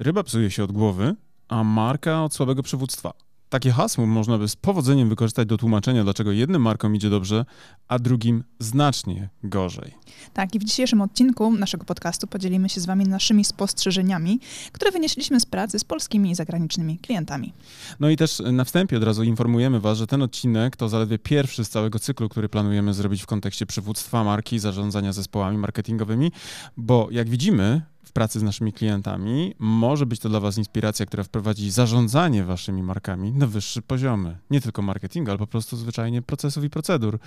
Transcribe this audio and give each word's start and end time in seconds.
Ryba 0.00 0.22
psuje 0.22 0.50
się 0.50 0.64
od 0.64 0.72
głowy, 0.72 1.14
a 1.48 1.64
marka 1.64 2.24
od 2.24 2.34
słabego 2.34 2.62
przywództwa. 2.62 3.12
Takie 3.48 3.70
hasło 3.70 4.06
można 4.06 4.38
by 4.38 4.48
z 4.48 4.56
powodzeniem 4.56 5.08
wykorzystać 5.08 5.48
do 5.48 5.56
tłumaczenia, 5.56 6.04
dlaczego 6.04 6.32
jednym 6.32 6.62
markom 6.62 6.96
idzie 6.96 7.10
dobrze, 7.10 7.44
a 7.88 7.98
drugim 7.98 8.44
znacznie 8.58 9.28
gorzej. 9.44 9.94
Tak, 10.34 10.54
i 10.54 10.58
w 10.58 10.64
dzisiejszym 10.64 11.00
odcinku 11.00 11.52
naszego 11.52 11.84
podcastu 11.84 12.26
podzielimy 12.26 12.68
się 12.68 12.80
z 12.80 12.86
Wami 12.86 13.04
naszymi 13.04 13.44
spostrzeżeniami, 13.44 14.40
które 14.72 14.90
wynieśliśmy 14.90 15.40
z 15.40 15.46
pracy 15.46 15.78
z 15.78 15.84
polskimi 15.84 16.30
i 16.30 16.34
zagranicznymi 16.34 16.98
klientami. 16.98 17.52
No 18.00 18.10
i 18.10 18.16
też 18.16 18.42
na 18.52 18.64
wstępie 18.64 18.96
od 18.96 19.04
razu 19.04 19.22
informujemy 19.22 19.80
Was, 19.80 19.98
że 19.98 20.06
ten 20.06 20.22
odcinek 20.22 20.76
to 20.76 20.88
zaledwie 20.88 21.18
pierwszy 21.18 21.64
z 21.64 21.68
całego 21.68 21.98
cyklu, 21.98 22.28
który 22.28 22.48
planujemy 22.48 22.94
zrobić 22.94 23.22
w 23.22 23.26
kontekście 23.26 23.66
przywództwa 23.66 24.24
marki, 24.24 24.58
zarządzania 24.58 25.12
zespołami 25.12 25.58
marketingowymi, 25.58 26.32
bo 26.76 27.08
jak 27.10 27.28
widzimy, 27.28 27.82
w 28.10 28.12
pracy 28.12 28.40
z 28.40 28.42
naszymi 28.42 28.72
klientami, 28.72 29.54
może 29.58 30.06
być 30.06 30.20
to 30.20 30.28
dla 30.28 30.40
Was 30.40 30.58
inspiracja, 30.58 31.06
która 31.06 31.22
wprowadzi 31.22 31.70
zarządzanie 31.70 32.44
Waszymi 32.44 32.82
markami 32.82 33.32
na 33.32 33.46
wyższe 33.46 33.82
poziomy. 33.82 34.38
Nie 34.50 34.60
tylko 34.60 34.82
marketingu, 34.82 35.30
ale 35.30 35.38
po 35.38 35.46
prostu 35.46 35.76
zwyczajnie 35.76 36.22
procesów 36.22 36.64
i 36.64 36.70
procedur, 36.70 37.18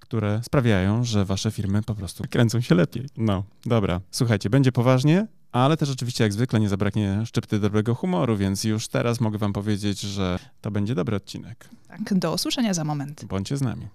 które 0.00 0.40
sprawiają, 0.42 1.04
że 1.04 1.24
Wasze 1.24 1.50
firmy 1.50 1.82
po 1.82 1.94
prostu 1.94 2.24
kręcą 2.30 2.60
się 2.60 2.74
lepiej. 2.74 3.06
No, 3.16 3.44
dobra. 3.66 4.00
Słuchajcie, 4.10 4.50
będzie 4.50 4.72
poważnie, 4.72 5.26
ale 5.52 5.76
też 5.76 5.90
oczywiście 5.90 6.24
jak 6.24 6.32
zwykle 6.32 6.60
nie 6.60 6.68
zabraknie 6.68 7.26
szczypty 7.26 7.58
dobrego 7.58 7.94
humoru, 7.94 8.36
więc 8.36 8.64
już 8.64 8.88
teraz 8.88 9.20
mogę 9.20 9.38
Wam 9.38 9.52
powiedzieć, 9.52 10.00
że 10.00 10.38
to 10.60 10.70
będzie 10.70 10.94
dobry 10.94 11.16
odcinek. 11.16 11.68
Tak, 11.88 12.18
do 12.18 12.34
usłyszenia 12.34 12.74
za 12.74 12.84
moment. 12.84 13.24
Bądźcie 13.24 13.56
z 13.56 13.62
nami. 13.62 13.88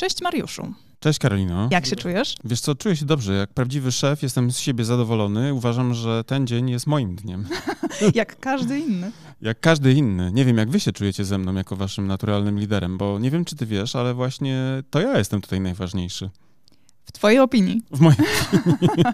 Cześć 0.00 0.22
Mariuszu. 0.22 0.74
Cześć 1.00 1.18
Karolino. 1.18 1.68
Jak 1.70 1.86
się 1.86 1.96
czujesz? 1.96 2.34
Wiesz 2.44 2.60
co, 2.60 2.74
czuję 2.74 2.96
się 2.96 3.04
dobrze. 3.04 3.32
Jak 3.32 3.50
prawdziwy 3.50 3.92
szef 3.92 4.22
jestem 4.22 4.50
z 4.50 4.58
siebie 4.58 4.84
zadowolony. 4.84 5.54
Uważam, 5.54 5.94
że 5.94 6.24
ten 6.24 6.46
dzień 6.46 6.70
jest 6.70 6.86
moim 6.86 7.16
dniem. 7.16 7.48
jak 8.14 8.40
każdy 8.40 8.78
inny. 8.78 9.12
Jak 9.42 9.60
każdy 9.60 9.92
inny. 9.92 10.32
Nie 10.32 10.44
wiem, 10.44 10.56
jak 10.56 10.70
wy 10.70 10.80
się 10.80 10.92
czujecie 10.92 11.24
ze 11.24 11.38
mną 11.38 11.54
jako 11.54 11.76
waszym 11.76 12.06
naturalnym 12.06 12.58
liderem, 12.58 12.98
bo 12.98 13.18
nie 13.18 13.30
wiem, 13.30 13.44
czy 13.44 13.56
ty 13.56 13.66
wiesz, 13.66 13.96
ale 13.96 14.14
właśnie 14.14 14.82
to 14.90 15.00
ja 15.00 15.18
jestem 15.18 15.40
tutaj 15.40 15.60
najważniejszy. 15.60 16.30
W 17.10 17.12
twojej 17.12 17.38
opinii. 17.38 17.82
W 17.90 18.00
mojej 18.00 18.18
opinii. 18.18 19.04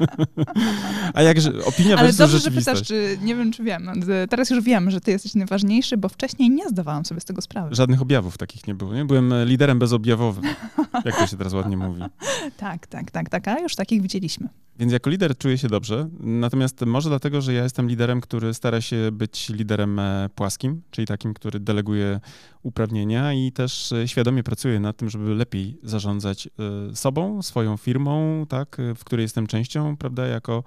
A 1.15 1.23
jakże 1.23 1.65
opinia 1.65 1.97
Ale 1.97 2.13
dobrze, 2.13 2.39
że 2.39 2.51
pytasz, 2.51 2.83
czy 2.83 3.19
nie 3.23 3.35
wiem, 3.35 3.53
czy 3.53 3.65
wiem. 3.65 3.91
Teraz 4.31 4.51
już 4.51 4.65
wiem, 4.65 4.91
że 4.91 5.01
ty 5.01 5.11
jesteś 5.11 5.35
najważniejszy, 5.35 5.97
bo 5.97 6.09
wcześniej 6.09 6.51
nie 6.51 6.69
zdawałam 6.69 7.05
sobie 7.05 7.21
z 7.21 7.25
tego 7.25 7.43
sprawy. 7.43 7.75
Żadnych 7.75 8.03
objawów 8.03 8.39
takich 8.39 8.67
nie 8.67 8.75
było. 8.75 8.95
Nie? 8.95 9.05
Byłem 9.05 9.35
liderem 9.45 9.79
bezobjawowym, 9.79 10.45
jak 11.05 11.17
to 11.17 11.27
się 11.27 11.37
teraz 11.37 11.53
ładnie 11.53 11.77
mówi. 11.77 12.03
tak, 12.57 12.87
tak, 12.87 13.11
tak, 13.11 13.29
tak, 13.29 13.49
a 13.49 13.61
już 13.61 13.75
takich 13.75 14.03
widzieliśmy. 14.03 14.49
Więc 14.79 14.93
jako 14.93 15.11
lider 15.11 15.39
czuję 15.39 15.59
się 15.59 15.69
dobrze, 15.69 16.09
natomiast 16.21 16.81
może 16.81 17.09
dlatego, 17.09 17.41
że 17.41 17.53
ja 17.53 17.63
jestem 17.63 17.89
liderem, 17.89 18.21
który 18.21 18.55
stara 18.55 18.81
się 18.81 19.09
być 19.13 19.49
liderem 19.49 19.99
e, 19.99 20.29
płaskim, 20.35 20.83
czyli 20.91 21.07
takim, 21.07 21.35
który 21.35 21.61
deleguje 21.61 22.21
uprawnienia 22.67 23.33
i 23.33 23.53
też 23.53 23.93
e, 23.93 24.09
świadomie 24.09 24.43
pracuje 24.43 24.81
nad 24.81 24.97
tym, 24.97 25.11
żeby 25.11 25.35
lepiej 25.35 25.79
zarządzać 25.83 26.47
e, 26.47 26.97
sobą, 26.97 27.43
swoją 27.43 27.77
firmą, 27.77 28.47
tak, 28.49 28.77
w 28.97 29.05
której 29.05 29.23
jestem 29.23 29.47
częścią, 29.47 29.97
prawda, 29.97 30.27
jako 30.27 30.65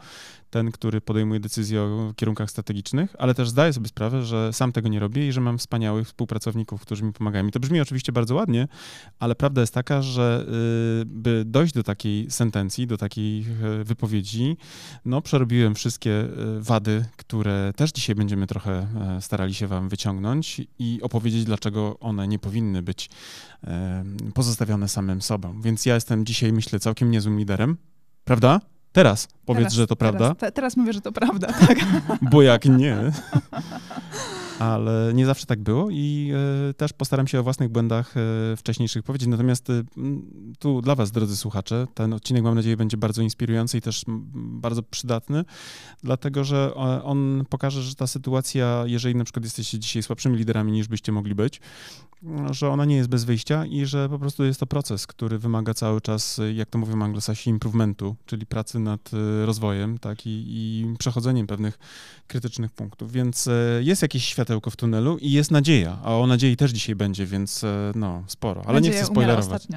ten, 0.49 0.71
który 0.71 1.01
podejmuje 1.01 1.39
decyzje 1.39 1.81
o 1.81 2.13
kierunkach 2.15 2.51
strategicznych, 2.51 3.15
ale 3.19 3.33
też 3.33 3.49
zdaję 3.49 3.73
sobie 3.73 3.87
sprawę, 3.87 4.23
że 4.23 4.53
sam 4.53 4.71
tego 4.71 4.89
nie 4.89 4.99
robię 4.99 5.27
i 5.27 5.31
że 5.31 5.41
mam 5.41 5.57
wspaniałych 5.57 6.07
współpracowników, 6.07 6.81
którzy 6.81 7.03
mi 7.03 7.13
pomagają. 7.13 7.47
I 7.47 7.51
to 7.51 7.59
brzmi 7.59 7.81
oczywiście 7.81 8.11
bardzo 8.11 8.35
ładnie, 8.35 8.67
ale 9.19 9.35
prawda 9.35 9.61
jest 9.61 9.73
taka, 9.73 10.01
że 10.01 10.45
y, 11.01 11.05
by 11.05 11.43
dojść 11.45 11.73
do 11.73 11.83
takiej 11.83 12.31
sentencji, 12.31 12.87
do 12.87 12.97
takiej 12.97 13.45
wypowiedzi, 13.83 14.57
no 15.05 15.21
przerobiłem 15.21 15.75
wszystkie 15.75 16.11
y, 16.11 16.27
wady, 16.61 17.05
które 17.17 17.73
też 17.75 17.91
dzisiaj 17.91 18.15
będziemy 18.15 18.47
trochę 18.47 18.87
starali 19.21 19.53
się 19.53 19.67
wam 19.67 19.89
wyciągnąć 19.89 20.61
i 20.79 20.99
opowiedzieć, 21.01 21.43
dlaczego 21.45 21.99
one 21.99 22.27
nie 22.27 22.39
powinny 22.39 22.81
być 22.81 23.09
pozostawione 24.33 24.87
samym 24.87 25.21
sobą. 25.21 25.61
Więc 25.61 25.85
ja 25.85 25.95
jestem 25.95 26.25
dzisiaj, 26.25 26.53
myślę, 26.53 26.79
całkiem 26.79 27.11
niezłym 27.11 27.39
liderem, 27.39 27.77
prawda? 28.23 28.59
Teraz 28.99 29.27
powiedz, 29.45 29.63
teraz, 29.63 29.73
że 29.73 29.87
to 29.87 29.95
teraz, 29.95 30.15
prawda. 30.15 30.35
Te, 30.35 30.51
teraz 30.51 30.77
mówię, 30.77 30.93
że 30.93 31.01
to 31.01 31.11
prawda, 31.11 31.47
tak. 31.67 31.77
Bo 32.21 32.41
jak 32.41 32.65
nie, 32.65 32.97
ale 34.59 35.11
nie 35.13 35.25
zawsze 35.25 35.45
tak 35.45 35.59
było 35.59 35.89
i 35.89 36.31
e, 36.69 36.73
też 36.73 36.93
postaram 36.93 37.27
się 37.27 37.39
o 37.39 37.43
własnych 37.43 37.69
błędach 37.69 38.13
e, 38.17 38.55
wcześniejszych 38.57 39.03
powiedzieć. 39.03 39.27
Natomiast 39.27 39.69
e, 39.69 39.83
tu 40.59 40.81
dla 40.81 40.95
Was, 40.95 41.11
drodzy 41.11 41.37
słuchacze, 41.37 41.87
ten 41.93 42.13
odcinek 42.13 42.43
mam 42.43 42.55
nadzieję 42.55 42.77
będzie 42.77 42.97
bardzo 42.97 43.21
inspirujący 43.21 43.77
i 43.77 43.81
też 43.81 44.05
bardzo 44.33 44.83
przydatny, 44.83 45.45
dlatego 46.03 46.43
że 46.43 46.73
on 47.03 47.45
pokaże, 47.49 47.81
że 47.81 47.95
ta 47.95 48.07
sytuacja, 48.07 48.83
jeżeli 48.85 49.15
na 49.15 49.23
przykład 49.23 49.43
jesteście 49.43 49.79
dzisiaj 49.79 50.03
słabszymi 50.03 50.37
liderami 50.37 50.71
niż 50.71 50.87
byście 50.87 51.11
mogli 51.11 51.35
być, 51.35 51.61
że 52.51 52.69
ona 52.69 52.85
nie 52.85 52.95
jest 52.95 53.09
bez 53.09 53.23
wyjścia 53.23 53.65
i 53.65 53.85
że 53.85 54.09
po 54.09 54.19
prostu 54.19 54.43
jest 54.43 54.59
to 54.59 54.65
proces, 54.65 55.07
który 55.07 55.39
wymaga 55.39 55.73
cały 55.73 56.01
czas, 56.01 56.41
jak 56.53 56.69
to 56.69 56.77
mówią 56.77 57.01
anglosasi, 57.01 57.49
improvementu, 57.49 58.15
czyli 58.25 58.45
pracy 58.45 58.79
nad 58.79 59.11
rozwojem 59.45 59.97
tak, 59.97 60.25
i, 60.25 60.43
i 60.47 60.85
przechodzeniem 60.99 61.47
pewnych 61.47 61.79
krytycznych 62.27 62.71
punktów. 62.71 63.11
Więc 63.11 63.49
jest 63.79 64.01
jakieś 64.01 64.33
światełko 64.49 64.69
w 64.69 64.75
tunelu 64.75 65.17
i 65.17 65.31
jest 65.31 65.51
nadzieja, 65.51 65.97
a 66.03 66.15
o 66.15 66.27
nadziei 66.27 66.57
też 66.57 66.71
dzisiaj 66.71 66.95
będzie, 66.95 67.25
więc 67.25 67.65
no, 67.95 68.23
sporo. 68.27 68.63
Ale 68.67 68.81
nie 68.81 68.91
chcę 68.91 69.05
spoilerować. 69.05 69.67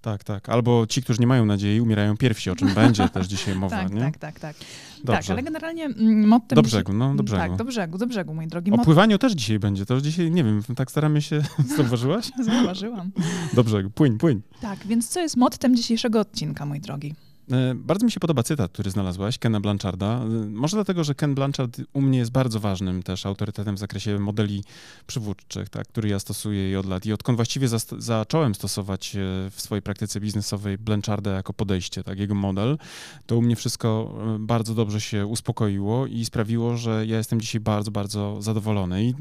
Tak, 0.00 0.24
tak. 0.24 0.48
Albo 0.48 0.86
ci, 0.86 1.02
którzy 1.02 1.20
nie 1.20 1.26
mają 1.26 1.46
nadziei, 1.46 1.80
umierają 1.80 2.16
pierwsi, 2.16 2.50
o 2.50 2.56
czym 2.56 2.74
będzie 2.74 3.08
też 3.14 3.26
dzisiaj 3.26 3.54
mowa, 3.54 3.76
tak, 3.76 3.92
nie? 3.92 4.00
Tak, 4.00 4.18
tak, 4.18 4.40
tak. 4.40 4.56
Dobrze. 5.04 5.22
Tak, 5.22 5.30
ale 5.30 5.42
generalnie 5.42 5.84
mm, 5.84 6.28
mottem... 6.28 6.56
Do 6.56 6.62
brzegu, 6.62 6.92
no, 6.92 7.14
do 7.14 7.22
brzegu. 7.22 7.42
Tak, 7.42 7.56
do 7.56 7.64
brzegu, 7.64 7.98
do 7.98 8.06
brzegu, 8.06 8.34
mój 8.34 8.46
drogi. 8.46 8.72
O 8.72 8.78
pływaniu 8.78 9.18
też 9.18 9.32
dzisiaj 9.32 9.58
będzie, 9.58 9.86
to 9.86 9.94
już 9.94 10.02
dzisiaj, 10.02 10.30
nie 10.30 10.44
wiem, 10.44 10.62
tak 10.76 10.90
staramy 10.90 11.22
się... 11.22 11.42
Zauważyłaś? 11.76 12.30
Zauważyłam. 12.44 13.10
Do 13.54 13.64
brzegu, 13.64 13.90
płyń, 13.90 14.18
płyń. 14.18 14.42
Tak, 14.60 14.86
więc 14.86 15.08
co 15.08 15.20
jest 15.20 15.36
mottem 15.36 15.76
dzisiejszego 15.76 16.20
odcinka, 16.20 16.66
mój 16.66 16.80
drogi? 16.80 17.14
E, 17.52 17.74
bardzo 17.74 18.06
mi 18.06 18.12
się 18.12 18.20
podoba 18.20 18.42
cytat, 18.42 18.72
który 18.72 18.90
znalazłaś, 18.90 19.38
Kena 19.38 19.60
Blancharda. 19.60 20.06
E, 20.06 20.28
może 20.50 20.76
dlatego, 20.76 21.04
że 21.04 21.14
Ken 21.14 21.34
Blanchard 21.34 21.80
u 21.92 22.00
mnie 22.00 22.18
jest 22.18 22.30
bardzo 22.30 22.60
ważnym 22.60 23.02
też 23.02 23.26
autorytetem 23.26 23.74
w 23.74 23.78
zakresie 23.78 24.18
modeli 24.18 24.64
przywódczych, 25.06 25.68
tak, 25.68 25.88
który 25.88 26.08
ja 26.08 26.18
stosuję 26.18 26.70
i 26.70 26.76
od 26.76 26.86
lat. 26.86 27.06
I 27.06 27.12
odkąd 27.12 27.36
właściwie 27.36 27.68
za, 27.68 27.78
zacząłem 27.98 28.54
stosować 28.54 29.16
e, 29.16 29.20
w 29.50 29.60
swojej 29.60 29.82
praktyce 29.82 30.20
biznesowej 30.20 30.78
Blancharda 30.78 31.30
jako 31.30 31.52
podejście, 31.52 32.02
tak, 32.02 32.18
jego 32.18 32.34
model, 32.34 32.78
to 33.26 33.36
u 33.36 33.42
mnie 33.42 33.56
wszystko 33.56 34.14
bardzo 34.38 34.74
dobrze 34.74 35.00
się 35.00 35.26
uspokoiło 35.26 36.06
i 36.06 36.24
sprawiło, 36.24 36.76
że 36.76 37.06
ja 37.06 37.16
jestem 37.16 37.40
dzisiaj 37.40 37.60
bardzo, 37.60 37.90
bardzo 37.90 38.42
zadowolony. 38.42 39.04
I, 39.04 39.14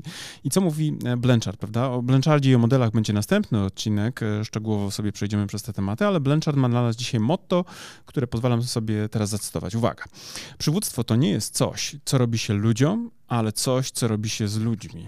i 0.43 0.49
co 0.49 0.61
mówi 0.61 0.97
Blanchard, 1.17 1.57
prawda? 1.57 1.89
O 1.89 2.01
Blanchardzie 2.01 2.51
i 2.51 2.55
o 2.55 2.59
modelach 2.59 2.91
będzie 2.91 3.13
następny 3.13 3.63
odcinek, 3.63 4.19
szczegółowo 4.43 4.91
sobie 4.91 5.11
przejdziemy 5.11 5.47
przez 5.47 5.63
te 5.63 5.73
tematy, 5.73 6.05
ale 6.05 6.19
Blanchard 6.19 6.57
ma 6.57 6.69
dla 6.69 6.81
nas 6.81 6.95
dzisiaj 6.95 7.19
motto, 7.19 7.65
które 8.15 8.27
pozwalam 8.27 8.63
sobie 8.63 9.09
teraz 9.09 9.29
zacytować. 9.29 9.75
Uwaga. 9.75 10.03
Przywództwo 10.57 11.03
to 11.03 11.15
nie 11.15 11.29
jest 11.29 11.55
coś, 11.55 11.95
co 12.05 12.17
robi 12.17 12.37
się 12.37 12.53
ludziom, 12.53 13.11
ale 13.27 13.51
coś, 13.51 13.91
co 13.91 14.07
robi 14.07 14.29
się 14.29 14.47
z 14.47 14.57
ludźmi. 14.57 15.05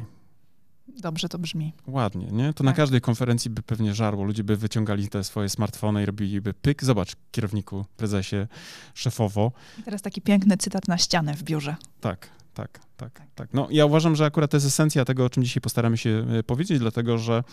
Dobrze 0.97 1.29
to 1.29 1.39
brzmi. 1.39 1.73
Ładnie, 1.87 2.27
nie? 2.31 2.47
To 2.47 2.53
tak. 2.53 2.65
na 2.65 2.73
każdej 2.73 3.01
konferencji 3.01 3.51
by 3.51 3.61
pewnie 3.61 3.93
żarło. 3.93 4.23
Ludzie 4.23 4.43
by 4.43 4.57
wyciągali 4.57 5.09
te 5.09 5.23
swoje 5.23 5.49
smartfony 5.49 6.03
i 6.03 6.05
robiliby 6.05 6.53
pyk. 6.53 6.83
Zobacz, 6.83 7.15
kierowniku, 7.31 7.85
prezesie, 7.97 8.47
szefowo. 8.93 9.51
I 9.79 9.83
teraz 9.83 10.01
taki 10.01 10.21
piękny 10.21 10.57
cytat 10.57 10.87
na 10.87 10.97
ścianę 10.97 11.33
w 11.33 11.43
biurze. 11.43 11.75
Tak, 12.01 12.29
tak, 12.53 12.79
tak, 12.97 13.21
tak. 13.35 13.53
No, 13.53 13.67
ja 13.71 13.85
uważam, 13.85 14.15
że 14.15 14.25
akurat 14.25 14.51
to 14.51 14.57
jest 14.57 14.67
esencja 14.67 15.05
tego, 15.05 15.25
o 15.25 15.29
czym 15.29 15.43
dzisiaj 15.43 15.61
postaramy 15.61 15.97
się 15.97 16.25
e, 16.39 16.43
powiedzieć, 16.43 16.79
dlatego 16.79 17.17
że 17.17 17.43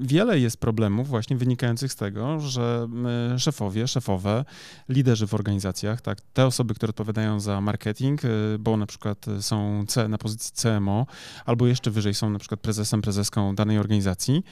wiele 0.00 0.38
jest 0.38 0.56
problemów 0.56 1.08
właśnie 1.08 1.36
wynikających 1.36 1.92
z 1.92 1.96
tego, 1.96 2.40
że 2.40 2.88
e, 3.34 3.38
szefowie, 3.38 3.88
szefowe, 3.88 4.44
liderzy 4.88 5.26
w 5.26 5.34
organizacjach, 5.34 6.00
tak, 6.00 6.20
te 6.20 6.46
osoby, 6.46 6.74
które 6.74 6.90
odpowiadają 6.90 7.40
za 7.40 7.60
marketing, 7.60 8.20
bo 8.58 8.76
na 8.76 8.86
przykład 8.86 9.26
są 9.40 9.84
C, 9.88 10.08
na 10.08 10.18
pozycji 10.18 10.52
CMO, 10.54 11.06
albo 11.44 11.66
jeszcze 11.66 11.90
wyżej 11.90 12.14
są 12.14 12.30
na 12.30 12.38
przykład 12.38 12.60
prezesem, 12.60 13.02
prezeską 13.02 13.54
danej 13.54 13.78
organizacji, 13.78 14.44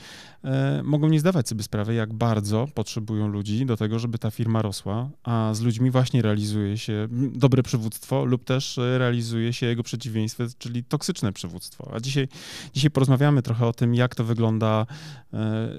mogą 0.82 1.08
nie 1.08 1.20
zdawać 1.20 1.48
sobie 1.48 1.62
sprawy, 1.62 1.94
jak 1.94 2.14
bardzo 2.14 2.69
potrzebują 2.75 3.28
ludzi 3.28 3.66
do 3.66 3.76
tego, 3.76 3.98
żeby 3.98 4.19
ta 4.19 4.30
firma 4.30 4.62
rosła, 4.62 5.10
a 5.22 5.50
z 5.54 5.60
ludźmi 5.60 5.90
właśnie 5.90 6.22
realizuje 6.22 6.78
się 6.78 7.08
dobre 7.10 7.62
przywództwo 7.62 8.25
lub 8.25 8.44
też 8.44 8.76
realizuje 8.98 9.52
się 9.52 9.66
jego 9.66 9.82
przeciwieństwo, 9.82 10.44
czyli 10.58 10.84
toksyczne 10.84 11.32
przywództwo. 11.32 11.90
A 11.94 12.00
dzisiaj, 12.00 12.28
dzisiaj 12.75 12.90
porozmawiamy 12.90 13.42
trochę 13.42 13.66
o 13.66 13.72
tym, 13.72 13.94
jak 13.94 14.14
to 14.14 14.25
wygląda 14.25 14.74
e, 14.82 14.87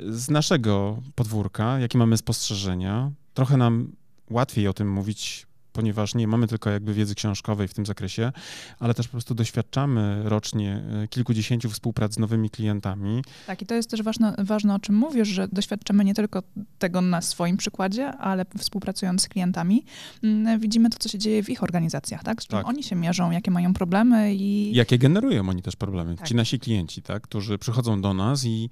z 0.10 0.30
naszego 0.30 1.02
podwórka, 1.16 1.80
jakie 1.80 1.98
mamy 1.98 2.18
spostrzeżenia. 2.18 3.12
Trochę 3.34 3.58
nam 3.58 3.92
łatwiej 4.30 4.68
o 4.68 4.74
tym 4.74 4.92
mówić 4.92 5.48
ponieważ 5.76 6.16
nie 6.16 6.28
mamy 6.28 6.48
tylko 6.48 6.70
jakby 6.70 6.94
wiedzy 6.94 7.16
książkowej 7.16 7.68
w 7.68 7.74
tym 7.74 7.86
zakresie, 7.86 8.32
ale 8.80 8.94
też 8.94 9.08
po 9.08 9.12
prostu 9.12 9.36
doświadczamy 9.36 10.22
rocznie 10.24 10.84
e, 11.04 11.08
kilkudziesięciu 11.08 11.70
współprac 11.70 12.14
z 12.14 12.20
nowymi 12.20 12.50
klientami. 12.50 13.24
Tak, 13.48 13.62
i 13.62 13.66
to 13.66 13.76
jest 13.76 13.90
też 13.90 14.02
ważne, 14.02 14.36
ważne, 14.38 14.76
o 14.76 14.80
czym 14.80 14.96
mówisz, 14.96 15.28
że 15.28 15.48
doświadczamy 15.48 16.06
nie 16.06 16.14
tylko 16.14 16.44
tego 16.80 17.02
na 17.02 17.22
swoim 17.22 17.58
przykładzie, 17.58 18.08
ale 18.08 18.46
współpracując 18.58 19.22
z 19.22 19.28
klientami, 19.28 19.86
mm, 20.24 20.60
widzimy 20.60 20.90
to, 20.90 20.98
co 21.00 21.10
się 21.10 21.18
dzieje 21.18 21.44
w 21.44 21.50
ich 21.50 21.64
organizacjach, 21.64 22.24
tak? 22.24 22.44
Z 22.44 22.48
czym 22.48 22.60
tak. 22.60 22.68
oni 22.68 22.84
się 22.84 22.96
mierzą, 22.96 23.32
jakie 23.32 23.52
mają 23.52 23.74
problemy 23.74 24.36
i... 24.36 24.76
Jakie 24.76 24.98
generują 24.98 25.50
oni 25.50 25.62
też 25.62 25.76
problemy, 25.76 26.16
tak. 26.16 26.28
ci 26.28 26.36
nasi 26.36 26.60
klienci, 26.60 27.02
tak? 27.02 27.24
Którzy 27.24 27.58
przychodzą 27.58 28.02
do 28.02 28.14
nas 28.14 28.46
i, 28.46 28.70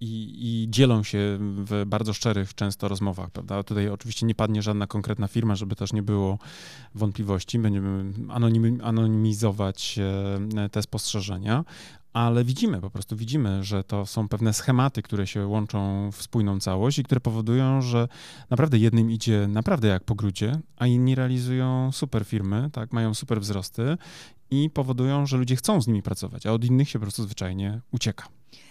i, 0.00 0.36
i, 0.40 0.70
dzielą 0.70 1.02
się 1.02 1.18
w 1.40 1.84
bardzo 1.86 2.12
szczerych 2.12 2.54
często 2.54 2.88
rozmowach, 2.88 3.30
prawda? 3.30 3.62
Tutaj 3.62 3.88
oczywiście 3.88 4.26
nie 4.26 4.34
padnie 4.34 4.62
żadna 4.62 4.86
konkretna 4.86 5.28
firma, 5.28 5.54
żeby 5.54 5.76
też 5.76 5.92
nie 5.92 6.02
było 6.02 6.38
wątpliwości. 6.94 7.58
Będziemy 7.58 8.12
anonimizować 8.82 9.98
e, 10.58 10.68
te 10.68 10.82
spostrzeżenia, 10.82 11.64
ale 12.12 12.44
widzimy, 12.44 12.80
po 12.80 12.90
prostu 12.90 13.16
widzimy, 13.16 13.64
że 13.64 13.84
to 13.84 14.06
są 14.06 14.28
pewne 14.28 14.52
schematy, 14.52 15.02
które 15.02 15.26
się 15.26 15.46
łączą 15.46 16.10
w 16.12 16.22
spójną 16.22 16.60
całość 16.60 16.98
i 16.98 17.02
które 17.02 17.20
powodują, 17.20 17.82
że 17.82 18.08
naprawdę 18.50 18.78
jednym 18.78 19.10
idzie 19.10 19.48
naprawdę 19.48 19.88
jak 19.88 20.04
po 20.04 20.14
grudzie, 20.14 20.58
a 20.76 20.86
inni 20.86 21.14
realizują 21.14 21.92
super 21.92 22.24
firmy, 22.24 22.70
tak, 22.72 22.92
mają 22.92 23.14
super 23.14 23.40
wzrosty 23.40 23.96
i 24.50 24.70
powodują, 24.70 25.26
że 25.26 25.36
ludzie 25.36 25.56
chcą 25.56 25.82
z 25.82 25.86
nimi 25.86 26.02
pracować, 26.02 26.46
a 26.46 26.52
od 26.52 26.64
innych 26.64 26.88
się 26.88 26.98
po 26.98 27.02
prostu 27.02 27.22
zwyczajnie 27.22 27.80
ucieka. 27.90 28.28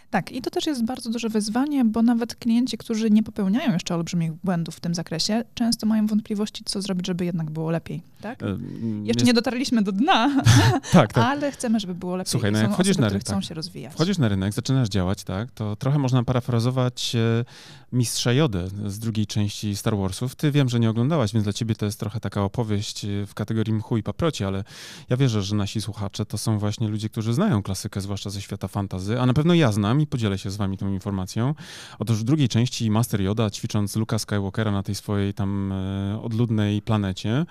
Tak, 0.09 0.31
i 0.31 0.41
to 0.41 0.49
też 0.49 0.65
jest 0.65 0.85
bardzo 0.85 1.09
duże 1.09 1.29
wyzwanie, 1.29 1.85
bo 1.85 2.01
nawet 2.01 2.35
klienci, 2.35 2.77
którzy 2.77 3.09
nie 3.09 3.23
popełniają 3.23 3.73
jeszcze 3.73 3.95
olbrzymich 3.95 4.31
błędów 4.43 4.75
w 4.75 4.79
tym 4.79 4.95
zakresie, 4.95 5.43
często 5.53 5.87
mają 5.87 6.07
wątpliwości, 6.07 6.63
co 6.65 6.81
zrobić, 6.81 7.07
żeby 7.07 7.25
jednak 7.25 7.49
było 7.49 7.71
lepiej. 7.71 8.01
Tak? 8.21 8.43
E, 8.43 8.45
jeszcze 8.45 9.03
jest... 9.05 9.25
nie 9.25 9.33
dotarliśmy 9.33 9.81
do 9.81 9.91
dna, 9.91 10.43
tak, 10.91 11.13
tak. 11.13 11.17
ale 11.17 11.51
chcemy, 11.51 11.79
żeby 11.79 11.95
było 11.95 12.15
lepiej. 12.15 12.31
Słuchaj, 12.31 12.51
no 12.51 12.59
jak 12.59 12.71
wchodzisz 12.71 12.91
osoby, 12.91 13.01
na 13.01 13.09
rynek, 13.09 13.23
chcą 13.23 13.41
się 13.41 13.53
rozwijać. 13.53 13.93
Wchodzisz 13.93 14.17
na 14.17 14.29
rynek, 14.29 14.53
zaczynasz 14.53 14.89
działać, 14.89 15.23
tak, 15.23 15.51
to 15.51 15.75
trochę 15.75 15.99
można 15.99 16.23
parafrazować 16.23 17.15
e, 17.15 17.45
Mistrza 17.91 18.33
Jodę 18.33 18.67
z 18.85 18.99
drugiej 18.99 19.27
części 19.27 19.75
Star 19.75 19.97
Warsów. 19.97 20.35
Ty 20.35 20.51
wiem, 20.51 20.69
że 20.69 20.79
nie 20.79 20.89
oglądałaś, 20.89 21.33
więc 21.33 21.43
dla 21.43 21.53
ciebie 21.53 21.75
to 21.75 21.85
jest 21.85 21.99
trochę 21.99 22.19
taka 22.19 22.43
opowieść 22.43 23.05
e, 23.05 23.25
w 23.25 23.33
kategorii 23.33 23.73
mchu 23.73 23.97
i 23.97 24.03
paproci, 24.03 24.43
ale 24.43 24.63
ja 25.09 25.17
wierzę, 25.17 25.41
że 25.41 25.55
nasi 25.55 25.81
słuchacze 25.81 26.25
to 26.25 26.37
są 26.37 26.59
właśnie 26.59 26.87
ludzie, 26.87 27.09
którzy 27.09 27.33
znają 27.33 27.63
klasykę, 27.63 28.01
zwłaszcza 28.01 28.29
ze 28.29 28.41
świata 28.41 28.67
fantazy, 28.67 29.19
a 29.21 29.25
na 29.25 29.33
pewno 29.33 29.53
ja 29.53 29.71
znam 29.71 29.98
i 30.01 30.07
podzielę 30.07 30.37
się 30.37 30.51
z 30.51 30.57
wami 30.57 30.77
tą 30.77 30.93
informacją. 30.93 31.55
Otóż 31.99 32.17
w 32.19 32.23
drugiej 32.23 32.49
części 32.49 32.91
Master 32.91 33.21
Yoda, 33.21 33.49
ćwicząc 33.49 33.95
Luka 33.95 34.19
Skywalkera 34.19 34.71
na 34.71 34.83
tej 34.83 34.95
swojej 34.95 35.33
tam 35.33 35.71
e, 35.71 36.21
odludnej 36.21 36.81
planecie, 36.81 37.45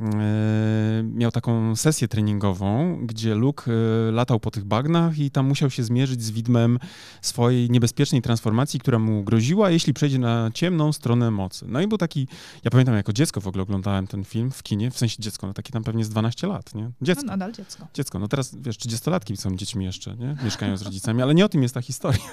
e, 0.00 1.02
miał 1.02 1.30
taką 1.30 1.76
sesję 1.76 2.08
treningową, 2.08 2.98
gdzie 3.06 3.34
Luke 3.34 3.72
e, 3.72 4.12
latał 4.12 4.40
po 4.40 4.50
tych 4.50 4.64
bagnach 4.64 5.18
i 5.18 5.30
tam 5.30 5.46
musiał 5.46 5.70
się 5.70 5.82
zmierzyć 5.82 6.22
z 6.22 6.30
widmem 6.30 6.78
swojej 7.22 7.70
niebezpiecznej 7.70 8.22
transformacji, 8.22 8.80
która 8.80 8.98
mu 8.98 9.24
groziła, 9.24 9.70
jeśli 9.70 9.94
przejdzie 9.94 10.18
na 10.18 10.50
ciemną 10.54 10.92
stronę 10.92 11.30
mocy. 11.30 11.66
No 11.68 11.80
i 11.80 11.86
był 11.86 11.98
taki, 11.98 12.28
ja 12.64 12.70
pamiętam 12.70 12.94
jako 12.94 13.12
dziecko 13.12 13.40
w 13.40 13.46
ogóle 13.46 13.62
oglądałem 13.62 14.06
ten 14.06 14.24
film 14.24 14.50
w 14.50 14.62
kinie, 14.62 14.90
w 14.90 14.98
sensie 14.98 15.16
dziecko, 15.18 15.46
no 15.46 15.54
taki 15.54 15.72
tam 15.72 15.84
pewnie 15.84 16.04
z 16.04 16.08
12 16.08 16.46
lat, 16.46 16.74
nie? 16.74 16.90
Dziecko. 17.02 17.22
No, 17.26 17.32
nadal 17.32 17.52
dziecko. 17.52 17.86
Dziecko, 17.94 18.18
no 18.18 18.28
teraz 18.28 18.56
wiesz, 18.60 18.78
30-latki 18.78 19.36
są 19.36 19.56
dziećmi 19.56 19.84
jeszcze, 19.84 20.16
nie? 20.16 20.36
Mieszkają 20.44 20.76
z 20.76 20.82
rodzicami, 20.82 21.22
ale 21.22 21.34
nie 21.34 21.44
o 21.44 21.48
tym 21.48 21.62
jest 21.62 21.71
ta 21.72 21.82
historia. 21.82 22.30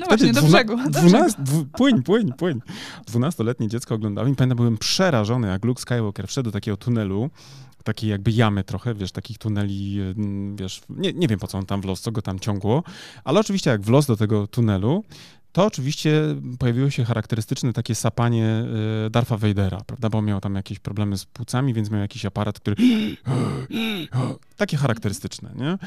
No 0.00 0.06
właśnie, 0.08 0.32
do 0.32 0.42
brzegu. 0.42 0.76
Do 0.90 1.02
brzegu. 1.02 1.34
płyń, 1.72 2.02
płyń, 2.02 2.32
płyń. 2.32 2.60
Dwunastoletnie 3.06 3.68
dziecko 3.68 3.94
oglądałem 3.94 4.32
i 4.32 4.36
pamiętam, 4.36 4.56
byłem 4.56 4.78
przerażony, 4.78 5.48
jak 5.48 5.64
Luke 5.64 5.82
Skywalker 5.82 6.28
wszedł 6.28 6.50
do 6.50 6.52
takiego 6.52 6.76
tunelu, 6.76 7.30
takiej 7.84 8.10
jakby 8.10 8.30
jamy 8.30 8.64
trochę, 8.64 8.94
wiesz, 8.94 9.12
takich 9.12 9.38
tuneli, 9.38 10.00
wiesz, 10.54 10.82
nie, 10.88 11.12
nie 11.12 11.28
wiem 11.28 11.38
po 11.38 11.46
co 11.46 11.58
on 11.58 11.66
tam 11.66 11.80
wlazł, 11.80 12.02
co 12.02 12.12
go 12.12 12.22
tam 12.22 12.38
ciągło, 12.38 12.82
ale 13.24 13.40
oczywiście 13.40 13.70
jak 13.70 13.82
wlazł 13.82 14.06
do 14.08 14.16
tego 14.16 14.46
tunelu, 14.46 15.04
to 15.56 15.66
oczywiście 15.66 16.22
pojawiło 16.58 16.90
się 16.90 17.04
charakterystyczne 17.04 17.72
takie 17.72 17.94
sapanie 17.94 18.64
y, 19.06 19.10
Darfa 19.10 19.36
Vadera, 19.36 19.80
prawda, 19.86 20.10
bo 20.10 20.22
miał 20.22 20.40
tam 20.40 20.54
jakieś 20.54 20.78
problemy 20.78 21.18
z 21.18 21.24
płucami, 21.24 21.74
więc 21.74 21.90
miał 21.90 22.00
jakiś 22.00 22.24
aparat, 22.24 22.60
który... 22.60 22.76
takie 24.56 24.76
charakterystyczne, 24.76 25.50
nie? 25.54 25.78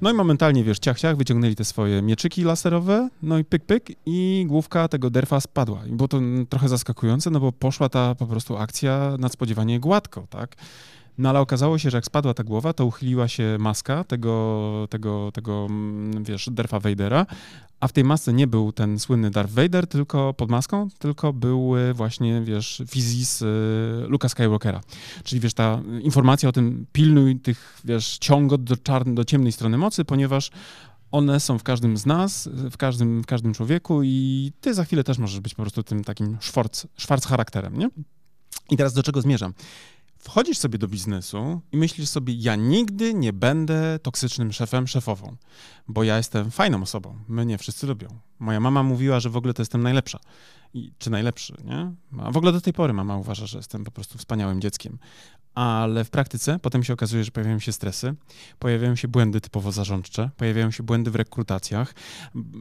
No 0.00 0.10
i 0.10 0.14
momentalnie, 0.14 0.64
wiesz, 0.64 0.78
ciach, 0.78 0.98
ciach, 0.98 1.16
wyciągnęli 1.16 1.54
te 1.54 1.64
swoje 1.64 2.02
mieczyki 2.02 2.44
laserowe, 2.44 3.08
no 3.22 3.38
i 3.38 3.44
pyk, 3.44 3.64
pyk 3.64 3.88
i 4.06 4.44
główka 4.48 4.88
tego 4.88 5.10
derfa 5.10 5.40
spadła. 5.40 5.86
I 5.86 5.92
było 5.92 6.08
to 6.08 6.20
trochę 6.48 6.68
zaskakujące, 6.68 7.30
no 7.30 7.40
bo 7.40 7.52
poszła 7.52 7.88
ta 7.88 8.14
po 8.14 8.26
prostu 8.26 8.56
akcja 8.56 9.16
nadspodziewanie 9.18 9.80
gładko, 9.80 10.26
tak? 10.30 10.56
No 11.18 11.28
ale 11.28 11.40
okazało 11.40 11.78
się, 11.78 11.90
że 11.90 11.96
jak 11.96 12.04
spadła 12.04 12.34
ta 12.34 12.44
głowa, 12.44 12.72
to 12.72 12.86
uchyliła 12.86 13.28
się 13.28 13.56
maska 13.60 14.04
tego, 14.04 14.86
tego, 14.90 15.32
tego 15.32 15.66
mm, 15.70 16.24
wiesz, 16.24 16.48
Darfa 16.52 16.80
Vadera, 16.80 17.26
a 17.80 17.88
w 17.88 17.92
tej 17.92 18.04
masce 18.04 18.32
nie 18.32 18.46
był 18.46 18.72
ten 18.72 18.98
słynny 18.98 19.30
Darth 19.30 19.52
Vader, 19.52 19.86
tylko 19.86 20.34
pod 20.34 20.50
maską, 20.50 20.88
tylko 20.98 21.32
był 21.32 21.72
właśnie, 21.94 22.42
wiesz, 22.42 22.82
fizis 22.88 23.42
y, 23.42 23.46
Luka 24.08 24.28
Skywalkera. 24.28 24.80
Czyli, 25.24 25.40
wiesz, 25.40 25.54
ta 25.54 25.82
informacja 26.02 26.48
o 26.48 26.52
tym 26.52 26.86
pilnuj 26.92 27.40
tych, 27.40 27.80
wiesz, 27.84 28.18
ciągot 28.18 28.64
do, 28.64 28.74
czarn- 28.74 29.14
do 29.14 29.24
ciemnej 29.24 29.52
strony 29.52 29.78
mocy, 29.78 30.04
ponieważ 30.04 30.50
one 31.10 31.40
są 31.40 31.58
w 31.58 31.62
każdym 31.62 31.96
z 31.96 32.06
nas, 32.06 32.48
w 32.70 32.76
każdym, 32.76 33.22
w 33.22 33.26
każdym 33.26 33.54
człowieku 33.54 34.02
i 34.02 34.52
ty 34.60 34.74
za 34.74 34.84
chwilę 34.84 35.04
też 35.04 35.18
możesz 35.18 35.40
być 35.40 35.54
po 35.54 35.62
prostu 35.62 35.82
tym 35.82 36.04
takim 36.04 36.36
szwarc, 36.40 36.86
szwarc 36.96 37.26
charakterem, 37.26 37.78
nie? 37.78 37.88
I 38.70 38.76
teraz 38.76 38.92
do 38.92 39.02
czego 39.02 39.20
zmierzam? 39.20 39.54
Wchodzisz 40.20 40.58
sobie 40.58 40.78
do 40.78 40.88
biznesu 40.88 41.60
i 41.72 41.76
myślisz 41.76 42.08
sobie, 42.08 42.34
ja 42.34 42.56
nigdy 42.56 43.14
nie 43.14 43.32
będę 43.32 43.98
toksycznym 44.02 44.52
szefem, 44.52 44.86
szefową, 44.86 45.36
bo 45.88 46.04
ja 46.04 46.16
jestem 46.16 46.50
fajną 46.50 46.82
osobą, 46.82 47.18
mnie 47.28 47.58
wszyscy 47.58 47.86
lubią. 47.86 48.08
Moja 48.38 48.60
mama 48.60 48.82
mówiła, 48.82 49.20
że 49.20 49.30
w 49.30 49.36
ogóle 49.36 49.54
to 49.54 49.62
jestem 49.62 49.82
najlepsza. 49.82 50.18
I, 50.74 50.92
czy 50.98 51.10
najlepszy, 51.10 51.56
nie? 51.64 51.92
A 52.18 52.30
w 52.30 52.36
ogóle 52.36 52.52
do 52.52 52.60
tej 52.60 52.72
pory 52.72 52.92
mama 52.92 53.16
uważa, 53.16 53.46
że 53.46 53.58
jestem 53.58 53.84
po 53.84 53.90
prostu 53.90 54.18
wspaniałym 54.18 54.60
dzieckiem. 54.60 54.98
Ale 55.54 56.04
w 56.04 56.10
praktyce 56.10 56.58
potem 56.58 56.84
się 56.84 56.92
okazuje, 56.92 57.24
że 57.24 57.30
pojawiają 57.30 57.58
się 57.58 57.72
stresy, 57.72 58.14
pojawiają 58.58 58.96
się 58.96 59.08
błędy 59.08 59.40
typowo 59.40 59.72
zarządcze, 59.72 60.30
pojawiają 60.36 60.70
się 60.70 60.82
błędy 60.82 61.10
w 61.10 61.14
rekrutacjach, 61.14 61.94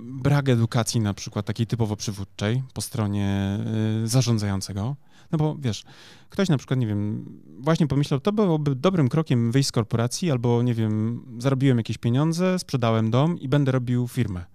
brak 0.04 0.50
edukacji 0.50 1.02
na 1.02 1.14
przykład 1.14 1.46
takiej 1.46 1.68
typowo 1.68 1.96
przywódczej 1.96 2.64
po 2.74 2.82
stronie 2.82 3.60
y, 4.04 4.08
zarządzającego. 4.08 4.96
No 5.32 5.38
bo 5.38 5.56
wiesz, 5.60 5.84
ktoś 6.30 6.50
na 6.50 6.58
przykład, 6.58 6.80
nie 6.80 6.88
wiem, 6.88 7.26
właśnie 7.60 7.88
pomyślał, 7.88 8.20
to 8.20 8.32
byłoby 8.32 8.76
dobrym 8.76 9.10
krokiem 9.10 9.52
wyjść 9.52 9.70
z 9.70 9.72
korporacji, 9.72 10.32
albo 10.32 10.62
nie 10.62 10.74
wiem, 10.74 11.24
zarobiłem 11.38 11.78
jakieś 11.78 11.98
pieniądze, 11.98 12.60
sprzedałem 12.60 13.12
dom 13.12 13.40
i 13.40 13.50
będę 13.50 13.72
robił 13.72 14.08
firmę. 14.08 14.46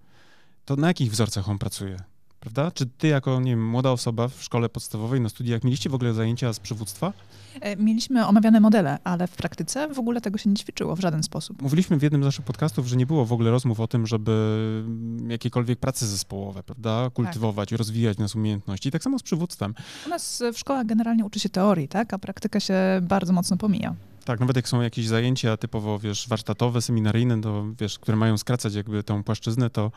To 0.65 0.75
na 0.75 0.87
jakich 0.87 1.11
wzorcach 1.11 1.49
on 1.49 1.57
pracuje? 1.57 2.14
Prawda? 2.45 2.71
Czy 2.71 2.85
ty 2.85 3.07
jako, 3.07 3.39
nie 3.39 3.51
wiem, 3.51 3.69
młoda 3.69 3.91
osoba 3.91 4.27
w 4.27 4.43
szkole 4.43 4.69
podstawowej, 4.69 5.21
na 5.21 5.29
studiach, 5.29 5.63
mieliście 5.63 5.89
w 5.89 5.95
ogóle 5.95 6.13
zajęcia 6.13 6.53
z 6.53 6.59
przywództwa? 6.59 7.13
E, 7.61 7.75
mieliśmy 7.75 8.27
omawiane 8.27 8.59
modele, 8.59 8.97
ale 9.03 9.27
w 9.27 9.31
praktyce 9.31 9.87
w 9.93 9.99
ogóle 9.99 10.21
tego 10.21 10.37
się 10.37 10.49
nie 10.49 10.55
ćwiczyło 10.55 10.95
w 10.95 10.99
żaden 10.99 11.23
sposób. 11.23 11.61
Mówiliśmy 11.61 11.97
w 11.97 12.03
jednym 12.03 12.23
z 12.23 12.25
naszych 12.25 12.45
podcastów, 12.45 12.87
że 12.87 12.95
nie 12.95 13.05
było 13.05 13.25
w 13.25 13.33
ogóle 13.33 13.51
rozmów 13.51 13.79
o 13.79 13.87
tym, 13.87 14.07
żeby 14.07 14.83
jakiekolwiek 15.27 15.79
prace 15.79 16.07
zespołowe, 16.07 16.63
prawda, 16.63 17.09
kultywować, 17.13 17.69
tak. 17.69 17.77
rozwijać 17.77 18.17
nas 18.17 18.35
umiejętności. 18.35 18.89
I 18.89 18.91
tak 18.91 19.03
samo 19.03 19.19
z 19.19 19.23
przywództwem. 19.23 19.73
U 20.05 20.09
nas 20.09 20.43
w 20.53 20.59
szkołach 20.59 20.85
generalnie 20.85 21.25
uczy 21.25 21.39
się 21.39 21.49
teorii, 21.49 21.87
tak, 21.87 22.13
a 22.13 22.19
praktyka 22.19 22.59
się 22.59 22.75
bardzo 23.01 23.33
mocno 23.33 23.57
pomija. 23.57 23.95
Tak, 24.25 24.39
nawet 24.39 24.55
jak 24.55 24.67
są 24.67 24.81
jakieś 24.81 25.07
zajęcia 25.07 25.57
typowo, 25.57 25.99
wiesz, 25.99 26.27
warsztatowe, 26.27 26.81
seminaryjne, 26.81 27.41
to 27.41 27.65
wiesz, 27.79 27.99
które 27.99 28.17
mają 28.17 28.37
skracać 28.37 28.73
jakby 28.73 29.03
tą 29.03 29.23
płaszczyznę, 29.23 29.69
to, 29.69 29.91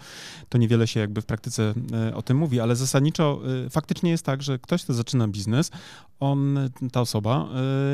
to 0.49 0.59
niewiele 0.59 0.87
się 0.87 1.01
jakby 1.01 1.21
w 1.21 1.27
praktyce 1.27 1.75
e, 1.93 2.15
o 2.15 2.23
tym 2.23 2.37
mówi, 2.37 2.61
ale 2.61 2.77
zasadniczo 2.77 3.41
e, 3.67 3.71
faktycznie 3.71 4.11
jest 4.11 4.25
tak, 4.25 4.43
że 4.43 4.59
ktoś, 4.59 4.85
kto 4.85 4.95
zaczyna 4.95 5.29
biznes, 5.29 5.71
on, 6.21 6.59
ta 6.93 7.01
osoba, 7.01 7.49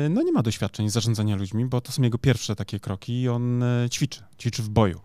e, 0.05 0.09
no 0.09 0.21
nie 0.21 0.31
ma 0.31 0.43
doświadczeń 0.43 0.89
zarządzania 0.89 1.35
ludźmi, 1.35 1.65
bo 1.65 1.81
to 1.81 1.91
są 1.91 2.01
jego 2.01 2.17
pierwsze 2.17 2.55
takie 2.55 2.79
kroki 2.79 3.21
i 3.21 3.29
on 3.29 3.63
ćwiczy, 3.89 4.21
ćwiczy 4.39 4.63
w 4.63 4.69
boju. 4.69 4.99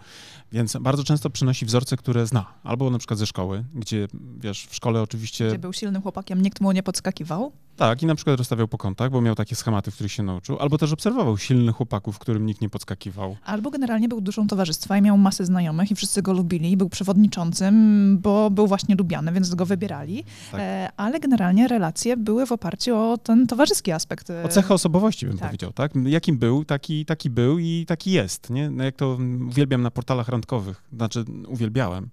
Więc 0.52 0.76
bardzo 0.80 1.04
często 1.04 1.30
przynosi 1.30 1.66
wzorce, 1.66 1.96
które 1.96 2.26
zna. 2.26 2.46
Albo 2.64 2.90
na 2.90 2.98
przykład 2.98 3.18
ze 3.18 3.26
szkoły, 3.26 3.64
gdzie, 3.74 4.08
wiesz, 4.38 4.66
w 4.66 4.74
szkole 4.74 5.02
oczywiście... 5.02 5.48
Gdzie 5.48 5.58
był 5.58 5.72
silnym 5.72 6.02
chłopakiem, 6.02 6.42
nikt 6.42 6.60
mu 6.60 6.72
nie 6.72 6.82
podskakiwał. 6.82 7.52
Tak, 7.80 8.02
i 8.02 8.06
na 8.06 8.14
przykład 8.14 8.38
rozstawiał 8.38 8.68
po 8.68 8.78
kątach, 8.78 9.10
bo 9.10 9.20
miał 9.20 9.34
takie 9.34 9.56
schematy, 9.56 9.90
w 9.90 9.94
których 9.94 10.12
się 10.12 10.22
nauczył. 10.22 10.58
Albo 10.58 10.78
też 10.78 10.92
obserwował 10.92 11.38
silnych 11.38 11.76
chłopaków, 11.76 12.18
którym 12.18 12.46
nikt 12.46 12.60
nie 12.60 12.68
podskakiwał. 12.68 13.36
Albo 13.44 13.70
generalnie 13.70 14.08
był 14.08 14.20
duszą 14.20 14.46
towarzystwa 14.46 14.98
i 14.98 15.02
miał 15.02 15.18
masę 15.18 15.44
znajomych 15.44 15.90
i 15.90 15.94
wszyscy 15.94 16.22
go 16.22 16.32
lubili. 16.32 16.76
Był 16.76 16.88
przewodniczącym, 16.88 18.18
bo 18.18 18.50
był 18.50 18.66
właśnie 18.66 18.94
lubiany, 18.94 19.32
więc 19.32 19.54
go 19.54 19.66
wybierali. 19.66 20.24
Tak. 20.52 20.60
E, 20.60 20.88
ale 20.96 21.20
generalnie 21.20 21.68
relacje 21.68 22.16
były 22.16 22.46
w 22.46 22.52
oparciu 22.52 22.96
o 22.96 23.18
ten 23.18 23.46
towarzyski 23.46 23.92
aspekt. 23.92 24.30
O 24.44 24.48
cechę 24.48 24.74
osobowości 24.74 25.26
bym 25.26 25.38
tak. 25.38 25.48
powiedział, 25.48 25.72
tak? 25.72 25.92
Jakim 26.04 26.38
był, 26.38 26.64
taki, 26.64 27.04
taki 27.04 27.30
był 27.30 27.58
i 27.58 27.84
taki 27.88 28.10
jest, 28.10 28.50
nie? 28.50 28.70
No 28.70 28.84
jak 28.84 28.96
to 28.96 29.18
uwielbiam 29.48 29.82
na 29.82 29.90
portalach 29.90 30.28
randkowych, 30.28 30.82
znaczy 30.92 31.24
uwielbiałem, 31.48 32.10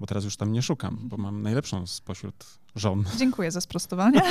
bo 0.00 0.06
teraz 0.06 0.24
już 0.24 0.36
tam 0.36 0.52
nie 0.52 0.62
szukam, 0.62 0.98
bo 1.02 1.16
mam 1.16 1.42
najlepszą 1.42 1.86
spośród 1.86 2.44
żon. 2.76 3.04
Dziękuję 3.18 3.50
za 3.50 3.60
sprostowanie. 3.60 4.22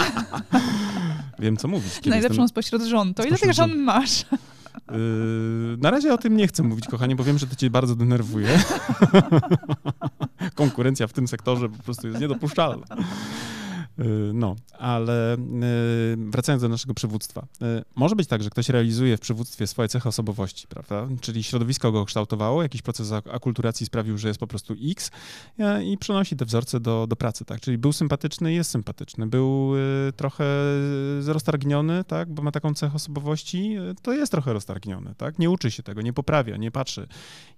Wiem, 1.39 1.57
co 1.57 1.67
mówić. 1.67 1.95
Kiedy 1.95 2.09
Najlepszą 2.09 2.41
jestem... 2.41 2.47
spośród 2.47 2.83
rząd. 2.83 3.17
To 3.17 3.23
ile 3.23 3.37
tych 3.37 3.53
żon 3.53 3.77
masz? 3.77 4.25
Yy, 4.91 5.77
na 5.77 5.91
razie 5.91 6.13
o 6.13 6.17
tym 6.17 6.37
nie 6.37 6.47
chcę 6.47 6.63
mówić, 6.63 6.87
kochanie, 6.87 7.15
bo 7.15 7.23
wiem, 7.23 7.37
że 7.37 7.47
to 7.47 7.55
cię 7.55 7.69
bardzo 7.69 7.95
denerwuje. 7.95 8.59
Konkurencja 10.55 11.07
w 11.07 11.13
tym 11.13 11.27
sektorze 11.27 11.69
po 11.69 11.83
prostu 11.83 12.07
jest 12.07 12.19
niedopuszczalna. 12.19 12.85
Y, 13.99 14.33
no, 14.33 14.55
ale 14.79 15.33
y, 15.33 15.37
wracając 16.17 16.61
do 16.61 16.69
naszego 16.69 16.93
przywództwa. 16.93 17.47
Y, 17.61 17.83
może 17.95 18.15
być 18.15 18.27
tak, 18.27 18.43
że 18.43 18.49
ktoś 18.49 18.69
realizuje 18.69 19.17
w 19.17 19.19
przywództwie 19.19 19.67
swoje 19.67 19.89
cechy 19.89 20.09
osobowości, 20.09 20.67
prawda? 20.67 21.07
Czyli 21.21 21.43
środowisko 21.43 21.91
go 21.91 22.05
kształtowało, 22.05 22.63
jakiś 22.63 22.81
proces 22.81 23.11
akulturacji 23.11 23.85
sprawił, 23.85 24.17
że 24.17 24.27
jest 24.27 24.39
po 24.39 24.47
prostu 24.47 24.75
X 24.91 25.11
i 25.85 25.97
przenosi 25.97 26.35
te 26.35 26.45
wzorce 26.45 26.79
do, 26.79 27.07
do 27.07 27.15
pracy, 27.15 27.45
tak? 27.45 27.61
Czyli 27.61 27.77
był 27.77 27.93
sympatyczny, 27.93 28.53
jest 28.53 28.71
sympatyczny. 28.71 29.27
Był 29.27 29.71
trochę 30.15 30.43
roztargniony, 31.25 32.03
tak? 32.03 32.33
Bo 32.33 32.41
ma 32.41 32.51
taką 32.51 32.73
cechę 32.73 32.95
osobowości, 32.95 33.75
to 34.01 34.13
jest 34.13 34.31
trochę 34.31 34.53
roztargniony, 34.53 35.15
tak? 35.17 35.39
Nie 35.39 35.49
uczy 35.49 35.71
się 35.71 35.83
tego, 35.83 36.01
nie 36.01 36.13
poprawia, 36.13 36.57
nie 36.57 36.71
patrzy, 36.71 37.07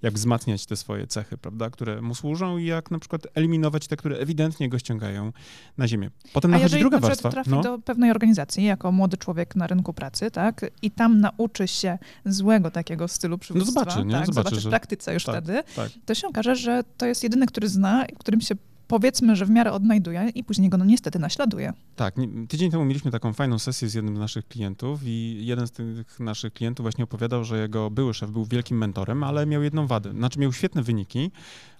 jak 0.02 0.14
wzmacniać 0.14 0.66
te 0.66 0.76
swoje 0.76 1.08
cechy, 1.08 1.38
prawda? 1.38 1.70
Które 1.70 2.02
mu 2.02 2.16
służą 2.16 2.58
i 2.58 2.66
jak 2.66 2.92
na 2.92 3.00
przykład 3.00 3.28
eliminować 3.34 3.88
te, 3.88 3.98
które 3.98 4.18
ewidentnie 4.18 4.70
go 4.70 4.80
ściągają 4.80 5.34
na 5.78 5.88
ziemię. 5.88 6.12
Potem 6.34 6.54
A 6.54 6.58
nachodzi 6.58 6.80
druga 6.80 7.00
warstwa. 7.00 7.30
trafi 7.30 7.50
no. 7.50 7.62
do 7.62 7.80
pewnej 7.80 8.12
organizacji 8.12 8.64
jako 8.64 8.92
młody 8.92 9.18
człowiek 9.18 9.56
na 9.56 9.68
rynku 9.68 9.94
pracy, 9.94 10.32
tak, 10.32 10.66
i 10.82 10.92
tam 10.92 11.22
nauczy 11.22 11.68
się 11.68 11.98
złego 12.26 12.72
takiego 12.72 13.08
stylu 13.08 13.38
przywództwa, 13.38 13.80
no 13.80 13.92
zobaczy, 13.92 14.06
nie? 14.06 14.14
Tak, 14.14 14.26
zobaczy, 14.26 14.50
zobaczy 14.50 14.62
że... 14.62 14.70
w 14.70 14.72
praktyce 14.72 15.14
już 15.14 15.24
tak, 15.24 15.36
wtedy, 15.36 15.64
tak. 15.76 15.90
to 16.06 16.16
się 16.16 16.28
okaże, 16.28 16.56
że 16.56 16.84
to 16.98 17.06
jest 17.06 17.24
jedyny, 17.24 17.46
który 17.46 17.70
zna, 17.70 18.06
którym 18.20 18.42
się 18.42 18.56
powiedzmy, 18.88 19.36
że 19.36 19.46
w 19.46 19.50
miarę 19.50 19.72
odnajduje 19.72 20.30
i 20.36 20.44
później 20.44 20.70
go 20.70 20.78
no 20.78 20.86
niestety 20.86 21.20
naśladuje. 21.20 21.74
Tak, 21.96 22.16
tydzień 22.48 22.72
temu 22.72 22.86
mieliśmy 22.86 23.12
taką 23.12 23.34
fajną 23.34 23.60
sesję 23.60 23.90
z 23.90 23.94
jednym 23.94 24.16
z 24.16 24.20
naszych 24.20 24.48
klientów 24.48 25.00
i 25.04 25.46
jeden 25.46 25.68
z 25.68 25.72
tych 25.72 26.20
naszych 26.20 26.54
klientów 26.54 26.84
właśnie 26.84 27.04
opowiadał, 27.04 27.44
że 27.44 27.58
jego 27.58 27.90
były 27.90 28.14
szef 28.14 28.32
był 28.32 28.46
wielkim 28.46 28.78
mentorem, 28.78 29.24
ale 29.24 29.46
miał 29.46 29.64
jedną 29.64 29.88
wadę, 29.88 30.12
znaczy 30.12 30.40
miał 30.40 30.54
świetne 30.54 30.84
wyniki, 30.84 31.32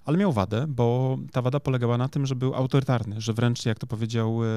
ale 0.04 0.18
miał 0.18 0.32
wadę, 0.32 0.66
bo 0.68 1.18
ta 1.32 1.42
wada 1.42 1.60
polegała 1.60 1.98
na 1.98 2.08
tym, 2.08 2.26
że 2.26 2.36
był 2.36 2.54
autorytarny, 2.54 3.20
że 3.20 3.32
wręcz, 3.32 3.66
jak 3.66 3.78
to 3.78 3.86
powiedział 3.86 4.44
e, 4.44 4.48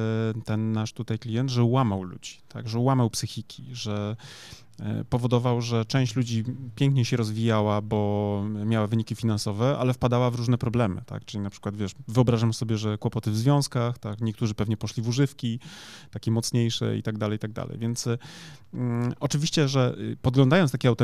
ten 0.46 0.72
nasz 0.72 0.94
tutaj 0.94 1.20
klient, 1.20 1.50
że 1.50 1.64
łamał 1.64 2.04
ludzi, 2.04 2.38
tak, 2.48 2.70
że 2.70 2.80
łamał 2.80 3.10
psychiki, 3.10 3.66
że 3.72 4.16
powodował, 5.10 5.62
że 5.62 5.86
część 5.86 6.16
ludzi 6.16 6.44
pięknie 6.76 7.06
się 7.06 7.18
rozwijała, 7.18 7.82
bo 7.82 8.44
miała 8.66 8.88
wyniki 8.88 9.16
finansowe, 9.16 9.78
ale 9.80 9.94
wpadała 9.94 10.32
w 10.32 10.36
różne 10.36 10.58
problemy, 10.58 11.02
tak? 11.06 11.26
Czyli 11.26 11.44
na 11.44 11.50
przykład, 11.50 11.76
wiesz, 11.76 11.92
wyobrażam 12.08 12.54
sobie, 12.54 12.78
że 12.78 12.98
kłopoty 12.98 13.32
w 13.32 13.38
związkach, 13.38 13.98
tak? 13.98 14.22
Niektórzy 14.22 14.54
pewnie 14.54 14.78
poszli 14.78 15.04
w 15.04 15.08
używki, 15.08 15.60
takie 16.12 16.32
mocniejsze 16.32 16.98
i 16.98 17.04
tak 17.04 17.18
dalej, 17.18 17.36
i 17.36 17.40
tak 17.40 17.52
dalej. 17.52 17.78
Więc 17.78 18.08
mm, 18.74 19.14
oczywiście, 19.20 19.68
że 19.68 19.96
y, 20.00 20.18
podglądając 20.22 20.72
takiego 20.72 20.96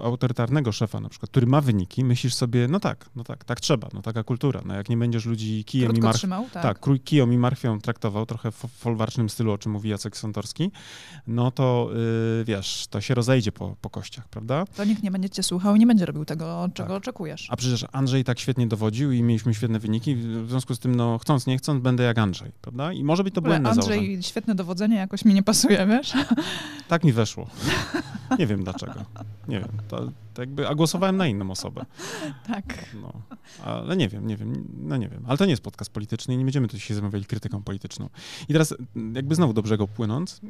autorytarnego 0.00 0.72
szefa 0.72 1.00
na 1.00 1.08
przykład, 1.08 1.30
który 1.30 1.46
ma 1.46 1.60
wyniki, 1.60 2.04
myślisz 2.04 2.34
sobie, 2.34 2.68
no 2.68 2.80
tak, 2.80 3.10
no 3.16 3.24
tak, 3.24 3.44
tak 3.44 3.60
trzeba, 3.60 3.88
no 3.92 4.02
taka 4.02 4.24
kultura, 4.24 4.62
no 4.64 4.74
jak 4.74 4.88
nie 4.88 4.96
będziesz 4.96 5.26
ludzi 5.26 5.64
kijem 5.64 5.88
Krótko 5.88 5.98
i 5.98 6.04
marchwią, 6.04 6.18
trzymał, 6.18 6.46
tak. 6.52 6.62
tak, 6.62 7.04
kijem 7.04 7.32
i 7.32 7.38
marchwią 7.38 7.80
traktował, 7.80 8.26
trochę 8.26 8.50
w 8.50 8.56
folwarcznym 8.56 9.28
stylu, 9.28 9.52
o 9.52 9.58
czym 9.58 9.72
mówi 9.72 9.90
Jacek 9.90 10.16
Santorski, 10.16 10.70
no 11.26 11.50
to 11.50 11.90
yy, 12.38 12.44
wiesz, 12.44 12.86
to 12.90 13.00
się 13.00 13.14
rozejdzie 13.24 13.52
po, 13.52 13.76
po 13.80 13.90
kościach, 13.90 14.28
prawda? 14.28 14.64
To 14.76 14.84
nikt 14.84 15.02
nie 15.02 15.10
będzie 15.10 15.30
cię 15.30 15.42
słuchał 15.42 15.76
i 15.76 15.78
nie 15.78 15.86
będzie 15.86 16.06
robił 16.06 16.24
tego, 16.24 16.68
czego 16.74 16.88
tak. 16.88 16.96
oczekujesz. 16.96 17.46
A 17.50 17.56
przecież 17.56 17.86
Andrzej 17.92 18.24
tak 18.24 18.38
świetnie 18.38 18.66
dowodził 18.66 19.12
i 19.12 19.22
mieliśmy 19.22 19.54
świetne 19.54 19.78
wyniki, 19.78 20.14
w 20.16 20.48
związku 20.48 20.74
z 20.74 20.78
tym, 20.78 20.94
no 20.94 21.18
chcąc, 21.18 21.46
nie 21.46 21.58
chcąc, 21.58 21.82
będę 21.82 22.04
jak 22.04 22.18
Andrzej, 22.18 22.52
prawda? 22.60 22.92
I 22.92 23.04
może 23.04 23.24
być 23.24 23.34
to 23.34 23.42
błędne 23.42 23.70
Andrzej, 23.70 23.94
założenie. 23.98 24.22
świetne 24.22 24.54
dowodzenie 24.54 24.96
jakoś 24.96 25.24
mi 25.24 25.34
nie 25.34 25.42
pasuje, 25.42 25.86
wiesz? 25.86 26.12
Tak 26.88 27.04
mi 27.04 27.12
weszło. 27.12 27.46
Nie 28.38 28.46
wiem 28.46 28.64
dlaczego. 28.64 29.04
Nie 29.48 29.60
wiem. 29.60 29.68
To, 29.88 30.08
to 30.34 30.42
jakby, 30.42 30.68
a 30.68 30.74
głosowałem 30.74 31.16
na 31.16 31.26
inną 31.26 31.50
osobę. 31.50 31.84
Tak. 32.46 32.94
No, 33.02 33.12
ale 33.64 33.96
nie 33.96 34.08
wiem, 34.08 34.26
nie 34.26 34.36
wiem, 34.36 34.68
no 34.78 34.96
nie 34.96 35.08
wiem. 35.08 35.24
Ale 35.26 35.38
to 35.38 35.44
nie 35.44 35.50
jest 35.50 35.62
podcast 35.62 35.90
polityczny 35.90 36.34
i 36.34 36.36
nie 36.36 36.44
będziemy 36.44 36.68
tu 36.68 36.80
się 36.80 36.94
zamawiali 36.94 37.24
krytyką 37.24 37.62
polityczną. 37.62 38.08
I 38.48 38.52
teraz 38.52 38.74
jakby 39.14 39.34
znowu 39.34 39.52
do 39.52 39.62
brzegu 39.62 39.88
płynąc, 39.88 40.40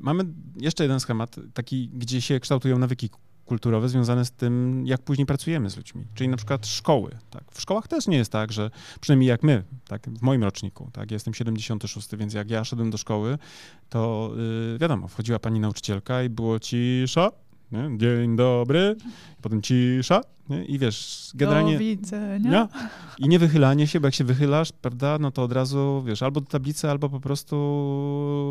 mamy 0.00 0.24
jeszcze 0.60 0.84
jeden 0.84 1.00
schemat, 1.00 1.36
taki, 1.54 1.88
gdzie 1.88 2.20
się 2.20 2.40
kształtują 2.40 2.78
nawyki 2.78 3.10
kulturowe 3.44 3.88
związane 3.88 4.24
z 4.24 4.30
tym, 4.30 4.82
jak 4.86 5.02
później 5.02 5.26
pracujemy 5.26 5.70
z 5.70 5.76
ludźmi. 5.76 6.04
Czyli 6.14 6.28
na 6.28 6.36
przykład 6.36 6.66
szkoły. 6.66 7.10
Tak. 7.30 7.44
W 7.52 7.60
szkołach 7.60 7.88
też 7.88 8.06
nie 8.06 8.16
jest 8.16 8.32
tak, 8.32 8.52
że 8.52 8.70
przynajmniej 9.00 9.28
jak 9.28 9.42
my, 9.42 9.64
tak, 9.88 10.06
w 10.10 10.22
moim 10.22 10.44
roczniku, 10.44 10.90
tak, 10.92 11.10
jestem 11.10 11.34
76, 11.34 12.16
więc 12.16 12.34
jak 12.34 12.50
ja 12.50 12.64
szedłem 12.64 12.90
do 12.90 12.98
szkoły, 12.98 13.38
to 13.88 14.30
yy, 14.72 14.78
wiadomo, 14.78 15.08
wchodziła 15.08 15.38
pani 15.38 15.60
nauczycielka 15.60 16.22
i 16.22 16.28
było 16.28 16.60
cisza, 16.60 17.30
nie? 17.72 17.98
dzień 17.98 18.36
dobry, 18.36 18.96
potem 19.42 19.62
cisza, 19.62 20.20
nie? 20.50 20.64
I 20.64 20.78
wiesz, 20.78 21.30
generalnie... 21.34 21.72
Do 21.72 21.78
widzenia. 21.78 22.68
I 23.18 23.28
nie 23.28 23.38
wychylanie 23.38 23.86
się, 23.86 24.00
bo 24.00 24.06
jak 24.06 24.14
się 24.14 24.24
wychylasz, 24.24 24.72
prawda, 24.72 25.18
no 25.20 25.30
to 25.30 25.42
od 25.42 25.52
razu, 25.52 26.02
wiesz, 26.06 26.22
albo 26.22 26.40
do 26.40 26.46
tablicy, 26.46 26.90
albo 26.90 27.08
po 27.08 27.20
prostu 27.20 27.56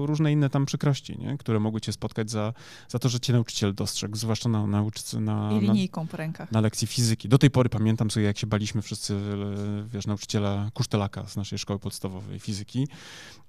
różne 0.08 0.32
inne 0.32 0.50
tam 0.50 0.66
przykrości, 0.66 1.18
nie? 1.18 1.38
które 1.38 1.60
mogły 1.60 1.82
cię 1.82 1.92
spotkać 1.92 2.32
za, 2.32 2.54
za 2.90 3.00
to, 3.00 3.10
że 3.10 3.20
cię 3.20 3.34
nauczyciel 3.34 3.76
dostrzegł, 3.76 4.16
zwłaszcza 4.16 4.50
na 4.50 4.68
nauczycy 4.68 5.20
na... 5.20 5.52
I 5.52 5.60
linijką 5.60 6.08
po 6.08 6.18
rękach. 6.18 6.52
Na 6.52 6.62
lekcji 6.62 6.88
fizyki. 6.88 7.30
Do 7.30 7.38
tej 7.38 7.50
pory 7.50 7.70
pamiętam 7.70 8.12
sobie, 8.12 8.26
jak 8.26 8.38
się 8.38 8.48
baliśmy 8.48 8.82
wszyscy, 8.82 9.16
wiesz, 9.88 10.08
nauczyciela 10.08 10.70
Kusztelaka 10.74 11.28
z 11.28 11.36
naszej 11.36 11.60
szkoły 11.60 11.80
podstawowej 11.80 12.40
fizyki. 12.40 12.88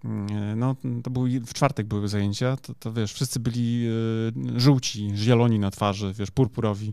Mm, 0.05 0.59
no, 0.59 0.77
to 1.03 1.11
był, 1.11 1.25
w 1.47 1.55
czwartek 1.55 1.87
były 1.87 2.09
zajęcia, 2.09 2.57
to, 2.57 2.75
to 2.75 2.93
wiesz, 2.93 3.13
wszyscy 3.13 3.41
byli 3.41 3.87
e, 3.87 4.61
żółci, 4.61 5.13
zieloni 5.15 5.59
na 5.59 5.71
twarzy, 5.71 6.13
wiesz, 6.19 6.31
purpurowi. 6.31 6.93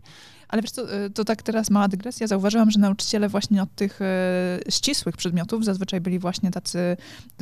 Ale 0.52 0.62
wiesz 0.62 0.70
co, 0.70 1.04
y, 1.04 1.10
to 1.10 1.24
tak 1.24 1.42
teraz 1.42 1.70
mała 1.70 1.88
dygresja. 1.88 2.26
Zauważyłam, 2.26 2.70
że 2.70 2.78
nauczyciele 2.78 3.28
właśnie 3.28 3.62
od 3.62 3.74
tych 3.74 4.00
ścisłych 4.68 5.16
przedmiotów 5.16 5.64
zazwyczaj 5.64 6.00
byli 6.00 6.18
właśnie 6.18 6.50
tacy 6.50 6.96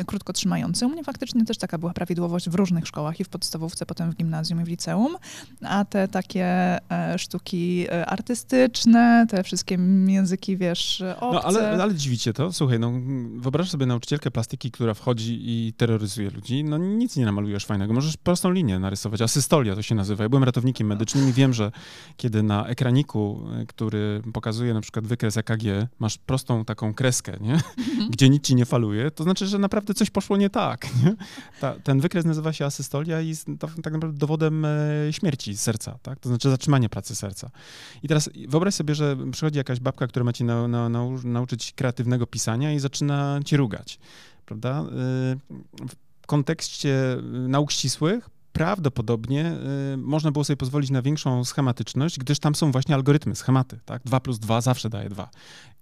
krótko 0.07 0.33
trzymający. 0.33 0.87
U 0.87 0.89
mnie 0.89 1.05
faktycznie 1.05 1.45
też 1.45 1.59
taka 1.59 1.79
była 1.79 1.93
prawidłowość 1.93 2.49
w 2.49 2.55
różnych 2.55 2.87
szkołach 2.87 3.21
i 3.21 3.25
w 3.25 3.29
podstawówce, 3.29 3.87
potem 3.87 4.11
w 4.13 4.17
gimnazjum 4.17 4.61
i 4.61 4.65
w 4.65 4.69
liceum. 4.69 5.17
A 5.63 5.85
te 5.85 6.09
takie 6.09 6.45
e, 6.91 7.19
sztuki 7.19 7.87
e, 7.89 8.07
artystyczne, 8.07 9.27
te 9.29 9.43
wszystkie 9.43 9.79
języki, 10.07 10.57
wiesz, 10.57 11.03
obce. 11.21 11.35
No 11.35 11.43
ale, 11.43 11.83
ale 11.83 11.95
dziwicie 11.95 12.33
to. 12.33 12.53
Słuchaj, 12.53 12.79
no 12.79 12.93
wyobraź 13.37 13.71
sobie 13.71 13.87
nauczycielkę 13.87 14.31
plastyki, 14.31 14.71
która 14.71 14.95
wchodzi 14.95 15.39
i 15.43 15.60
terroryzuje 15.77 16.31
ludzi. 16.31 16.65
No 16.65 16.79
nic 16.79 17.17
nie 17.17 17.25
namalujesz 17.25 17.65
fajnego. 17.67 17.95
Możesz 17.95 18.17
prostą 18.17 18.51
linię 18.51 18.79
narysować. 18.79 19.23
Asystolia 19.23 19.75
to 19.75 19.83
się 19.83 19.95
nazywa. 19.95 20.23
Ja 20.23 20.29
byłem 20.29 20.45
ratownikiem 20.45 20.87
medycznym 20.87 21.29
i 21.29 21.33
wiem, 21.33 21.53
że 21.53 21.73
kiedy 22.17 22.43
na 22.43 22.67
grafiniku, 23.01 23.41
y, 23.63 23.67
który 23.67 24.23
pokazuje 24.33 24.75
na 24.75 24.81
przykład 24.81 25.07
wykres 25.07 25.37
EKG, 25.37 25.89
masz 25.99 26.19
prostą 26.19 26.65
taką 26.65 26.95
kreskę, 26.95 27.37
nie? 27.41 27.55
Mhm. 27.79 28.11
gdzie 28.11 28.29
nic 28.29 28.45
ci 28.45 28.55
nie 28.55 28.67
faluje, 28.67 29.11
to 29.11 29.25
znaczy, 29.25 29.47
że 29.47 29.59
naprawdę 29.59 29.95
coś 29.95 30.11
poszło 30.11 30.37
nie 30.37 30.51
tak. 30.51 30.89
Nie? 31.05 31.15
Ta, 31.61 31.75
ten 31.75 32.01
wykres 32.01 32.25
nazywa 32.25 32.53
się 32.53 32.65
asystolia 32.65 33.21
i 33.21 33.29
jest 33.29 33.47
tak 33.59 33.95
naprawdę 33.95 34.19
dowodem 34.19 34.65
e, 34.65 34.69
śmierci 35.11 35.57
serca, 35.57 35.99
tak? 36.03 36.21
to 36.21 36.29
znaczy 36.29 36.51
zatrzymania 36.51 36.89
pracy 36.89 37.15
serca. 37.15 37.51
I 38.03 38.09
teraz 38.09 38.31
wyobraź 38.49 38.75
sobie, 38.75 38.95
że 38.95 39.17
przychodzi 39.33 39.59
jakaś 39.59 39.81
babka, 39.81 40.07
która 40.07 40.25
ma 40.25 40.33
ci 40.33 40.45
na, 40.45 40.69
na, 40.69 40.89
nau, 40.89 41.19
nauczyć 41.25 41.73
kreatywnego 41.73 42.27
pisania 42.27 42.73
i 42.73 42.79
zaczyna 42.79 43.41
ci 43.45 43.57
rugać, 43.57 43.99
prawda? 44.51 44.83
Y, 44.83 44.89
w 46.23 46.27
kontekście 46.27 47.17
nauk 47.49 47.73
ścisłych 47.73 48.31
prawdopodobnie 48.53 49.53
y, 49.95 49.97
można 49.97 50.33
było 50.33 50.45
sobie 50.45 50.57
pozwolić 50.57 50.91
na 50.91 51.03
większą 51.03 51.45
schematyczność, 51.45 52.19
gdyż 52.19 52.39
tam 52.39 52.55
są 52.55 52.73
właśnie 52.73 52.95
algorytmy, 52.95 53.37
schematy, 53.37 53.81
tak? 53.85 54.03
2 54.05 54.21
plus 54.21 54.39
2 54.39 54.61
zawsze 54.61 54.91
daje 54.91 55.09
2. 55.09 55.31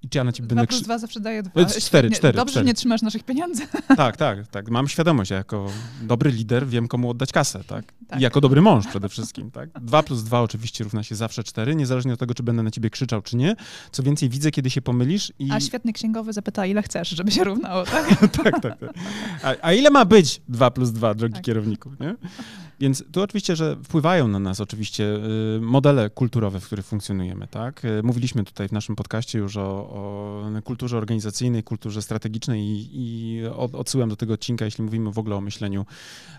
I 0.03 0.09
czy 0.09 0.19
ja 0.19 0.25
na 0.25 0.33
ciebie 0.33 0.49
będę... 0.49 0.63
2 0.63 0.67
plus 0.67 0.83
2 0.83 0.99
zawsze 0.99 1.21
daje 1.21 1.43
2. 1.43 1.65
4, 1.65 2.11
4. 2.11 2.37
Dobrze, 2.37 2.55
że 2.55 2.65
nie 2.65 2.75
trzymasz 2.75 3.03
naszych 3.03 3.23
pieniędzy. 3.25 3.67
Tak, 3.97 4.17
tak, 4.17 4.47
tak. 4.47 4.71
Mam 4.71 4.89
świadomość, 4.89 5.31
jako 5.31 5.71
dobry 6.03 6.31
lider 6.31 6.67
wiem, 6.67 6.89
komu 6.89 7.11
oddać 7.11 7.33
kasę, 7.33 7.65
tak? 7.65 7.85
tak. 8.09 8.21
I 8.21 8.23
jako 8.23 8.41
dobry 8.41 8.63
mąż 8.63 8.87
przede 8.87 9.09
wszystkim, 9.09 9.51
tak? 9.51 9.71
2 9.81 10.03
plus 10.03 10.23
2 10.23 10.41
oczywiście 10.41 10.85
równa 10.85 11.03
się 11.03 11.15
zawsze 11.15 11.45
4, 11.45 11.75
niezależnie 11.75 12.13
od 12.13 12.21
tego, 12.21 12.35
czy 12.35 12.43
będę 12.43 12.63
na 12.63 12.71
ciebie 12.71 12.91
krzyczał, 12.91 13.23
czy 13.23 13.37
nie. 13.37 13.57
Co 13.93 14.03
więcej, 14.03 14.29
widzę, 14.29 14.51
kiedy 14.51 14.71
się 14.71 14.83
pomylisz 14.83 15.33
i... 15.39 15.49
A 15.53 15.61
świetny 15.61 15.93
księgowy 15.93 16.33
zapyta, 16.33 16.67
ile 16.67 16.83
chcesz, 16.83 17.09
żeby 17.09 17.31
się 17.31 17.45
równało, 17.45 17.85
tak? 17.85 18.09
tak, 18.43 18.61
tak, 18.61 18.81
tak. 18.81 18.91
A, 19.43 19.55
a, 19.63 19.73
ile 19.73 19.91
ma 19.91 20.05
być 20.05 20.41
2 20.49 20.71
plus 20.71 20.91
2, 20.93 21.15
drogi 21.15 21.35
tak. 21.35 21.43
kierowniku, 21.43 21.91
nie? 22.01 22.15
Więc 22.81 23.05
tu 23.13 23.23
oczywiście, 23.23 23.57
że 23.57 23.77
wpływają 23.85 24.29
na 24.29 24.39
nas 24.39 24.61
oczywiście 24.61 25.05
y, 25.57 25.61
modele 25.61 26.11
kulturowe, 26.11 26.61
w 26.61 26.67
których 26.67 26.87
funkcjonujemy, 26.87 27.47
tak? 27.47 27.85
Y, 27.85 28.03
mówiliśmy 28.03 28.45
tutaj 28.45 28.69
w 28.69 28.73
naszym 28.73 28.97
podcaście 28.97 29.39
już 29.39 29.57
o, 29.57 29.63
o 29.63 30.45
kulturze 30.65 30.97
organizacyjnej, 30.97 31.63
kulturze 31.63 32.03
strategicznej 32.03 32.63
i, 32.63 32.89
i 32.93 33.47
odsyłam 33.73 34.09
do 34.09 34.17
tego 34.17 34.35
odcinka, 34.35 34.65
jeśli 34.65 34.85
mówimy 34.85 35.13
w 35.13 35.19
ogóle 35.19 35.37
o 35.37 35.41
myśleniu 35.41 35.87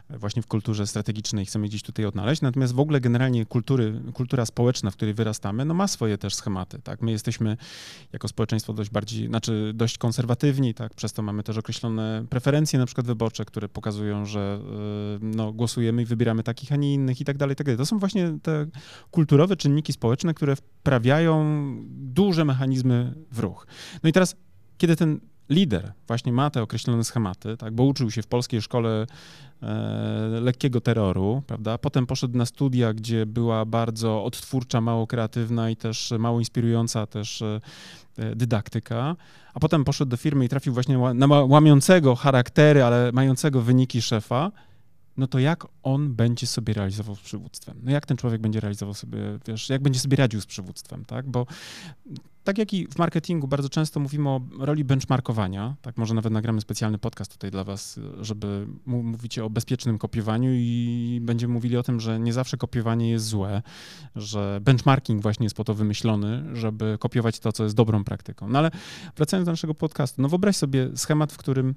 właśnie 0.10 0.42
w 0.42 0.48
kulturze 0.48 0.88
strategicznej, 0.88 1.46
chcemy 1.46 1.68
gdzieś 1.68 1.84
tutaj 1.84 2.06
odnaleźć. 2.06 2.42
Natomiast 2.42 2.74
w 2.74 2.80
ogóle 2.80 3.02
generalnie 3.02 3.46
kultury, 3.46 4.02
kultura 4.14 4.46
społeczna, 4.46 4.92
w 4.92 4.96
której 4.96 5.14
wyrastamy, 5.14 5.66
no 5.66 5.74
ma 5.74 5.88
swoje 5.88 6.18
też 6.18 6.36
schematy, 6.36 6.80
tak? 6.84 7.02
My 7.02 7.12
jesteśmy 7.12 7.58
jako 8.14 8.28
społeczeństwo 8.28 8.74
dość 8.74 8.90
bardziej, 8.90 9.28
znaczy 9.28 9.72
dość 9.76 9.98
konserwatywni, 9.98 10.74
tak? 10.74 10.94
Przez 10.94 11.14
to 11.14 11.22
mamy 11.22 11.44
też 11.44 11.58
określone 11.58 12.26
preferencje 12.30 12.80
na 12.80 12.86
przykład 12.86 13.08
wyborcze, 13.08 13.46
które 13.46 13.70
pokazują, 13.70 14.26
że 14.26 14.60
y, 15.16 15.20
no, 15.22 15.52
głosujemy 15.54 16.02
i 16.02 16.06
wybieramy 16.06 16.29
wspieramy 16.30 16.44
takich, 16.44 16.72
a 16.72 16.76
nie 16.76 16.94
innych 16.94 17.22
i 17.22 17.26
tak 17.26 17.38
dalej, 17.38 17.56
tak 17.56 17.68
dalej. 17.68 17.78
To 17.78 17.86
są 17.86 18.00
właśnie 18.00 18.38
te 18.44 18.66
kulturowe 19.12 19.56
czynniki 19.56 19.94
społeczne, 19.94 20.34
które 20.34 20.56
wprawiają 20.56 21.46
duże 21.90 22.46
mechanizmy 22.46 23.14
w 23.32 23.40
ruch. 23.40 23.68
No 24.04 24.10
i 24.10 24.14
teraz, 24.14 24.36
kiedy 24.78 24.96
ten 24.96 25.20
lider 25.50 25.94
właśnie 26.08 26.34
ma 26.34 26.50
te 26.50 26.62
określone 26.62 27.04
schematy, 27.04 27.58
tak, 27.58 27.74
bo 27.74 27.84
uczył 27.84 28.12
się 28.12 28.22
w 28.22 28.28
polskiej 28.28 28.62
szkole 28.62 29.06
e, 29.62 29.68
lekkiego 30.42 30.82
terroru, 30.82 31.44
prawda? 31.48 31.78
Potem 31.78 32.06
poszedł 32.06 32.38
na 32.38 32.46
studia, 32.46 32.94
gdzie 32.94 33.26
była 33.26 33.66
bardzo 33.66 34.24
odtwórcza, 34.24 34.82
mało 34.82 35.08
kreatywna 35.08 35.70
i 35.70 35.76
też 35.76 36.14
mało 36.20 36.40
inspirująca 36.40 37.08
też 37.08 37.42
e, 37.42 37.60
dydaktyka, 38.36 39.16
a 39.54 39.60
potem 39.60 39.84
poszedł 39.84 40.10
do 40.10 40.18
firmy 40.18 40.46
i 40.46 40.50
trafił 40.50 40.74
właśnie 40.74 40.98
na 40.98 41.28
łamiącego 41.28 42.16
charaktery, 42.16 42.84
ale 42.84 43.12
mającego 43.14 43.62
wyniki 43.62 44.02
szefa, 44.02 44.52
no 45.20 45.28
to 45.28 45.40
jak 45.40 45.68
on 45.84 46.14
będzie 46.14 46.48
sobie 46.48 46.74
realizował 46.74 47.16
z 47.16 47.20
przywództwem? 47.20 47.80
No 47.84 47.92
jak 47.92 48.06
ten 48.06 48.18
człowiek 48.18 48.42
będzie 48.42 48.60
realizował 48.60 48.94
sobie, 48.94 49.20
wiesz, 49.48 49.70
jak 49.70 49.82
będzie 49.82 50.00
sobie 50.00 50.18
radził 50.18 50.42
z 50.42 50.46
przywództwem, 50.46 51.06
tak? 51.06 51.30
Bo 51.30 51.46
tak 52.44 52.58
jak 52.58 52.74
i 52.74 52.88
w 52.88 52.98
marketingu 52.98 53.48
bardzo 53.48 53.70
często 53.70 54.00
mówimy 54.00 54.30
o 54.30 54.42
roli 54.60 54.84
benchmarkowania, 54.84 55.76
tak 55.82 55.98
może 55.98 56.14
nawet 56.14 56.34
nagramy 56.34 56.62
specjalny 56.62 56.98
podcast 56.98 57.32
tutaj 57.32 57.52
dla 57.52 57.64
was, 57.64 58.00
żeby 58.22 58.68
mówicie 58.86 59.46
o 59.46 59.50
bezpiecznym 59.50 59.98
kopiowaniu 59.98 60.50
i 60.54 61.20
będziemy 61.22 61.54
mówili 61.54 61.78
o 61.78 61.84
tym, 61.84 62.00
że 62.00 62.20
nie 62.20 62.34
zawsze 62.34 62.58
kopiowanie 62.58 63.10
jest 63.10 63.26
złe, 63.26 63.62
że 64.16 64.60
benchmarking 64.62 65.22
właśnie 65.22 65.44
jest 65.44 65.56
po 65.56 65.64
to 65.64 65.74
wymyślony, 65.74 66.56
żeby 66.56 66.98
kopiować 67.00 67.40
to, 67.40 67.52
co 67.52 67.64
jest 67.64 67.76
dobrą 67.76 68.04
praktyką. 68.04 68.50
No 68.50 68.60
ale 68.60 68.72
wracając 69.16 69.46
do 69.46 69.52
naszego 69.52 69.76
podcastu, 69.76 70.22
no 70.22 70.30
wyobraź 70.30 70.56
sobie 70.56 70.90
schemat, 70.96 71.34
w 71.34 71.38
którym 71.38 71.76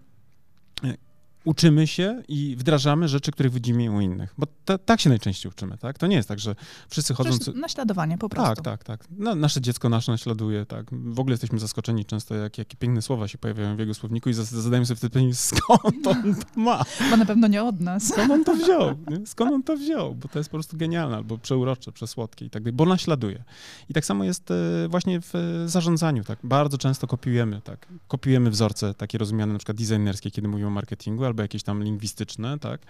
uczymy 1.44 1.86
się 1.86 2.22
i 2.28 2.56
wdrażamy 2.56 3.08
rzeczy, 3.08 3.32
których 3.32 3.52
widzimy 3.52 3.90
u 3.90 4.00
innych. 4.00 4.34
Bo 4.38 4.46
ta, 4.64 4.78
tak 4.78 5.00
się 5.00 5.08
najczęściej 5.08 5.52
uczymy, 5.52 5.78
tak? 5.78 5.98
To 5.98 6.06
nie 6.06 6.16
jest 6.16 6.28
tak, 6.28 6.38
że 6.38 6.54
wszyscy 6.88 7.14
chodzą... 7.14 7.30
Przecież 7.30 7.54
naśladowanie 7.54 8.18
po 8.18 8.28
prostu. 8.28 8.62
Tak, 8.62 8.64
tak, 8.64 8.84
tak. 8.84 9.08
No, 9.18 9.34
nasze 9.34 9.60
dziecko 9.60 9.88
nasze 9.88 10.12
naśladuje, 10.12 10.66
tak. 10.66 10.86
W 10.92 11.20
ogóle 11.20 11.32
jesteśmy 11.32 11.58
zaskoczeni 11.58 12.04
często, 12.04 12.34
jak, 12.34 12.58
jakie 12.58 12.76
piękne 12.76 13.02
słowa 13.02 13.28
się 13.28 13.38
pojawiają 13.38 13.76
w 13.76 13.78
jego 13.78 13.94
słowniku 13.94 14.30
i 14.30 14.34
zadajemy 14.34 14.86
sobie 14.86 14.96
wtedy 14.96 15.10
pytanie, 15.10 15.34
skąd 15.50 15.82
on 15.84 16.02
to 16.02 16.14
ma? 16.56 16.84
Bo 17.10 17.16
na 17.16 17.26
pewno 17.26 17.48
nie 17.48 17.62
od 17.62 17.80
nas. 17.80 18.08
Skąd 18.08 18.30
on 18.30 18.44
to 18.44 18.54
wziął? 18.54 18.94
Nie? 19.08 19.26
Skąd 19.26 19.52
on 19.52 19.62
to 19.62 19.76
wziął? 19.76 20.14
Bo 20.14 20.28
to 20.28 20.38
jest 20.38 20.50
po 20.50 20.56
prostu 20.56 20.76
genialne, 20.76 21.16
albo 21.16 21.38
przeurocze, 21.38 21.92
przesłodkie 21.92 22.44
i 22.44 22.50
tak 22.50 22.62
dalej, 22.62 22.72
bo 22.72 22.84
naśladuje. 22.84 23.44
I 23.88 23.94
tak 23.94 24.04
samo 24.04 24.24
jest 24.24 24.50
e, 24.50 24.54
właśnie 24.88 25.20
w 25.20 25.32
zarządzaniu, 25.66 26.24
tak. 26.24 26.38
Bardzo 26.44 26.78
często 26.78 27.06
kopiujemy, 27.06 27.60
tak. 27.64 27.86
Kopiujemy 28.08 28.50
wzorce 28.50 28.94
takie 28.94 29.18
rozumiane 29.18 29.52
na 29.52 29.58
przykład 29.58 29.76
designerskie, 29.76 30.30
kiedy 30.30 30.48
mówimy 30.48 30.68
o 30.68 30.70
marketingu, 30.70 31.24
albo 31.32 31.42
jakieś 31.42 31.62
tam 31.62 31.82
lingwistyczne, 31.82 32.58
tak, 32.58 32.80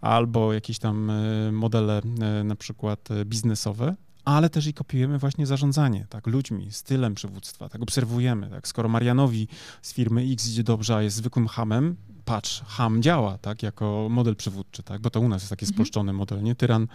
albo 0.00 0.52
jakieś 0.52 0.78
tam 0.78 1.10
e, 1.10 1.52
modele 1.52 2.02
e, 2.20 2.44
na 2.44 2.56
przykład 2.56 3.10
e, 3.10 3.24
biznesowe, 3.24 3.96
ale 4.24 4.50
też 4.50 4.66
i 4.66 4.74
kopiujemy 4.74 5.18
właśnie 5.18 5.46
zarządzanie, 5.46 6.06
tak, 6.10 6.26
ludźmi, 6.26 6.72
stylem 6.72 7.14
przywództwa, 7.14 7.68
tak, 7.68 7.82
obserwujemy, 7.82 8.50
tak, 8.50 8.68
skoro 8.68 8.88
Marianowi 8.88 9.48
z 9.82 9.92
firmy 9.92 10.22
X 10.32 10.48
idzie 10.48 10.62
dobrze, 10.62 10.96
a 10.96 11.02
jest 11.02 11.16
zwykłym 11.16 11.48
hamem, 11.48 11.96
patrz, 12.28 12.62
ham 12.66 13.02
działa, 13.02 13.38
tak, 13.38 13.62
jako 13.62 14.06
model 14.10 14.36
przywódczy, 14.36 14.82
tak, 14.82 15.00
bo 15.00 15.10
to 15.10 15.20
u 15.20 15.28
nas 15.28 15.42
jest 15.42 15.50
taki 15.50 15.64
mhm. 15.64 15.74
spolszczony 15.74 16.12
model, 16.12 16.42
nie, 16.42 16.54
tyran, 16.54 16.86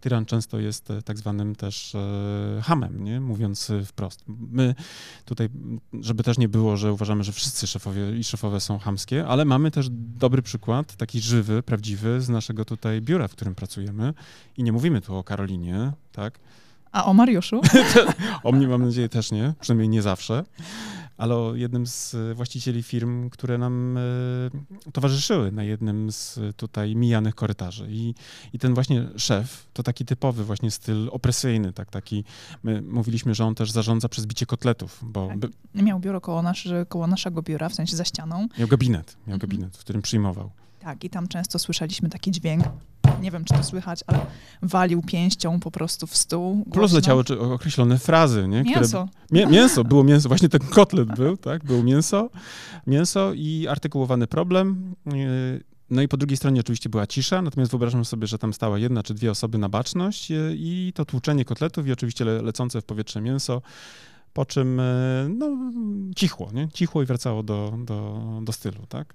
tyran 0.00 0.26
często 0.26 0.58
jest 0.58 0.90
e, 0.90 1.02
tak 1.02 1.18
zwanym 1.18 1.54
też 1.54 1.94
e, 1.94 2.62
hamem, 2.62 3.04
nie, 3.04 3.20
mówiąc 3.20 3.70
e, 3.70 3.84
wprost. 3.84 4.24
My 4.28 4.74
tutaj, 5.24 5.48
żeby 6.00 6.22
też 6.22 6.38
nie 6.38 6.48
było, 6.48 6.76
że 6.76 6.92
uważamy, 6.92 7.24
że 7.24 7.32
wszyscy 7.32 7.66
szefowie 7.66 8.18
i 8.18 8.24
szefowe 8.24 8.60
są 8.60 8.78
hamskie, 8.78 9.26
ale 9.26 9.44
mamy 9.44 9.70
też 9.70 9.88
dobry 9.90 10.42
przykład, 10.42 10.96
taki 10.96 11.20
żywy, 11.20 11.62
prawdziwy 11.62 12.20
z 12.20 12.28
naszego 12.28 12.64
tutaj 12.64 13.00
biura, 13.00 13.28
w 13.28 13.32
którym 13.32 13.54
pracujemy 13.54 14.14
i 14.56 14.62
nie 14.62 14.72
mówimy 14.72 15.00
tu 15.00 15.16
o 15.16 15.24
Karolinie, 15.24 15.92
tak, 16.12 16.38
a 16.92 17.04
o 17.04 17.14
Mariuszu? 17.14 17.60
o 18.44 18.52
mnie 18.52 18.68
mam 18.68 18.84
nadzieję 18.84 19.08
też 19.08 19.32
nie, 19.32 19.54
przynajmniej 19.60 19.88
nie 19.88 20.02
zawsze, 20.02 20.44
ale 21.18 21.34
o 21.36 21.54
jednym 21.54 21.86
z 21.86 22.16
właścicieli 22.34 22.82
firm, 22.82 23.30
które 23.30 23.58
nam 23.58 23.96
e, 23.96 24.90
towarzyszyły 24.92 25.52
na 25.52 25.64
jednym 25.64 26.12
z 26.12 26.38
tutaj 26.56 26.96
mijanych 26.96 27.34
korytarzy. 27.34 27.88
I, 27.90 28.14
I 28.52 28.58
ten 28.58 28.74
właśnie 28.74 29.08
szef 29.16 29.66
to 29.72 29.82
taki 29.82 30.04
typowy 30.04 30.44
właśnie 30.44 30.70
styl 30.70 31.08
opresyjny, 31.12 31.72
tak, 31.72 31.90
taki, 31.90 32.24
my 32.62 32.82
mówiliśmy, 32.82 33.34
że 33.34 33.44
on 33.44 33.54
też 33.54 33.70
zarządza 33.70 34.08
przez 34.08 34.26
bicie 34.26 34.46
kotletów, 34.46 35.00
bo... 35.02 35.28
Tak. 35.40 35.50
Miał 35.74 36.00
biuro 36.00 36.20
koło, 36.20 36.42
nasz, 36.42 36.68
koło 36.88 37.06
naszego 37.06 37.42
biura, 37.42 37.68
w 37.68 37.74
sensie 37.74 37.96
za 37.96 38.04
ścianą. 38.04 38.48
Miał 38.58 38.68
gabinet, 38.68 39.16
miał 39.26 39.34
mhm. 39.34 39.38
gabinet, 39.38 39.76
w 39.76 39.80
którym 39.80 40.02
przyjmował. 40.02 40.50
Tak, 40.78 41.04
i 41.04 41.10
tam 41.10 41.28
często 41.28 41.58
słyszeliśmy 41.58 42.08
taki 42.08 42.30
dźwięk, 42.30 42.64
nie 43.20 43.30
wiem, 43.30 43.44
czy 43.44 43.54
to 43.54 43.62
słychać, 43.62 44.00
ale 44.06 44.26
walił 44.62 45.02
pięścią 45.02 45.60
po 45.60 45.70
prostu 45.70 46.06
w 46.06 46.16
stół. 46.16 46.54
Głośno. 46.54 46.72
Plus 46.72 46.92
leciały 46.92 47.24
określone 47.52 47.98
frazy, 47.98 48.48
nie? 48.48 48.60
Które, 48.60 48.80
mięso. 48.80 49.08
Mię, 49.30 49.46
mięso, 49.46 49.84
było 49.84 50.04
mięso, 50.04 50.28
właśnie 50.28 50.48
ten 50.48 50.60
kotlet 50.60 51.08
był, 51.16 51.36
tak? 51.36 51.64
Było 51.64 51.82
mięso, 51.82 52.30
mięso 52.86 53.32
i 53.34 53.66
artykułowany 53.68 54.26
problem. 54.26 54.94
No 55.90 56.02
i 56.02 56.08
po 56.08 56.16
drugiej 56.16 56.36
stronie 56.36 56.60
oczywiście 56.60 56.88
była 56.88 57.06
cisza, 57.06 57.42
natomiast 57.42 57.70
wyobrażam 57.70 58.04
sobie, 58.04 58.26
że 58.26 58.38
tam 58.38 58.52
stała 58.52 58.78
jedna 58.78 59.02
czy 59.02 59.14
dwie 59.14 59.30
osoby 59.30 59.58
na 59.58 59.68
baczność 59.68 60.28
i 60.54 60.92
to 60.94 61.04
tłuczenie 61.04 61.44
kotletów 61.44 61.86
i 61.86 61.92
oczywiście 61.92 62.24
le, 62.24 62.42
lecące 62.42 62.80
w 62.80 62.84
powietrze 62.84 63.20
mięso 63.20 63.62
po 64.32 64.46
czym 64.46 64.80
no, 65.28 65.72
cichło, 66.16 66.50
nie? 66.52 66.68
cichło 66.74 67.02
i 67.02 67.06
wracało 67.06 67.42
do, 67.42 67.74
do, 67.84 68.20
do 68.42 68.52
stylu, 68.52 68.86
tak? 68.88 69.14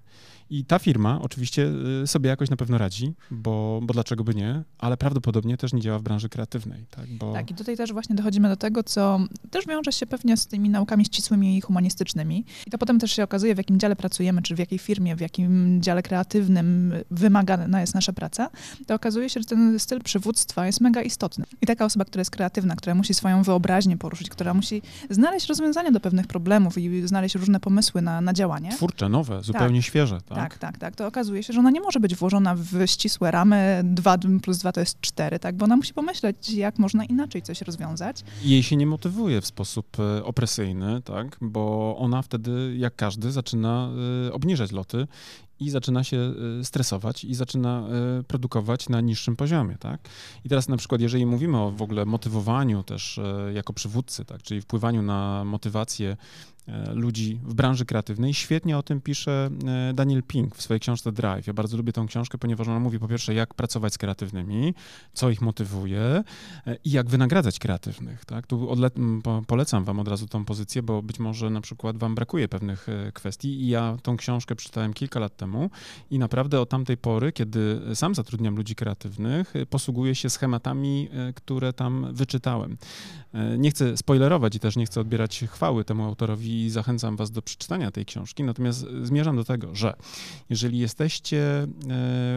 I 0.50 0.66
ta 0.66 0.80
firma 0.80 1.20
oczywiście 1.22 1.72
y, 2.04 2.08
sobie 2.08 2.30
jakoś 2.30 2.50
na 2.50 2.56
pewno 2.56 2.78
radzi, 2.78 3.14
bo, 3.32 3.80
bo 3.84 3.94
dlaczego 3.94 4.24
by 4.24 4.36
nie, 4.36 4.64
ale 4.78 4.98
prawdopodobnie 4.98 5.58
też 5.58 5.74
nie 5.74 5.82
działa 5.82 6.00
w 6.00 6.02
branży 6.02 6.30
kreatywnej. 6.30 6.86
Tak, 6.92 7.08
bo... 7.10 7.34
tak, 7.34 7.52
i 7.52 7.54
tutaj 7.54 7.78
też 7.78 7.94
właśnie 7.94 8.16
dochodzimy 8.16 8.50
do 8.50 8.56
tego, 8.56 8.84
co 8.84 9.20
też 9.52 9.68
wiąże 9.68 9.92
się 9.92 10.06
pewnie 10.06 10.38
z 10.38 10.48
tymi 10.48 10.70
naukami 10.70 11.06
ścisłymi 11.06 11.58
i 11.58 11.62
humanistycznymi. 11.62 12.46
I 12.68 12.72
to 12.72 12.78
potem 12.78 13.00
też 13.00 13.12
się 13.12 13.24
okazuje, 13.24 13.56
w 13.56 13.58
jakim 13.58 13.80
dziale 13.80 13.96
pracujemy, 13.96 14.42
czy 14.42 14.56
w 14.56 14.60
jakiej 14.60 14.80
firmie, 14.80 15.16
w 15.16 15.22
jakim 15.22 15.82
dziale 15.82 16.04
kreatywnym 16.04 16.94
wymagana 17.12 17.82
jest 17.82 17.96
nasza 17.96 18.14
praca, 18.14 18.50
to 18.88 18.96
okazuje 18.96 19.30
się, 19.30 19.40
że 19.40 19.46
ten 19.46 19.80
styl 19.80 20.02
przywództwa 20.02 20.66
jest 20.66 20.82
mega 20.82 21.02
istotny. 21.02 21.46
I 21.62 21.66
taka 21.66 21.86
osoba, 21.86 22.06
która 22.06 22.22
jest 22.22 22.32
kreatywna, 22.32 22.76
która 22.76 22.96
musi 22.96 23.14
swoją 23.14 23.44
wyobraźnię 23.44 23.98
poruszyć, 23.98 24.30
która 24.30 24.54
musi 24.54 24.82
znaleźć 25.10 25.48
rozwiązania 25.48 25.92
do 25.92 26.00
pewnych 26.00 26.28
problemów 26.28 26.78
i 26.78 27.08
znaleźć 27.08 27.36
różne 27.36 27.60
pomysły 27.60 28.02
na, 28.02 28.22
na 28.22 28.34
działanie. 28.34 28.72
Twórcze, 28.72 29.10
nowe, 29.10 29.44
zupełnie 29.44 29.80
tak. 29.80 29.86
świeże. 29.86 30.22
Tak? 30.22 30.33
Tak, 30.36 30.58
tak, 30.58 30.78
tak. 30.78 30.96
To 30.96 31.08
okazuje 31.08 31.44
się, 31.44 31.54
że 31.54 31.60
ona 31.60 31.72
nie 31.72 31.82
może 31.82 32.00
być 32.00 32.16
włożona 32.16 32.56
w 32.56 32.86
ścisłe 32.86 33.32
ramy 33.32 33.82
2 33.84 34.18
plus 34.42 34.58
2 34.58 34.72
to 34.72 34.80
jest 34.80 35.02
4, 35.02 35.40
tak? 35.40 35.56
Bo 35.56 35.66
ona 35.66 35.78
musi 35.78 35.94
pomyśleć, 35.94 36.50
jak 36.50 36.80
można 36.80 37.06
inaczej 37.06 37.42
coś 37.42 37.62
rozwiązać. 37.62 38.24
Jej 38.44 38.64
się 38.64 38.76
nie 38.76 38.88
motywuje 38.88 39.42
w 39.42 39.46
sposób 39.46 39.88
e, 40.00 40.24
opresyjny, 40.24 41.02
tak? 41.02 41.38
Bo 41.42 41.96
ona 42.00 42.22
wtedy, 42.22 42.76
jak 42.78 42.96
każdy, 42.96 43.32
zaczyna 43.32 43.90
e, 44.28 44.34
obniżać 44.34 44.72
loty 44.72 45.08
i 45.64 45.70
zaczyna 45.70 46.04
się 46.04 46.34
y, 46.62 46.66
stresować 46.66 47.24
i 47.24 47.36
zaczyna 47.36 47.88
y, 48.20 48.24
produkować 48.24 48.90
na 48.90 49.02
niższym 49.02 49.36
poziomie, 49.36 49.78
tak? 49.80 50.10
I 50.46 50.50
teraz 50.50 50.70
na 50.70 50.78
przykład, 50.78 51.02
jeżeli 51.02 51.26
mówimy 51.26 51.58
o 51.58 51.72
w 51.72 51.82
ogóle 51.82 52.06
motywowaniu 52.06 52.84
też 52.84 53.18
y, 53.18 53.54
jako 53.54 53.74
przywódcy, 53.74 54.26
tak, 54.26 54.42
czyli 54.42 54.62
wpływaniu 54.62 55.02
na 55.02 55.44
motywację 55.46 56.18
ludzi 56.94 57.40
w 57.44 57.54
branży 57.54 57.86
kreatywnej. 57.86 58.34
Świetnie 58.34 58.78
o 58.78 58.84
tym 58.84 59.02
pisze 59.02 59.50
Daniel 59.94 60.24
Pink 60.24 60.56
w 60.56 60.62
swojej 60.62 60.80
książce 60.80 61.12
Drive. 61.12 61.48
Ja 61.48 61.54
bardzo 61.54 61.78
lubię 61.78 61.94
tą 61.94 62.08
książkę, 62.08 62.38
ponieważ 62.38 62.68
ona 62.68 62.80
mówi 62.80 63.00
po 63.00 63.08
pierwsze, 63.08 63.34
jak 63.34 63.54
pracować 63.54 63.94
z 63.94 63.98
kreatywnymi, 63.98 64.74
co 65.14 65.30
ich 65.30 65.42
motywuje 65.42 66.24
i 66.84 66.92
jak 66.92 67.10
wynagradzać 67.10 67.60
kreatywnych. 67.60 68.26
Tak? 68.26 68.48
Tu 68.48 68.74
polecam 69.48 69.84
wam 69.84 70.00
od 70.00 70.08
razu 70.08 70.28
tą 70.28 70.46
pozycję, 70.46 70.84
bo 70.84 71.02
być 71.02 71.20
może 71.20 71.50
na 71.50 71.62
przykład 71.62 71.98
wam 71.98 72.16
brakuje 72.16 72.48
pewnych 72.48 72.88
kwestii 73.14 73.62
i 73.62 73.68
ja 73.68 73.98
tą 74.04 74.18
książkę 74.18 74.56
przeczytałem 74.56 74.94
kilka 74.94 75.20
lat 75.20 75.38
temu 75.38 75.53
temu 75.54 75.70
i 76.12 76.20
naprawdę 76.20 76.62
od 76.62 76.70
tamtej 76.70 76.98
pory, 76.98 77.32
kiedy 77.32 77.82
sam 77.96 78.16
zatrudniam 78.16 78.56
ludzi 78.56 78.76
kreatywnych, 78.76 79.54
posługuję 79.70 80.16
się 80.16 80.30
schematami, 80.30 81.10
e, 81.12 81.34
które 81.34 81.74
tam 81.74 82.14
wyczytałem. 82.14 82.78
E, 83.34 83.58
nie 83.58 83.72
chcę 83.72 83.98
spoilerować 83.98 84.56
i 84.56 84.60
też 84.60 84.76
nie 84.76 84.86
chcę 84.86 85.02
odbierać 85.02 85.44
chwały 85.48 85.84
temu 85.86 86.04
autorowi 86.04 86.66
i 86.66 86.70
zachęcam 86.70 87.16
was 87.16 87.32
do 87.32 87.42
przeczytania 87.42 87.92
tej 87.92 88.06
książki, 88.06 88.44
natomiast 88.44 88.86
zmierzam 89.04 89.36
do 89.36 89.44
tego, 89.44 89.76
że 89.76 89.94
jeżeli 90.50 90.78
jesteście 90.78 91.68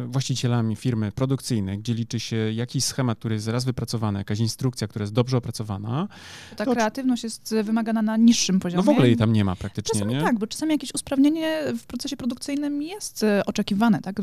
właścicielami 0.07 0.76
firmy 0.76 1.12
produkcyjnej, 1.12 1.79
gdzie 1.79 1.94
liczy 1.94 2.20
się 2.20 2.37
jakiś 2.37 2.85
schemat, 2.85 3.18
który 3.18 3.35
jest 3.35 3.48
raz 3.48 3.64
wypracowany, 3.64 4.18
jakaś 4.18 4.38
instrukcja, 4.38 4.88
która 4.88 5.02
jest 5.02 5.12
dobrze 5.12 5.37
opracowana. 5.37 6.09
To 6.50 6.57
ta 6.57 6.64
to 6.64 6.72
kreatywność 6.72 7.24
jest 7.24 7.55
wymagana 7.64 8.02
na 8.02 8.16
niższym 8.16 8.61
poziomie. 8.61 8.76
No 8.76 8.83
w 8.83 8.88
ogóle 8.88 9.07
jej 9.07 9.16
tam 9.16 9.33
nie 9.33 9.44
ma 9.44 9.57
praktycznie, 9.57 9.92
czasami 9.92 10.14
nie? 10.14 10.20
tak, 10.20 10.38
bo 10.38 10.46
czasami 10.46 10.72
jakieś 10.72 10.94
usprawnienie 10.94 11.62
w 11.79 11.87
procesie 11.87 12.16
produkcyjnym 12.16 12.83
jest 12.83 13.06
e, 13.23 13.42
oczekiwane, 13.47 14.01
tak? 14.01 14.16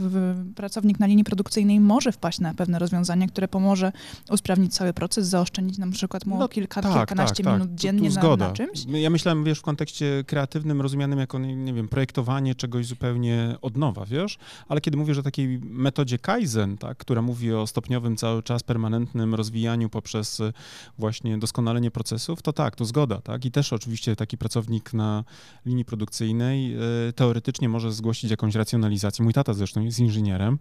Pracownik 0.55 0.99
na 0.99 1.05
linii 1.05 1.23
produkcyjnej 1.23 1.79
może 1.79 2.11
wpaść 2.11 2.39
na 2.39 2.53
pewne 2.53 2.79
rozwiązanie, 2.79 3.27
które 3.27 3.47
pomoże 3.47 3.91
usprawnić 4.29 4.73
cały 4.73 4.93
proces, 4.93 5.27
zaoszczędzić 5.27 5.77
na 5.77 5.87
przykład 5.91 6.25
mu 6.25 6.37
no, 6.37 6.47
kilka, 6.47 6.81
tak, 6.81 6.93
kilkanaście 6.93 7.43
tak, 7.43 7.45
tak. 7.45 7.53
minut 7.53 7.69
tak. 7.69 7.79
dziennie 7.79 8.09
tu, 8.09 8.21
tu 8.21 8.37
na, 8.37 8.47
na, 8.47 8.53
czymś. 8.53 8.85
Ja 8.85 9.09
myślałem, 9.09 9.43
wiesz, 9.43 9.59
w 9.59 9.61
kontekście 9.61 10.23
kreatywnym 10.27 10.81
rozumianym 10.81 11.19
jako, 11.19 11.39
nie 11.39 11.73
wiem, 11.73 11.87
projektowanie 11.87 12.55
czegoś 12.55 12.85
zupełnie 12.85 13.55
od 13.61 13.77
nowa, 13.77 14.05
wiesz? 14.05 14.37
Ale 14.67 14.81
kiedy 14.81 14.97
mówisz 14.97 15.17
o 15.17 15.23
takiej 15.23 15.59
metodzie 15.63 16.19
Kaizen, 16.19 16.77
tak, 16.77 16.97
która 16.97 17.21
mówi 17.21 17.53
o 17.53 17.67
stopniowym, 17.67 18.17
cały 18.17 18.43
czas 18.43 18.63
permanentnym 18.63 19.35
rozwijaniu 19.35 19.89
poprzez 19.89 20.41
właśnie 20.97 21.37
doskonalenie 21.37 21.91
procesów, 21.91 22.41
to 22.41 22.53
tak, 22.53 22.75
to 22.75 22.85
zgoda, 22.85 23.21
tak? 23.21 23.45
I 23.45 23.51
też 23.51 23.73
oczywiście 23.73 24.15
taki 24.15 24.37
pracownik 24.37 24.93
na 24.93 25.23
linii 25.65 25.85
produkcyjnej 25.85 26.75
y, 27.09 27.13
teoretycznie 27.13 27.69
może 27.69 27.91
zgłosić 27.91 28.31
jakąś 28.31 28.55
racjonalizację. 28.63 29.23
Mój 29.23 29.33
tata 29.33 29.53
zresztą 29.53 29.81
jest 29.81 29.99
inżynierem 29.99 30.59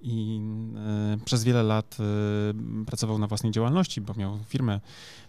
i 0.00 0.40
e, 0.76 1.16
przez 1.24 1.44
wiele 1.44 1.62
lat 1.62 1.96
e, 2.00 2.84
pracował 2.84 3.18
na 3.18 3.26
własnej 3.26 3.52
działalności, 3.52 4.00
bo 4.00 4.14
miał 4.14 4.38
firmę 4.48 4.80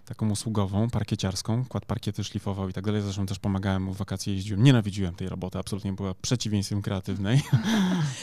taką 0.08 0.30
usługową, 0.30 0.90
parkieciarską, 0.90 1.66
kład 1.66 1.86
parkiety 1.86 2.24
szlifował 2.24 2.70
i 2.70 2.74
tak 2.74 2.86
dalej. 2.86 3.02
Zresztą 3.02 3.26
też 3.26 3.40
pomagałem 3.40 3.84
mu 3.84 3.94
w 3.94 3.98
wakacje, 3.98 4.34
jeździłem. 4.34 4.64
Nienawidziłem 4.64 5.16
tej 5.16 5.30
roboty, 5.30 5.60
absolutnie 5.60 5.94
była 5.94 6.14
przeciwieństwem 6.14 6.82
kreatywnej. 6.82 7.42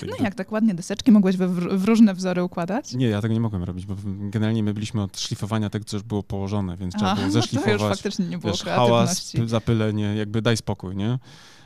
No 0.08 0.24
jak 0.24 0.34
tak 0.34 0.52
ładnie 0.52 0.74
deseczki 0.74 1.12
mogłeś 1.12 1.36
w, 1.36 1.40
w, 1.78 1.84
różne 1.84 2.14
wzory 2.14 2.44
układać? 2.44 2.94
Nie, 2.94 3.06
ja 3.06 3.22
tego 3.22 3.34
nie 3.34 3.40
mogłem 3.40 3.64
robić, 3.64 3.86
bo 3.86 3.96
generalnie 4.04 4.62
my 4.62 4.74
byliśmy 4.74 5.02
od 5.02 5.20
szlifowania 5.20 5.70
tego, 5.70 5.84
co 5.84 5.96
już 5.96 6.04
było 6.04 6.22
położone, 6.22 6.76
więc 6.76 6.94
trzeba 6.94 7.14
było 7.14 7.30
zeszlifować. 7.30 7.72
No 7.72 7.78
to 7.78 7.84
już 7.84 7.96
faktycznie 7.96 8.26
nie 8.26 8.38
było 8.38 8.52
wiesz, 8.52 8.62
hałas, 8.62 9.32
zapylenie, 9.46 10.16
jakby 10.16 10.42
daj 10.42 10.56
spokój, 10.56 10.96
nie? 10.96 11.18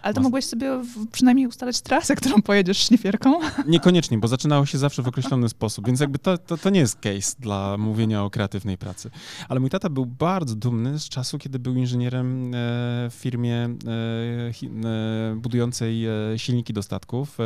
Ale 0.02 0.14
to 0.14 0.20
mogłeś 0.20 0.44
sobie 0.44 0.82
przynajmniej 1.12 1.46
ustalać 1.46 1.80
trasę, 1.80 2.16
którą 2.16 2.42
pojedziesz 2.42 2.78
szlifierką? 2.78 3.40
Niekoniecznie, 3.66 4.18
bo 4.18 4.28
zaczynało 4.28 4.66
się 4.66 4.78
zawsze 4.78 5.02
w 5.02 5.08
określony 5.08 5.48
sposób, 5.48 5.86
więc 5.86 6.00
jakby 6.00 6.18
to, 6.18 6.38
to, 6.38 6.56
to, 6.56 6.70
nie 6.70 6.80
jest 6.80 6.98
case 7.00 7.36
dla 7.38 7.76
mówienia 7.78 8.24
o 8.24 8.30
kreatywnej 8.30 8.78
pracy. 8.78 9.10
Ale 9.48 9.60
mój 9.60 9.70
tata 9.70 9.90
był 9.90 10.07
bardzo 10.08 10.54
dumny 10.54 10.98
z 10.98 11.08
czasu, 11.08 11.38
kiedy 11.38 11.58
był 11.58 11.74
inżynierem 11.74 12.44
e, 12.44 12.50
w 13.10 13.14
firmie 13.14 13.54
e, 13.54 13.68
e, 13.68 15.36
budującej 15.36 16.06
silniki 16.36 16.72
do 16.72 16.82
statków, 16.82 17.38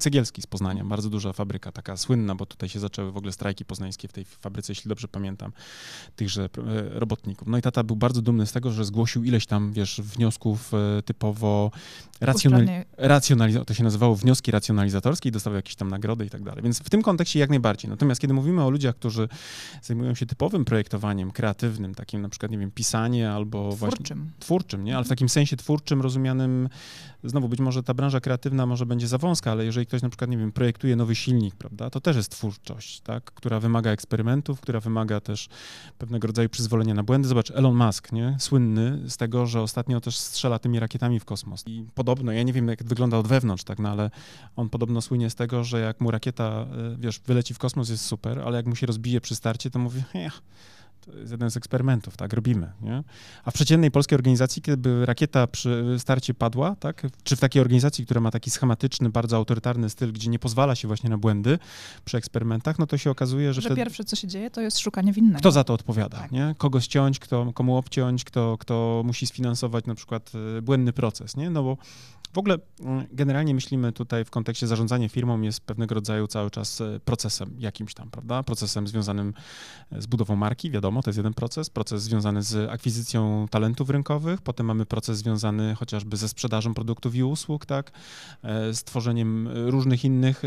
Cegielski 0.00 0.42
z 0.42 0.46
Poznania, 0.46 0.84
bardzo 0.84 1.10
duża 1.10 1.32
fabryka, 1.32 1.72
taka 1.72 1.96
słynna, 1.96 2.34
bo 2.34 2.46
tutaj 2.46 2.68
się 2.68 2.80
zaczęły 2.80 3.12
w 3.12 3.16
ogóle 3.16 3.32
strajki 3.32 3.64
poznańskie 3.64 4.08
w 4.08 4.12
tej 4.12 4.24
fabryce, 4.24 4.72
jeśli 4.72 4.88
dobrze 4.88 5.08
pamiętam, 5.08 5.52
tychże 6.16 6.48
robotników. 6.90 7.48
No 7.48 7.58
i 7.58 7.62
tata 7.62 7.84
był 7.84 7.96
bardzo 7.96 8.22
dumny 8.22 8.46
z 8.46 8.52
tego, 8.52 8.70
że 8.70 8.84
zgłosił 8.84 9.24
ileś 9.24 9.46
tam, 9.46 9.72
wiesz, 9.72 10.00
wniosków 10.04 10.72
typowo 11.04 11.70
racjonaliz- 12.98 13.64
to 13.64 13.74
się 13.74 13.84
nazywało 13.84 14.16
wnioski 14.16 14.50
racjonalizatorskie 14.50 15.28
i 15.28 15.32
dostawał 15.32 15.56
jakieś 15.56 15.74
tam 15.74 15.88
nagrody 15.88 16.26
i 16.26 16.30
tak 16.30 16.42
dalej. 16.42 16.62
Więc 16.62 16.78
w 16.78 16.90
tym 16.90 17.02
kontekście 17.02 17.38
jak 17.38 17.50
najbardziej. 17.50 17.90
Natomiast 17.90 18.20
kiedy 18.20 18.34
mówimy 18.34 18.64
o 18.64 18.70
ludziach, 18.70 18.96
którzy 18.96 19.28
zajmują 19.82 20.14
się 20.14 20.26
typowym 20.26 20.64
projektowaniem, 20.64 21.30
kreatywnym, 21.30 21.75
takim 21.94 22.22
na 22.22 22.28
przykład, 22.28 22.52
nie 22.52 22.58
wiem, 22.58 22.70
pisanie 22.70 23.30
albo 23.30 23.72
twórczym. 23.72 23.78
właśnie... 23.78 24.16
Twórczym, 24.38 24.84
nie? 24.84 24.96
Ale 24.96 25.04
w 25.04 25.08
takim 25.08 25.28
sensie 25.28 25.56
twórczym 25.56 26.00
rozumianym, 26.00 26.68
znowu 27.24 27.48
być 27.48 27.60
może 27.60 27.82
ta 27.82 27.94
branża 27.94 28.20
kreatywna 28.20 28.66
może 28.66 28.86
będzie 28.86 29.08
za 29.08 29.18
wąska, 29.18 29.52
ale 29.52 29.64
jeżeli 29.64 29.86
ktoś 29.86 30.02
na 30.02 30.08
przykład, 30.08 30.30
nie 30.30 30.38
wiem, 30.38 30.52
projektuje 30.52 30.96
nowy 30.96 31.14
silnik, 31.14 31.54
prawda, 31.54 31.90
to 31.90 32.00
też 32.00 32.16
jest 32.16 32.30
twórczość, 32.30 33.00
tak? 33.00 33.24
Która 33.24 33.60
wymaga 33.60 33.90
eksperymentów, 33.90 34.60
która 34.60 34.80
wymaga 34.80 35.20
też 35.20 35.48
pewnego 35.98 36.26
rodzaju 36.26 36.48
przyzwolenia 36.48 36.94
na 36.94 37.02
błędy. 37.02 37.28
Zobacz, 37.28 37.50
Elon 37.50 37.74
Musk, 37.74 38.12
nie? 38.12 38.36
Słynny 38.38 39.10
z 39.10 39.16
tego, 39.16 39.46
że 39.46 39.60
ostatnio 39.60 40.00
też 40.00 40.18
strzela 40.18 40.58
tymi 40.58 40.80
rakietami 40.80 41.20
w 41.20 41.24
kosmos. 41.24 41.64
I 41.66 41.86
podobno, 41.94 42.32
ja 42.32 42.42
nie 42.42 42.52
wiem 42.52 42.68
jak 42.68 42.82
wygląda 42.82 43.18
od 43.18 43.26
wewnątrz, 43.26 43.64
tak, 43.64 43.78
no 43.78 43.88
ale 43.88 44.10
on 44.56 44.68
podobno 44.68 45.00
słynie 45.00 45.30
z 45.30 45.34
tego, 45.34 45.64
że 45.64 45.80
jak 45.80 46.00
mu 46.00 46.10
rakieta, 46.10 46.66
y, 46.92 46.96
wiesz, 46.96 47.20
wyleci 47.26 47.54
w 47.54 47.58
kosmos 47.58 47.88
jest 47.88 48.04
super, 48.04 48.38
ale 48.38 48.56
jak 48.56 48.66
mu 48.66 48.76
się 48.76 48.86
rozbije 48.86 49.20
przy 49.20 49.36
starcie, 49.36 49.70
to 49.70 49.78
mówi, 49.78 50.02
to 51.12 51.18
jest 51.18 51.32
jeden 51.32 51.50
z 51.50 51.56
eksperymentów, 51.56 52.16
tak, 52.16 52.32
robimy, 52.32 52.72
nie? 52.82 53.02
A 53.44 53.50
w 53.50 53.54
przeciętnej 53.54 53.90
polskiej 53.90 54.16
organizacji, 54.16 54.62
kiedy 54.62 55.06
rakieta 55.06 55.46
przy 55.46 55.96
starcie 55.98 56.34
padła, 56.34 56.76
tak, 56.76 57.06
czy 57.24 57.36
w 57.36 57.40
takiej 57.40 57.62
organizacji, 57.62 58.04
która 58.04 58.20
ma 58.20 58.30
taki 58.30 58.50
schematyczny, 58.50 59.10
bardzo 59.10 59.36
autorytarny 59.36 59.90
styl, 59.90 60.12
gdzie 60.12 60.30
nie 60.30 60.38
pozwala 60.38 60.74
się 60.74 60.88
właśnie 60.88 61.10
na 61.10 61.18
błędy 61.18 61.58
przy 62.04 62.16
eksperymentach, 62.16 62.78
no 62.78 62.86
to 62.86 62.98
się 62.98 63.10
okazuje, 63.10 63.54
że... 63.54 63.60
Że 63.60 63.76
pierwsze, 63.76 64.04
co 64.04 64.16
się 64.16 64.28
dzieje, 64.28 64.50
to 64.50 64.60
jest 64.60 64.78
szukanie 64.78 65.12
winnego. 65.12 65.38
Kto 65.38 65.52
za 65.52 65.64
to 65.64 65.74
odpowiada, 65.74 66.18
tak. 66.18 66.32
nie? 66.32 66.54
Kogo 66.58 66.80
ściąć, 66.80 67.18
kto, 67.18 67.52
komu 67.52 67.76
obciąć, 67.76 68.24
kto, 68.24 68.56
kto 68.58 69.02
musi 69.04 69.26
sfinansować 69.26 69.84
na 69.84 69.94
przykład 69.94 70.32
y, 70.58 70.62
błędny 70.62 70.92
proces, 70.92 71.36
nie? 71.36 71.50
No 71.50 71.62
bo 71.62 71.76
w 72.32 72.38
ogóle 72.38 72.58
mm, 72.80 73.06
generalnie 73.12 73.54
myślimy 73.54 73.92
tutaj 73.92 74.24
w 74.24 74.30
kontekście 74.30 74.66
zarządzania 74.66 75.08
firmą 75.08 75.40
jest 75.40 75.60
pewnego 75.60 75.94
rodzaju 75.94 76.26
cały 76.26 76.50
czas 76.50 76.80
e, 76.80 77.00
procesem 77.04 77.56
jakimś 77.58 77.94
tam, 77.94 78.10
prawda? 78.10 78.42
Procesem 78.42 78.88
związanym 78.88 79.34
e, 79.92 80.02
z 80.02 80.06
budową 80.06 80.36
marki, 80.36 80.70
wiadomo, 80.70 81.02
to 81.02 81.10
jest 81.10 81.16
jeden 81.16 81.34
proces, 81.34 81.70
proces 81.70 82.02
związany 82.02 82.42
z 82.42 82.70
akwizycją 82.70 83.46
talentów 83.50 83.90
rynkowych, 83.90 84.42
potem 84.42 84.66
mamy 84.66 84.86
proces 84.86 85.18
związany 85.18 85.74
chociażby 85.74 86.16
ze 86.16 86.28
sprzedażą 86.28 86.74
produktów 86.74 87.14
i 87.14 87.22
usług, 87.22 87.66
tak? 87.66 87.92
E, 88.42 88.74
z 88.74 88.84
tworzeniem 88.84 89.48
różnych 89.66 90.04
innych 90.04 90.42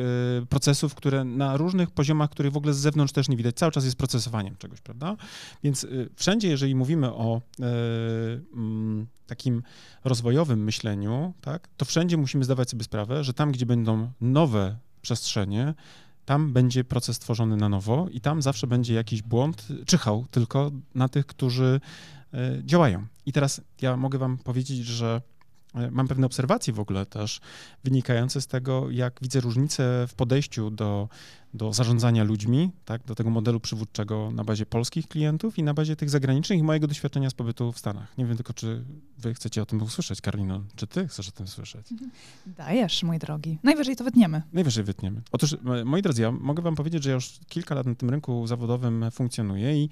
procesów, 0.50 0.96
które 0.96 1.24
na 1.24 1.58
różnych 1.58 1.92
poziomach, 1.92 2.30
których 2.30 2.52
w 2.52 2.58
ogóle 2.58 2.74
z 2.74 2.78
zewnątrz 2.78 3.13
też 3.13 3.30
nie 3.30 3.38
widać, 3.38 3.56
cały 3.56 3.72
czas 3.72 3.86
jest 3.86 3.96
procesowaniem 3.96 4.56
czegoś, 4.56 4.82
prawda? 4.82 5.15
Więc 5.63 5.88
wszędzie, 6.15 6.48
jeżeli 6.48 6.76
mówimy 6.76 7.13
o 7.13 7.42
mm, 8.54 9.08
takim 9.30 9.63
rozwojowym 10.04 10.63
myśleniu, 10.63 11.34
tak, 11.42 11.68
to 11.78 11.86
wszędzie 11.86 12.18
musimy 12.18 12.44
zdawać 12.44 12.70
sobie 12.70 12.84
sprawę, 12.84 13.24
że 13.24 13.34
tam, 13.34 13.52
gdzie 13.52 13.65
będą 13.65 14.12
nowe 14.22 14.78
przestrzenie, 15.02 15.74
tam 16.26 16.54
będzie 16.54 16.84
proces 16.84 17.20
tworzony 17.20 17.58
na 17.58 17.70
nowo 17.70 18.08
i 18.12 18.22
tam 18.22 18.42
zawsze 18.42 18.68
będzie 18.68 18.94
jakiś 18.94 19.22
błąd, 19.22 19.68
czyhał 19.86 20.26
tylko 20.32 20.72
na 20.96 21.10
tych, 21.10 21.26
którzy 21.26 21.82
e, 22.34 22.62
działają. 22.65 23.06
I 23.26 23.32
teraz 23.34 23.62
ja 23.82 23.98
mogę 23.98 24.20
wam 24.20 24.38
powiedzieć, 24.38 24.86
że 24.86 25.22
e, 25.76 25.92
mam 25.92 26.08
pewne 26.08 26.26
obserwacje 26.26 26.74
w 26.74 26.80
ogóle 26.80 27.06
też 27.06 27.39
wynikające 27.84 28.42
z 28.42 28.48
tego, 28.48 28.92
jak 28.92 29.20
widzę 29.22 29.42
różnice 29.42 30.08
w 30.08 30.13
podejściu 30.13 30.72
do 30.72 31.10
do 31.53 31.73
zarządzania 31.73 32.23
ludźmi, 32.23 32.71
tak, 32.85 33.03
do 33.05 33.15
tego 33.15 33.29
modelu 33.29 33.59
przywódczego 33.59 34.31
na 34.31 34.43
bazie 34.43 34.65
polskich 34.65 35.07
klientów 35.07 35.57
i 35.57 35.63
na 35.63 35.73
bazie 35.73 35.95
tych 35.95 36.09
zagranicznych 36.09 36.59
i 36.59 36.63
mojego 36.63 36.88
doświadczenia 36.88 37.29
z 37.29 37.33
pobytu 37.33 37.71
w 37.71 37.79
Stanach. 37.79 38.17
Nie 38.17 38.25
wiem 38.25 38.35
tylko, 38.35 38.53
czy 38.53 38.83
wy 39.17 39.33
chcecie 39.33 39.62
o 39.62 39.65
tym 39.65 39.81
usłyszeć, 39.81 40.21
Karolino, 40.21 40.63
czy 40.75 40.88
ty 40.88 41.07
chcesz 41.07 41.29
o 41.29 41.31
tym 41.31 41.47
słyszeć? 41.47 41.91
Mhm. 41.91 42.12
Dajesz, 42.45 43.03
mój 43.03 43.19
drogi. 43.19 43.57
Najwyżej 43.63 43.95
to 43.95 44.03
wytniemy. 44.03 44.41
Najwyżej 44.53 44.83
wytniemy. 44.83 45.21
Otóż, 45.31 45.55
moi 45.85 46.01
drodzy, 46.01 46.21
ja 46.21 46.31
mogę 46.31 46.63
wam 46.63 46.75
powiedzieć, 46.75 47.03
że 47.03 47.09
ja 47.09 47.15
już 47.15 47.39
kilka 47.47 47.75
lat 47.75 47.85
na 47.85 47.95
tym 47.95 48.09
rynku 48.09 48.47
zawodowym 48.47 49.05
funkcjonuję 49.12 49.83
i 49.83 49.89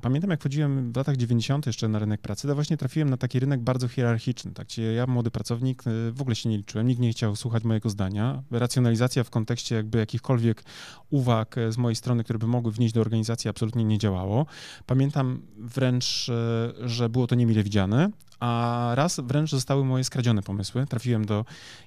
pamiętam, 0.00 0.30
jak 0.30 0.40
wchodziłem 0.40 0.92
w 0.92 0.96
latach 0.96 1.16
90. 1.16 1.66
jeszcze 1.66 1.88
na 1.88 1.98
rynek 1.98 2.20
pracy, 2.20 2.48
to 2.48 2.54
właśnie 2.54 2.76
trafiłem 2.76 3.10
na 3.10 3.16
taki 3.16 3.40
rynek 3.40 3.60
bardzo 3.60 3.88
hierarchiczny. 3.88 4.52
Tak, 4.52 4.68
ja, 4.96 5.06
młody 5.06 5.30
pracownik, 5.30 5.86
y, 5.86 6.12
w 6.12 6.20
ogóle 6.20 6.36
się 6.36 6.48
nie 6.48 6.56
liczyłem, 6.56 6.86
nikt 6.86 7.00
nie 7.00 7.10
chciał 7.10 7.36
słuchać 7.36 7.64
mojego 7.64 7.90
zdania. 7.90 8.42
Racjonalizacja 8.50 9.24
w 9.24 9.30
kontekście 9.30 9.74
jakby 9.74 9.98
jakichkolwiek 9.98 10.64
uwag 11.10 11.56
z 11.70 11.78
mojej 11.78 11.96
strony, 11.96 12.24
które 12.24 12.38
by 12.38 12.46
mogły 12.46 12.72
wnieść 12.72 12.94
do 12.94 13.00
organizacji, 13.00 13.50
absolutnie 13.50 13.84
nie 13.84 13.98
działało. 13.98 14.46
Pamiętam 14.86 15.42
wręcz, 15.58 16.28
e, 16.28 16.88
że 16.88 17.08
było 17.08 17.26
to 17.26 17.34
niemile 17.34 17.62
widziane, 17.62 18.10
a 18.40 18.92
raz 18.94 19.20
wręcz 19.20 19.50
zostały 19.50 19.84
moje 19.84 20.04
skradzione 20.04 20.42
pomysły. 20.42 20.86
Trafiłem 20.86 21.24
do 21.24 21.44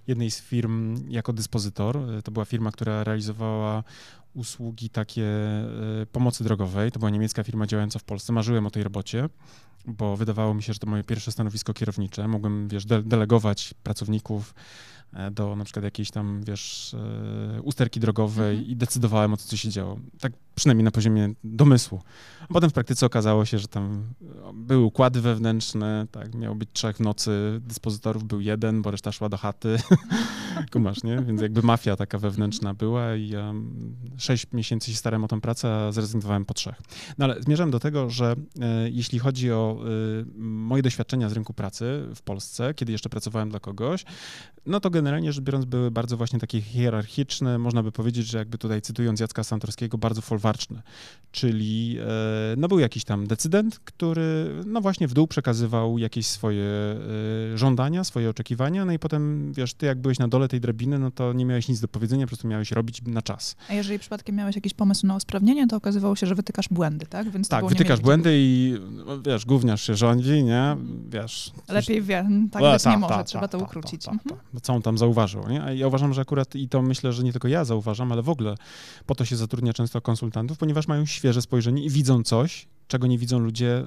jednej 0.08 0.32
z 0.32 0.42
firm 0.42 1.10
jako 1.10 1.34
dyspozytor. 1.34 1.98
E, 1.98 2.22
to 2.22 2.32
była 2.32 2.46
firma, 2.46 2.72
która 2.72 3.04
realizowała 3.04 3.84
usługi 4.34 4.90
takie 4.90 5.26
e, 5.26 6.06
pomocy 6.12 6.44
drogowej. 6.44 6.92
To 6.92 7.00
była 7.00 7.10
niemiecka 7.10 7.44
firma 7.44 7.68
działająca 7.68 8.00
w 8.00 8.04
Polsce. 8.04 8.34
Marzyłem 8.34 8.66
o 8.66 8.72
tej 8.72 8.84
robocie, 8.84 9.30
bo 9.86 10.18
wydawało 10.18 10.54
mi 10.54 10.64
się, 10.64 10.74
że 10.74 10.80
to 10.80 10.88
moje 10.88 11.04
pierwsze 11.04 11.32
stanowisko 11.32 11.74
kierownicze. 11.74 12.28
Mogłem, 12.28 12.68
wiesz, 12.68 12.86
delegować 12.86 13.74
pracowników 13.84 14.54
E, 14.54 14.95
do 15.32 15.56
na 15.56 15.64
przykład 15.64 15.84
jakiejś 15.84 16.12
tam, 16.12 16.44
wiesz, 16.44 16.94
e, 17.58 17.62
usterki 17.62 18.00
drogowej 18.00 18.56
mhm. 18.56 18.72
i 18.72 18.76
decydowałem 18.76 19.34
o 19.34 19.38
tym, 19.38 19.46
co 19.46 19.58
się 19.58 19.70
działo. 19.70 20.00
Tak 20.20 20.34
przynajmniej 20.56 20.84
na 20.84 20.92
poziomie 20.92 21.34
domysłu. 21.44 22.02
Potem 22.50 22.70
w 22.70 22.74
praktyce 22.74 23.06
okazało 23.06 23.46
się, 23.46 23.60
że 23.60 23.68
tam 23.68 24.04
były 24.54 24.84
układy 24.84 25.22
wewnętrzne, 25.22 26.08
tak, 26.12 26.36
miało 26.36 26.56
być 26.56 26.70
trzech 26.74 26.98
w 26.98 27.00
nocy, 27.00 27.62
dyspozytorów 27.64 28.24
był 28.24 28.42
jeden, 28.42 28.82
bo 28.82 28.92
reszta 28.92 29.12
szła 29.12 29.30
do 29.30 29.38
chaty. 29.38 29.78
Kumasz, 30.72 31.04
nie? 31.04 31.22
Więc 31.28 31.42
jakby 31.42 31.62
mafia 31.62 31.96
taka 31.96 32.18
wewnętrzna 32.18 32.74
była 32.74 33.16
i 33.16 33.30
ja 33.30 33.54
sześć 34.18 34.48
miesięcy 34.54 34.92
się 34.92 34.98
starałem 34.98 35.24
o 35.24 35.28
tę 35.28 35.42
pracę, 35.42 35.76
a 35.76 35.92
zrezygnowałem 35.92 36.46
po 36.46 36.54
trzech. 36.54 36.82
No 37.18 37.26
ale 37.26 37.42
zmierzam 37.42 37.72
do 37.72 37.80
tego, 37.80 38.10
że 38.10 38.36
e, 38.62 38.90
jeśli 38.90 39.20
chodzi 39.20 39.52
o 39.52 39.78
e, 39.80 40.26
moje 40.38 40.84
doświadczenia 40.84 41.30
z 41.30 41.34
rynku 41.34 41.54
pracy 41.54 42.06
w 42.16 42.22
Polsce, 42.22 42.74
kiedy 42.74 42.92
jeszcze 42.92 43.10
pracowałem 43.10 43.50
dla 43.50 43.60
kogoś, 43.60 44.06
no 44.66 44.80
to 44.80 44.90
generalnie 44.90 45.34
rzecz 45.34 45.44
biorąc 45.44 45.66
były 45.66 45.92
bardzo 45.92 46.18
właśnie 46.18 46.40
takie 46.40 46.62
hierarchiczne, 46.62 47.58
można 47.58 47.84
by 47.84 47.92
powiedzieć, 47.92 48.28
że 48.28 48.38
jakby 48.38 48.58
tutaj 48.58 48.82
cytując 48.82 49.20
Jacka 49.20 49.44
Santorskiego, 49.44 49.98
bardzo 49.98 50.22
Czyli 51.36 51.98
e, 52.00 52.56
no 52.58 52.68
był 52.68 52.80
jakiś 52.80 53.04
tam 53.04 53.28
decydent, 53.28 53.80
który 53.80 54.56
no 54.66 54.82
właśnie 54.82 55.08
w 55.08 55.14
dół 55.14 55.28
przekazywał 55.28 55.98
jakieś 55.98 56.28
swoje 56.28 56.66
e, 56.66 57.58
żądania, 57.58 58.04
swoje 58.04 58.30
oczekiwania, 58.30 58.86
no 58.86 58.92
i 58.92 59.00
potem, 59.00 59.54
wiesz, 59.54 59.74
ty 59.74 59.86
jak 59.86 60.02
byłeś 60.02 60.20
na 60.20 60.28
dole 60.28 60.48
tej 60.48 60.62
drabiny, 60.62 61.00
no 61.00 61.12
to 61.12 61.34
nie 61.34 61.46
miałeś 61.46 61.68
nic 61.68 61.80
do 61.80 61.88
powiedzenia, 61.88 62.26
po 62.26 62.28
prostu 62.28 62.48
miałeś 62.48 62.72
robić 62.72 63.02
na 63.02 63.22
czas. 63.22 63.56
A 63.70 63.74
jeżeli 63.74 64.00
przypadkiem 64.00 64.36
miałeś 64.36 64.56
jakiś 64.56 64.74
pomysł 64.74 65.08
na 65.08 65.16
usprawnienie, 65.16 65.68
to 65.68 65.76
okazywało 65.76 66.16
się, 66.16 66.28
że 66.28 66.36
wytykasz 66.36 66.68
błędy, 66.72 67.06
tak? 67.06 67.30
Więc 67.30 67.50
tak, 67.50 67.66
wytykasz 67.66 68.00
błędy 68.00 68.32
i 68.34 68.76
no, 69.06 69.22
wiesz, 69.22 69.46
gówniarz 69.46 69.82
się 69.82 69.96
rządzi, 69.96 70.44
nie? 70.44 70.78
Wiesz. 71.10 71.52
Lepiej 71.70 72.02
wie, 72.02 72.28
tak 72.52 72.62
być 72.62 72.84
ta, 72.84 72.92
nie 72.92 72.98
może, 72.98 73.14
ta, 73.14 73.24
trzeba 73.24 73.48
to 73.48 73.58
ukrócić. 73.58 74.08
Mhm. 74.08 74.42
Co 74.62 74.74
on 74.74 74.82
tam 74.82 74.98
zauważył, 74.98 75.50
nie? 75.50 75.64
A 75.64 75.72
ja 75.72 75.88
uważam, 75.88 76.14
że 76.14 76.22
akurat 76.22 76.56
i 76.56 76.70
to 76.70 76.82
myślę, 76.82 77.14
że 77.14 77.24
nie 77.24 77.32
tylko 77.32 77.48
ja 77.48 77.66
zauważam, 77.66 78.12
ale 78.12 78.22
w 78.22 78.30
ogóle 78.30 78.56
po 79.06 79.16
to 79.16 79.26
się 79.26 79.36
zatrudnia 79.36 79.74
często 79.74 80.02
konsultantów, 80.02 80.35
ponieważ 80.60 80.88
mają 80.88 81.06
świeże 81.06 81.42
spojrzenie 81.42 81.84
i 81.84 81.90
widzą 81.90 82.24
coś, 82.24 82.68
czego 82.88 83.08
nie 83.08 83.18
widzą 83.18 83.40
ludzie 83.40 83.80
y, 83.80 83.84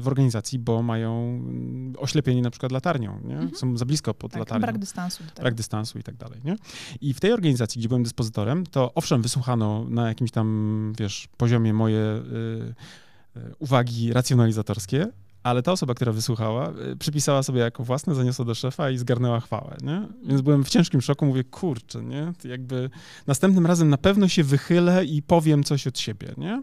w 0.00 0.02
organizacji, 0.04 0.58
bo 0.58 0.82
mają 0.82 1.18
mm, 1.18 1.94
oślepienie 1.98 2.42
na 2.42 2.50
przykład 2.50 2.72
latarnią, 2.72 3.20
nie? 3.24 3.34
Mhm. 3.34 3.54
są 3.54 3.76
za 3.76 3.84
blisko 3.84 4.14
pod 4.14 4.32
tak, 4.32 4.38
latarnią. 4.38 4.62
Brak 4.62 4.78
dystansu. 4.78 5.24
Brak 5.40 5.54
dystansu 5.54 5.98
i 5.98 6.02
tak 6.02 6.16
dalej. 6.16 6.40
Nie? 6.44 6.56
I 7.00 7.14
w 7.14 7.20
tej 7.20 7.32
organizacji, 7.32 7.78
gdzie 7.78 7.88
byłem 7.88 8.02
dyspozytorem, 8.02 8.66
to 8.66 8.94
owszem, 8.94 9.22
wysłuchano 9.22 9.86
na 9.88 10.08
jakimś 10.08 10.30
tam, 10.30 10.92
wiesz, 10.98 11.28
poziomie 11.36 11.74
moje 11.74 11.98
y, 11.98 13.40
y, 13.40 13.54
uwagi 13.58 14.12
racjonalizatorskie, 14.12 15.06
ale 15.44 15.62
ta 15.62 15.72
osoba, 15.72 15.94
która 15.94 16.12
wysłuchała, 16.12 16.72
y, 16.92 16.96
przypisała 16.96 17.42
sobie 17.42 17.60
jako 17.60 17.84
własne, 17.84 18.14
zaniosła 18.14 18.44
do 18.44 18.54
szefa 18.54 18.90
i 18.90 18.98
zgarnęła 18.98 19.40
chwałę, 19.40 19.76
nie? 19.82 20.08
Więc 20.26 20.40
byłem 20.40 20.64
w 20.64 20.68
ciężkim 20.68 21.00
szoku, 21.00 21.26
mówię, 21.26 21.44
kurczę, 21.44 22.02
nie? 22.02 22.32
Jakby 22.44 22.90
następnym 23.26 23.66
razem 23.66 23.88
na 23.88 23.98
pewno 23.98 24.28
się 24.28 24.44
wychylę 24.44 25.04
i 25.04 25.22
powiem 25.22 25.64
coś 25.64 25.86
od 25.86 25.98
siebie, 25.98 26.34
nie? 26.36 26.62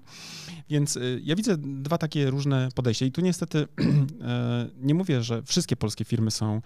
Więc 0.72 0.96
y, 0.96 1.22
ja 1.24 1.36
widzę 1.36 1.58
dwa 1.58 1.98
takie 1.98 2.30
różne 2.30 2.70
podejścia 2.76 3.06
i 3.06 3.12
tu 3.12 3.22
niestety 3.22 3.68
e, 4.22 4.70
nie 4.82 4.94
mówię, 4.94 5.24
że 5.24 5.44
wszystkie 5.44 5.76
polskie 5.76 6.06
firmy 6.06 6.32
są 6.32 6.62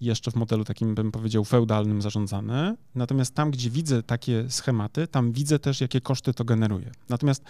jeszcze 0.00 0.30
w 0.30 0.34
modelu 0.34 0.64
takim, 0.64 0.94
bym 0.94 1.12
powiedział, 1.12 1.44
feudalnym 1.44 2.02
zarządzane, 2.02 2.76
natomiast 2.94 3.34
tam, 3.34 3.50
gdzie 3.50 3.70
widzę 3.70 4.02
takie 4.02 4.50
schematy, 4.50 5.06
tam 5.06 5.32
widzę 5.32 5.58
też, 5.58 5.80
jakie 5.80 6.00
koszty 6.00 6.34
to 6.34 6.44
generuje. 6.44 6.90
Natomiast 7.08 7.44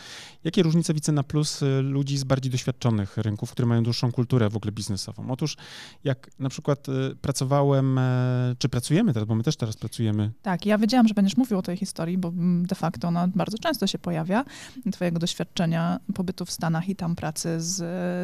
jakie 0.44 0.62
różnice 0.62 0.94
widzę 0.94 1.12
na 1.12 1.22
plus 1.22 1.62
y, 1.62 1.82
ludzi 1.82 2.18
z 2.18 2.24
bardziej 2.24 2.52
doświadczonych 2.52 3.16
rynków, 3.16 3.50
które 3.50 3.68
mają 3.68 3.82
dłuższą 3.82 4.12
kulturę 4.12 4.48
w 4.48 4.56
ogóle 4.56 4.72
biznesową? 4.72 5.30
Otóż 5.30 5.56
jak 6.04 6.30
na 6.38 6.48
przykład 6.48 6.88
y, 6.88 7.16
pracowałem, 7.20 7.98
e, 7.98 8.54
czy 8.58 8.68
pracujemy 8.68 9.12
teraz, 9.12 9.28
bo 9.28 9.34
my 9.34 9.42
też 9.42 9.56
teraz 9.56 9.76
pracujemy. 9.76 10.30
Tak, 10.42 10.66
ja 10.66 10.78
wiedziałam, 10.78 11.08
że 11.08 11.14
będziesz 11.14 11.36
mówił 11.36 11.58
o 11.58 11.62
tej 11.62 11.76
historii, 11.76 12.18
bo 12.18 12.28
mm, 12.28 12.66
de 12.66 12.74
facto 12.74 13.08
ona 13.08 13.28
bardzo 13.28 13.58
często 13.58 13.86
się 13.86 13.98
pojawia, 13.98 14.44
twojego 14.92 15.18
doświadczenia 15.18 15.99
pobytu 16.14 16.44
w 16.44 16.50
Stanach 16.50 16.88
i 16.88 16.96
tam 16.96 17.16
pracy 17.16 17.60
z, 17.60 17.76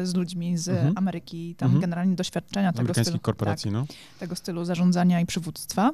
z 0.07 0.15
ludźmi 0.15 0.57
z 0.57 0.69
mhm. 0.69 0.93
Ameryki, 0.97 1.55
tam 1.55 1.65
mhm. 1.65 1.81
generalnie 1.81 2.15
doświadczenia 2.15 2.73
tego 2.73 2.93
stylu, 2.93 3.19
korporacji, 3.19 3.71
tak, 3.71 3.73
no. 3.73 3.85
tego 4.19 4.35
stylu 4.35 4.65
zarządzania 4.65 5.21
i 5.21 5.25
przywództwa. 5.25 5.91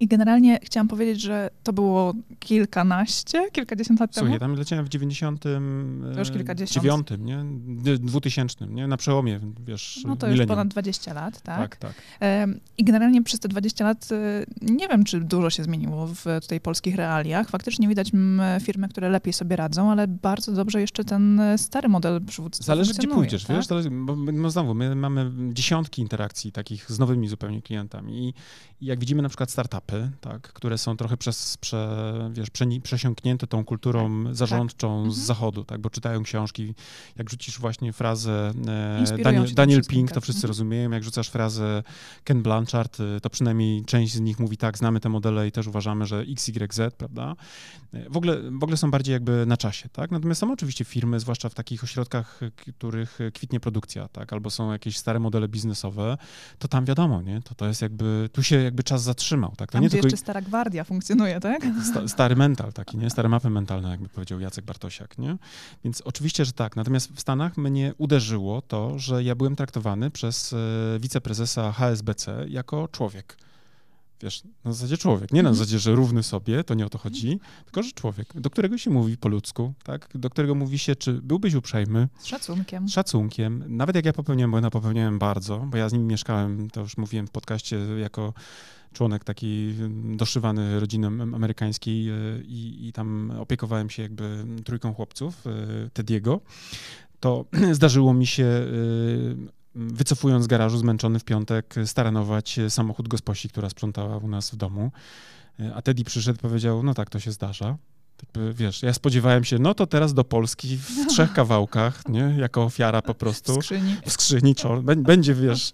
I 0.00 0.06
generalnie 0.08 0.58
chciałam 0.62 0.88
powiedzieć, 0.88 1.20
że 1.20 1.50
to 1.62 1.72
było 1.72 2.14
kilkanaście, 2.38 3.50
kilkadziesiąt 3.52 4.00
lat 4.00 4.14
temu. 4.14 4.26
Słuchaj, 4.26 4.40
tam 4.40 4.54
leciałem 4.54 4.84
w 4.84 4.88
90. 4.88 5.42
To 6.14 6.18
już 6.18 6.30
kilkadziesiąt. 6.30 6.82
Dziewiątym, 6.84 7.24
nie? 7.24 7.44
2000, 7.98 8.66
nie? 8.66 8.86
Na 8.86 8.96
przełomie, 8.96 9.40
wiesz, 9.66 10.00
No 10.04 10.16
to 10.16 10.28
już 10.28 10.46
ponad 10.46 10.68
20 10.68 11.12
lat, 11.12 11.40
tak? 11.40 11.76
Tak, 11.76 11.76
tak. 11.76 12.18
I 12.78 12.84
generalnie 12.84 13.22
przez 13.22 13.40
te 13.40 13.48
20 13.48 13.84
lat 13.84 14.08
y, 14.12 14.46
nie 14.62 14.88
wiem, 14.88 15.04
czy 15.04 15.20
dużo 15.20 15.50
się 15.50 15.64
zmieniło 15.64 16.06
w 16.06 16.24
tutaj 16.40 16.60
polskich 16.60 16.96
realiach. 16.96 17.48
Faktycznie 17.48 17.88
widać 17.88 18.12
firmy, 18.62 18.88
które 18.88 19.08
lepiej 19.08 19.32
sobie 19.32 19.56
radzą, 19.56 19.90
ale 19.90 20.08
bardzo 20.08 20.52
dobrze 20.52 20.80
jeszcze 20.80 21.04
ten 21.04 21.40
stary 21.56 21.88
model 21.88 22.24
przywództwa 22.24 22.64
Zależy, 22.64 22.94
gdzie 22.94 23.08
pójdziesz, 23.08 23.44
tak? 23.44 23.56
wiesz? 23.56 23.66
Zależy, 23.66 23.90
bo, 23.90 24.16
no 24.16 24.50
znowu, 24.50 24.74
my 24.74 24.94
mamy 24.94 25.30
dziesiątki 25.52 26.02
interakcji 26.02 26.52
takich 26.52 26.90
z 26.90 26.98
nowymi 26.98 27.28
zupełnie 27.28 27.62
klientami 27.62 28.28
i, 28.28 28.34
i 28.80 28.86
jak 28.86 28.98
widzimy 28.98 29.22
na 29.22 29.28
przykład 29.28 29.50
tak, 30.20 30.52
które 30.52 30.78
są 30.78 30.96
trochę 30.96 31.16
przez, 31.16 31.56
prze, 31.56 32.30
wiesz, 32.32 32.48
przesiąknięte 32.82 33.46
tą 33.46 33.64
kulturą 33.64 34.24
tak, 34.24 34.34
zarządczą 34.34 35.02
tak. 35.02 35.12
z 35.12 35.18
mhm. 35.18 35.26
zachodu, 35.26 35.64
tak, 35.64 35.80
bo 35.80 35.90
czytają 35.90 36.22
książki. 36.22 36.74
Jak 37.16 37.30
rzucisz 37.30 37.58
właśnie 37.58 37.92
frazę 37.92 38.52
e, 38.68 39.22
Daniel, 39.22 39.54
Daniel 39.54 39.82
Pink, 39.88 40.08
to 40.08 40.14
tak. 40.14 40.22
wszyscy 40.22 40.38
mhm. 40.38 40.48
rozumieją. 40.48 40.90
Jak 40.90 41.04
rzucasz 41.04 41.28
frazę 41.28 41.82
Ken 42.24 42.42
Blanchard, 42.42 42.98
e, 43.00 43.20
to 43.20 43.30
przynajmniej 43.30 43.84
część 43.84 44.12
z 44.12 44.20
nich 44.20 44.38
mówi 44.38 44.56
tak, 44.56 44.78
znamy 44.78 45.00
te 45.00 45.08
modele 45.08 45.48
i 45.48 45.52
też 45.52 45.66
uważamy, 45.66 46.06
że 46.06 46.20
X, 46.20 46.48
Y, 46.48 46.74
Z, 46.74 46.94
prawda? 46.94 47.36
E, 47.92 48.10
w 48.10 48.16
ogóle, 48.16 48.50
w 48.50 48.62
ogóle 48.62 48.76
są 48.76 48.90
bardziej 48.90 49.12
jakby 49.12 49.46
na 49.46 49.56
czasie, 49.56 49.88
tak? 49.88 50.10
Natomiast 50.10 50.40
są 50.40 50.52
oczywiście 50.52 50.84
firmy, 50.84 51.20
zwłaszcza 51.20 51.48
w 51.48 51.54
takich 51.54 51.84
ośrodkach, 51.84 52.40
których 52.78 53.18
kwitnie 53.34 53.60
produkcja, 53.60 54.08
tak? 54.08 54.32
Albo 54.32 54.50
są 54.50 54.72
jakieś 54.72 54.98
stare 54.98 55.20
modele 55.20 55.48
biznesowe, 55.48 56.18
to 56.58 56.68
tam 56.68 56.84
wiadomo, 56.84 57.22
nie? 57.22 57.42
To 57.42 57.54
to 57.54 57.66
jest 57.66 57.82
jakby, 57.82 58.28
tu 58.32 58.42
się 58.42 58.62
jakby 58.62 58.82
czas 58.82 59.02
zatrzymał, 59.02 59.52
tak? 59.56 59.73
To 59.74 59.80
nie 59.80 59.90
tylko... 59.90 60.06
jeszcze 60.06 60.16
stara 60.16 60.42
gwardia 60.42 60.84
funkcjonuje, 60.84 61.40
tak? 61.40 61.66
Sta, 61.90 62.08
stary 62.08 62.36
mental 62.36 62.72
taki, 62.72 62.98
nie? 62.98 63.10
Stare 63.10 63.28
mapy 63.28 63.50
mentalne, 63.50 63.90
jakby 63.90 64.08
powiedział 64.08 64.40
Jacek 64.40 64.64
Bartosiak, 64.64 65.18
nie? 65.18 65.36
Więc 65.84 66.00
oczywiście, 66.00 66.44
że 66.44 66.52
tak. 66.52 66.76
Natomiast 66.76 67.12
w 67.12 67.20
Stanach 67.20 67.56
mnie 67.56 67.94
uderzyło 67.98 68.62
to, 68.62 68.98
że 68.98 69.24
ja 69.24 69.34
byłem 69.34 69.56
traktowany 69.56 70.10
przez 70.10 70.52
e, 70.52 70.56
wiceprezesa 71.00 71.72
HSBC 71.72 72.46
jako 72.48 72.88
człowiek 72.88 73.36
wiesz, 74.24 74.42
na 74.64 74.72
zasadzie 74.72 74.98
człowiek. 74.98 75.32
Nie 75.32 75.42
na 75.42 75.48
mhm. 75.48 75.56
zasadzie, 75.56 75.78
że 75.78 75.94
równy 75.94 76.22
sobie, 76.22 76.64
to 76.64 76.74
nie 76.74 76.86
o 76.86 76.88
to 76.88 76.98
chodzi, 76.98 77.40
tylko 77.64 77.82
że 77.82 77.92
człowiek, 77.92 78.40
do 78.40 78.50
którego 78.50 78.78
się 78.78 78.90
mówi 78.90 79.16
po 79.16 79.28
ludzku, 79.28 79.72
tak? 79.84 80.08
Do 80.14 80.30
którego 80.30 80.54
mówi 80.54 80.78
się, 80.78 80.96
czy 80.96 81.12
byłbyś 81.12 81.54
uprzejmy. 81.54 82.08
Z 82.18 82.26
szacunkiem. 82.26 82.88
Z 82.88 82.92
szacunkiem. 82.92 83.64
Nawet 83.68 83.96
jak 83.96 84.04
ja 84.04 84.12
popełniłem 84.12 84.50
błęda, 84.50 84.70
popełniałem 84.70 85.18
bardzo, 85.18 85.58
bo 85.58 85.76
ja 85.76 85.88
z 85.88 85.92
nim 85.92 86.06
mieszkałem, 86.06 86.70
to 86.70 86.80
już 86.80 86.96
mówiłem 86.96 87.26
w 87.26 87.30
podcaście, 87.30 87.78
jako 87.98 88.32
członek 88.94 89.24
taki 89.24 89.74
doszywany 90.16 90.80
rodziny 90.80 91.06
amerykańskiej 91.06 92.08
e, 92.08 92.14
i, 92.44 92.88
i 92.88 92.92
tam 92.92 93.32
opiekowałem 93.38 93.90
się 93.90 94.02
jakby 94.02 94.44
trójką 94.64 94.94
chłopców, 94.94 95.46
e, 95.46 95.50
Tediego, 95.92 96.40
to 97.20 97.44
zdarzyło 97.72 98.14
mi 98.14 98.26
się 98.26 98.44
e, 98.44 98.66
wycofując 99.74 100.44
z 100.44 100.46
garażu 100.46 100.78
zmęczony 100.78 101.18
w 101.18 101.24
piątek 101.24 101.74
staranować 101.84 102.60
samochód 102.68 103.08
gosposi, 103.08 103.48
która 103.48 103.70
sprzątała 103.70 104.16
u 104.16 104.28
nas 104.28 104.50
w 104.50 104.56
domu. 104.56 104.90
A 105.74 105.82
Teddy 105.82 106.04
przyszedł 106.04 106.38
powiedział, 106.38 106.82
no 106.82 106.94
tak, 106.94 107.10
to 107.10 107.20
się 107.20 107.32
zdarza. 107.32 107.76
Wiesz, 108.52 108.82
ja 108.82 108.92
spodziewałem 108.92 109.44
się, 109.44 109.58
no 109.58 109.74
to 109.74 109.86
teraz 109.86 110.14
do 110.14 110.24
Polski 110.24 110.76
w 110.76 111.06
trzech 111.06 111.32
kawałkach, 111.32 112.08
nie? 112.08 112.34
Jako 112.38 112.62
ofiara 112.62 113.02
po 113.02 113.14
prostu. 113.14 113.52
W 113.52 113.64
skrzyni. 113.64 113.96
W 114.06 114.12
skrzyni, 114.12 114.54
będzie, 114.96 115.34
wiesz, 115.34 115.72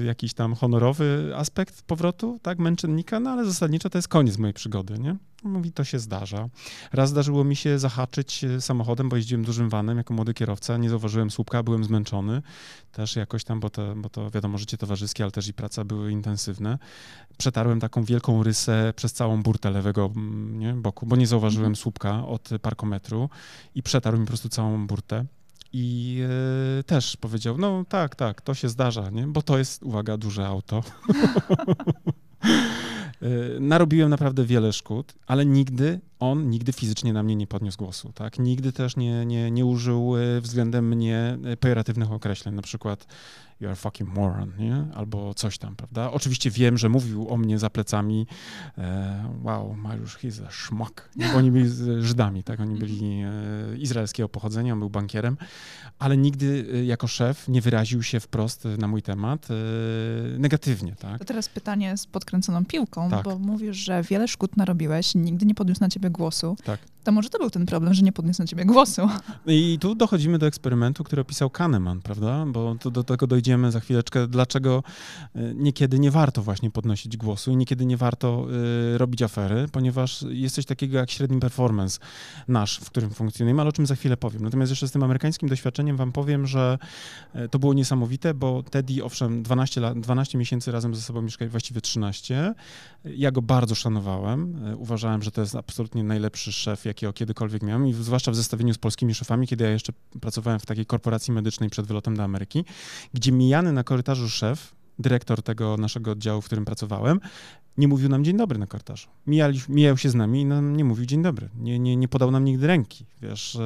y, 0.00 0.04
jakiś 0.04 0.34
tam 0.34 0.54
honorowy 0.54 1.32
aspekt 1.36 1.82
powrotu, 1.82 2.38
tak, 2.42 2.58
męczennika, 2.58 3.20
no 3.20 3.30
ale 3.30 3.44
zasadniczo 3.44 3.90
to 3.90 3.98
jest 3.98 4.08
koniec 4.08 4.38
mojej 4.38 4.54
przygody, 4.54 4.98
nie? 4.98 5.16
Mówi, 5.46 5.72
to 5.72 5.84
się 5.84 5.98
zdarza. 5.98 6.48
Raz 6.92 7.10
zdarzyło 7.10 7.44
mi 7.44 7.56
się 7.56 7.78
zahaczyć 7.78 8.44
e, 8.44 8.60
samochodem, 8.60 9.08
bo 9.08 9.16
jeździłem 9.16 9.44
dużym 9.44 9.68
vanem 9.68 9.98
jako 9.98 10.14
młody 10.14 10.34
kierowca, 10.34 10.76
nie 10.76 10.90
zauważyłem 10.90 11.30
słupka, 11.30 11.62
byłem 11.62 11.84
zmęczony. 11.84 12.42
Też 12.92 13.16
jakoś 13.16 13.44
tam, 13.44 13.60
bo 13.60 13.70
to, 13.70 13.94
bo 13.96 14.08
to 14.08 14.30
wiadomo, 14.30 14.58
życie 14.58 14.78
towarzyskie, 14.78 15.24
ale 15.24 15.30
też 15.30 15.48
i 15.48 15.54
praca 15.54 15.84
były 15.84 16.12
intensywne. 16.12 16.78
Przetarłem 17.38 17.80
taką 17.80 18.04
wielką 18.04 18.42
rysę 18.42 18.92
przez 18.96 19.12
całą 19.12 19.42
burtę 19.42 19.70
lewego 19.70 20.12
nie, 20.52 20.72
boku, 20.72 21.06
bo 21.06 21.16
nie 21.16 21.26
zauważyłem 21.26 21.66
mhm. 21.66 21.76
słupka 21.76 22.26
od 22.26 22.48
parkometru 22.62 23.30
i 23.74 23.82
przetarł 23.82 24.18
mi 24.18 24.24
po 24.24 24.28
prostu 24.28 24.48
całą 24.48 24.86
burtę. 24.86 25.24
I 25.72 26.20
e, 26.80 26.82
też 26.82 27.16
powiedział, 27.16 27.58
no 27.58 27.84
tak, 27.88 28.16
tak, 28.16 28.40
to 28.40 28.54
się 28.54 28.68
zdarza, 28.68 29.10
nie? 29.10 29.26
bo 29.26 29.42
to 29.42 29.58
jest, 29.58 29.82
uwaga, 29.82 30.16
duże 30.16 30.46
auto. 30.46 30.82
Y, 33.22 33.60
narobiłem 33.60 34.10
naprawdę 34.10 34.44
wiele 34.44 34.72
szkód, 34.72 35.14
ale 35.26 35.46
nigdy 35.46 36.00
on 36.20 36.50
nigdy 36.50 36.72
fizycznie 36.72 37.12
na 37.12 37.22
mnie 37.22 37.36
nie 37.36 37.46
podniósł 37.46 37.78
głosu, 37.78 38.12
tak? 38.12 38.38
Nigdy 38.38 38.72
też 38.72 38.96
nie, 38.96 39.26
nie, 39.26 39.50
nie 39.50 39.66
użył 39.66 40.16
y, 40.16 40.40
względem 40.40 40.88
mnie 40.88 41.38
y, 41.52 41.56
pejoratywnych 41.56 42.12
określeń, 42.12 42.54
na 42.54 42.62
przykład 42.62 43.06
you 43.60 43.68
are 43.68 43.76
fucking 43.76 44.14
moron, 44.14 44.52
nie? 44.58 44.84
Albo 44.94 45.34
coś 45.34 45.58
tam, 45.58 45.76
prawda? 45.76 46.10
Oczywiście 46.10 46.50
wiem, 46.50 46.78
że 46.78 46.88
mówił 46.88 47.28
o 47.28 47.36
mnie 47.36 47.58
za 47.58 47.70
plecami 47.70 48.26
e, 48.78 49.34
wow, 49.42 49.74
Mariusz, 49.74 50.18
he's 50.18 50.46
a 50.46 50.50
szmak. 50.50 51.10
Oni 51.36 51.50
byli 51.50 51.70
Żydami, 52.00 52.42
tak? 52.42 52.60
Oni 52.60 52.78
byli 52.78 53.22
e, 53.22 53.76
izraelskiego 53.78 54.28
pochodzenia, 54.28 54.72
on 54.72 54.78
był 54.78 54.90
bankierem, 54.90 55.36
ale 55.98 56.16
nigdy 56.16 56.66
e, 56.74 56.84
jako 56.84 57.06
szef 57.06 57.48
nie 57.48 57.60
wyraził 57.60 58.02
się 58.02 58.20
wprost 58.20 58.64
na 58.78 58.88
mój 58.88 59.02
temat 59.02 59.48
e, 59.50 60.38
negatywnie, 60.38 60.94
tak? 60.94 61.18
To 61.18 61.24
teraz 61.24 61.48
pytanie 61.48 61.96
z 61.96 62.06
podkręconą 62.06 62.64
piłką, 62.64 63.10
tak. 63.10 63.24
bo 63.24 63.38
mówisz, 63.38 63.76
że 63.76 64.02
wiele 64.02 64.28
szkód 64.28 64.56
narobiłeś, 64.56 65.14
nigdy 65.14 65.46
nie 65.46 65.54
podniósł 65.54 65.80
na 65.80 65.88
ciebie 65.88 66.05
głosu. 66.10 66.56
Tak. 66.64 66.80
To 67.06 67.12
może 67.12 67.28
to 67.28 67.38
był 67.38 67.50
ten 67.50 67.66
problem, 67.66 67.94
że 67.94 68.02
nie 68.02 68.12
podniósł 68.12 68.42
na 68.42 68.46
ciebie 68.46 68.64
głosu. 68.64 69.08
I 69.46 69.78
tu 69.80 69.94
dochodzimy 69.94 70.38
do 70.38 70.46
eksperymentu, 70.46 71.04
który 71.04 71.22
opisał 71.22 71.50
Kahneman, 71.50 72.00
prawda? 72.00 72.46
Bo 72.46 72.74
do 72.74 73.04
tego 73.04 73.26
dojdziemy 73.26 73.72
za 73.72 73.80
chwileczkę, 73.80 74.28
dlaczego 74.28 74.82
y, 75.36 75.54
niekiedy 75.54 75.98
nie 75.98 76.10
warto 76.10 76.42
właśnie 76.42 76.70
podnosić 76.70 77.16
głosu 77.16 77.50
i 77.50 77.56
niekiedy 77.56 77.86
nie 77.86 77.96
warto 77.96 78.46
y, 78.94 78.98
robić 78.98 79.22
afery, 79.22 79.68
ponieważ 79.72 80.24
jest 80.28 80.54
coś 80.54 80.64
takiego 80.64 80.98
jak 80.98 81.10
średni 81.10 81.40
performance 81.40 81.98
nasz, 82.48 82.78
w 82.78 82.90
którym 82.90 83.10
funkcjonujemy, 83.10 83.60
ale 83.60 83.68
o 83.68 83.72
czym 83.72 83.86
za 83.86 83.94
chwilę 83.94 84.16
powiem. 84.16 84.42
Natomiast 84.42 84.70
jeszcze 84.70 84.88
z 84.88 84.92
tym 84.92 85.02
amerykańskim 85.02 85.48
doświadczeniem 85.48 85.96
wam 85.96 86.12
powiem, 86.12 86.46
że 86.46 86.78
y, 87.34 87.48
to 87.48 87.58
było 87.58 87.74
niesamowite, 87.74 88.34
bo 88.34 88.62
Teddy, 88.62 89.04
owszem, 89.04 89.42
12, 89.42 89.80
lat, 89.80 90.00
12 90.00 90.38
miesięcy 90.38 90.72
razem 90.72 90.94
ze 90.94 91.02
sobą 91.02 91.22
mieszkali, 91.22 91.50
właściwie 91.50 91.80
13. 91.80 92.54
Ja 93.04 93.30
go 93.30 93.42
bardzo 93.42 93.74
szanowałem. 93.74 94.56
Uważałem, 94.78 95.22
że 95.22 95.30
to 95.30 95.40
jest 95.40 95.54
absolutnie 95.54 96.04
najlepszy 96.04 96.52
szef, 96.52 96.84
jakiego 96.96 97.12
kiedykolwiek 97.12 97.62
miałem 97.62 97.88
i 97.88 97.92
zwłaszcza 97.92 98.30
w 98.30 98.36
zestawieniu 98.36 98.74
z 98.74 98.78
polskimi 98.78 99.14
szefami, 99.14 99.46
kiedy 99.46 99.64
ja 99.64 99.70
jeszcze 99.70 99.92
pracowałem 100.20 100.60
w 100.60 100.66
takiej 100.66 100.86
korporacji 100.86 101.32
medycznej 101.32 101.70
przed 101.70 101.86
wylotem 101.86 102.16
do 102.16 102.24
Ameryki, 102.24 102.64
gdzie 103.14 103.32
mijany 103.32 103.72
na 103.72 103.84
korytarzu 103.84 104.28
szef, 104.28 104.74
dyrektor 104.98 105.42
tego 105.42 105.76
naszego 105.76 106.10
oddziału, 106.10 106.42
w 106.42 106.46
którym 106.46 106.64
pracowałem, 106.64 107.20
nie 107.78 107.88
mówił 107.88 108.08
nam 108.08 108.24
dzień 108.24 108.36
dobry 108.36 108.58
na 108.58 108.66
korytarzu. 108.66 109.08
Mijali, 109.26 109.60
mijał 109.68 109.96
się 109.96 110.10
z 110.10 110.14
nami 110.14 110.40
i 110.40 110.44
nam 110.44 110.76
nie 110.76 110.84
mówił 110.84 111.06
dzień 111.06 111.22
dobry. 111.22 111.48
Nie, 111.58 111.78
nie, 111.78 111.96
nie 111.96 112.08
podał 112.08 112.30
nam 112.30 112.44
nigdy 112.44 112.66
ręki, 112.66 113.06
wiesz 113.22 113.58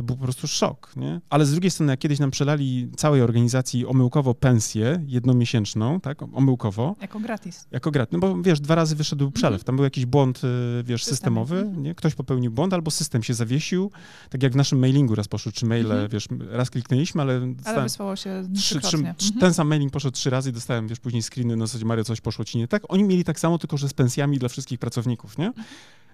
to 0.00 0.04
był 0.04 0.16
po 0.16 0.24
prostu 0.24 0.48
szok, 0.48 0.92
nie? 0.96 1.20
Ale 1.30 1.46
z 1.46 1.50
drugiej 1.50 1.70
strony, 1.70 1.92
jak 1.92 2.00
kiedyś 2.00 2.18
nam 2.18 2.30
przelali 2.30 2.90
całej 2.96 3.22
organizacji 3.22 3.86
omyłkowo 3.86 4.34
pensję 4.34 5.02
jednomiesięczną, 5.06 6.00
tak, 6.00 6.22
omyłkowo. 6.22 6.96
Jako 7.00 7.20
gratis. 7.20 7.66
Jako 7.70 7.90
gratis, 7.90 8.12
no 8.12 8.18
bo 8.18 8.42
wiesz, 8.42 8.60
dwa 8.60 8.74
razy 8.74 8.96
wyszedł 8.96 9.24
mhm. 9.24 9.32
przelew, 9.32 9.64
tam 9.64 9.76
był 9.76 9.84
jakiś 9.84 10.06
błąd, 10.06 10.40
y, 10.44 10.84
wiesz, 10.84 11.04
systemowy, 11.04 11.58
mhm. 11.58 11.82
nie? 11.82 11.94
Ktoś 11.94 12.14
popełnił 12.14 12.50
błąd, 12.50 12.74
albo 12.74 12.90
system 12.90 13.22
się 13.22 13.34
zawiesił, 13.34 13.90
tak 14.30 14.42
jak 14.42 14.52
w 14.52 14.56
naszym 14.56 14.78
mailingu 14.78 15.14
raz 15.14 15.28
poszły 15.28 15.52
trzy 15.52 15.66
maile, 15.66 15.92
mhm. 15.92 16.08
wiesz, 16.08 16.28
raz 16.50 16.70
kliknęliśmy, 16.70 17.22
ale... 17.22 17.54
Ale 17.64 17.82
wysłało 17.82 18.16
się 18.16 18.42
trzy, 18.56 18.80
trzy, 18.80 18.96
mhm. 18.96 19.14
Ten 19.40 19.54
sam 19.54 19.68
mailing 19.68 19.92
poszedł 19.92 20.14
trzy 20.14 20.30
razy 20.30 20.50
i 20.50 20.52
dostałem, 20.52 20.88
wiesz, 20.88 21.00
później 21.00 21.22
screeny, 21.22 21.56
no 21.56 21.66
zasadzie, 21.66 21.84
Mario, 21.84 22.04
coś 22.04 22.20
poszło 22.20 22.44
ci 22.44 22.58
nie 22.58 22.68
tak. 22.68 22.82
Oni 22.88 23.04
mieli 23.04 23.24
tak 23.24 23.40
samo, 23.40 23.58
tylko 23.58 23.76
że 23.76 23.88
z 23.88 23.94
pensjami 23.94 24.38
dla 24.38 24.48
wszystkich 24.48 24.78
pracowników, 24.78 25.38
nie? 25.38 25.52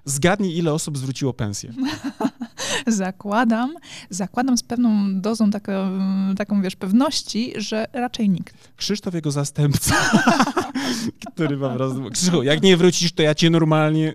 Zgadnij, 0.04 0.56
ile 0.56 0.72
osób 0.72 0.98
zwróciło 0.98 1.32
pensję. 1.32 1.72
zakładam, 2.86 3.74
zakładam 4.10 4.58
z 4.58 4.62
pewną 4.62 5.20
dozą 5.20 5.50
taką, 5.50 5.72
taką, 6.36 6.62
wiesz, 6.62 6.76
pewności, 6.76 7.52
że 7.56 7.86
raczej 7.92 8.30
nikt. 8.30 8.68
Krzysztof, 8.76 9.14
jego 9.14 9.30
zastępca, 9.30 9.94
który 11.34 11.56
po 11.56 11.70
prostu, 11.70 12.10
Krzysztof, 12.10 12.44
jak 12.44 12.62
nie 12.62 12.76
wrócisz, 12.76 13.12
to 13.12 13.22
ja 13.22 13.34
cię 13.34 13.50
normalnie... 13.50 14.12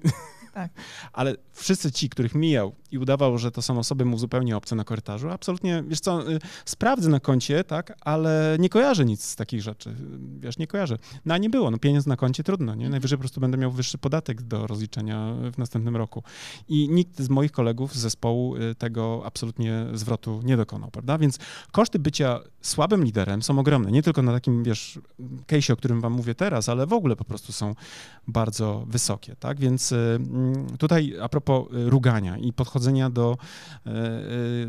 Tak. 0.54 0.72
Ale 1.14 1.36
wszyscy 1.54 1.92
ci, 1.92 2.10
których 2.10 2.36
mijał 2.36 2.76
i 2.92 2.98
udawał, 2.98 3.38
że 3.38 3.52
to 3.52 3.62
są 3.62 3.80
osoby 3.80 4.06
mu 4.06 4.18
zupełnie 4.18 4.58
obce 4.58 4.76
na 4.76 4.84
korytarzu, 4.84 5.30
absolutnie, 5.30 5.84
wiesz 5.88 6.00
co, 6.00 6.32
y, 6.32 6.40
sprawdzę 6.66 7.10
na 7.10 7.20
koncie, 7.20 7.64
tak, 7.64 7.98
ale 8.02 8.58
nie 8.60 8.70
kojarzę 8.70 9.06
nic 9.06 9.24
z 9.24 9.36
takich 9.36 9.62
rzeczy, 9.62 9.96
wiesz, 10.40 10.58
nie 10.58 10.68
kojarzę. 10.68 10.98
No 11.26 11.34
a 11.34 11.38
nie 11.38 11.50
było, 11.50 11.72
no 11.72 11.78
pieniądz 11.78 12.06
na 12.06 12.16
koncie 12.16 12.44
trudno, 12.44 12.76
nie? 12.76 12.90
Najwyżej 12.90 13.18
po 13.18 13.22
prostu 13.22 13.42
będę 13.42 13.58
miał 13.58 13.72
wyższy 13.72 13.98
podatek 13.98 14.42
do 14.42 14.68
rozliczenia 14.68 15.34
w 15.54 15.58
następnym 15.58 15.98
roku. 15.98 16.24
I 16.68 16.90
nikt 16.90 17.20
z 17.20 17.30
moich 17.30 17.52
kolegów 17.52 17.96
z 17.96 17.98
zespołu 17.98 18.56
y, 18.56 18.76
tego 18.76 19.22
absolutnie 19.26 19.86
zwrotu 19.94 20.42
nie 20.44 20.58
dokonał, 20.58 20.92
prawda? 20.92 21.18
Więc 21.18 21.40
koszty 21.72 22.00
bycia 22.00 22.40
słabym 22.62 23.04
liderem 23.04 23.44
są 23.44 23.60
ogromne, 23.60 23.92
nie 23.92 24.04
tylko 24.04 24.22
na 24.22 24.32
takim, 24.32 24.64
wiesz, 24.64 25.00
case'ie, 25.48 25.74
o 25.74 25.76
którym 25.76 26.02
wam 26.02 26.14
mówię 26.14 26.36
teraz, 26.36 26.70
ale 26.70 26.88
w 26.88 26.94
ogóle 26.94 27.16
po 27.16 27.26
prostu 27.26 27.54
są 27.54 27.76
bardzo 28.28 28.84
wysokie, 28.88 29.36
tak? 29.36 29.60
Więc 29.60 29.92
y, 29.92 30.20
tutaj 30.78 31.16
a 31.22 31.30
propos 31.30 31.68
rugania 31.72 32.38
i 32.38 32.54
podchodzenia 32.54 32.82
podchodzenia 32.82 33.10
do 33.10 33.38
e, 33.86 33.90
e, 33.90 33.94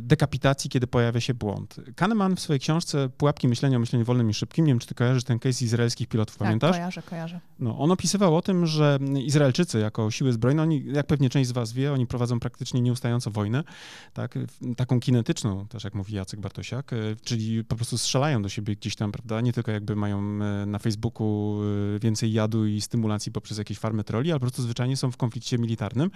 dekapitacji, 0.01 0.71
kiedy 0.71 0.87
pojawia 0.87 1.21
się 1.21 1.35
błąd. 1.35 1.77
Kahneman 1.97 2.37
w 2.37 2.41
swojej 2.41 2.61
książce 2.61 3.09
Pułapki 3.09 3.49
myślenia 3.49 3.77
o 3.77 3.81
myśleniu 3.81 4.05
wolnym 4.05 4.31
i 4.31 4.35
szybkim, 4.35 4.67
nie 4.67 4.71
wiem, 4.71 4.79
czy 4.79 4.87
ty 4.87 4.95
kojarzysz 4.95 5.25
ten 5.25 5.39
case 5.39 5.65
izraelskich 5.65 6.09
pilotów, 6.09 6.37
tak, 6.37 6.47
pamiętasz? 6.47 6.77
kojarzę, 6.77 7.03
kojarzę. 7.03 7.41
No, 7.59 7.79
on 7.79 7.91
opisywał 7.91 8.37
o 8.37 8.43
tym, 8.43 8.67
że 8.67 8.99
Izraelczycy 9.25 9.79
jako 9.79 10.11
siły 10.11 10.33
zbrojne, 10.33 10.63
oni, 10.63 10.85
jak 10.93 11.07
pewnie 11.07 11.31
część 11.31 11.49
z 11.49 11.53
was 11.53 11.73
wie, 11.73 11.93
oni 11.93 12.07
prowadzą 12.07 12.41
praktycznie 12.41 12.81
nieustająco 12.81 13.31
wojnę, 13.31 13.65
tak, 14.13 14.39
taką 14.77 15.01
kinetyczną, 15.01 15.67
też 15.67 15.85
jak 15.85 15.95
mówi 15.95 16.15
Jacek 16.15 16.41
Bartosiak, 16.41 16.93
e, 16.93 16.97
czyli 17.25 17.65
po 17.65 17.77
prostu 17.77 17.99
strzelają 17.99 18.43
do 18.43 18.49
siebie 18.49 18.77
gdzieś 18.77 18.97
tam, 18.97 19.13
prawda, 19.13 19.41
nie 19.41 19.53
tylko 19.53 19.71
jakby 19.71 19.97
mają 19.97 20.23
na 20.67 20.79
Facebooku 20.79 21.61
więcej 22.01 22.33
jadu 22.33 22.67
i 22.67 22.81
stymulacji 22.81 23.33
poprzez 23.33 23.59
jakieś 23.59 23.79
farmy 23.79 24.05
troli, 24.05 24.31
ale 24.31 24.41
po 24.41 24.45
prostu 24.45 24.63
zwyczajnie 24.63 24.97
są 24.97 25.11
w 25.11 25.17
konflikcie 25.17 25.59
militarnym 25.63 26.11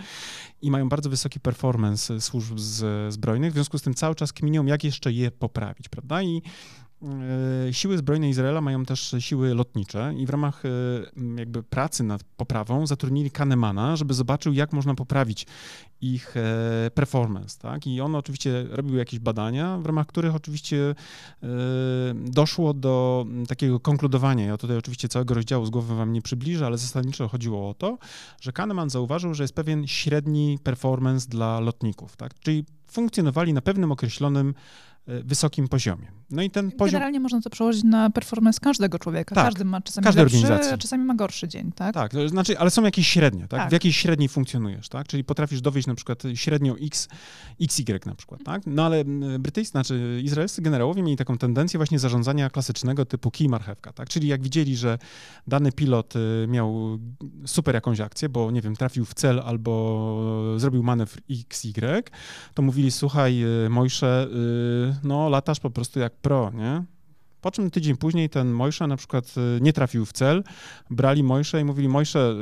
i 0.63 0.71
mają 0.71 0.89
bardzo 0.89 1.11
wysoki 1.11 1.41
performance 1.41 2.21
służb 2.21 2.59
z, 2.59 3.13
zbrojnych, 3.13 3.53
w 3.53 3.55
związku 3.55 3.79
z 3.79 3.83
tym 3.83 3.95
cały 3.95 4.15
czas 4.15 4.33
kminią, 4.33 4.67
jak 4.67 4.85
jeszcze 4.85 5.13
je 5.13 5.31
poprawić, 5.31 5.89
prawda? 5.89 6.23
I 6.23 6.43
Siły 7.73 7.99
zbrojne 7.99 8.29
Izraela 8.29 8.61
mają 8.61 8.85
też 8.85 9.15
siły 9.19 9.55
lotnicze 9.55 10.15
i 10.17 10.27
w 10.27 10.31
ramach 10.31 10.63
e, 10.65 10.69
jakby 11.39 11.63
pracy 11.63 12.05
nad 12.05 12.25
poprawą 12.25 12.87
zatrudnili 12.87 13.31
Kahnemana, 13.31 13.97
żeby 13.97 14.15
zobaczył, 14.15 14.53
jak 14.53 14.73
można 14.73 14.95
poprawić 14.95 15.47
ich 16.01 16.37
e, 16.37 16.91
performance, 16.95 17.59
tak? 17.59 17.87
I 17.87 18.01
on 18.01 18.15
oczywiście 18.15 18.67
robił 18.71 18.97
jakieś 18.97 19.21
badania, 19.21 19.79
w 19.79 19.87
ramach 19.87 20.07
których 20.07 20.35
oczywiście 20.35 20.95
doszło 22.15 22.75
do 22.75 23.27
takiego 23.49 23.81
konkludowania. 23.81 24.47
Ja 24.47 24.57
tutaj 24.57 24.77
oczywiście 24.77 25.09
całego 25.09 25.35
rozdziału 25.35 25.67
z 25.67 25.71
głowy 25.71 25.97
wam 25.97 26.13
nie 26.13 26.23
przybliżę, 26.23 26.67
ale 26.67 26.79
zasadniczo 26.79 27.29
chodziło 27.29 27.69
o 27.69 27.75
to, 27.75 27.99
że 28.41 28.53
Kahneman 28.53 28.91
zauważył, 28.91 29.35
że 29.35 29.45
jest 29.45 29.55
pewien 29.55 29.87
średni 29.87 30.59
performance 30.63 31.29
dla 31.29 31.61
lotników, 31.61 32.17
tak? 32.17 32.39
Czyli 32.39 32.65
funkcjonowali 32.87 33.53
na 33.53 33.61
pewnym 33.61 33.93
określonym 33.93 34.55
E, 35.07 35.23
wysokim 35.23 35.69
poziomie. 35.69 36.07
No 36.31 36.43
i 36.43 36.51
ten 36.51 36.71
poziom... 36.73 36.93
Generalnie 36.93 37.21
można 37.21 37.41
to 37.41 37.51
przełożyć 37.51 37.85
na 37.85 38.11
performance 38.11 38.61
każdego 38.61 38.99
człowieka. 38.99 39.35
Tak, 39.35 39.45
Każdy 39.45 39.65
ma 39.65 39.81
czasami 39.81 40.07
lepszy, 40.07 40.21
organizacji. 40.21 40.73
a 40.73 40.79
czasami 40.79 41.05
ma 41.05 41.15
gorszy 41.15 41.49
dzień, 41.49 41.73
tak? 41.73 41.95
Tak, 41.95 42.13
to 42.13 42.29
znaczy, 42.29 42.59
ale 42.59 42.71
są 42.71 42.83
jakieś 42.83 43.09
średnie, 43.09 43.49
tak? 43.49 43.61
tak? 43.61 43.69
W 43.69 43.73
jakiej 43.73 43.93
średniej 43.93 44.29
funkcjonujesz, 44.29 44.89
tak? 44.89 45.07
Czyli 45.07 45.25
potrafisz 45.25 45.61
dowieść 45.61 45.87
na 45.87 45.95
przykład 45.95 46.23
średnią 46.35 46.75
X, 46.75 47.09
XY 47.61 48.01
na 48.07 48.15
przykład, 48.15 48.41
tak? 48.45 48.63
No 48.67 48.87
ale 48.87 49.05
brytyjscy, 49.39 49.71
znaczy 49.71 50.21
izraelscy 50.25 50.63
generałowie 50.63 51.03
mieli 51.03 51.17
taką 51.17 51.39
tendencję 51.39 51.79
właśnie 51.79 51.99
zarządzania 51.99 52.51
klasycznego 52.51 53.05
typu 53.05 53.31
kij 53.31 53.49
marchewka, 53.49 53.93
tak? 53.93 54.09
Czyli 54.09 54.29
jak 54.29 54.43
widzieli, 54.43 54.77
że 54.77 54.99
dany 55.47 55.73
pilot 55.73 56.17
y, 56.17 56.47
miał 56.49 56.99
super 57.47 57.75
jakąś 57.75 58.01
akcję, 58.01 58.29
bo 58.29 58.51
nie 58.51 58.63
wiem, 58.63 58.77
trafił 58.77 59.05
w 59.05 59.15
cel 59.15 59.41
albo 59.41 60.55
zrobił 60.57 60.83
manewr 60.83 61.21
XY, 61.31 62.03
to 62.55 62.63
mówili, 62.63 62.91
słuchaj, 62.91 63.45
y, 63.67 63.71
Mojsze, 63.71 64.27
y, 64.93 64.97
no 65.03 65.29
latasz 65.29 65.61
po 65.61 65.71
prostu 65.71 66.01
jak 66.01 66.16
pro, 66.23 66.51
nie? 66.51 66.85
Po 67.41 67.51
czym 67.51 67.71
tydzień 67.71 67.97
później 67.97 68.31
ten 68.31 68.51
Mojsze 68.51 68.87
na 68.87 68.97
przykład 68.97 69.35
y, 69.57 69.61
nie 69.61 69.73
trafił 69.73 70.07
w 70.07 70.13
cel, 70.13 70.45
brali 70.91 71.23
Mojsze 71.23 71.61
i 71.61 71.65
mówili 71.65 71.89
Mojsze 71.89 72.35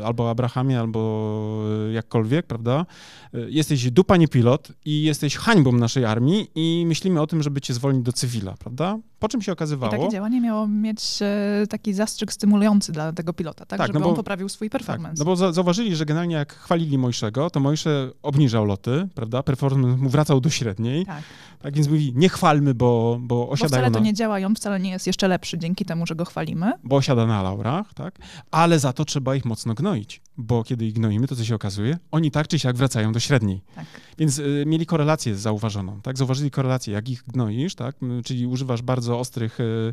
y, 0.00 0.04
albo 0.04 0.30
Abrahamie, 0.30 0.80
albo 0.80 1.64
y, 1.88 1.92
jakkolwiek, 1.92 2.46
prawda? 2.46 2.86
Jesteś 3.32 3.90
dupa 3.90 4.16
nie 4.16 4.28
pilot 4.28 4.72
i 4.84 5.02
jesteś 5.02 5.36
hańbą 5.36 5.72
naszej 5.72 6.04
armii 6.04 6.50
i 6.54 6.84
myślimy 6.86 7.20
o 7.20 7.26
tym, 7.26 7.42
żeby 7.42 7.60
cię 7.60 7.74
zwolnić 7.74 8.02
do 8.02 8.12
cywila, 8.12 8.54
prawda? 8.58 8.98
Po 9.22 9.28
czym 9.28 9.42
się 9.42 9.52
okazywało... 9.52 9.94
I 9.94 9.98
takie 9.98 10.08
działanie 10.12 10.40
miało 10.40 10.68
mieć 10.68 11.18
e, 11.22 11.66
taki 11.66 11.94
zastrzyk 11.94 12.32
stymulujący 12.32 12.92
dla 12.92 13.12
tego 13.12 13.32
pilota, 13.32 13.66
tak? 13.66 13.78
tak 13.78 13.86
żeby 13.86 13.98
no 13.98 14.04
bo, 14.04 14.10
on 14.10 14.16
poprawił 14.16 14.48
swój 14.48 14.70
tak, 14.70 14.80
performance. 14.80 15.24
Tak, 15.24 15.26
no 15.26 15.36
bo 15.36 15.52
zauważyli, 15.52 15.96
że 15.96 16.06
generalnie 16.06 16.34
jak 16.34 16.52
chwalili 16.52 16.98
Mojszego, 16.98 17.50
to 17.50 17.60
Mojsze 17.60 18.10
obniżał 18.22 18.64
loty, 18.64 19.08
prawda? 19.14 19.42
Performance 19.42 20.02
mu 20.02 20.08
wracał 20.08 20.40
do 20.40 20.50
średniej. 20.50 21.06
Tak. 21.06 21.22
tak 21.62 21.74
więc 21.74 21.88
mówi, 21.88 22.12
nie 22.16 22.28
chwalmy, 22.28 22.74
bo, 22.74 23.18
bo 23.20 23.48
osiadają 23.48 23.70
Bo 23.70 23.76
wcale 23.76 23.90
na... 23.90 23.98
to 23.98 24.04
nie 24.04 24.14
działa 24.14 24.40
i 24.40 24.44
on 24.44 24.54
wcale 24.54 24.80
nie 24.80 24.90
jest 24.90 25.06
jeszcze 25.06 25.28
lepszy 25.28 25.58
dzięki 25.58 25.84
temu, 25.84 26.06
że 26.06 26.14
go 26.14 26.24
chwalimy. 26.24 26.72
Bo 26.84 26.96
osiada 26.96 27.26
na 27.26 27.42
laurach, 27.42 27.94
tak? 27.94 28.18
Ale 28.50 28.78
za 28.78 28.92
to 28.92 29.04
trzeba 29.04 29.34
ich 29.34 29.44
mocno 29.44 29.74
gnoić 29.74 30.20
bo 30.36 30.64
kiedy 30.64 30.86
ich 30.86 30.92
gnoimy, 30.92 31.28
to 31.28 31.36
co 31.36 31.44
się 31.44 31.54
okazuje? 31.54 31.98
Oni 32.10 32.30
tak 32.30 32.48
czy 32.48 32.58
siak 32.58 32.76
wracają 32.76 33.12
do 33.12 33.20
średniej. 33.20 33.62
Tak. 33.74 33.84
Więc 34.18 34.38
y, 34.38 34.64
mieli 34.66 34.86
korelację 34.86 35.36
zauważoną, 35.36 36.00
tak? 36.00 36.18
Zauważyli 36.18 36.50
korelację, 36.50 36.94
jak 36.94 37.08
ich 37.08 37.22
gnoisz, 37.22 37.74
tak? 37.74 37.96
Czyli 38.24 38.46
używasz 38.46 38.82
bardzo 38.82 39.11
ostrych 39.18 39.60
y, 39.60 39.92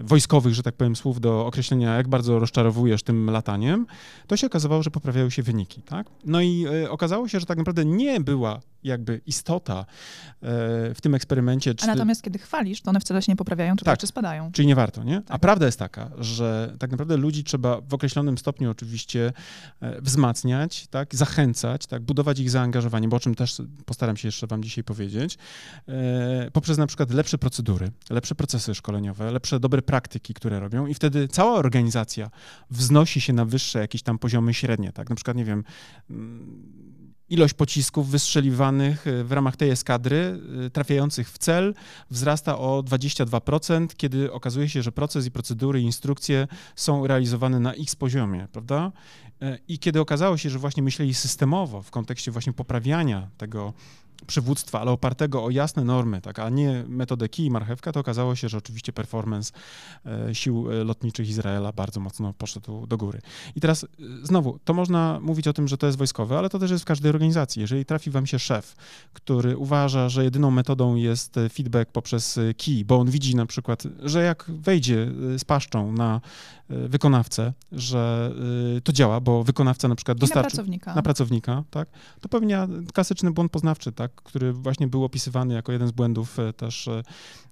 wojskowych, 0.00 0.54
że 0.54 0.62
tak 0.62 0.74
powiem, 0.74 0.96
słów 0.96 1.20
do 1.20 1.46
określenia, 1.46 1.96
jak 1.96 2.08
bardzo 2.08 2.38
rozczarowujesz 2.38 3.02
tym 3.02 3.30
lataniem, 3.30 3.86
to 4.26 4.36
się 4.36 4.46
okazywało, 4.46 4.82
że 4.82 4.90
poprawiają 4.90 5.30
się 5.30 5.42
wyniki, 5.42 5.82
tak? 5.82 6.06
No 6.24 6.40
i 6.40 6.66
y, 6.84 6.90
okazało 6.90 7.28
się, 7.28 7.40
że 7.40 7.46
tak 7.46 7.58
naprawdę 7.58 7.84
nie 7.84 8.20
była 8.20 8.60
jakby 8.84 9.20
istota 9.26 9.86
w 10.94 10.98
tym 11.02 11.14
eksperymencie. 11.14 11.74
A 11.82 11.86
natomiast 11.86 12.22
kiedy 12.22 12.38
chwalisz, 12.38 12.80
to 12.80 12.90
one 12.90 13.00
wcale 13.00 13.22
się 13.22 13.32
nie 13.32 13.36
poprawiają, 13.36 13.76
tylko 13.76 13.96
tak, 13.96 14.08
spadają. 14.08 14.52
Czyli 14.52 14.68
nie 14.68 14.74
warto, 14.74 15.04
nie? 15.04 15.16
Tak. 15.16 15.24
A 15.28 15.38
prawda 15.38 15.66
jest 15.66 15.78
taka, 15.78 16.10
że 16.18 16.76
tak 16.78 16.90
naprawdę 16.90 17.16
ludzi 17.16 17.44
trzeba 17.44 17.80
w 17.80 17.94
określonym 17.94 18.38
stopniu 18.38 18.70
oczywiście 18.70 19.32
wzmacniać, 20.00 20.86
tak, 20.86 21.14
zachęcać, 21.14 21.86
tak, 21.86 22.02
budować 22.02 22.38
ich 22.38 22.50
zaangażowanie, 22.50 23.08
bo 23.08 23.16
o 23.16 23.20
czym 23.20 23.34
też 23.34 23.62
postaram 23.86 24.16
się 24.16 24.28
jeszcze 24.28 24.46
wam 24.46 24.62
dzisiaj 24.62 24.84
powiedzieć, 24.84 25.38
poprzez 26.52 26.78
na 26.78 26.86
przykład 26.86 27.10
lepsze 27.10 27.38
procedury, 27.38 27.90
lepsze 28.10 28.34
procesy 28.34 28.74
szkoleniowe, 28.74 29.32
lepsze 29.32 29.60
dobre 29.60 29.82
praktyki, 29.82 30.34
które 30.34 30.60
robią 30.60 30.86
i 30.86 30.94
wtedy 30.94 31.28
cała 31.28 31.54
organizacja 31.58 32.30
wznosi 32.70 33.20
się 33.20 33.32
na 33.32 33.44
wyższe 33.44 33.78
jakieś 33.78 34.02
tam 34.02 34.18
poziomy 34.18 34.54
średnie, 34.54 34.92
tak? 34.92 35.10
Na 35.10 35.16
przykład, 35.16 35.36
nie 35.36 35.44
wiem, 35.44 35.64
mm, 36.10 36.97
ilość 37.30 37.54
pocisków 37.54 38.10
wystrzeliwanych 38.10 39.06
y, 39.06 39.24
w 39.24 39.32
ramach 39.32 39.56
tej 39.56 39.70
eskadry, 39.70 40.40
y, 40.66 40.70
trafiających 40.70 41.30
w 41.30 41.38
cel, 41.38 41.74
wzrasta 42.10 42.58
o 42.58 42.82
22%, 42.82 43.86
kiedy 43.96 44.32
okazuje 44.32 44.68
się, 44.68 44.82
że 44.82 44.92
proces 44.92 45.26
i 45.26 45.30
procedury 45.30 45.80
i 45.80 45.84
instrukcje 45.84 46.48
są 46.76 47.06
realizowane 47.06 47.60
na 47.60 47.74
x 47.74 47.96
poziomie, 47.96 48.48
prawda? 48.52 48.92
Y, 49.42 49.58
I 49.68 49.78
kiedy 49.78 50.00
okazało 50.00 50.36
się, 50.36 50.50
że 50.50 50.58
właśnie 50.58 50.82
myśleli 50.82 51.14
systemowo 51.14 51.82
w 51.82 51.90
kontekście 51.90 52.30
właśnie 52.30 52.52
poprawiania 52.52 53.28
tego 53.38 53.72
przywództwa, 54.26 54.80
ale 54.80 54.90
opartego 54.90 55.44
o 55.44 55.50
jasne 55.50 55.84
normy, 55.84 56.20
tak, 56.20 56.38
a 56.38 56.48
nie 56.48 56.84
metodę 56.88 57.28
kij 57.28 57.46
i 57.46 57.50
marchewka, 57.50 57.92
to 57.92 58.00
okazało 58.00 58.36
się, 58.36 58.48
że 58.48 58.58
oczywiście 58.58 58.92
performance 58.92 59.52
e, 60.06 60.34
sił 60.34 60.72
e, 60.72 60.84
lotniczych 60.84 61.28
Izraela 61.28 61.72
bardzo 61.72 62.00
mocno 62.00 62.32
poszedł 62.32 62.86
do 62.86 62.96
góry. 62.96 63.20
I 63.56 63.60
teraz 63.60 63.84
e, 63.84 63.86
znowu, 64.22 64.58
to 64.64 64.74
można 64.74 65.20
mówić 65.22 65.48
o 65.48 65.52
tym, 65.52 65.68
że 65.68 65.78
to 65.78 65.86
jest 65.86 65.98
wojskowe, 65.98 66.38
ale 66.38 66.50
to 66.50 66.58
też 66.58 66.70
jest 66.70 66.84
w 66.84 66.86
każdej 66.86 67.10
organizacji. 67.10 67.60
Jeżeli 67.60 67.84
trafi 67.84 68.10
wam 68.10 68.26
się 68.26 68.38
szef, 68.38 68.76
który 69.12 69.56
uważa, 69.56 70.08
że 70.08 70.24
jedyną 70.24 70.50
metodą 70.50 70.94
jest 70.94 71.34
feedback 71.52 71.92
poprzez 71.92 72.38
kij, 72.56 72.84
bo 72.84 72.96
on 72.96 73.10
widzi 73.10 73.36
na 73.36 73.46
przykład, 73.46 73.82
że 74.02 74.22
jak 74.22 74.44
wejdzie 74.48 75.12
z 75.38 75.44
paszczą 75.44 75.92
na 75.92 76.20
wykonawcę, 76.68 77.52
że 77.72 78.32
to 78.84 78.92
działa, 78.92 79.20
bo 79.20 79.44
wykonawca 79.44 79.88
na 79.88 79.94
przykład 79.94 80.18
dostarczy... 80.18 80.44
na 80.44 80.50
pracownika. 80.50 80.94
Na 80.94 81.02
pracownika, 81.02 81.64
tak? 81.70 81.88
To 82.20 82.28
pewnie 82.28 82.68
klasyczny 82.92 83.30
błąd 83.30 83.52
poznawczy, 83.52 83.92
tak? 83.92 84.07
Który 84.14 84.52
właśnie 84.52 84.86
był 84.86 85.04
opisywany 85.04 85.54
jako 85.54 85.72
jeden 85.72 85.88
z 85.88 85.92
błędów 85.92 86.38
e, 86.38 86.52
też 86.52 86.88
e, 86.88 87.02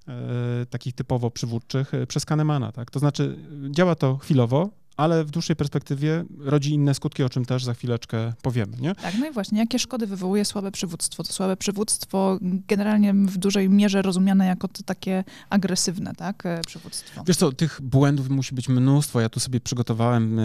e, 0.09 0.67
takich 0.67 0.95
typowo 0.95 1.31
przywódczych 1.31 1.93
przez 2.09 2.25
Kahnemana. 2.25 2.73
Tak? 2.73 2.91
To 2.91 2.99
znaczy 2.99 3.39
działa 3.71 3.95
to 3.95 4.17
chwilowo, 4.17 4.71
ale 4.97 5.25
w 5.25 5.31
dłuższej 5.31 5.57
perspektywie 5.57 6.25
rodzi 6.39 6.71
inne 6.71 6.95
skutki, 6.95 7.23
o 7.23 7.29
czym 7.29 7.45
też 7.45 7.65
za 7.65 7.75
chwileczkę 7.75 8.33
powiemy. 8.43 8.77
Nie? 8.81 8.95
Tak, 8.95 9.15
no 9.21 9.27
i 9.27 9.33
właśnie, 9.33 9.59
jakie 9.59 9.79
szkody 9.79 10.07
wywołuje 10.07 10.45
słabe 10.45 10.73
przywództwo? 10.73 11.23
To 11.23 11.33
słabe 11.33 11.57
przywództwo 11.57 12.39
generalnie 12.69 13.15
w 13.15 13.39
dużej 13.39 13.69
mierze 13.69 14.03
rozumiane 14.03 14.47
jako 14.47 14.69
to 14.69 14.83
takie 14.83 15.25
agresywne, 15.51 16.15
tak, 16.15 16.47
e, 16.47 16.61
przywództwo. 16.67 17.25
Wiesz 17.27 17.37
co, 17.37 17.53
tych 17.53 17.81
błędów 17.83 18.29
musi 18.31 18.55
być 18.55 18.69
mnóstwo. 18.69 19.21
Ja 19.21 19.29
tu 19.29 19.41
sobie 19.41 19.61
przygotowałem 19.61 20.39
e, 20.39 20.43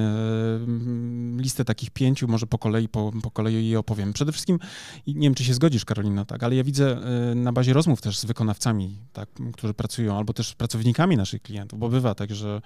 listę 1.41 1.65
takich 1.65 1.89
pięciu, 1.89 2.27
może 2.27 2.47
po 2.47 2.57
kolei, 2.57 2.89
po, 2.89 3.11
po 3.23 3.31
kolei 3.31 3.69
je 3.69 3.79
opowiem. 3.79 4.13
Przede 4.13 4.31
wszystkim, 4.31 4.59
nie 5.07 5.21
wiem, 5.21 5.35
czy 5.35 5.43
się 5.43 5.53
zgodzisz, 5.53 5.85
Karolina, 5.85 6.25
tak, 6.25 6.43
ale 6.43 6.55
ja 6.55 6.63
widzę 6.63 6.97
e, 7.31 7.35
na 7.35 7.53
bazie 7.53 7.73
rozmów 7.73 8.01
też 8.01 8.19
z 8.19 8.25
wykonawcami, 8.25 8.97
tak, 9.13 9.29
którzy 9.53 9.73
pracują, 9.73 10.17
albo 10.17 10.33
też 10.33 10.55
pracownikami 10.55 11.17
naszych 11.17 11.41
klientów, 11.41 11.79
bo 11.79 11.89
bywa 11.89 12.15
tak, 12.15 12.29
że, 12.29 12.61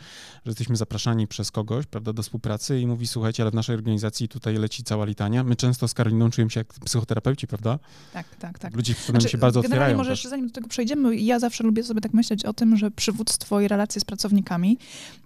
że 0.45 0.51
jesteśmy 0.51 0.75
zapraszani 0.75 1.27
przez 1.27 1.51
kogoś, 1.51 1.74
kogoś, 1.75 1.85
prawda, 1.85 2.13
do 2.13 2.23
współpracy 2.23 2.79
i 2.79 2.87
mówi, 2.87 3.07
słuchajcie, 3.07 3.43
ale 3.43 3.51
w 3.51 3.53
naszej 3.53 3.75
organizacji 3.75 4.27
tutaj 4.27 4.57
leci 4.57 4.83
cała 4.83 5.05
litania. 5.05 5.43
My 5.43 5.55
często 5.55 5.87
z 5.87 5.93
Karoliną 5.93 6.29
czujemy 6.29 6.51
się 6.51 6.59
jak 6.59 6.67
psychoterapeuci, 6.67 7.47
prawda? 7.47 7.79
Tak, 8.13 8.35
tak, 8.35 8.59
tak. 8.59 8.75
Ludzie 8.75 8.93
znaczy, 9.09 9.29
się 9.29 9.37
bardzo 9.37 9.59
otwierają. 9.59 9.97
może 9.97 10.11
jeszcze 10.11 10.29
zanim 10.29 10.47
do 10.47 10.53
tego 10.53 10.67
przejdziemy, 10.67 11.15
ja 11.15 11.39
zawsze 11.39 11.63
lubię 11.63 11.83
sobie 11.83 12.01
tak 12.01 12.13
myśleć 12.13 12.45
o 12.45 12.53
tym, 12.53 12.77
że 12.77 12.91
przywództwo 12.91 13.61
i 13.61 13.67
relacje 13.67 14.01
z 14.01 14.05
pracownikami 14.05 14.77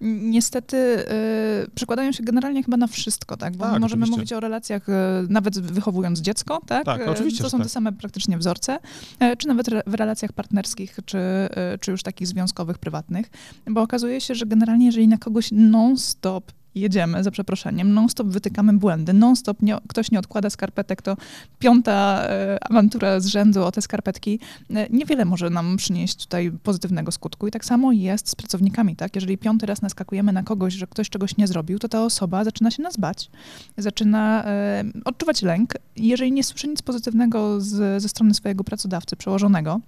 niestety 0.01 0.77
y, 0.77 1.05
przykładają 1.75 2.11
się 2.11 2.23
generalnie 2.23 2.63
chyba 2.63 2.77
na 2.77 2.87
wszystko, 2.87 3.37
tak? 3.37 3.57
Bo 3.57 3.63
tak, 3.63 3.71
możemy 3.71 3.85
oczywiście. 4.03 4.11
mówić 4.11 4.33
o 4.33 4.39
relacjach 4.39 4.89
y, 4.89 4.93
nawet 5.29 5.59
wychowując 5.59 6.19
dziecko, 6.19 6.61
tak? 6.67 6.85
Tak, 6.85 7.07
oczywiście. 7.07 7.43
To 7.43 7.49
są 7.49 7.57
te 7.57 7.63
tak. 7.63 7.71
same 7.71 7.91
praktycznie 7.91 8.37
wzorce, 8.37 8.79
y, 9.23 9.37
czy 9.37 9.47
nawet 9.47 9.69
w 9.87 9.93
relacjach 9.93 10.33
partnerskich, 10.33 10.99
czy, 11.05 11.17
czy 11.79 11.91
już 11.91 12.03
takich 12.03 12.27
związkowych, 12.27 12.77
prywatnych, 12.77 13.29
bo 13.67 13.81
okazuje 13.81 14.21
się, 14.21 14.35
że 14.35 14.45
generalnie 14.45 14.85
jeżeli 14.85 15.07
na 15.07 15.17
kogoś 15.17 15.49
non-stop 15.51 16.38
jedziemy, 16.79 17.23
za 17.23 17.31
przeproszeniem, 17.31 17.93
non-stop 17.93 18.27
wytykamy 18.27 18.73
błędy, 18.73 19.13
non-stop 19.13 19.61
nie, 19.61 19.77
ktoś 19.87 20.11
nie 20.11 20.19
odkłada 20.19 20.49
skarpetek, 20.49 21.01
to 21.01 21.17
piąta 21.59 22.23
e, 22.25 22.57
awantura 22.61 23.19
z 23.19 23.25
rzędu 23.25 23.63
o 23.63 23.71
te 23.71 23.81
skarpetki 23.81 24.39
e, 24.69 24.87
niewiele 24.89 25.25
może 25.25 25.49
nam 25.49 25.77
przynieść 25.77 26.15
tutaj 26.15 26.51
pozytywnego 26.63 27.11
skutku. 27.11 27.47
I 27.47 27.51
tak 27.51 27.65
samo 27.65 27.91
jest 27.91 28.29
z 28.29 28.35
pracownikami, 28.35 28.95
tak? 28.95 29.15
Jeżeli 29.15 29.37
piąty 29.37 29.65
raz 29.65 29.81
naskakujemy 29.81 30.33
na 30.33 30.43
kogoś, 30.43 30.73
że 30.73 30.87
ktoś 30.87 31.09
czegoś 31.09 31.37
nie 31.37 31.47
zrobił, 31.47 31.79
to 31.79 31.89
ta 31.89 32.03
osoba 32.03 32.43
zaczyna 32.43 32.71
się 32.71 32.83
nas 32.83 32.97
bać, 32.97 33.29
zaczyna 33.77 34.43
e, 34.45 34.83
odczuwać 35.05 35.41
lęk. 35.41 35.73
Jeżeli 35.95 36.31
nie 36.31 36.43
słyszy 36.43 36.67
nic 36.67 36.81
pozytywnego 36.81 37.61
z, 37.61 38.01
ze 38.01 38.09
strony 38.09 38.33
swojego 38.33 38.63
pracodawcy, 38.63 39.15
przełożonego, 39.15 39.79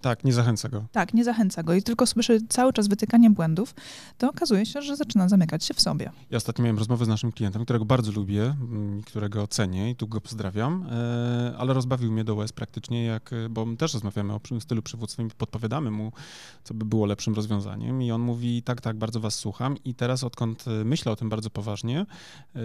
tak, 0.00 0.24
nie 0.24 0.32
zachęca 0.32 0.68
go. 0.68 0.84
Tak, 0.92 1.14
nie 1.14 1.24
zachęca 1.24 1.62
go 1.62 1.74
i 1.74 1.82
tylko 1.82 2.06
słyszy 2.06 2.40
cały 2.48 2.72
czas 2.72 2.88
wytykanie 2.88 3.30
błędów, 3.30 3.74
to 4.18 4.28
okazuje 4.28 4.66
się, 4.66 4.82
że 4.82 4.96
zaczyna 4.96 5.28
zamykać 5.28 5.64
się 5.64 5.74
w 5.74 5.80
sobie. 5.80 6.10
Ja 6.30 6.36
ostatnio 6.36 6.64
miałem 6.64 6.78
rozmowę 6.78 7.04
z 7.04 7.08
naszym 7.08 7.32
klientem, 7.32 7.64
którego 7.64 7.84
bardzo 7.84 8.12
lubię, 8.12 8.44
mm, 8.44 9.02
którego 9.02 9.46
cenię 9.46 9.90
i 9.90 9.96
tu 9.96 10.08
go 10.08 10.20
pozdrawiam, 10.20 10.86
e, 10.90 11.54
ale 11.58 11.74
rozbawił 11.74 12.12
mnie 12.12 12.24
do 12.24 12.34
łez 12.34 12.52
praktycznie, 12.52 13.04
jak, 13.04 13.32
e, 13.32 13.48
bo 13.48 13.66
my 13.66 13.76
też 13.76 13.94
rozmawiamy 13.94 14.34
o 14.34 14.40
stylu 14.60 14.82
przywództwa 14.82 15.22
i 15.22 15.28
podpowiadamy 15.38 15.90
mu, 15.90 16.12
co 16.64 16.74
by 16.74 16.84
było 16.84 17.06
lepszym 17.06 17.34
rozwiązaniem 17.34 18.02
i 18.02 18.10
on 18.10 18.20
mówi, 18.20 18.62
tak, 18.62 18.80
tak, 18.80 18.96
bardzo 18.96 19.20
was 19.20 19.34
słucham 19.34 19.76
i 19.84 19.94
teraz 19.94 20.24
odkąd 20.24 20.64
e, 20.68 20.70
myślę 20.84 21.12
o 21.12 21.16
tym 21.16 21.28
bardzo 21.28 21.50
poważnie, 21.50 22.06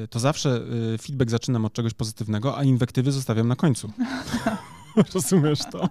to 0.09 0.19
zawsze 0.19 0.61
feedback 1.01 1.31
zaczynam 1.31 1.65
od 1.65 1.73
czegoś 1.73 1.93
pozytywnego, 1.93 2.57
a 2.57 2.63
inwektywy 2.63 3.11
zostawiam 3.11 3.47
na 3.47 3.55
końcu. 3.55 3.91
Rozumiesz 5.13 5.59
to? 5.71 5.89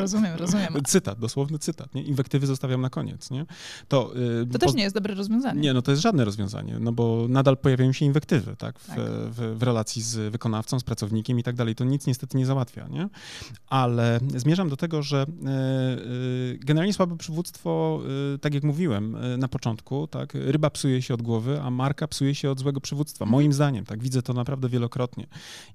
rozumiem, 0.00 0.36
rozumiem. 0.36 0.74
Cytat, 0.86 1.18
dosłowny 1.18 1.58
cytat, 1.58 1.94
nie? 1.94 2.02
Inwektywy 2.02 2.46
zostawiam 2.46 2.80
na 2.80 2.90
koniec, 2.90 3.30
nie? 3.30 3.46
To, 3.88 4.12
yy, 4.14 4.46
to 4.52 4.58
też 4.58 4.70
po... 4.70 4.76
nie 4.76 4.82
jest 4.82 4.94
dobre 4.94 5.14
rozwiązanie. 5.14 5.60
Nie, 5.60 5.74
no 5.74 5.82
to 5.82 5.90
jest 5.90 6.02
żadne 6.02 6.24
rozwiązanie, 6.24 6.78
no 6.80 6.92
bo 6.92 7.26
nadal 7.28 7.56
pojawiają 7.56 7.92
się 7.92 8.04
inwektywy, 8.04 8.56
tak? 8.56 8.78
W, 8.78 8.86
tak. 8.86 8.98
w, 8.98 9.58
w 9.58 9.62
relacji 9.62 10.02
z 10.02 10.32
wykonawcą, 10.32 10.80
z 10.80 10.84
pracownikiem 10.84 11.38
i 11.38 11.42
tak 11.42 11.56
dalej. 11.56 11.74
To 11.74 11.84
nic 11.84 12.06
niestety 12.06 12.38
nie 12.38 12.46
załatwia, 12.46 12.88
nie? 12.88 13.08
Ale 13.66 14.20
zmierzam 14.36 14.68
do 14.68 14.76
tego, 14.76 15.02
że 15.02 15.26
yy, 16.48 16.58
generalnie 16.58 16.92
słabe 16.92 17.16
przywództwo, 17.16 18.00
yy, 18.32 18.38
tak 18.38 18.54
jak 18.54 18.62
mówiłem 18.62 19.16
na 19.38 19.48
początku, 19.48 20.06
tak? 20.06 20.32
Ryba 20.34 20.70
psuje 20.70 21.02
się 21.02 21.14
od 21.14 21.22
głowy, 21.22 21.60
a 21.62 21.70
marka 21.70 22.08
psuje 22.08 22.34
się 22.34 22.50
od 22.50 22.60
złego 22.60 22.80
przywództwa. 22.80 23.24
Mhm. 23.24 23.32
Moim 23.32 23.52
zdaniem, 23.52 23.84
tak? 23.84 24.02
Widzę 24.02 24.22
to 24.22 24.32
naprawdę 24.32 24.68
wielokrotnie. 24.68 25.26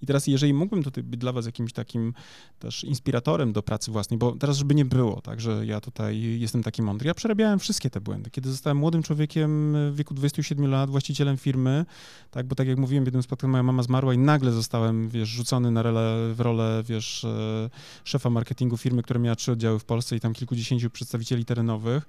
I 0.01 0.05
teraz, 0.05 0.27
jeżeli 0.27 0.53
mógłbym 0.53 0.83
tutaj 0.83 1.03
być 1.03 1.19
dla 1.19 1.31
was 1.31 1.45
jakimś 1.45 1.73
takim 1.73 2.13
też 2.59 2.83
inspiratorem 2.83 3.53
do 3.53 3.63
pracy 3.63 3.91
własnej, 3.91 4.17
bo 4.17 4.31
teraz, 4.31 4.57
żeby 4.57 4.75
nie 4.75 4.85
było, 4.85 5.21
tak, 5.21 5.41
że 5.41 5.65
ja 5.65 5.81
tutaj 5.81 6.39
jestem 6.39 6.63
taki 6.63 6.81
mądry. 6.81 7.07
Ja 7.07 7.13
przerabiałem 7.13 7.59
wszystkie 7.59 7.89
te 7.89 8.01
błędy. 8.01 8.29
Kiedy 8.29 8.51
zostałem 8.51 8.77
młodym 8.77 9.03
człowiekiem 9.03 9.75
w 9.91 9.95
wieku 9.95 10.13
27 10.13 10.71
lat, 10.71 10.89
właścicielem 10.89 11.37
firmy, 11.37 11.85
tak, 12.31 12.47
bo 12.47 12.55
tak 12.55 12.67
jak 12.67 12.77
mówiłem, 12.77 13.03
w 13.03 13.07
jednym 13.07 13.23
spotkaniu 13.23 13.51
moja 13.51 13.63
mama 13.63 13.83
zmarła 13.83 14.13
i 14.13 14.17
nagle 14.17 14.51
zostałem, 14.51 15.09
wiesz, 15.09 15.29
rzucony 15.29 15.71
na 15.71 15.81
role, 15.81 16.33
w 16.33 16.39
rolę, 16.39 16.83
wiesz, 16.87 17.23
e, 17.23 17.69
szefa 18.03 18.29
marketingu 18.29 18.77
firmy, 18.77 19.03
która 19.03 19.19
miała 19.19 19.35
trzy 19.35 19.51
oddziały 19.51 19.79
w 19.79 19.85
Polsce 19.85 20.15
i 20.15 20.19
tam 20.19 20.33
kilkudziesięciu 20.33 20.89
przedstawicieli 20.89 21.45
terenowych 21.45 22.07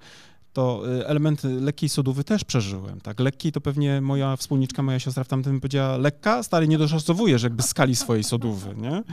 to 0.57 0.83
y, 0.87 1.07
elementy 1.07 1.47
lekkiej 1.47 1.89
sodówy 1.89 2.23
też 2.23 2.43
przeżyłem, 2.43 3.01
tak? 3.01 3.19
Lekkiej 3.19 3.51
to 3.51 3.61
pewnie 3.61 4.01
moja 4.01 4.35
wspólniczka, 4.35 4.83
moja 4.83 4.99
siostra 4.99 5.23
w 5.23 5.27
tamtym 5.27 5.61
powiedziała, 5.61 5.97
lekka, 5.97 6.43
stary, 6.43 6.67
nie 6.67 6.77
doszacowujesz 6.77 7.43
jakby 7.43 7.63
skali 7.63 7.95
swojej 7.95 8.23
sodówy, 8.23 8.75
nie? 8.77 9.03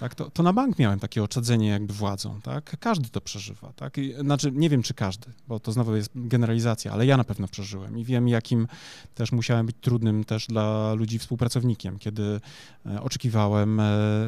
Tak, 0.00 0.14
to, 0.14 0.30
to 0.30 0.42
na 0.42 0.52
bank 0.52 0.78
miałem 0.78 0.98
takie 0.98 1.22
oczadzenie 1.22 1.68
jakby 1.68 1.92
władzą, 1.92 2.40
tak? 2.40 2.76
Każdy 2.80 3.08
to 3.08 3.20
przeżywa, 3.20 3.72
tak? 3.76 3.98
I, 3.98 4.14
znaczy, 4.20 4.52
nie 4.52 4.70
wiem, 4.70 4.82
czy 4.82 4.94
każdy, 4.94 5.26
bo 5.48 5.60
to 5.60 5.72
znowu 5.72 5.96
jest 5.96 6.10
generalizacja, 6.14 6.92
ale 6.92 7.06
ja 7.06 7.16
na 7.16 7.24
pewno 7.24 7.48
przeżyłem 7.48 7.98
i 7.98 8.04
wiem, 8.04 8.28
jakim 8.28 8.68
też 9.14 9.32
musiałem 9.32 9.66
być 9.66 9.76
trudnym 9.80 10.24
też 10.24 10.46
dla 10.46 10.94
ludzi 10.94 11.18
współpracownikiem, 11.18 11.98
kiedy 11.98 12.40
e, 12.86 13.02
oczekiwałem, 13.02 13.80
e, 13.80 13.86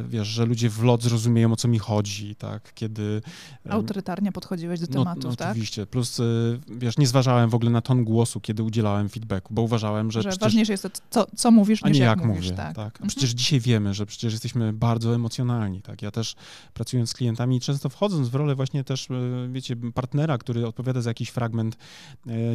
wiesz, 0.08 0.28
że 0.28 0.46
ludzie 0.46 0.70
w 0.70 0.82
lot 0.82 1.02
zrozumieją, 1.02 1.52
o 1.52 1.56
co 1.56 1.68
mi 1.68 1.78
chodzi, 1.78 2.34
tak? 2.34 2.74
Kiedy... 2.74 3.22
E, 3.66 3.72
Autorytarnie 3.72 4.32
podchodziłeś 4.32 4.80
do 4.80 4.86
no, 4.90 4.92
tematów, 4.92 5.30
no, 5.30 5.36
tak? 5.36 5.50
Oczywiście, 5.50 5.86
plus, 5.86 6.20
wiesz, 6.68 6.98
nie 6.98 7.06
zważałem 7.06 7.50
w 7.50 7.54
ogóle 7.54 7.70
na 7.70 7.80
ton 7.80 8.04
głosu, 8.04 8.40
kiedy 8.40 8.62
udzielałem 8.62 9.08
feedbacku, 9.08 9.54
bo 9.54 9.62
uważałem, 9.62 10.10
że, 10.10 10.22
że 10.22 10.28
przecież... 10.28 10.44
ważniejsze 10.44 10.72
jest 10.72 10.82
to, 10.82 10.90
co, 11.10 11.26
co 11.36 11.50
mówisz, 11.50 11.84
niż 11.84 11.94
nie 11.94 12.04
jak, 12.04 12.18
jak 12.18 12.28
mówisz, 12.28 12.44
mówię, 12.44 12.56
tak. 12.56 12.76
tak. 12.76 12.98
A 13.02 13.06
przecież 13.06 13.30
dzisiaj 13.30 13.60
wiemy, 13.60 13.94
że 13.94 14.06
przecież 14.06 14.32
jesteśmy 14.32 14.72
bardzo 14.72 15.14
emocjonalni, 15.14 15.59
tak? 15.82 16.02
Ja 16.02 16.10
też 16.10 16.34
pracując 16.74 17.10
z 17.10 17.14
klientami, 17.14 17.60
często 17.60 17.88
wchodząc 17.88 18.28
w 18.28 18.34
rolę 18.34 18.54
właśnie 18.54 18.84
też, 18.84 19.08
wiecie, 19.52 19.76
partnera, 19.94 20.38
który 20.38 20.66
odpowiada 20.66 21.00
za 21.00 21.10
jakiś 21.10 21.28
fragment 21.28 21.76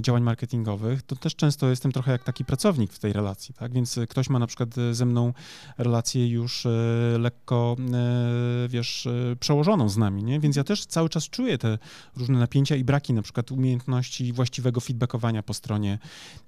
działań 0.02 0.24
marketingowych, 0.24 1.02
to 1.02 1.16
też 1.16 1.36
często 1.36 1.70
jestem 1.70 1.92
trochę 1.92 2.12
jak 2.12 2.24
taki 2.24 2.46
pracownik 2.46 2.94
w 2.94 3.00
tej 3.00 3.14
relacji, 3.14 3.54
tak? 3.54 3.74
Więc 3.74 4.00
ktoś 4.10 4.30
ma 4.30 4.40
na 4.40 4.48
przykład 4.48 4.70
ze 4.92 5.06
mną 5.06 5.34
relację 5.78 6.28
już 6.28 6.68
lekko, 7.20 7.76
wiesz, 8.68 9.08
przełożoną 9.40 9.90
z 9.90 9.98
nami, 9.98 10.24
nie? 10.24 10.40
Więc 10.40 10.56
ja 10.56 10.64
też 10.64 10.86
cały 10.86 11.10
czas 11.10 11.30
czuję 11.30 11.58
te 11.58 11.78
różne 12.18 12.40
napięcia 12.40 12.76
i 12.76 12.84
braki 12.84 13.14
na 13.14 13.22
przykład 13.22 13.52
umiejętności 13.52 14.34
właściwego 14.34 14.82
feedbackowania 14.82 15.44
po 15.44 15.54
stronie 15.54 16.00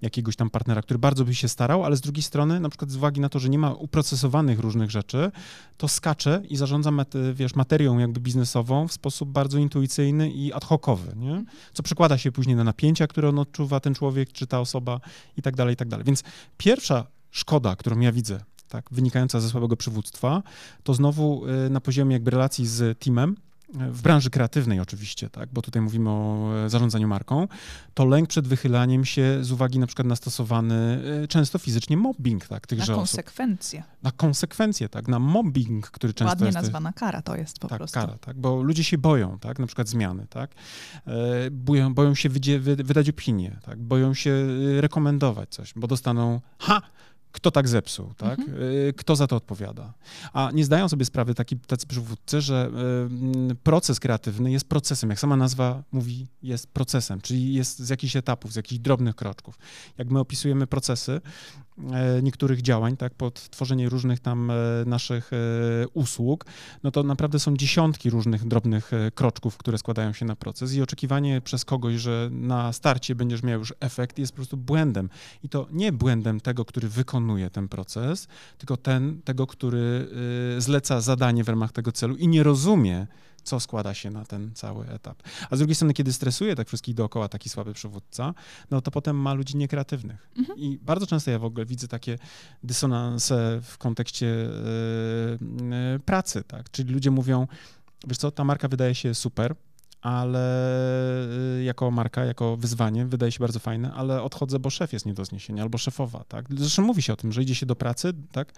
jakiegoś 0.01 0.36
tam 0.36 0.49
partnera, 0.49 0.82
który 0.82 0.99
bardzo 0.99 1.26
by 1.26 1.36
się 1.36 1.47
starał, 1.47 1.84
ale 1.84 1.97
z 1.97 2.01
drugiej 2.01 2.24
strony, 2.24 2.60
na 2.60 2.70
przykład 2.70 2.91
z 2.91 2.95
uwagi 2.95 3.22
na 3.22 3.30
to, 3.30 3.39
że 3.39 3.49
nie 3.49 3.60
ma 3.60 3.74
uprocesowanych 3.74 4.60
różnych 4.60 4.91
rzeczy, 4.91 5.32
to 5.78 5.88
skacze 5.88 6.41
i 6.50 6.58
zarządza, 6.58 6.91
wiesz, 7.34 7.56
materią 7.56 7.98
jakby 7.98 8.20
biznesową 8.20 8.88
w 8.88 8.93
sposób 8.93 9.30
bardzo 9.30 9.58
intuicyjny 9.58 10.32
i 10.32 10.54
ad 10.54 10.66
hocowy, 10.66 11.16
nie? 11.16 11.43
Co 11.74 11.84
przekłada 11.84 12.18
się 12.18 12.32
później 12.32 12.56
na 12.56 12.64
napięcia, 12.64 13.08
które 13.08 13.30
on 13.30 13.39
odczuwa, 13.39 13.80
ten 13.80 13.93
człowiek 13.93 14.32
czy 14.32 14.48
ta 14.48 14.60
osoba 14.60 15.00
i 15.38 15.41
tak 15.41 15.56
dalej, 15.56 15.74
i 15.74 15.78
tak 15.78 15.88
dalej. 15.88 16.06
Więc 16.06 16.24
pierwsza 16.58 17.08
szkoda, 17.32 17.76
którą 17.76 18.00
ja 18.00 18.12
widzę, 18.12 18.39
tak, 18.68 18.86
wynikająca 18.91 19.39
ze 19.39 19.50
słabego 19.50 19.78
przywództwa, 19.78 20.43
to 20.84 20.93
znowu 20.93 21.45
y, 21.66 21.70
na 21.70 21.82
poziomie 21.82 22.14
jakby 22.14 22.32
relacji 22.32 22.68
z 22.68 23.00
teamem, 23.00 23.36
w 23.74 24.01
branży 24.01 24.30
kreatywnej 24.30 24.80
oczywiście, 24.80 25.30
tak, 25.30 25.49
bo 25.53 25.61
tutaj 25.61 25.82
mówimy 25.82 26.09
o 26.09 26.49
e, 26.65 26.70
zarządzaniu 26.70 27.07
marką, 27.07 27.47
to 27.93 28.05
lęk 28.05 28.30
przed 28.30 28.47
wychylaniem 28.47 29.05
się 29.05 29.38
z 29.41 29.51
uwagi 29.51 29.80
na 29.80 29.88
przykład 29.88 30.07
na 30.07 30.15
stosowany 30.15 31.03
e, 31.24 31.28
często 31.28 31.59
fizycznie 31.59 31.97
mobbing, 31.97 32.47
tak, 32.47 32.68
tychże 32.68 32.91
Na 32.91 32.97
konsekwencje. 32.97 33.80
Osób. 33.80 34.03
Na 34.03 34.11
konsekwencje, 34.11 34.89
tak, 34.89 35.07
na 35.07 35.20
mobbing, 35.20 35.89
który 35.89 36.13
często 36.13 36.30
Ładnie 36.30 36.45
jest... 36.45 36.55
nazwana 36.55 36.93
kara 36.93 37.22
to 37.22 37.36
jest 37.36 37.59
po 37.59 37.68
tak, 37.68 37.78
prostu. 37.78 37.99
kara, 37.99 38.18
tak, 38.18 38.38
bo 38.38 38.63
ludzie 38.63 38.84
się 38.84 38.97
boją, 38.97 39.39
tak, 39.39 39.59
na 39.59 39.68
przykład 39.68 39.88
zmiany, 39.88 40.28
tak, 40.30 40.51
e, 41.07 41.51
boją, 41.51 41.93
boją 41.93 42.15
się 42.15 42.30
wydzie, 42.30 42.59
wydać 42.59 43.09
opinię, 43.09 43.59
tak, 43.65 43.80
boją 43.80 44.13
się 44.13 44.47
rekomendować 44.82 45.49
coś, 45.49 45.74
bo 45.76 45.88
dostaną, 45.88 46.41
ha, 46.59 46.82
kto 47.32 47.52
tak 47.52 47.68
zepsuł, 47.68 48.14
tak? 48.14 48.40
Mhm. 48.40 48.62
Y, 48.62 48.94
kto 48.98 49.16
za 49.16 49.28
to 49.28 49.36
odpowiada. 49.36 49.94
A 50.34 50.52
nie 50.54 50.66
zdają 50.66 50.90
sobie 50.90 51.06
sprawy 51.06 51.36
taki, 51.36 51.60
tacy 51.60 51.88
przywódcy, 51.88 52.42
że 52.42 52.72
y, 53.52 53.56
proces 53.56 54.00
kreatywny 54.00 54.52
jest 54.52 54.70
procesem, 54.70 55.10
jak 55.10 55.20
sama 55.20 55.38
nazwa 55.38 55.84
mówi, 55.92 56.28
jest 56.44 56.68
procesem, 56.68 57.22
czyli 57.22 57.54
jest 57.54 57.80
z 57.80 57.90
jakichś 57.90 58.16
etapów, 58.16 58.54
z 58.54 58.56
jakichś 58.56 58.80
drobnych 58.80 59.16
kroczków. 59.16 59.60
Jak 59.98 60.10
my 60.10 60.20
opisujemy 60.20 60.68
procesy, 60.68 61.22
E, 61.94 62.22
niektórych 62.22 62.62
działań, 62.62 62.98
tak, 62.98 63.14
pod 63.14 63.50
tworzenie 63.50 63.90
różnych 63.90 64.20
tam 64.20 64.52
naszych 64.86 65.32
usług, 65.94 66.46
no 66.84 66.92
to 66.92 67.04
naprawdę 67.04 67.40
są 67.40 67.58
dziesiątki 67.58 68.10
różnych 68.10 68.48
drobnych 68.48 68.92
kroczków, 69.16 69.58
które 69.58 69.78
składają 69.78 70.14
się 70.14 70.26
na 70.26 70.36
proces 70.36 70.74
i 70.74 70.82
oczekiwanie 70.82 71.42
przez 71.42 71.66
kogoś, 71.66 71.96
że 71.96 72.30
na 72.32 72.74
starcie 72.74 73.16
będziesz 73.16 73.44
miał 73.44 73.60
już 73.60 73.74
efekt 73.80 74.20
jest 74.20 74.32
po 74.32 74.36
prostu 74.36 74.58
błędem. 74.58 75.10
I 75.44 75.50
to 75.50 75.68
nie 75.72 75.92
błędem 75.92 76.40
tego, 76.40 76.66
który 76.66 76.90
wykonuje 77.28 77.50
ten 77.50 77.68
proces, 77.68 78.28
tylko 78.58 78.78
ten, 78.78 79.22
tego, 79.22 79.48
który 79.48 80.08
zleca 80.58 81.02
zadanie 81.02 81.44
w 81.44 81.50
ramach 81.50 81.72
tego 81.72 81.92
celu 81.92 82.16
i 82.16 82.28
nie 82.28 82.44
rozumie, 82.44 83.08
co 83.44 83.60
składa 83.60 83.94
się 83.94 84.12
na 84.12 84.26
ten 84.26 84.54
cały 84.56 84.88
etap. 84.88 85.24
A 85.50 85.56
z 85.56 85.60
drugiej 85.60 85.76
strony, 85.76 85.94
kiedy 85.94 86.14
stresuje 86.14 86.56
tak 86.56 86.68
wszystkich 86.68 86.96
dookoła 86.96 87.28
taki 87.28 87.50
słaby 87.50 87.74
przywódca, 87.74 88.34
no 88.72 88.82
to 88.82 88.92
potem 88.92 89.16
ma 89.16 89.34
ludzi 89.34 89.58
niekreatywnych. 89.58 90.30
Mhm. 90.38 90.60
I 90.60 90.80
bardzo 90.82 91.08
często 91.08 91.32
ja 91.32 91.40
w 91.40 91.46
ogóle 91.46 91.66
widzę 91.66 91.88
takie 91.88 92.18
dysonanse 92.64 93.60
w 93.64 93.78
kontekście 93.78 94.26
yy, 94.26 96.00
pracy, 96.06 96.44
tak? 96.44 96.72
Czyli 96.72 96.94
ludzie 96.94 97.12
mówią, 97.12 97.48
wiesz 98.08 98.18
co, 98.18 98.32
ta 98.32 98.44
marka 98.44 98.68
wydaje 98.68 98.96
się 98.96 99.16
super, 99.16 99.56
ale 100.08 100.39
y, 101.60 101.64
jako 101.64 101.91
marka, 101.91 102.26
jako 102.26 102.58
wyzwanie 102.58 103.05
wydaje 103.05 103.32
się 103.32 103.39
bardzo 103.39 103.60
fajne, 103.60 103.93
ale 103.93 104.22
odchodzę, 104.22 104.60
bo 104.60 104.70
szef 104.70 104.93
jest 104.93 105.05
nie 105.05 105.14
do 105.14 105.26
zniesienia, 105.26 105.64
albo 105.64 105.78
szefowa, 105.78 106.24
tak? 106.28 106.45
Zresztą 106.49 106.84
mówi 106.84 107.01
się 107.01 107.14
o 107.14 107.16
tym, 107.16 107.32
że 107.32 107.41
idzie 107.41 107.55
się 107.55 107.66
do 107.66 107.76
pracy, 107.76 108.14
tak? 108.32 108.53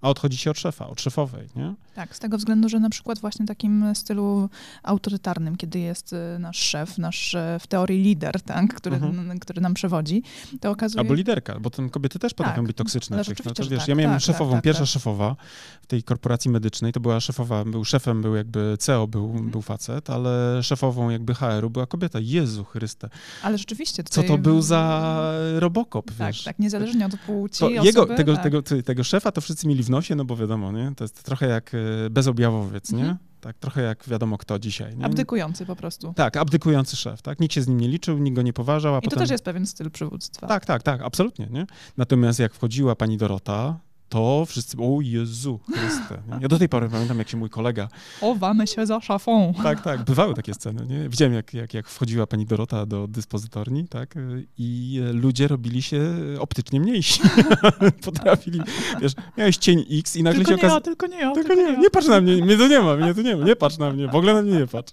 A 0.00 0.08
odchodzi 0.08 0.36
się 0.36 0.50
od 0.50 0.58
szefa, 0.58 0.86
od 0.86 1.00
szefowej, 1.00 1.48
nie? 1.56 1.74
Tak, 1.94 2.16
z 2.16 2.18
tego 2.18 2.38
względu, 2.38 2.68
że 2.68 2.80
na 2.80 2.90
przykład 2.90 3.18
właśnie 3.18 3.46
takim 3.46 3.94
stylu 3.94 4.48
autorytarnym, 4.82 5.56
kiedy 5.56 5.78
jest 5.78 6.12
y, 6.12 6.38
nasz 6.38 6.58
szef, 6.58 6.98
nasz 6.98 7.34
y, 7.34 7.38
w 7.60 7.66
teorii 7.66 8.02
lider, 8.02 8.40
tak? 8.40 8.74
Który, 8.74 8.96
mhm. 8.96 9.38
który 9.38 9.60
nam 9.60 9.74
przewodzi, 9.74 10.22
to 10.60 10.70
okazuje... 10.70 11.00
Albo 11.00 11.14
liderka, 11.14 11.60
bo 11.60 11.70
tam 11.70 11.90
kobiety 11.90 12.18
też 12.18 12.34
potrafią 12.34 12.56
tak, 12.56 12.66
być 12.66 12.76
toksyczne. 12.76 13.16
No, 13.16 13.24
to, 13.24 13.64
wiesz, 13.70 13.78
tak, 13.78 13.88
ja 13.88 13.94
miałem 13.94 14.16
tak, 14.16 14.22
szefową, 14.22 14.52
tak, 14.52 14.64
pierwsza 14.64 14.82
tak. 14.82 14.88
szefowa 14.88 15.36
w 15.82 15.86
tej 15.86 16.02
korporacji 16.02 16.50
medycznej, 16.50 16.92
to 16.92 17.00
była 17.00 17.20
szefowa, 17.20 17.64
był 17.64 17.84
szefem, 17.84 18.22
był 18.22 18.34
jakby 18.34 18.76
CEO, 18.78 19.06
był, 19.06 19.26
mhm. 19.26 19.50
był 19.50 19.62
facet, 19.62 20.10
ale 20.10 20.62
szefową 20.94 21.10
jakby 21.10 21.34
HR-u 21.34 21.70
była 21.70 21.86
kobieta. 21.86 22.18
Jezu 22.22 22.64
Chryste. 22.64 23.08
Ale 23.42 23.58
rzeczywiście. 23.58 24.04
Tutaj... 24.04 24.24
Co 24.24 24.32
to 24.32 24.38
był 24.38 24.62
za 24.62 25.32
robokop, 25.54 26.06
tak, 26.06 26.26
wiesz? 26.26 26.44
Tak, 26.44 26.58
niezależnie 26.58 27.06
od 27.06 27.18
płci 27.20 27.58
to 27.58 27.66
osoby, 27.66 27.86
jego, 27.86 28.06
tego, 28.06 28.34
tak. 28.34 28.42
tego, 28.42 28.62
tego 28.84 29.04
szefa 29.04 29.32
to 29.32 29.40
wszyscy 29.40 29.68
mieli 29.68 29.82
w 29.82 29.90
nosie, 29.90 30.14
no 30.14 30.24
bo 30.24 30.36
wiadomo, 30.36 30.72
nie? 30.72 30.92
To 30.96 31.04
jest 31.04 31.22
trochę 31.22 31.46
jak 31.46 31.72
e, 31.74 32.10
bezobjawowiec, 32.10 32.92
nie? 32.92 32.98
Mhm. 32.98 33.18
Tak, 33.40 33.58
trochę 33.58 33.82
jak 33.82 34.08
wiadomo 34.08 34.38
kto 34.38 34.58
dzisiaj. 34.58 34.96
Nie? 34.96 35.04
Abdykujący 35.04 35.66
po 35.66 35.76
prostu. 35.76 36.14
Tak, 36.16 36.36
abdykujący 36.36 36.96
szef, 36.96 37.22
tak? 37.22 37.40
Nikt 37.40 37.54
się 37.54 37.62
z 37.62 37.68
nim 37.68 37.80
nie 37.80 37.88
liczył, 37.88 38.18
nikt 38.18 38.36
go 38.36 38.42
nie 38.42 38.52
poważał, 38.52 38.94
I 38.94 38.96
potem... 38.96 39.10
to 39.10 39.16
też 39.20 39.30
jest 39.30 39.44
pewien 39.44 39.66
styl 39.66 39.90
przywództwa. 39.90 40.46
Tak, 40.46 40.66
tak, 40.66 40.82
tak, 40.82 41.02
absolutnie, 41.02 41.46
nie? 41.50 41.66
Natomiast 41.96 42.38
jak 42.38 42.54
wchodziła 42.54 42.96
pani 42.96 43.16
Dorota, 43.16 43.78
to 44.08 44.44
wszyscy, 44.46 44.76
o 44.80 45.00
Jezu 45.00 45.60
Chryste. 45.72 46.22
Nie? 46.28 46.38
Ja 46.40 46.48
do 46.48 46.58
tej 46.58 46.68
pory 46.68 46.88
pamiętam, 46.88 47.18
jak 47.18 47.28
się 47.28 47.36
mój 47.36 47.50
kolega... 47.50 47.88
Chowamy 48.20 48.66
się 48.66 48.86
za 48.86 49.00
szafą. 49.00 49.54
Tak, 49.62 49.82
tak, 49.82 50.04
bywały 50.04 50.34
takie 50.34 50.54
sceny, 50.54 50.86
nie? 50.86 51.08
Widziałem, 51.08 51.34
jak, 51.34 51.54
jak, 51.54 51.74
jak 51.74 51.88
wchodziła 51.88 52.26
pani 52.26 52.46
Dorota 52.46 52.86
do 52.86 53.08
dyspozytorni, 53.08 53.88
tak, 53.88 54.14
i 54.58 55.00
ludzie 55.12 55.48
robili 55.48 55.82
się 55.82 56.14
optycznie 56.40 56.80
mniejsi. 56.80 57.20
Potrafili, 58.04 58.60
wiesz, 59.00 59.12
miałeś 59.38 59.56
cień 59.56 59.84
X 59.90 60.16
i 60.16 60.22
nagle 60.22 60.44
tylko 60.44 60.50
się 60.50 60.56
okazało... 60.56 60.80
Tylko 60.80 61.06
nie 61.06 61.18
ja, 61.18 61.32
tylko, 61.32 61.48
tylko 61.48 61.62
nie, 61.62 61.72
ja. 61.72 61.78
nie 61.78 61.90
patrz 61.90 62.06
na 62.08 62.20
mnie, 62.20 62.44
mnie 62.44 62.56
tu 62.56 62.66
nie 62.66 62.80
ma, 62.80 62.96
mnie 62.96 63.14
tu 63.14 63.22
nie 63.22 63.36
ma, 63.36 63.44
nie 63.44 63.56
patrz 63.56 63.78
na 63.78 63.90
mnie, 63.90 64.08
w 64.08 64.14
ogóle 64.14 64.34
na 64.34 64.42
mnie 64.42 64.52
nie 64.52 64.66
patrz. 64.66 64.92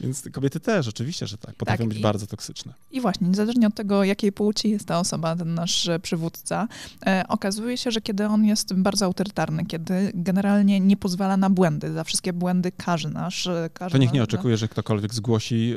Więc 0.00 0.28
kobiety 0.32 0.60
też, 0.60 0.88
oczywiście, 0.88 1.26
że 1.26 1.38
tak, 1.38 1.54
potrafią 1.54 1.78
tak, 1.78 1.88
być 1.88 1.98
i, 1.98 2.02
bardzo 2.02 2.26
toksyczne. 2.26 2.72
I 2.90 3.00
właśnie, 3.00 3.28
niezależnie 3.28 3.66
od 3.66 3.74
tego, 3.74 4.04
jakiej 4.04 4.32
płci 4.32 4.70
jest 4.70 4.86
ta 4.86 5.00
osoba, 5.00 5.36
ten 5.36 5.54
nasz 5.54 5.90
przywódca, 6.02 6.68
e, 7.06 7.24
okazuje 7.28 7.76
się, 7.76 7.90
że 7.90 8.00
kiedy 8.00 8.26
on 8.26 8.44
jest 8.44 8.74
bardzo 8.74 9.04
autorytarny, 9.04 9.66
kiedy 9.66 10.12
generalnie 10.14 10.80
nie 10.80 10.96
pozwala 10.96 11.36
na 11.36 11.50
błędy, 11.50 11.92
za 11.92 12.04
wszystkie 12.04 12.32
błędy 12.32 12.72
każe 12.72 13.10
nasz. 13.10 13.46
E, 13.46 13.70
każe 13.74 13.92
to 13.92 13.98
niech 13.98 14.12
nie 14.12 14.22
oczekuje, 14.22 14.56
że 14.56 14.68
ktokolwiek 14.68 15.14
zgłosi 15.14 15.74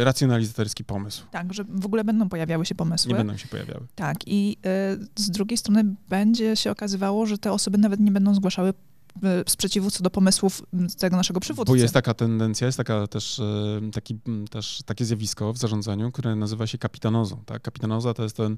e, 0.00 0.04
racjonalizatorski 0.04 0.84
pomysł. 0.84 1.24
Tak, 1.30 1.54
że 1.54 1.64
w 1.68 1.86
ogóle 1.86 2.04
będą 2.04 2.28
pojawiały 2.28 2.66
się 2.66 2.74
pomysły. 2.74 3.08
Nie 3.08 3.14
będą 3.14 3.36
się 3.36 3.48
pojawiały. 3.48 3.86
Tak, 3.94 4.16
i 4.26 4.56
e, 4.66 4.96
z 5.16 5.30
drugiej 5.30 5.58
strony 5.58 5.84
będzie 6.08 6.56
się 6.56 6.70
okazywało, 6.70 7.26
że 7.26 7.38
te 7.38 7.52
osoby 7.52 7.78
nawet 7.78 8.00
nie 8.00 8.10
będą 8.10 8.34
zgłaszały 8.34 8.74
sprzeciwu 9.48 9.90
co 9.90 10.02
do 10.02 10.10
pomysłów 10.10 10.62
tego 10.98 11.16
naszego 11.16 11.40
przywódcy. 11.40 11.72
Bo 11.72 11.76
jest 11.76 11.94
taka 11.94 12.14
tendencja, 12.14 12.66
jest 12.66 12.78
taka 12.78 13.06
też, 13.06 13.38
e, 13.38 13.90
taki, 13.92 14.18
też 14.50 14.82
takie 14.86 15.04
zjawisko 15.04 15.52
w 15.52 15.58
zarządzaniu, 15.58 16.12
które 16.12 16.36
nazywa 16.36 16.66
się 16.66 16.78
kapitanozą. 16.78 17.42
Tak? 17.46 17.62
Kapitanoza 17.62 18.14
to 18.14 18.22
jest 18.22 18.36
ten 18.36 18.56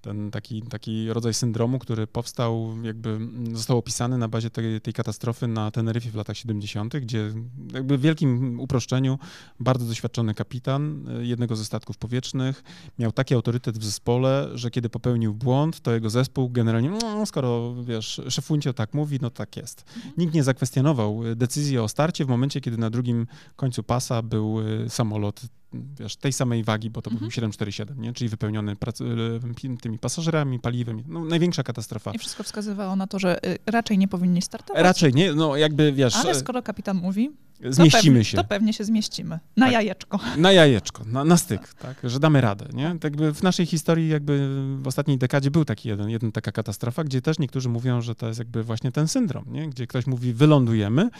ten 0.00 0.30
taki, 0.30 0.62
taki 0.62 1.12
rodzaj 1.12 1.34
syndromu, 1.34 1.78
który 1.78 2.06
powstał, 2.06 2.74
jakby 2.82 3.18
został 3.52 3.78
opisany 3.78 4.18
na 4.18 4.28
bazie 4.28 4.50
tej, 4.50 4.80
tej 4.80 4.94
katastrofy 4.94 5.46
na 5.46 5.70
Teneryfie 5.70 6.10
w 6.10 6.14
latach 6.14 6.36
70., 6.36 6.96
gdzie 6.96 7.32
jakby 7.74 7.98
w 7.98 8.00
wielkim 8.00 8.60
uproszczeniu 8.60 9.18
bardzo 9.60 9.86
doświadczony 9.86 10.34
kapitan 10.34 11.08
e, 11.08 11.24
jednego 11.24 11.56
ze 11.56 11.64
statków 11.64 11.98
powietrznych 11.98 12.62
miał 12.98 13.12
taki 13.12 13.34
autorytet 13.34 13.78
w 13.78 13.84
zespole, 13.84 14.48
że 14.54 14.70
kiedy 14.70 14.88
popełnił 14.88 15.34
błąd, 15.34 15.80
to 15.80 15.92
jego 15.92 16.10
zespół 16.10 16.50
generalnie, 16.50 16.90
no, 16.90 17.26
skoro 17.26 17.74
wiesz, 17.84 18.20
szefuncio 18.28 18.72
tak 18.72 18.94
mówi, 18.94 19.18
no 19.22 19.30
tak 19.30 19.56
jest. 19.56 19.84
Mhm. 19.96 20.14
Nikt 20.18 20.34
nie 20.34 20.44
zakwestionował 20.44 21.22
decyzji 21.36 21.78
o 21.78 21.88
starcie 21.88 22.24
w 22.24 22.28
momencie, 22.28 22.60
kiedy 22.60 22.78
na 22.78 22.90
drugim 22.90 23.26
końcu 23.56 23.82
pasa 23.82 24.22
był 24.22 24.60
e, 24.60 24.90
samolot 24.90 25.40
wiesz, 25.72 26.16
tej 26.16 26.32
samej 26.32 26.64
wagi, 26.64 26.90
bo 26.90 27.02
to 27.02 27.10
mhm. 27.10 27.20
był 27.20 27.30
747, 27.30 28.00
nie? 28.00 28.12
czyli 28.12 28.28
wypełniony 28.28 28.76
prac- 28.76 29.80
tymi 29.80 29.98
pasażerami, 29.98 30.58
paliwem. 30.58 31.02
No, 31.08 31.24
największa 31.24 31.62
katastrofa. 31.62 32.12
I 32.12 32.18
wszystko 32.18 32.42
wskazywało 32.42 32.96
na 32.96 33.06
to, 33.06 33.18
że 33.18 33.46
y, 33.46 33.58
raczej 33.66 33.98
nie 33.98 34.08
powinni 34.08 34.42
startować. 34.42 34.82
Raczej 34.82 35.14
nie, 35.14 35.32
no 35.32 35.56
jakby 35.56 35.92
wiesz... 35.92 36.16
Ale 36.16 36.34
skoro 36.34 36.62
kapitan 36.62 36.96
mówi, 36.96 37.30
zmieścimy 37.64 38.02
to 38.02 38.02
pewnie, 38.02 38.24
się. 38.24 38.36
To 38.36 38.44
pewnie 38.44 38.72
się 38.72 38.84
zmieścimy. 38.84 39.38
Na 39.56 39.66
tak. 39.66 39.72
jajeczko. 39.72 40.20
Na 40.36 40.52
jajeczko, 40.52 41.04
na, 41.04 41.24
na 41.24 41.36
styk, 41.36 41.74
tak, 41.74 41.96
że 42.04 42.20
damy 42.20 42.40
radę, 42.40 42.66
nie? 42.72 42.90
Tak 42.90 43.04
jakby 43.04 43.34
w 43.34 43.42
naszej 43.42 43.66
historii 43.66 44.08
jakby 44.08 44.48
w 44.76 44.86
ostatniej 44.86 45.18
dekadzie 45.18 45.50
był 45.50 45.64
taki 45.64 45.88
jeden, 45.88 46.10
jeden 46.10 46.32
taka 46.32 46.52
katastrofa, 46.52 47.04
gdzie 47.04 47.22
też 47.22 47.38
niektórzy 47.38 47.68
mówią, 47.68 48.00
że 48.00 48.14
to 48.14 48.26
jest 48.26 48.38
jakby 48.38 48.62
właśnie 48.62 48.92
ten 48.92 49.08
syndrom, 49.08 49.44
nie? 49.48 49.68
Gdzie 49.68 49.86
ktoś 49.86 50.06
mówi 50.06 50.32
wylądujemy, 50.32 51.10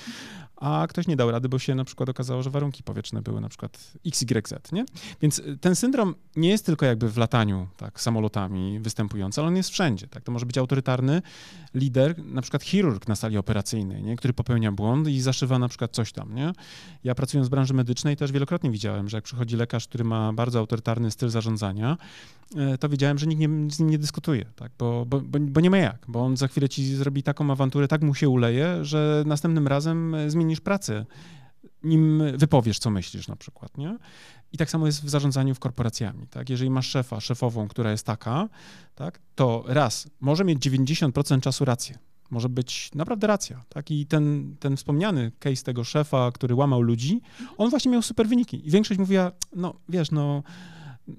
a 0.61 0.87
ktoś 0.89 1.07
nie 1.07 1.17
dał 1.17 1.31
rady, 1.31 1.49
bo 1.49 1.59
się 1.59 1.75
na 1.75 1.85
przykład 1.85 2.09
okazało, 2.09 2.43
że 2.43 2.51
warunki 2.51 2.83
powietrzne 2.83 3.23
były 3.23 3.41
na 3.41 3.49
przykład 3.49 3.93
XYZ, 4.07 4.73
nie? 4.73 4.85
Więc 5.23 5.39
y, 5.39 5.59
ten 5.61 5.77
syndrom 5.77 6.15
nie 6.37 6.49
jest 6.49 6.67
tylko 6.67 6.87
jakby 6.87 7.09
w 7.09 7.17
lataniu, 7.17 7.69
tak, 7.77 8.01
samolotami 8.01 8.81
występujący, 8.81 9.41
ale 9.41 9.49
on 9.49 9.57
jest 9.57 9.71
wszędzie, 9.71 10.07
tak? 10.09 10.25
To 10.25 10.33
może 10.33 10.47
być 10.47 10.59
autorytarny 10.59 11.23
lider, 11.75 12.25
na 12.25 12.43
przykład 12.43 12.63
chirurg 12.63 13.09
na 13.09 13.17
sali 13.17 13.39
operacyjnej, 13.39 14.03
nie? 14.03 14.17
Który 14.17 14.35
popełnia 14.35 14.73
błąd 14.73 15.09
i 15.09 15.21
zaszywa 15.21 15.59
na 15.59 15.69
przykład 15.69 15.93
coś 15.93 16.13
tam, 16.13 16.35
nie? 16.35 16.53
Ja 17.05 17.15
pracując 17.15 17.49
w 17.49 17.51
branży 17.51 17.75
medycznej 17.75 18.17
też 18.17 18.33
wielokrotnie 18.33 18.71
widziałem, 18.71 19.09
że 19.09 19.17
jak 19.17 19.25
przychodzi 19.25 19.57
lekarz, 19.57 19.89
który 19.89 20.05
ma 20.05 20.33
bardzo 20.33 20.59
autorytarny 20.59 21.11
styl 21.11 21.29
zarządzania, 21.29 21.97
e, 22.57 22.79
to 22.79 22.89
wiedziałem, 22.89 23.19
że 23.19 23.27
nikt 23.27 23.41
nie, 23.41 23.71
z 23.71 23.79
nim 23.79 23.91
nie 23.91 23.99
dyskutuje, 23.99 24.45
tak? 24.57 24.73
Bo, 24.79 25.07
bo, 25.07 25.21
bo, 25.41 25.61
nie 25.61 25.71
ma 25.71 25.79
jak, 25.79 26.05
bo 26.09 26.25
on 26.25 26.37
za 26.37 26.49
chwilę 26.49 26.69
ci 26.69 26.95
zrobi 26.95 27.23
taką 27.23 27.51
awanturę, 27.51 27.89
tak 27.89 28.03
mu 28.03 28.15
się 28.15 28.29
uleje, 28.29 28.85
że 28.85 29.23
następnym 29.27 29.69
razem 29.69 30.15
e, 30.15 30.31
zmienisz 30.51 30.61
pracę, 30.61 31.07
nim 31.82 32.22
wypowiesz, 32.36 32.78
co 32.78 32.90
myślisz 32.90 33.28
na 33.28 33.36
przykład, 33.36 33.78
nie? 33.78 33.98
I 34.53 34.59
tak 34.59 34.70
samo 34.70 34.86
jest 34.86 35.05
w 35.05 35.09
zarządzaniu 35.09 35.55
w 35.55 35.59
korporacjami, 35.59 36.26
tak? 36.26 36.51
Jeżeli 36.51 36.70
masz 36.70 36.88
szefa, 36.88 37.20
szefową, 37.20 37.68
która 37.68 37.90
jest 37.90 38.07
taka, 38.07 38.48
tak? 38.94 39.20
To 39.34 39.64
raz, 39.66 40.09
może 40.20 40.44
mieć 40.44 40.66
90% 40.66 41.40
czasu 41.40 41.64
rację, 41.64 41.98
może 42.30 42.48
być 42.48 42.90
naprawdę 42.94 43.26
racja. 43.26 43.64
Tak? 43.68 43.90
I 43.90 44.07
ten, 44.07 44.57
ten 44.61 44.76
wspomniany 44.76 45.32
case 45.38 45.62
tego 45.62 45.84
szefa, 45.84 46.32
który 46.32 46.55
łamał 46.55 46.82
ludzi, 46.82 47.20
on 47.59 47.70
właśnie 47.70 47.90
miał 47.90 48.03
super 48.03 48.28
wyniki. 48.28 48.66
I 48.66 48.70
większość 48.70 49.01
mówiła, 49.01 49.32
no 49.57 49.74
wiesz, 49.88 50.11
no 50.11 50.42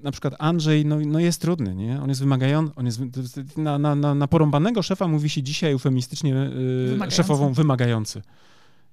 na 0.04 0.12
przykład 0.12 0.36
Andrzej 0.40 0.86
no, 0.86 0.98
no 1.06 1.20
jest 1.20 1.42
trudny, 1.42 1.76
nie? 1.76 2.02
On 2.02 2.10
jest 2.10 2.22
wymagający, 2.22 2.76
on 2.76 2.86
jest 2.86 3.00
na, 3.58 3.78
na, 3.80 3.96
na, 3.96 4.16
na 4.16 4.28
porąbanego 4.28 4.82
szefa 4.82 5.08
mówi 5.08 5.30
się 5.30 5.44
dzisiaj 5.44 5.72
eufemistycznie 5.72 6.32
yy, 6.32 6.88
wymagający. 6.88 7.16
szefową 7.16 7.54
wymagający. 7.54 8.22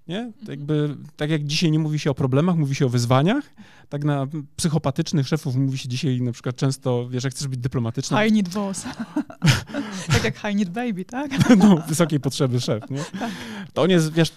Nie? 0.08 0.32
Tak, 0.40 0.48
jakby, 0.48 0.96
tak 1.16 1.30
jak 1.30 1.44
dzisiaj 1.44 1.70
nie 1.70 1.78
mówi 1.78 1.98
się 1.98 2.10
o 2.10 2.14
problemach, 2.14 2.56
mówi 2.56 2.74
się 2.74 2.86
o 2.86 2.88
wyzwaniach, 2.88 3.44
tak 3.88 4.04
na 4.04 4.26
psychopatycznych 4.56 5.28
szefów 5.28 5.56
mówi 5.56 5.78
się 5.78 5.88
dzisiaj 5.88 6.20
na 6.20 6.32
przykład 6.32 6.56
często, 6.56 7.08
wiesz, 7.08 7.24
jak 7.24 7.32
chcesz 7.32 7.48
być 7.48 7.60
dyplomatyczny. 7.60 8.24
High 8.24 8.34
need 8.34 8.48
boss. 8.48 8.84
tak 10.12 10.24
jak 10.24 10.38
high 10.38 10.54
need 10.54 10.70
baby, 10.70 11.04
tak? 11.04 11.30
no, 11.62 11.82
wysokiej 11.88 12.20
potrzeby 12.20 12.60
szef, 12.60 12.90
nie? 12.90 13.04
Tak. 13.20 13.30
To 13.72 13.82
on 13.82 13.90
jest, 13.90 14.12
wiesz, 14.12 14.32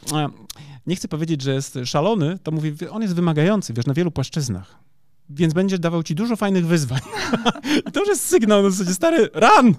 nie 0.88 0.96
chcę 0.96 1.08
powiedzieć, 1.08 1.42
że 1.42 1.54
jest 1.54 1.80
szalony, 1.86 2.40
to 2.44 2.52
mówię, 2.52 2.74
on 2.90 3.02
jest 3.02 3.16
wymagający, 3.16 3.74
wiesz, 3.74 3.86
na 3.86 3.94
wielu 3.94 4.12
płaszczyznach 4.12 4.91
więc 5.36 5.54
będzie 5.54 5.80
dawał 5.80 6.04
ci 6.04 6.16
dużo 6.16 6.36
fajnych 6.36 6.68
wyzwań. 6.68 7.00
I 7.88 7.92
to 7.94 8.00
już 8.00 8.10
jest 8.10 8.26
sygnał, 8.26 8.64
no 8.64 8.70
zasadzie, 8.70 8.94
stary, 8.94 9.30
run, 9.34 9.76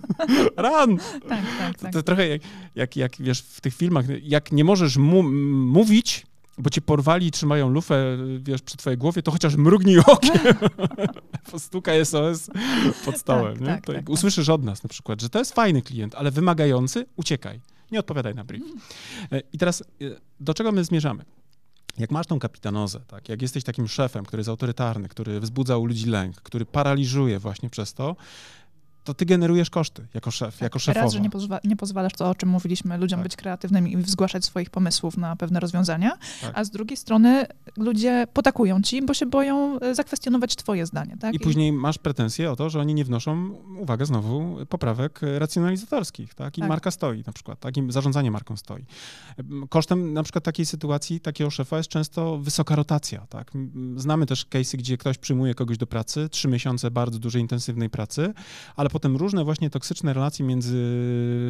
run. 0.56 0.98
Tak, 1.28 1.44
tak, 1.58 1.78
tak. 1.78 1.92
To, 1.92 2.02
trochę 2.02 2.28
jak, 2.28 2.42
jak, 2.74 2.96
jak, 2.96 3.16
wiesz, 3.20 3.40
w 3.42 3.60
tych 3.60 3.74
filmach, 3.74 4.04
jak 4.22 4.52
nie 4.52 4.64
możesz 4.64 4.96
mu 4.96 5.22
mówić, 5.52 6.26
bo 6.58 6.70
cię 6.70 6.80
porwali 6.80 7.26
i 7.26 7.30
trzymają 7.30 7.68
lufę, 7.68 8.18
wiesz, 8.38 8.62
przy 8.62 8.76
twojej 8.76 8.98
głowie, 8.98 9.22
to 9.22 9.30
chociaż 9.30 9.56
mrugnij 9.56 9.98
okiem. 9.98 10.38
Postuka 11.52 12.04
SOS 12.04 12.50
pod 13.04 13.18
stołem. 13.18 13.52
Tak, 13.52 13.60
nie? 13.60 13.66
Tak, 13.66 13.86
to 13.86 13.92
tak, 13.92 14.08
usłyszysz 14.08 14.48
od 14.48 14.64
nas 14.64 14.82
na 14.82 14.88
przykład, 14.88 15.20
że 15.20 15.28
to 15.28 15.38
jest 15.38 15.54
fajny 15.54 15.82
klient, 15.82 16.14
ale 16.14 16.30
wymagający, 16.30 17.06
uciekaj. 17.16 17.60
Nie 17.92 18.00
odpowiadaj 18.00 18.34
na 18.34 18.44
brief. 18.44 18.62
E, 19.32 19.42
I 19.52 19.58
teraz 19.58 19.80
e, 19.80 19.84
do 20.40 20.54
czego 20.54 20.72
my 20.72 20.84
zmierzamy? 20.84 21.24
Jak 21.98 22.10
masz 22.10 22.26
tą 22.26 22.38
kapitanozę, 22.38 23.00
tak, 23.00 23.28
jak 23.28 23.42
jesteś 23.42 23.64
takim 23.64 23.88
szefem, 23.88 24.24
który 24.24 24.40
jest 24.40 24.48
autorytarny, 24.48 25.08
który 25.08 25.40
wzbudza 25.40 25.76
u 25.76 25.86
ludzi 25.86 26.06
lęk, 26.06 26.36
który 26.36 26.66
paraliżuje 26.66 27.38
właśnie 27.38 27.70
przez 27.70 27.94
to, 27.94 28.16
to 29.04 29.14
ty 29.14 29.26
generujesz 29.26 29.70
koszty 29.70 30.06
jako 30.14 30.30
szef, 30.30 30.54
tak, 30.54 30.62
jako 30.62 30.78
szefowa. 30.78 31.04
Raz, 31.04 31.12
że 31.12 31.20
nie, 31.20 31.30
pozwa 31.30 31.60
nie 31.64 31.76
pozwalasz, 31.76 32.12
to 32.12 32.30
o 32.30 32.34
czym 32.34 32.48
mówiliśmy, 32.48 32.98
ludziom 32.98 33.18
tak. 33.18 33.22
być 33.22 33.36
kreatywnymi 33.36 33.92
i 33.92 34.02
zgłaszać 34.02 34.44
swoich 34.44 34.70
pomysłów 34.70 35.16
na 35.16 35.36
pewne 35.36 35.60
rozwiązania, 35.60 36.18
tak. 36.40 36.52
a 36.54 36.64
z 36.64 36.70
drugiej 36.70 36.96
strony 36.96 37.46
ludzie 37.76 38.26
potakują 38.32 38.82
ci, 38.82 39.02
bo 39.02 39.14
się 39.14 39.26
boją 39.26 39.80
e, 39.80 39.94
zakwestionować 39.94 40.56
twoje 40.56 40.86
zdanie. 40.86 41.16
Tak? 41.20 41.34
I, 41.34 41.36
I 41.36 41.40
później 41.40 41.72
masz 41.72 41.98
pretensje 41.98 42.50
o 42.50 42.56
to, 42.56 42.70
że 42.70 42.80
oni 42.80 42.94
nie 42.94 43.04
wnoszą, 43.04 43.50
uwaga 43.78 44.04
znowu, 44.04 44.56
poprawek 44.68 45.20
racjonalizatorskich, 45.38 46.34
tak? 46.34 46.58
I 46.58 46.60
tak. 46.60 46.68
marka 46.68 46.90
stoi 46.90 47.22
na 47.26 47.32
przykład, 47.32 47.60
tak? 47.60 47.76
I 47.76 47.92
zarządzanie 47.92 48.30
marką 48.30 48.56
stoi. 48.56 48.84
Kosztem 49.68 50.12
na 50.12 50.22
przykład 50.22 50.44
takiej 50.44 50.66
sytuacji, 50.66 51.20
takiego 51.20 51.50
szefa 51.50 51.76
jest 51.76 51.88
często 51.88 52.38
wysoka 52.38 52.76
rotacja, 52.76 53.26
tak? 53.26 53.50
Znamy 53.96 54.26
też 54.26 54.46
case'y, 54.46 54.76
gdzie 54.76 54.98
ktoś 54.98 55.18
przyjmuje 55.18 55.54
kogoś 55.54 55.78
do 55.78 55.86
pracy, 55.86 56.28
trzy 56.28 56.48
miesiące 56.48 56.90
bardzo 56.90 57.18
dużej, 57.18 57.42
intensywnej 57.42 57.90
pracy, 57.90 58.34
ale 58.76 58.90
potem 58.92 59.16
różne 59.16 59.44
właśnie 59.44 59.70
toksyczne 59.70 60.12
relacje 60.12 60.46
między 60.46 60.76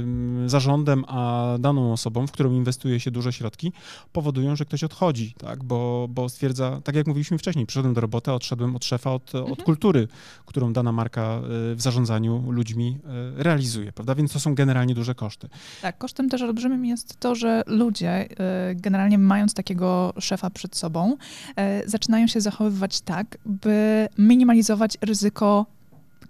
mm, 0.02 0.48
zarządem 0.48 1.04
a 1.08 1.46
daną 1.58 1.92
osobą, 1.92 2.26
w 2.26 2.32
którą 2.32 2.52
inwestuje 2.52 3.00
się 3.00 3.10
duże 3.10 3.32
środki, 3.32 3.72
powodują, 4.12 4.56
że 4.56 4.64
ktoś 4.64 4.84
odchodzi, 4.84 5.34
tak? 5.38 5.64
bo, 5.64 6.06
bo 6.10 6.28
stwierdza, 6.28 6.80
tak 6.84 6.94
jak 6.94 7.06
mówiliśmy 7.06 7.38
wcześniej, 7.38 7.66
przyszedłem 7.66 7.94
do 7.94 8.00
roboty, 8.00 8.32
odszedłem 8.32 8.76
od 8.76 8.84
szefa, 8.84 9.10
od, 9.12 9.34
mhm. 9.34 9.52
od 9.52 9.62
kultury, 9.62 10.08
którą 10.46 10.72
dana 10.72 10.92
marka 10.92 11.40
y, 11.72 11.74
w 11.74 11.82
zarządzaniu 11.82 12.50
ludźmi 12.50 12.98
y, 13.38 13.42
realizuje, 13.42 13.92
prawda? 13.92 14.14
Więc 14.14 14.32
to 14.32 14.40
są 14.40 14.54
generalnie 14.54 14.94
duże 14.94 15.14
koszty. 15.14 15.48
Tak, 15.82 15.98
kosztem 15.98 16.28
też 16.28 16.42
olbrzymim 16.42 16.84
jest 16.84 17.20
to, 17.20 17.34
że 17.34 17.62
ludzie 17.66 18.28
y, 18.30 18.74
generalnie 18.74 19.18
mając 19.18 19.54
takiego 19.54 20.12
szefa 20.18 20.50
przed 20.50 20.76
sobą, 20.76 21.16
zaczynają 21.86 22.26
się 22.26 22.40
zachowywać 22.40 23.00
tak, 23.00 23.38
by 23.46 24.08
minimalizować 24.18 24.98
ryzyko 25.00 25.66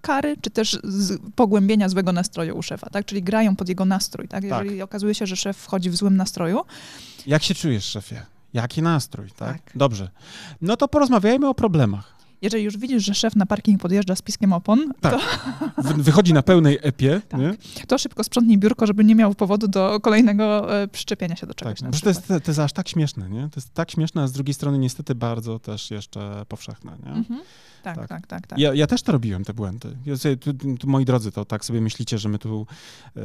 kary, 0.00 0.36
czy 0.40 0.50
też 0.50 0.78
pogłębienia 1.34 1.88
złego 1.88 2.12
nastroju 2.12 2.58
u 2.58 2.62
szefa, 2.62 2.90
tak? 2.90 3.04
Czyli 3.04 3.22
grają 3.22 3.56
pod 3.56 3.68
jego 3.68 3.84
nastrój, 3.84 4.28
tak? 4.28 4.44
Jeżeli 4.44 4.70
tak. 4.70 4.84
okazuje 4.84 5.14
się, 5.14 5.26
że 5.26 5.36
szef 5.36 5.56
wchodzi 5.56 5.90
w 5.90 5.96
złym 5.96 6.16
nastroju. 6.16 6.60
Jak 7.26 7.42
się 7.42 7.54
czujesz, 7.54 7.84
szefie? 7.84 8.22
Jaki 8.54 8.82
nastrój, 8.82 9.30
tak? 9.36 9.62
tak? 9.62 9.72
Dobrze. 9.74 10.10
No 10.62 10.76
to 10.76 10.88
porozmawiajmy 10.88 11.48
o 11.48 11.54
problemach. 11.54 12.22
Jeżeli 12.42 12.64
już 12.64 12.76
widzisz, 12.76 13.04
że 13.04 13.14
szef 13.14 13.36
na 13.36 13.46
parking 13.46 13.80
podjeżdża 13.80 14.16
z 14.16 14.22
piskiem 14.22 14.52
opon, 14.52 14.92
tak. 15.00 15.12
to... 15.12 15.94
Wychodzi 15.94 16.32
na 16.32 16.42
pełnej 16.42 16.78
epie, 16.82 17.20
tak. 17.28 17.40
To 17.86 17.98
szybko 17.98 18.24
sprzątnij 18.24 18.58
biurko, 18.58 18.86
żeby 18.86 19.04
nie 19.04 19.14
miał 19.14 19.34
powodu 19.34 19.68
do 19.68 20.00
kolejnego 20.00 20.76
e, 20.82 20.88
przyczepienia 20.88 21.36
się 21.36 21.46
do 21.46 21.54
czegoś. 21.54 21.80
Tak. 21.80 22.00
to, 22.00 22.08
jest, 22.08 22.26
to 22.28 22.50
jest 22.50 22.58
aż 22.58 22.72
tak 22.72 22.88
śmieszne, 22.88 23.30
nie? 23.30 23.42
To 23.42 23.60
jest 23.60 23.74
tak 23.74 23.90
śmieszne, 23.90 24.22
a 24.22 24.26
z 24.26 24.32
drugiej 24.32 24.54
strony 24.54 24.78
niestety 24.78 25.14
bardzo 25.14 25.58
też 25.58 25.90
jeszcze 25.90 26.44
powszechne, 26.48 26.96
nie? 27.06 27.12
Mhm. 27.12 27.40
Tak, 27.82 27.96
tak, 27.96 28.08
tak. 28.08 28.26
tak, 28.26 28.46
tak. 28.46 28.58
Ja, 28.58 28.74
ja, 28.74 28.86
też 28.86 29.02
to 29.02 29.12
robiłem, 29.12 29.44
te 29.44 29.54
błędy. 29.54 29.96
Ja 30.06 30.16
sobie, 30.16 30.36
tu, 30.36 30.54
tu, 30.54 30.90
moi 30.90 31.04
drodzy, 31.04 31.32
to 31.32 31.44
tak 31.44 31.64
sobie 31.64 31.80
myślicie, 31.80 32.18
że 32.18 32.28
my 32.28 32.38
tu 32.38 32.66
e, 33.16 33.20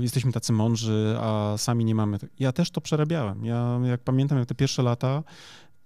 jesteśmy 0.00 0.32
tacy 0.32 0.52
mądrzy, 0.52 1.16
a 1.20 1.54
sami 1.56 1.84
nie 1.84 1.94
mamy. 1.94 2.18
Ja 2.38 2.52
też 2.52 2.70
to 2.70 2.80
przerabiałem. 2.80 3.44
Ja 3.44 3.80
jak 3.84 4.00
pamiętam, 4.00 4.38
jak 4.38 4.48
te 4.48 4.54
pierwsze 4.54 4.82
lata, 4.82 5.22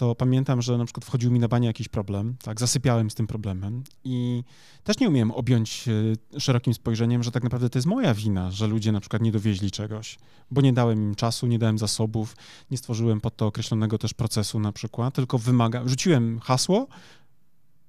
to 0.01 0.15
pamiętam, 0.15 0.63
że 0.63 0.79
na 0.79 0.85
przykład 0.85 1.05
wchodził 1.05 1.31
mi 1.31 1.39
na 1.39 1.49
banie 1.49 1.67
jakiś 1.67 1.89
problem, 1.89 2.37
tak, 2.43 2.61
zasypiałem 2.61 3.11
z 3.11 3.15
tym 3.15 3.27
problemem 3.27 3.83
i 4.05 4.45
też 4.85 4.99
nie 4.99 5.09
umiałem 5.09 5.31
objąć 5.31 5.89
e, 6.35 6.41
szerokim 6.41 6.75
spojrzeniem, 6.75 7.23
że 7.23 7.31
tak 7.31 7.43
naprawdę 7.43 7.71
to 7.71 7.79
jest 7.79 7.87
moja 7.87 8.15
wina, 8.15 8.51
że 8.51 8.67
ludzie 8.67 8.93
na 8.93 9.01
przykład 9.01 9.23
nie 9.23 9.33
dowieźli 9.33 9.71
czegoś, 9.71 10.19
bo 10.51 10.61
nie 10.61 10.73
dałem 10.73 11.03
im 11.03 11.15
czasu, 11.15 11.47
nie 11.47 11.59
dałem 11.59 11.79
zasobów, 11.79 12.37
nie 12.71 12.77
stworzyłem 12.77 13.21
pod 13.21 13.37
to 13.37 13.47
określonego 13.47 13.99
też 13.99 14.15
procesu 14.15 14.61
na 14.61 14.73
przykład, 14.73 15.15
tylko 15.15 15.39
wymaga, 15.39 15.83
rzuciłem 15.89 16.41
hasło, 16.41 16.87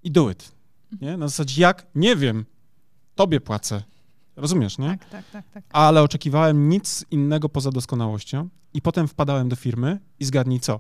i 0.04 0.12
do 0.12 0.30
it. 0.30 0.52
Nie? 1.02 1.18
Na 1.18 1.28
zasadzie 1.28 1.62
jak? 1.62 1.88
Nie 1.96 2.16
wiem. 2.16 2.46
Tobie 3.16 3.42
płacę. 3.42 3.84
Rozumiesz, 4.36 4.78
nie? 4.78 4.88
Tak, 4.98 5.10
tak, 5.10 5.30
tak, 5.32 5.46
tak. 5.54 5.64
Ale 5.70 6.02
oczekiwałem 6.02 6.70
nic 6.70 7.06
innego 7.12 7.50
poza 7.50 7.72
doskonałością 7.72 8.50
i 8.74 8.82
potem 8.82 9.08
wpadałem 9.08 9.50
do 9.50 9.56
firmy 9.56 10.00
i 10.20 10.26
zgadnij 10.26 10.60
co? 10.60 10.80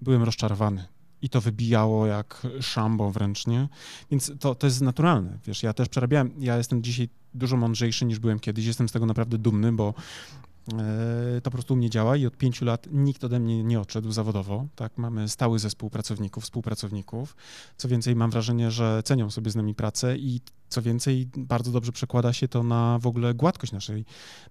Byłem 0.00 0.22
rozczarowany. 0.22 0.86
I 1.22 1.28
to 1.28 1.40
wybijało 1.40 2.06
jak 2.06 2.46
szambo 2.60 3.10
wręcz, 3.10 3.46
nie? 3.46 3.68
Więc 4.10 4.32
to, 4.40 4.54
to 4.54 4.66
jest 4.66 4.80
naturalne, 4.80 5.38
wiesz, 5.46 5.62
ja 5.62 5.72
też 5.72 5.88
przerabiałem, 5.88 6.30
ja 6.38 6.56
jestem 6.56 6.82
dzisiaj 6.82 7.08
dużo 7.34 7.56
mądrzejszy 7.56 8.04
niż 8.04 8.18
byłem 8.18 8.40
kiedyś, 8.40 8.66
jestem 8.66 8.88
z 8.88 8.92
tego 8.92 9.06
naprawdę 9.06 9.38
dumny, 9.38 9.72
bo 9.72 9.94
to 11.42 11.50
po 11.50 11.50
prostu 11.50 11.74
u 11.74 11.76
mnie 11.76 11.90
działa 11.90 12.16
i 12.16 12.26
od 12.26 12.36
pięciu 12.36 12.64
lat 12.64 12.86
nikt 12.92 13.24
ode 13.24 13.40
mnie 13.40 13.64
nie 13.64 13.80
odszedł 13.80 14.12
zawodowo. 14.12 14.66
Tak, 14.74 14.98
mamy 14.98 15.28
stały 15.28 15.58
zespół 15.58 15.90
pracowników, 15.90 16.44
współpracowników. 16.44 17.36
Co 17.76 17.88
więcej, 17.88 18.16
mam 18.16 18.30
wrażenie, 18.30 18.70
że 18.70 19.02
cenią 19.04 19.30
sobie 19.30 19.50
z 19.50 19.56
nami 19.56 19.74
pracę 19.74 20.16
i 20.18 20.40
co 20.68 20.82
więcej, 20.82 21.28
bardzo 21.36 21.70
dobrze 21.70 21.92
przekłada 21.92 22.32
się 22.32 22.48
to 22.48 22.62
na 22.62 22.98
w 22.98 23.06
ogóle 23.06 23.34
gładkość 23.34 23.72
naszej, 23.72 24.04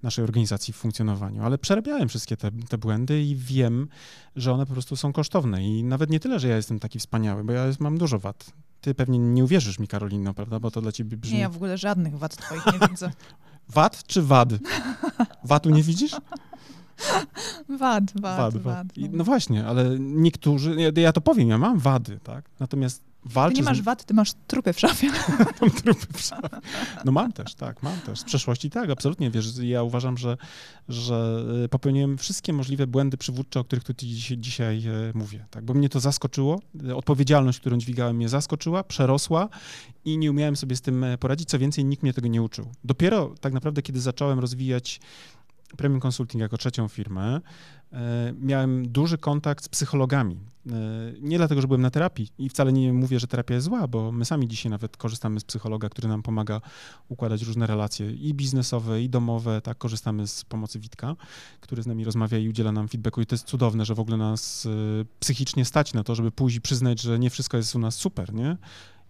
naszej 0.03 0.23
organizacji 0.23 0.73
w 0.73 0.77
funkcjonowaniu. 0.77 1.43
Ale 1.43 1.57
przerabiałem 1.57 2.09
wszystkie 2.09 2.37
te, 2.37 2.51
te 2.69 2.77
błędy 2.77 3.23
i 3.23 3.35
wiem, 3.35 3.87
że 4.35 4.53
one 4.53 4.65
po 4.65 4.73
prostu 4.73 4.95
są 4.95 5.13
kosztowne. 5.13 5.63
I 5.63 5.83
nawet 5.83 6.09
nie 6.09 6.19
tyle, 6.19 6.39
że 6.39 6.47
ja 6.47 6.55
jestem 6.55 6.79
taki 6.79 6.99
wspaniały, 6.99 7.43
bo 7.43 7.53
ja 7.53 7.65
mam 7.79 7.97
dużo 7.97 8.19
wad. 8.19 8.51
Ty 8.81 8.95
pewnie 8.95 9.19
nie 9.19 9.43
uwierzysz 9.43 9.79
mi, 9.79 9.87
Karolino, 9.87 10.33
prawda? 10.33 10.59
Bo 10.59 10.71
to 10.71 10.81
dla 10.81 10.91
ciebie 10.91 11.17
brzmi... 11.17 11.35
Nie, 11.35 11.41
ja 11.41 11.49
w 11.49 11.55
ogóle 11.55 11.77
żadnych 11.77 12.17
wad 12.17 12.37
twoich 12.37 12.65
nie 12.65 12.87
widzę. 12.87 13.11
Wad 13.69 14.03
czy 14.07 14.21
wad? 14.21 14.49
Wadu 15.43 15.69
nie 15.69 15.83
widzisz? 15.83 16.15
Wad, 17.69 18.03
wad, 18.21 18.53
wad. 18.53 18.57
wad. 18.57 18.87
No. 18.97 19.07
no 19.11 19.23
właśnie, 19.23 19.65
ale 19.65 19.99
niektórzy, 19.99 20.75
ja, 20.81 21.01
ja, 21.01 21.11
to 21.11 21.21
powiem, 21.21 21.49
ja 21.49 21.57
mam 21.57 21.79
wady, 21.79 22.19
tak? 22.23 22.49
Natomiast 22.59 23.12
walczę... 23.25 23.55
Ty 23.55 23.61
nie 23.61 23.65
masz 23.65 23.81
wad, 23.81 24.05
ty 24.05 24.13
masz 24.13 24.33
trupy 24.47 24.73
w 24.73 24.79
szafie. 24.79 25.07
mam 25.61 25.71
trupy 25.71 26.07
w 26.13 26.21
szafie. 26.21 26.49
No 27.05 27.11
mam 27.11 27.33
też, 27.33 27.55
tak, 27.55 27.83
mam 27.83 28.01
też. 28.01 28.19
Z 28.19 28.23
przeszłości 28.23 28.69
tak, 28.69 28.89
absolutnie. 28.89 29.31
Wiesz, 29.31 29.57
ja 29.57 29.83
uważam, 29.83 30.17
że, 30.17 30.37
że 30.89 31.45
e, 31.65 31.69
popełniłem 31.69 32.17
wszystkie 32.17 32.53
możliwe 32.53 32.87
błędy 32.87 33.17
przywódcze, 33.17 33.59
o 33.59 33.63
których 33.63 33.83
tu 33.83 33.93
dzisiaj, 33.93 34.37
dzisiaj 34.37 34.87
e, 34.87 34.91
mówię, 35.13 35.45
tak? 35.49 35.65
Bo 35.65 35.73
mnie 35.73 35.89
to 35.89 35.99
zaskoczyło. 35.99 36.59
Odpowiedzialność, 36.95 37.59
którą 37.59 37.77
dźwigałem, 37.77 38.15
mnie 38.15 38.29
zaskoczyła, 38.29 38.83
przerosła 38.83 39.49
i 40.05 40.17
nie 40.17 40.31
umiałem 40.31 40.55
sobie 40.55 40.75
z 40.75 40.81
tym 40.81 41.05
poradzić. 41.19 41.49
Co 41.49 41.59
więcej, 41.59 41.85
nikt 41.85 42.03
mnie 42.03 42.13
tego 42.13 42.27
nie 42.27 42.41
uczył. 42.41 42.71
Dopiero 42.83 43.33
tak 43.41 43.53
naprawdę, 43.53 43.81
kiedy 43.81 44.01
zacząłem 44.01 44.39
rozwijać 44.39 44.99
Premium 45.77 45.99
Consulting 45.99 46.41
jako 46.41 46.57
trzecią 46.57 46.87
firmę, 46.87 47.41
miałem 48.39 48.87
duży 48.87 49.17
kontakt 49.17 49.65
z 49.65 49.69
psychologami. 49.69 50.53
E, 50.71 51.13
nie 51.21 51.37
dlatego, 51.37 51.61
że 51.61 51.67
byłem 51.67 51.81
na 51.81 51.89
terapii 51.89 52.31
i 52.37 52.49
wcale 52.49 52.73
nie 52.73 52.93
mówię, 52.93 53.19
że 53.19 53.27
terapia 53.27 53.53
jest 53.53 53.65
zła, 53.65 53.87
bo 53.87 54.11
my 54.11 54.25
sami 54.25 54.47
dzisiaj 54.47 54.69
nawet 54.69 54.97
korzystamy 54.97 55.39
z 55.39 55.43
psychologa, 55.43 55.89
który 55.89 56.07
nam 56.07 56.23
pomaga 56.23 56.61
układać 57.09 57.41
różne 57.41 57.67
relacje 57.67 58.11
i 58.11 58.33
biznesowe, 58.33 59.01
i 59.01 59.09
domowe. 59.09 59.61
Tak, 59.61 59.77
korzystamy 59.77 60.27
z 60.27 60.45
pomocy 60.45 60.79
Witka, 60.79 61.15
który 61.59 61.83
z 61.83 61.87
nami 61.87 62.03
rozmawia 62.05 62.37
i 62.37 62.49
udziela 62.49 62.71
nam 62.71 62.87
feedbacku. 62.87 63.21
I 63.21 63.25
to 63.25 63.35
jest 63.35 63.45
cudowne, 63.45 63.85
że 63.85 63.95
w 63.95 63.99
ogóle 63.99 64.17
nas 64.17 64.65
e, 64.65 64.69
psychicznie 65.19 65.65
stać 65.65 65.93
na 65.93 66.03
to, 66.03 66.15
żeby 66.15 66.31
pójść 66.31 66.57
i 66.57 66.61
przyznać, 66.61 67.01
że 67.01 67.19
nie 67.19 67.29
wszystko 67.29 67.57
jest 67.57 67.75
u 67.75 67.79
nas 67.79 67.95
super, 67.95 68.33
nie? 68.33 68.57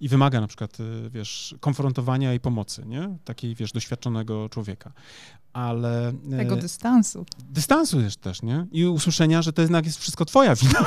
I 0.03 0.07
wymaga 0.09 0.41
na 0.41 0.47
przykład, 0.47 0.77
wiesz, 1.09 1.55
konfrontowania 1.59 2.33
i 2.33 2.39
pomocy, 2.39 2.83
nie? 2.85 3.17
Takiej, 3.25 3.55
wiesz, 3.55 3.71
doświadczonego 3.71 4.49
człowieka 4.49 4.93
ale... 5.53 6.13
E, 6.31 6.37
Tego 6.37 6.55
dystansu. 6.55 7.25
Dystansu 7.49 8.01
jest 8.01 8.21
też, 8.21 8.41
nie? 8.41 8.67
I 8.71 8.85
usłyszenia, 8.85 9.41
że 9.41 9.53
to 9.53 9.61
jednak 9.61 9.85
jest 9.85 9.99
wszystko 9.99 10.25
twoja 10.25 10.55
wina. 10.55 10.83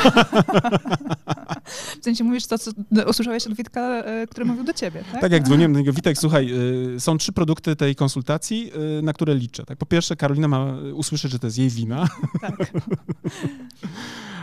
w 2.01 2.05
sensie 2.05 2.25
mówisz 2.25 2.47
to, 2.47 2.59
co 2.59 2.71
usłyszałeś 3.09 3.47
od 3.47 3.55
Witka, 3.55 3.81
e, 3.81 4.27
który 4.27 4.47
mówił 4.47 4.64
do 4.64 4.73
ciebie, 4.73 5.05
tak? 5.12 5.21
Tak, 5.21 5.33
jak 5.33 5.43
dzwoniłem 5.43 5.73
do 5.73 5.79
niego, 5.79 5.93
Witek, 5.93 6.19
słuchaj, 6.19 6.53
e, 6.97 7.01
są 7.01 7.19
trzy 7.19 7.33
produkty 7.33 7.77
tej 7.77 7.95
konsultacji, 7.95 8.73
na 9.03 9.12
które 9.12 9.35
liczę. 9.35 9.64
Tak? 9.64 9.79
Po 9.79 9.87
pierwsze, 9.87 10.17
Karolina 10.17 10.49
ma 10.49 10.73
usłyszeć, 10.95 11.33
że 11.33 11.39
to 11.39 11.47
jest 11.47 11.59
jej 11.59 11.71
wina. 11.71 12.09
Tak. 12.41 12.57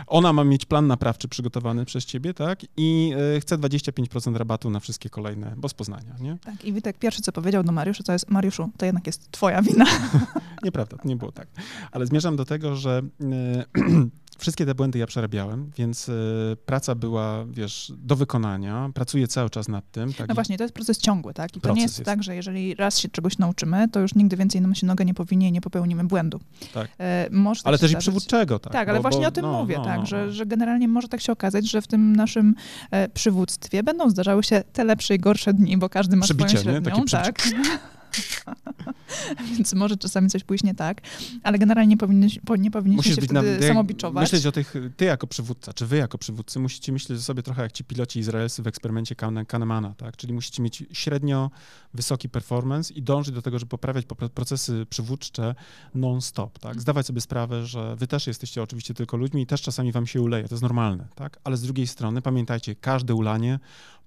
Ona 0.06 0.32
ma 0.32 0.44
mieć 0.44 0.66
plan 0.66 0.86
naprawczy 0.86 1.28
przygotowany 1.28 1.84
przez 1.84 2.04
ciebie, 2.04 2.34
tak? 2.34 2.60
I 2.76 3.12
y, 3.36 3.40
chce 3.40 3.58
25% 3.58 4.36
rabatu 4.36 4.70
na 4.70 4.80
wszystkie 4.80 5.10
kolejne, 5.10 5.54
bo 5.56 5.68
z 5.68 5.74
Poznania, 5.74 6.16
nie? 6.20 6.38
Tak, 6.44 6.64
i 6.64 6.72
Witek 6.72 6.98
pierwszy, 6.98 7.22
co 7.22 7.32
powiedział 7.32 7.64
do 7.64 7.72
Mariusza, 7.72 8.04
to 8.04 8.12
jest, 8.12 8.30
Mariuszu, 8.30 8.70
to 8.76 8.86
jednak 8.86 9.06
jest 9.06 9.30
twoja 9.30 9.62
wina. 9.62 9.84
Nieprawda, 10.64 10.96
to 10.96 11.08
nie 11.08 11.16
było 11.16 11.32
tak. 11.32 11.48
Ale 11.92 12.06
zmierzam 12.06 12.36
do 12.36 12.44
tego, 12.44 12.76
że 12.76 13.02
y, 13.20 13.64
Wszystkie 14.44 14.66
te 14.66 14.74
błędy 14.74 14.98
ja 14.98 15.06
przerabiałem, 15.06 15.70
więc 15.76 16.08
y, 16.08 16.56
praca 16.66 16.94
była, 16.94 17.44
wiesz, 17.44 17.92
do 17.96 18.16
wykonania. 18.16 18.90
Pracuję 18.94 19.28
cały 19.28 19.50
czas 19.50 19.68
nad 19.68 19.90
tym. 19.90 20.12
Tak? 20.12 20.28
No 20.28 20.34
właśnie, 20.34 20.58
to 20.58 20.64
jest 20.64 20.74
proces 20.74 20.98
ciągły, 20.98 21.34
tak? 21.34 21.56
I 21.56 21.60
to 21.60 21.74
nie 21.74 21.82
jest, 21.82 21.98
jest, 21.98 22.06
tak, 22.06 22.22
że 22.22 22.36
jeżeli 22.36 22.74
raz 22.74 22.98
się 22.98 23.08
czegoś 23.08 23.38
nauczymy, 23.38 23.88
to 23.88 24.00
już 24.00 24.14
nigdy 24.14 24.36
więcej 24.36 24.60
nam 24.60 24.74
się 24.74 24.86
noga 24.86 25.04
nie 25.04 25.14
powinie 25.14 25.48
i 25.48 25.52
nie 25.52 25.60
popełnimy 25.60 26.04
błędu. 26.04 26.40
Tak. 26.74 26.88
E, 26.98 27.28
może 27.30 27.60
ale 27.64 27.78
też 27.78 27.92
i 27.92 27.96
przywódczego, 27.96 28.58
tak? 28.58 28.72
Tak, 28.72 28.88
ale 28.88 28.98
bo, 28.98 29.02
właśnie 29.02 29.20
bo, 29.20 29.28
o 29.28 29.30
tym 29.30 29.42
no, 29.42 29.52
mówię, 29.52 29.78
no, 29.78 29.84
tak, 29.84 30.00
no, 30.00 30.06
że, 30.06 30.26
no. 30.26 30.32
że 30.32 30.46
generalnie 30.46 30.88
może 30.88 31.08
tak 31.08 31.20
się 31.20 31.32
okazać, 31.32 31.70
że 31.70 31.82
w 31.82 31.86
tym 31.86 32.16
naszym 32.16 32.54
e, 32.90 33.08
przywództwie 33.08 33.82
będą 33.82 34.10
zdarzały 34.10 34.42
się 34.42 34.62
te 34.72 34.84
lepsze 34.84 35.14
i 35.14 35.18
gorsze 35.18 35.54
dni, 35.54 35.76
bo 35.76 35.88
każdy 35.88 36.16
ma 36.16 36.24
Przybicie, 36.24 36.48
swoją 36.48 36.62
średnią, 36.62 36.96
nie? 36.96 37.04
Takie 37.04 37.32
tak? 37.32 37.42
Więc 39.56 39.74
może 39.74 39.96
czasami 39.96 40.30
coś 40.30 40.44
pójść 40.44 40.64
nie 40.64 40.74
tak, 40.74 41.00
ale 41.42 41.58
generalnie 41.58 41.90
nie, 41.90 41.96
powinniście 41.96 42.40
Musisz 42.84 43.16
się 43.16 43.22
wtedy 43.22 43.58
na, 43.60 43.68
samobiczować. 43.68 44.22
Myśleć 44.22 44.46
o 44.46 44.52
tych, 44.52 44.74
ty 44.96 45.04
jako 45.04 45.26
przywódca, 45.26 45.72
czy 45.72 45.86
wy 45.86 45.96
jako 45.96 46.18
przywódcy, 46.18 46.58
musicie 46.60 46.92
myśleć 46.92 47.18
o 47.18 47.22
sobie 47.22 47.42
trochę 47.42 47.62
jak 47.62 47.72
ci 47.72 47.84
piloci 47.84 48.18
izraelscy 48.18 48.62
w 48.62 48.66
eksperymencie 48.66 49.14
Kahnemana, 49.48 49.94
tak? 49.96 50.16
Czyli 50.16 50.32
musicie 50.32 50.62
mieć 50.62 50.84
średnio 50.92 51.50
wysoki 51.94 52.28
performance 52.28 52.94
i 52.94 53.02
dążyć 53.02 53.34
do 53.34 53.42
tego, 53.42 53.58
żeby 53.58 53.70
poprawiać 53.70 54.04
procesy 54.34 54.86
przywódcze 54.90 55.54
non-stop, 55.94 56.58
tak? 56.58 56.80
Zdawać 56.80 57.06
sobie 57.06 57.20
sprawę, 57.20 57.66
że 57.66 57.96
wy 57.96 58.06
też 58.06 58.26
jesteście 58.26 58.62
oczywiście 58.62 58.94
tylko 58.94 59.16
ludźmi 59.16 59.42
i 59.42 59.46
też 59.46 59.62
czasami 59.62 59.92
wam 59.92 60.06
się 60.06 60.22
uleje, 60.22 60.48
to 60.48 60.54
jest 60.54 60.62
normalne, 60.62 61.06
tak? 61.14 61.38
Ale 61.44 61.56
z 61.56 61.62
drugiej 61.62 61.86
strony 61.86 62.22
pamiętajcie, 62.22 62.74
każde 62.74 63.14
ulanie 63.14 63.58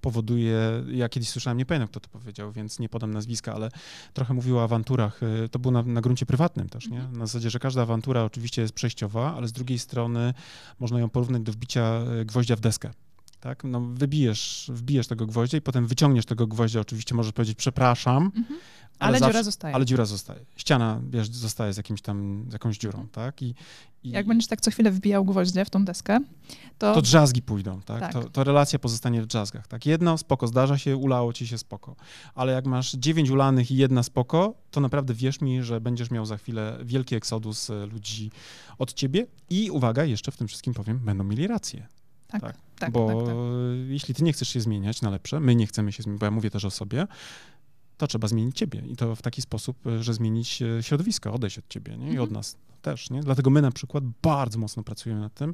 powoduje, 0.02 0.84
ja 0.92 1.10
kiedyś 1.10 1.30
słyszałem, 1.30 1.58
nie 1.58 1.66
pamiętam 1.66 1.88
kto 1.88 2.00
to 2.00 2.10
powiedział, 2.10 2.52
więc 2.52 2.80
nie 2.80 2.90
podam 2.90 3.14
nazwiska, 3.14 3.54
ale 3.54 3.70
trochę 4.14 4.34
mówił 4.34 4.58
o 4.58 4.64
awanturach, 4.64 5.24
y, 5.24 5.50
to 5.50 5.60
było 5.60 5.72
na, 5.72 5.84
na 5.84 6.02
gruncie 6.02 6.26
prywatnym 6.26 6.70
też, 6.70 6.88
nie? 6.88 7.04
Na 7.04 7.26
zasadzie, 7.26 7.50
że 7.50 7.60
każda 7.60 7.82
awantura 7.82 8.24
oczywiście 8.24 8.62
jest 8.62 8.74
przejściowa, 8.74 9.36
ale 9.36 9.48
z 9.48 9.52
drugiej 9.52 9.80
strony 9.80 10.34
można 10.80 11.00
ją 11.00 11.10
porównać 11.10 11.42
do 11.42 11.52
wbicia 11.52 12.02
y, 12.22 12.26
gwoździa 12.26 12.56
w 12.56 12.60
deskę. 12.60 12.92
Tak? 13.48 13.64
No, 13.64 13.82
wybijesz, 13.82 14.72
wbijesz 14.74 15.08
tego 15.08 15.26
gwoździa 15.26 15.58
i 15.58 15.62
potem 15.62 15.88
wyciągniesz 15.88 16.26
tego 16.26 16.48
gwoździa, 16.48 16.80
oczywiście 16.80 17.16
możesz 17.16 17.32
powiedzieć 17.32 17.58
przepraszam, 17.58 18.32
mhm. 18.36 18.60
Ale, 19.00 19.08
ale 19.08 19.20
zawsze, 19.20 19.34
dziura 19.34 19.44
zostaje. 19.44 19.76
Ale 19.76 19.86
dziura 19.86 20.06
zostaje. 20.06 20.46
Ściana, 20.56 21.02
wiesz, 21.10 21.30
zostaje 21.30 21.74
z 21.74 21.78
jakimś 21.78 22.02
tam, 22.02 22.46
z 22.50 22.54
jakąś 22.54 22.78
dziurą, 22.78 23.08
tak? 23.12 23.42
I, 23.42 23.56
i, 24.04 24.10
Jak 24.10 24.28
będziesz 24.28 24.48
tak 24.48 24.62
co 24.62 24.72
chwilę 24.72 24.92
wbijał 24.92 25.26
gwoździe 25.26 25.66
w 25.66 25.70
tą 25.70 25.86
deskę, 25.86 26.20
to... 26.78 26.94
To 26.94 27.02
drzazgi 27.02 27.42
pójdą, 27.42 27.82
tak? 27.82 28.00
tak. 28.00 28.14
To, 28.14 28.30
to, 28.30 28.44
relacja 28.44 28.80
pozostanie 28.80 29.22
w 29.22 29.26
drzazgach, 29.26 29.68
tak? 29.68 29.86
Jedno, 29.86 30.18
spoko, 30.18 30.48
zdarza 30.48 30.78
się, 30.78 30.98
ulało 30.98 31.34
ci 31.34 31.48
się, 31.48 31.58
spoko. 31.58 31.96
Ale 32.36 32.54
jak 32.54 32.66
masz 32.66 32.92
dziewięć 32.92 33.30
ulanych 33.30 33.72
i 33.72 33.76
jedna 33.76 34.04
spoko, 34.04 34.54
to 34.72 34.80
naprawdę 34.80 35.14
wierz 35.14 35.42
mi, 35.42 35.64
że 35.64 35.82
będziesz 35.82 36.12
miał 36.12 36.26
za 36.26 36.38
chwilę 36.38 36.78
wielki 36.84 37.16
eksodus 37.16 37.70
e, 37.70 37.86
ludzi 37.86 38.32
od 38.78 38.94
ciebie 38.94 39.26
i 39.50 39.72
uwaga, 39.72 40.06
jeszcze 40.06 40.32
w 40.32 40.38
tym 40.38 40.48
wszystkim 40.48 40.74
powiem, 40.74 41.00
będą 41.00 41.24
mieli 41.24 41.48
rację. 41.48 41.88
Tak, 42.28 42.42
tak, 42.42 42.56
tak 42.80 42.92
bo 42.92 43.08
tak, 43.08 43.26
tak. 43.28 43.36
jeśli 43.88 44.16
ty 44.16 44.24
nie 44.24 44.34
chcesz 44.34 44.50
się 44.50 44.62
zmieniać 44.62 45.02
na 45.02 45.10
lepsze, 45.10 45.40
my 45.40 45.56
nie 45.56 45.68
chcemy 45.68 45.92
się 45.92 46.04
zmieniać, 46.04 46.20
bo 46.20 46.26
ja 46.26 46.32
mówię 46.32 46.50
też 46.50 46.66
o 46.66 46.72
sobie, 46.72 47.08
to 47.98 48.08
trzeba 48.08 48.28
zmienić 48.28 48.58
ciebie 48.58 48.84
i 48.88 48.96
to 48.96 49.16
w 49.16 49.22
taki 49.22 49.42
sposób, 49.42 49.78
że 50.00 50.14
zmienić 50.14 50.62
e, 50.62 50.84
środowisko, 50.84 51.34
odejść 51.34 51.58
od 51.58 51.68
ciebie 51.68 51.98
nie? 51.98 52.06
i 52.06 52.10
mhm. 52.10 52.24
od 52.24 52.32
nas 52.32 52.58
też. 52.82 53.10
Nie? 53.10 53.22
Dlatego 53.22 53.50
my 53.50 53.62
na 53.62 53.72
przykład 53.72 54.04
bardzo 54.22 54.60
mocno 54.60 54.84
pracujemy 54.84 55.22
nad 55.22 55.34
tym, 55.34 55.54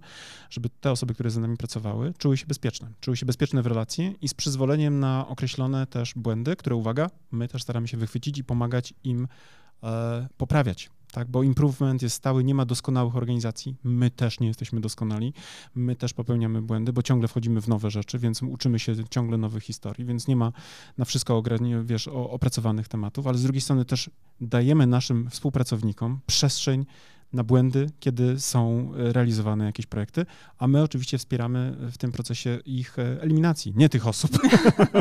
żeby 0.49 0.69
te 0.69 0.91
osoby, 0.91 1.13
które 1.13 1.29
z 1.29 1.37
nami 1.37 1.57
pracowały, 1.57 2.13
czuły 2.17 2.37
się 2.37 2.45
bezpieczne. 2.45 2.89
Czuły 3.01 3.17
się 3.17 3.25
bezpieczne 3.25 3.61
w 3.61 3.67
relacji 3.67 4.15
i 4.21 4.27
z 4.27 4.33
przyzwoleniem 4.33 4.99
na 4.99 5.27
określone 5.27 5.87
też 5.87 6.13
błędy, 6.15 6.55
które, 6.55 6.75
uwaga, 6.75 7.09
my 7.31 7.47
też 7.47 7.63
staramy 7.63 7.87
się 7.87 7.97
wychwycić 7.97 8.37
i 8.37 8.43
pomagać 8.43 8.93
im 9.03 9.27
e, 9.83 10.27
poprawiać 10.37 10.89
tak? 11.13 11.27
Bo 11.27 11.43
improvement 11.43 12.01
jest 12.01 12.15
stały, 12.15 12.43
nie 12.43 12.55
ma 12.55 12.65
doskonałych 12.65 13.15
organizacji. 13.15 13.75
My 13.83 14.11
też 14.11 14.39
nie 14.39 14.47
jesteśmy 14.47 14.81
doskonali. 14.81 15.33
My 15.75 15.95
też 15.95 16.13
popełniamy 16.13 16.61
błędy, 16.61 16.93
bo 16.93 17.01
ciągle 17.01 17.27
wchodzimy 17.27 17.61
w 17.61 17.67
nowe 17.67 17.91
rzeczy, 17.91 18.19
więc 18.19 18.43
uczymy 18.43 18.79
się 18.79 18.95
ciągle 19.09 19.37
nowych 19.37 19.63
historii, 19.63 20.05
więc 20.05 20.27
nie 20.27 20.35
ma 20.35 20.51
na 20.97 21.05
wszystko 21.05 21.43
wiesz, 21.83 22.07
opracowanych 22.07 22.87
tematów, 22.87 23.27
ale 23.27 23.37
z 23.37 23.43
drugiej 23.43 23.61
strony 23.61 23.85
też 23.85 24.09
dajemy 24.41 24.87
naszym 24.87 25.29
współpracownikom 25.29 26.19
przestrzeń 26.25 26.85
na 27.33 27.43
błędy, 27.43 27.89
kiedy 27.99 28.39
są 28.39 28.91
e, 28.97 29.13
realizowane 29.13 29.65
jakieś 29.65 29.85
projekty, 29.85 30.25
a 30.57 30.67
my 30.67 30.83
oczywiście 30.83 31.17
wspieramy 31.17 31.75
w 31.91 31.97
tym 31.97 32.11
procesie 32.11 32.59
ich 32.65 32.99
e, 32.99 33.21
eliminacji, 33.21 33.73
nie 33.75 33.89
tych 33.89 34.07
osób, 34.07 34.31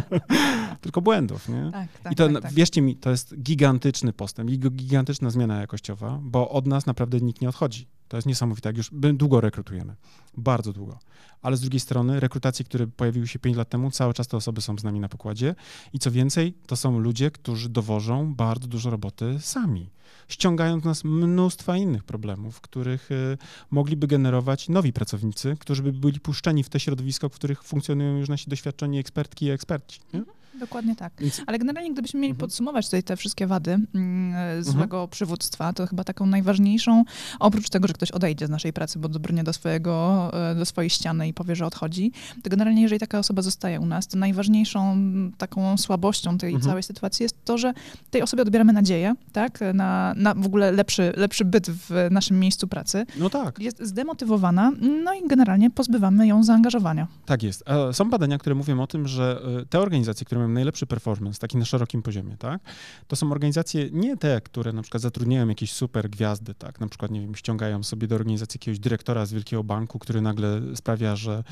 tylko 0.81 1.03
błędów. 1.03 1.49
Nie? 1.49 1.71
Tak, 1.73 1.89
tak, 2.03 2.13
I 2.13 2.17
to, 2.17 2.29
tak, 2.29 2.43
tak, 2.43 2.53
wierzcie 2.53 2.83
mi, 2.83 2.97
to 2.97 3.11
jest 3.11 3.43
gigantyczny 3.43 4.13
postęp, 4.13 4.51
gigantyczna 4.51 5.31
zmiana 5.31 5.61
jakościowa, 5.61 6.19
bo 6.23 6.51
od 6.51 6.67
nas 6.67 6.87
naprawdę 6.87 7.21
nikt 7.21 7.41
nie 7.41 7.49
odchodzi. 7.49 7.87
To 8.13 8.17
jest 8.17 8.27
niesamowite, 8.27 8.69
jak 8.69 8.77
już 8.77 8.91
długo 8.93 9.41
rekrutujemy, 9.41 9.95
bardzo 10.37 10.73
długo. 10.73 10.99
Ale 11.43 11.57
z 11.57 11.61
drugiej 11.61 11.81
strony 11.81 12.21
rekrutacje, 12.21 12.65
które 12.65 12.87
pojawiły 12.87 13.29
się 13.29 13.39
5 13.39 13.57
lat 13.57 13.69
temu, 13.69 13.91
cały 13.91 14.15
czas 14.15 14.29
te 14.29 14.37
osoby 14.37 14.61
są 14.61 14.79
z 14.79 14.85
nami 14.85 15.01
na 15.01 15.09
pokładzie 15.09 15.55
i 15.93 15.99
co 15.99 16.11
więcej, 16.11 16.55
to 16.67 16.77
są 16.77 16.99
ludzie, 16.99 17.31
którzy 17.31 17.69
dowożą 17.69 18.35
bardzo 18.35 18.69
dużo 18.69 18.91
roboty 18.91 19.39
sami 19.41 19.91
ściągając 20.29 20.85
nas 20.85 21.05
mnóstwa 21.05 21.77
innych 21.77 22.05
problemów, 22.05 22.61
których 22.61 23.11
y, 23.11 23.39
mogliby 23.71 24.07
generować 24.07 24.69
nowi 24.69 24.93
pracownicy, 24.93 25.57
którzy 25.61 25.83
by 25.83 25.93
byli 25.93 26.21
puszczeni 26.21 26.65
w 26.65 26.69
te 26.69 26.81
środowisko, 26.81 27.29
w 27.29 27.33
których 27.33 27.63
funkcjonują 27.63 28.19
już 28.19 28.29
nasi 28.29 28.51
doświadczeni 28.51 28.99
ekspertki 28.99 29.47
i 29.47 29.51
eksperci. 29.51 30.01
Nie? 30.15 30.23
Dokładnie 30.61 30.97
tak. 30.97 31.13
Więc... 31.19 31.43
Ale 31.47 31.59
generalnie, 31.59 31.93
gdybyśmy 31.93 32.21
mieli 32.21 32.31
mhm. 32.31 32.41
podsumować 32.41 32.87
tutaj 32.87 33.03
te 33.03 33.17
wszystkie 33.17 33.47
wady 33.47 33.71
mm, 33.95 34.35
e, 34.35 34.63
złego 34.63 34.97
mhm. 34.97 35.09
przywództwa, 35.09 35.73
to 35.73 35.87
chyba 35.87 36.05
taką 36.05 36.27
najważniejszą, 36.27 37.05
oprócz 37.41 37.69
tego, 37.69 37.89
że 37.89 37.95
ktoś 37.95 38.11
odejdzie 38.11 38.47
z 38.47 38.51
naszej 38.51 38.73
pracy, 38.73 38.99
bo 38.99 39.09
dobrnie 39.09 39.45
do 39.45 39.53
swojego, 39.53 40.31
e, 40.51 40.55
do 40.55 40.67
swojej 40.67 40.91
ściany 40.91 41.29
i 41.29 41.35
powie, 41.35 41.57
że 41.57 41.67
odchodzi, 41.67 42.13
to 42.43 42.51
generalnie, 42.51 42.83
jeżeli 42.83 43.01
taka 43.01 43.19
osoba 43.19 43.43
zostaje 43.43 43.81
u 43.81 43.87
nas, 43.87 44.09
to 44.09 44.19
najważniejszą 44.19 44.97
taką 45.39 45.77
słabością 45.77 46.39
tej 46.39 46.55
mhm. 46.55 46.71
całej 46.71 46.83
sytuacji 46.83 47.23
jest 47.23 47.45
to, 47.45 47.59
że 47.59 47.73
tej 48.11 48.23
osobie 48.23 48.43
odbieramy 48.43 48.73
nadzieję, 48.73 49.15
tak, 49.33 49.59
na, 49.75 50.15
na 50.17 50.35
w 50.35 50.47
ogóle 50.47 50.73
lepszy, 50.73 51.13
lepszy 51.17 51.45
byt 51.45 51.71
w 51.71 52.09
naszym 52.11 52.41
miejscu 52.41 52.69
pracy. 52.69 53.07
No 53.19 53.31
tak. 53.31 53.59
Jest 53.59 53.83
zdemotywowana, 53.83 54.73
no 55.05 55.15
i 55.15 55.29
generalnie 55.29 55.71
pozbywamy 55.71 56.27
ją 56.27 56.45
zaangażowania. 56.45 57.07
Tak 57.27 57.43
jest. 57.43 57.65
Są 57.93 58.11
badania, 58.11 58.39
które 58.39 58.55
mówią 58.55 58.81
o 58.81 58.87
tym, 58.87 59.09
że 59.09 59.41
e, 59.61 59.67
te 59.67 59.81
organizacje, 59.81 60.27
które 60.27 60.42
mają 60.43 60.55
najlepszy 60.55 60.87
performance, 60.87 61.39
taki 61.39 61.57
na 61.57 61.65
szerokim 61.65 62.03
poziomie, 62.03 62.37
tak, 62.37 62.61
to 63.07 63.17
są 63.17 63.33
organizacje 63.33 63.89
nie 63.93 64.17
te, 64.17 64.41
które 64.41 64.73
na 64.73 64.83
przykład 64.83 65.03
zatrudniają 65.03 65.49
jakieś 65.49 65.73
super 65.73 66.11
gwiazdy, 66.11 66.55
tak, 66.55 66.81
na 66.81 66.89
przykład, 66.89 67.11
nie 67.11 67.21
wiem, 67.21 67.35
ściągają 67.35 67.83
sobie 67.83 68.07
do 68.07 68.15
organizacji 68.15 68.59
jakiegoś 68.59 68.79
dyrektora 68.79 69.27
z 69.27 69.33
wielkiego 69.33 69.65
banku, 69.65 69.99
który 69.99 70.21
nagle 70.21 70.61
sprawia, 70.75 71.17
że 71.17 71.45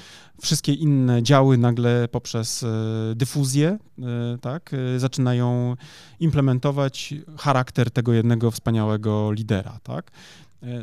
wszystkie 0.43 0.73
inne 0.73 1.23
działy 1.23 1.59
nagle 1.59 2.09
poprzez 2.09 2.63
e, 2.63 2.67
dyfuzję, 3.15 3.79
e, 3.99 4.39
tak, 4.41 4.71
e, 4.75 4.99
zaczynają 4.99 5.77
implementować 6.21 7.15
charakter 7.39 7.91
tego 7.91 8.13
jednego 8.13 8.51
wspaniałego 8.51 9.33
lidera, 9.33 9.79
tak, 9.83 10.11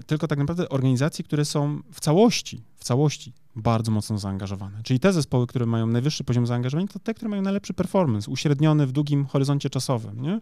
tylko 0.06 0.28
tak 0.28 0.40
naprawdę 0.40 0.70
organizacje, 0.70 1.26
które 1.26 1.46
są 1.46 1.82
w 1.92 2.00
całości, 2.00 2.62
całości 2.88 3.34
bardzo 3.58 3.92
mocno 3.92 4.18
zaangażowane. 4.18 4.84
Czyli 4.84 5.00
te 5.00 5.14
zespoły, 5.14 5.48
które 5.48 5.66
mają 5.66 5.88
najwyższy 5.88 6.24
poziom 6.24 6.48
zaangażowania, 6.48 6.88
to 6.88 7.00
te, 7.00 7.14
które 7.14 7.30
mają 7.30 7.42
najlepszy 7.42 7.74
performance, 7.74 8.32
uśredniony 8.32 8.88
w 8.88 8.92
długim 8.92 9.26
horyzoncie 9.26 9.70
czasowym, 9.70 10.22
nie? 10.22 10.40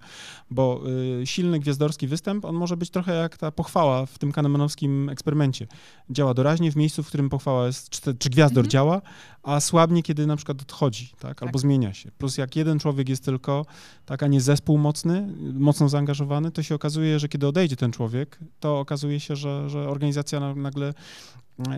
Bo 0.51 0.81
y, 1.21 1.27
silny 1.27 1.59
gwiazdorski 1.59 2.07
występ, 2.07 2.45
on 2.45 2.55
może 2.55 2.77
być 2.77 2.89
trochę 2.89 3.15
jak 3.15 3.37
ta 3.37 3.51
pochwała 3.51 4.05
w 4.05 4.17
tym 4.17 4.31
kahnemanowskim 4.31 5.09
eksperymencie. 5.09 5.67
Działa 6.09 6.33
doraźnie 6.33 6.71
w 6.71 6.75
miejscu, 6.75 7.03
w 7.03 7.07
którym 7.07 7.29
pochwała 7.29 7.67
jest, 7.67 7.89
czy, 7.89 8.15
czy 8.15 8.29
gwiazdor 8.29 8.65
mhm. 8.65 8.71
działa, 8.71 9.01
a 9.43 9.59
słabnie, 9.59 10.03
kiedy 10.03 10.27
na 10.27 10.35
przykład 10.35 10.61
odchodzi, 10.61 11.13
tak? 11.19 11.43
Albo 11.43 11.53
tak. 11.53 11.61
zmienia 11.61 11.93
się. 11.93 12.11
Plus 12.11 12.37
jak 12.37 12.55
jeden 12.55 12.79
człowiek 12.79 13.09
jest 13.09 13.25
tylko, 13.25 13.65
tak, 14.05 14.23
a 14.23 14.27
nie 14.27 14.41
zespół 14.41 14.77
mocny, 14.77 15.27
mocno 15.53 15.89
zaangażowany, 15.89 16.51
to 16.51 16.63
się 16.63 16.75
okazuje, 16.75 17.19
że 17.19 17.29
kiedy 17.29 17.47
odejdzie 17.47 17.75
ten 17.75 17.91
człowiek, 17.91 18.39
to 18.59 18.79
okazuje 18.79 19.19
się, 19.19 19.35
że, 19.35 19.69
że 19.69 19.89
organizacja 19.89 20.53
nagle 20.55 20.93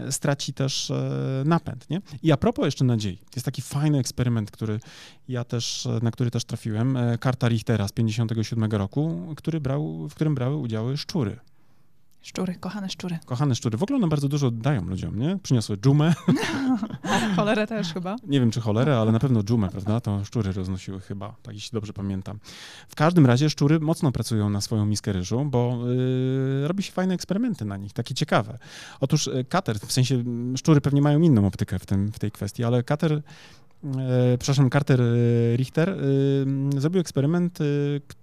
straci 0.09 0.53
też 0.53 0.91
e, 0.91 1.43
napęd, 1.45 1.89
nie? 1.89 2.01
I 2.23 2.31
a 2.31 2.37
propos 2.37 2.65
jeszcze 2.65 2.85
nadziei, 2.85 3.19
jest 3.35 3.45
taki 3.45 3.61
fajny 3.61 3.99
eksperyment, 3.99 4.51
który 4.51 4.79
ja 5.27 5.43
też, 5.43 5.85
e, 5.85 5.99
na 6.01 6.11
który 6.11 6.31
też 6.31 6.45
trafiłem, 6.45 6.97
karta 7.19 7.47
Richtera 7.47 7.87
z 7.87 7.91
57 7.91 8.71
roku, 8.71 9.33
który 9.37 9.61
brał, 9.61 10.09
w 10.09 10.15
którym 10.15 10.35
brały 10.35 10.55
udziały 10.55 10.97
szczury. 10.97 11.39
Szczury, 12.27 12.55
kochane 12.55 12.89
szczury. 12.89 13.19
Kochane 13.25 13.55
szczury. 13.55 13.77
W 13.77 13.83
ogóle 13.83 13.97
one 13.97 14.07
bardzo 14.07 14.27
dużo 14.27 14.51
dają 14.51 14.85
ludziom, 14.85 15.19
nie? 15.19 15.39
Przyniosły 15.43 15.77
dżumę. 15.77 16.13
cholerę 17.35 17.67
też 17.67 17.93
chyba. 17.93 18.15
Nie 18.23 18.39
wiem, 18.39 18.51
czy 18.51 18.61
cholerę, 18.61 18.97
ale 18.97 19.11
na 19.11 19.19
pewno 19.19 19.43
dżumę, 19.43 19.69
prawda? 19.69 19.99
To 19.99 20.25
szczury 20.25 20.51
roznosiły 20.51 20.99
chyba, 20.99 21.35
tak 21.43 21.55
jeśli 21.55 21.75
dobrze 21.75 21.93
pamiętam. 21.93 22.39
W 22.87 22.95
każdym 22.95 23.25
razie 23.25 23.49
szczury 23.49 23.79
mocno 23.79 24.11
pracują 24.11 24.49
na 24.49 24.61
swoją 24.61 24.85
miskę 24.85 25.13
ryżu, 25.13 25.45
bo 25.45 25.79
yy, 25.87 26.67
robi 26.67 26.83
się 26.83 26.91
fajne 26.91 27.13
eksperymenty 27.13 27.65
na 27.65 27.77
nich, 27.77 27.93
takie 27.93 28.15
ciekawe. 28.15 28.57
Otóż 28.99 29.27
y, 29.27 29.45
kater, 29.49 29.79
w 29.79 29.91
sensie 29.91 30.23
szczury 30.57 30.81
pewnie 30.81 31.01
mają 31.01 31.21
inną 31.21 31.47
optykę 31.47 31.79
w, 31.79 31.85
tym, 31.85 32.11
w 32.11 32.19
tej 32.19 32.31
kwestii, 32.31 32.63
ale 32.63 32.83
kater 32.83 33.21
E, 33.83 34.37
przepraszam, 34.37 34.69
Carter 34.69 35.01
e, 35.01 35.05
Richter, 35.55 35.89
e, 35.89 35.95
zrobił 36.79 37.01
eksperyment, 37.01 37.59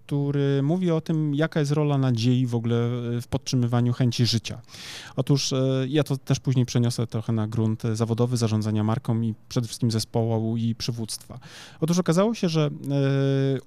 który 0.06 0.62
mówi 0.62 0.90
o 0.90 1.00
tym, 1.00 1.34
jaka 1.34 1.60
jest 1.60 1.72
rola 1.72 1.98
nadziei 1.98 2.46
w 2.46 2.54
ogóle 2.54 2.76
w 3.22 3.24
podtrzymywaniu 3.30 3.92
chęci 3.92 4.26
życia. 4.26 4.60
Otóż 5.16 5.54
ja 5.88 6.02
to 6.02 6.16
też 6.16 6.40
później 6.40 6.66
przeniosę 6.66 7.06
trochę 7.06 7.32
na 7.32 7.48
grunt 7.48 7.82
zawodowy 7.92 8.36
zarządzania 8.36 8.84
marką 8.84 9.20
i 9.20 9.34
przede 9.48 9.66
wszystkim 9.66 9.90
zespołu 9.90 10.56
i 10.56 10.74
przywództwa. 10.74 11.38
Otóż 11.80 11.98
okazało 11.98 12.34
się, 12.34 12.48
że 12.48 12.70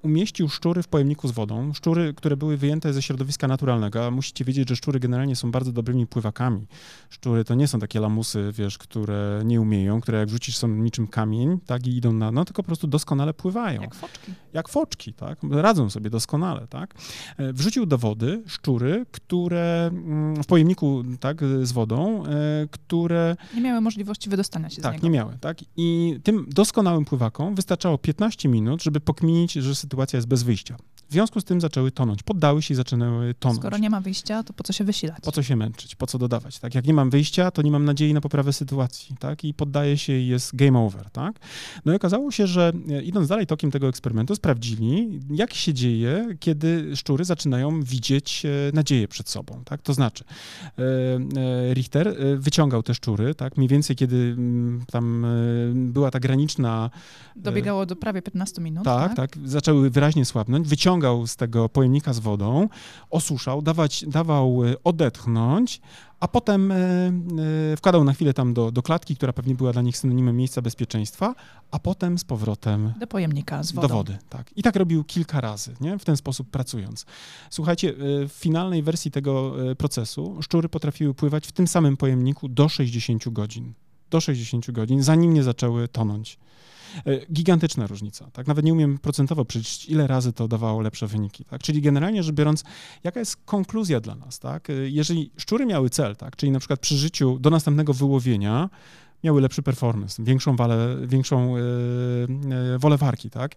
umieścił 0.02 0.48
szczury 0.48 0.82
w 0.82 0.88
pojemniku 0.88 1.28
z 1.28 1.30
wodą, 1.30 1.72
szczury, 1.74 2.14
które 2.14 2.36
były 2.36 2.56
wyjęte 2.56 2.92
ze 2.92 3.02
środowiska 3.02 3.48
naturalnego, 3.48 4.06
a 4.06 4.10
musicie 4.10 4.44
wiedzieć, 4.44 4.68
że 4.68 4.76
szczury 4.76 5.00
generalnie 5.00 5.36
są 5.36 5.50
bardzo 5.50 5.72
dobrymi 5.72 6.06
pływakami. 6.06 6.66
Szczury 7.10 7.44
to 7.44 7.54
nie 7.54 7.68
są 7.68 7.78
takie 7.78 8.00
lamusy, 8.00 8.50
wiesz, 8.52 8.78
które 8.78 9.42
nie 9.44 9.60
umieją, 9.60 10.00
które 10.00 10.18
jak 10.18 10.28
wrzucisz 10.28 10.56
są 10.56 10.68
niczym 10.68 11.06
kamień, 11.06 11.58
tak, 11.66 11.86
i 11.86 11.96
idą 11.96 12.12
na 12.12 12.30
dno, 12.30 12.44
tylko 12.44 12.62
po 12.62 12.66
prostu 12.66 12.86
doskonale 12.86 13.34
pływają. 13.34 13.82
Jak 13.82 13.94
foczki. 13.94 14.32
Jak 14.52 14.68
foczki, 14.68 15.12
tak? 15.12 15.38
Radzą 15.50 15.90
sobie 15.90 16.10
doskonale, 16.10 16.27
tak? 16.70 16.94
E, 17.36 17.52
wrzucił 17.52 17.86
do 17.86 17.98
wody 17.98 18.42
szczury, 18.46 19.06
które 19.12 19.86
mm, 19.92 20.42
w 20.42 20.46
pojemniku, 20.46 21.04
tak, 21.20 21.40
z 21.62 21.72
wodą, 21.72 22.26
e, 22.26 22.30
które... 22.70 23.36
Nie 23.54 23.60
miały 23.60 23.80
możliwości 23.80 24.30
wydostania 24.30 24.70
się 24.70 24.82
tak, 24.82 24.82
z 24.82 24.84
niego. 24.84 24.96
Tak, 24.96 25.02
nie 25.02 25.10
miały, 25.10 25.38
tak? 25.40 25.58
I 25.76 26.20
tym 26.22 26.46
doskonałym 26.48 27.04
pływakom 27.04 27.54
wystarczało 27.54 27.98
15 27.98 28.48
minut, 28.48 28.82
żeby 28.82 29.00
pokminić, 29.00 29.52
że 29.52 29.74
sytuacja 29.74 30.16
jest 30.16 30.28
bez 30.28 30.42
wyjścia. 30.42 30.76
W 31.08 31.12
związku 31.12 31.40
z 31.40 31.44
tym 31.44 31.60
zaczęły 31.60 31.90
tonąć, 31.90 32.22
poddały 32.22 32.62
się 32.62 32.74
i 32.74 32.76
zaczynały 32.76 33.34
tonąć. 33.34 33.60
Skoro 33.60 33.78
nie 33.78 33.90
ma 33.90 34.00
wyjścia, 34.00 34.42
to 34.42 34.52
po 34.52 34.64
co 34.64 34.72
się 34.72 34.84
wysilać? 34.84 35.18
Po 35.22 35.32
co 35.32 35.42
się 35.42 35.56
męczyć, 35.56 35.94
po 35.94 36.06
co 36.06 36.18
dodawać, 36.18 36.58
tak? 36.58 36.74
Jak 36.74 36.86
nie 36.86 36.94
mam 36.94 37.10
wyjścia, 37.10 37.50
to 37.50 37.62
nie 37.62 37.70
mam 37.70 37.84
nadziei 37.84 38.14
na 38.14 38.20
poprawę 38.20 38.52
sytuacji, 38.52 39.16
tak? 39.18 39.44
I 39.44 39.54
poddaje 39.54 39.98
się 39.98 40.12
i 40.12 40.26
jest 40.26 40.56
game 40.56 40.78
over, 40.78 41.10
tak? 41.10 41.40
No 41.84 41.92
i 41.92 41.96
okazało 41.96 42.30
się, 42.30 42.46
że 42.46 42.72
e, 42.90 43.02
idąc 43.02 43.28
dalej 43.28 43.46
tokiem 43.46 43.70
tego 43.70 43.88
eksperymentu, 43.88 44.34
sprawdzili, 44.34 45.20
jak 45.30 45.54
się 45.54 45.74
dzieje, 45.74 46.28
kiedy 46.40 46.96
szczury 46.96 47.24
zaczynają 47.24 47.82
widzieć 47.82 48.42
e, 48.44 48.48
nadzieję 48.72 49.08
przed 49.08 49.28
sobą, 49.28 49.62
tak? 49.64 49.82
To 49.82 49.94
znaczy, 49.94 50.24
e, 50.78 51.74
Richter 51.74 52.16
wyciągał 52.36 52.82
te 52.82 52.94
szczury, 52.94 53.34
tak? 53.34 53.56
Mniej 53.56 53.68
więcej, 53.68 53.96
kiedy 53.96 54.16
mm, 54.16 54.84
tam 54.92 55.26
była 55.74 56.10
ta 56.10 56.20
graniczna... 56.20 56.90
Dobiegało 57.36 57.86
do 57.86 57.96
prawie 57.96 58.22
15 58.22 58.62
minut, 58.62 58.84
tak? 58.84 59.16
Tak, 59.16 59.30
tak. 59.30 59.48
Zaczęły 59.48 59.90
wyraźnie 59.90 60.24
słabnąć, 60.24 60.68
wyciągał 60.68 60.97
wyciągał 60.98 61.26
z 61.26 61.36
tego 61.36 61.68
pojemnika 61.68 62.12
z 62.12 62.18
wodą, 62.18 62.68
osuszał, 63.10 63.62
dawać, 63.62 64.04
dawał 64.06 64.64
e, 64.64 64.74
odetchnąć, 64.84 65.80
a 66.20 66.28
potem 66.28 66.72
e, 66.72 66.76
e, 66.76 67.76
wkładał 67.76 68.04
na 68.04 68.12
chwilę 68.12 68.34
tam 68.34 68.54
do, 68.54 68.70
do 68.70 68.82
klatki, 68.82 69.16
która 69.16 69.32
pewnie 69.32 69.54
była 69.54 69.72
dla 69.72 69.82
nich 69.82 69.96
synonimem 69.96 70.36
miejsca 70.36 70.62
bezpieczeństwa, 70.62 71.34
a 71.70 71.78
potem 71.78 72.18
z 72.18 72.24
powrotem 72.24 72.92
do 73.00 73.06
pojemnika 73.06 73.62
z 73.62 73.72
wodą. 73.72 73.88
Do 73.88 73.94
wody, 73.94 74.18
tak. 74.28 74.50
I 74.56 74.62
tak 74.62 74.76
robił 74.76 75.04
kilka 75.04 75.40
razy, 75.40 75.74
nie? 75.80 75.98
w 75.98 76.04
ten 76.04 76.16
sposób 76.16 76.50
pracując. 76.50 77.06
Słuchajcie, 77.50 77.94
w 78.28 78.32
finalnej 78.32 78.82
wersji 78.82 79.10
tego 79.10 79.54
procesu 79.78 80.42
szczury 80.42 80.68
potrafiły 80.68 81.14
pływać 81.14 81.46
w 81.46 81.52
tym 81.52 81.68
samym 81.68 81.96
pojemniku 81.96 82.48
do 82.48 82.68
60 82.68 83.28
godzin. 83.28 83.72
Do 84.10 84.20
60 84.20 84.70
godzin, 84.70 85.02
zanim 85.02 85.34
nie 85.34 85.42
zaczęły 85.42 85.88
tonąć. 85.88 86.38
E, 87.06 87.26
gigantyczna 87.32 87.86
różnica, 87.86 88.30
tak? 88.30 88.46
Nawet 88.46 88.64
nie 88.64 88.72
umiem 88.72 88.98
procentowo 88.98 89.44
przeliczyć, 89.44 89.86
ile 89.88 90.06
razy 90.06 90.32
to 90.32 90.48
dawało 90.48 90.80
lepsze 90.80 91.06
wyniki, 91.06 91.44
tak? 91.44 91.62
Czyli 91.62 91.82
generalnie 91.82 92.22
rzecz 92.22 92.34
biorąc, 92.34 92.64
jaka 93.04 93.20
jest 93.20 93.36
konkluzja 93.36 94.00
dla 94.00 94.14
nas, 94.14 94.38
tak? 94.38 94.70
E, 94.70 94.72
jeżeli 94.72 95.30
szczury 95.36 95.66
miały 95.66 95.90
cel, 95.90 96.16
tak? 96.16 96.36
Czyli 96.36 96.52
na 96.52 96.58
przykład 96.58 96.80
przy 96.80 96.96
życiu 96.96 97.38
do 97.38 97.50
następnego 97.50 97.94
wyłowienia 97.94 98.70
miały 99.24 99.40
lepszy 99.40 99.62
performance, 99.62 100.24
większą, 100.24 100.56
walę, 100.56 100.96
większą 101.06 101.56
e, 101.56 101.60
wolę 102.78 102.96
warki, 102.96 103.30
tak? 103.30 103.54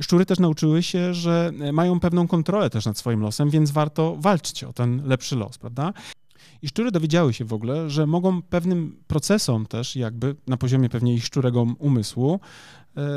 Szczury 0.00 0.26
też 0.26 0.38
nauczyły 0.38 0.82
się, 0.82 1.14
że 1.14 1.52
mają 1.72 2.00
pewną 2.00 2.28
kontrolę 2.28 2.70
też 2.70 2.86
nad 2.86 2.98
swoim 2.98 3.20
losem, 3.20 3.50
więc 3.50 3.70
warto 3.70 4.16
walczyć 4.16 4.64
o 4.64 4.72
ten 4.72 5.02
lepszy 5.04 5.36
los, 5.36 5.58
prawda? 5.58 5.92
I 6.64 6.68
szczury 6.68 6.90
dowiedziały 6.90 7.34
się 7.34 7.44
w 7.44 7.52
ogóle, 7.52 7.90
że 7.90 8.06
mogą 8.06 8.42
pewnym 8.42 8.96
procesom 9.06 9.66
też 9.66 9.96
jakby 9.96 10.36
na 10.46 10.56
poziomie 10.56 10.88
pewnie 10.88 11.14
ich 11.14 11.24
szczurego 11.24 11.62
umysłu 11.78 12.40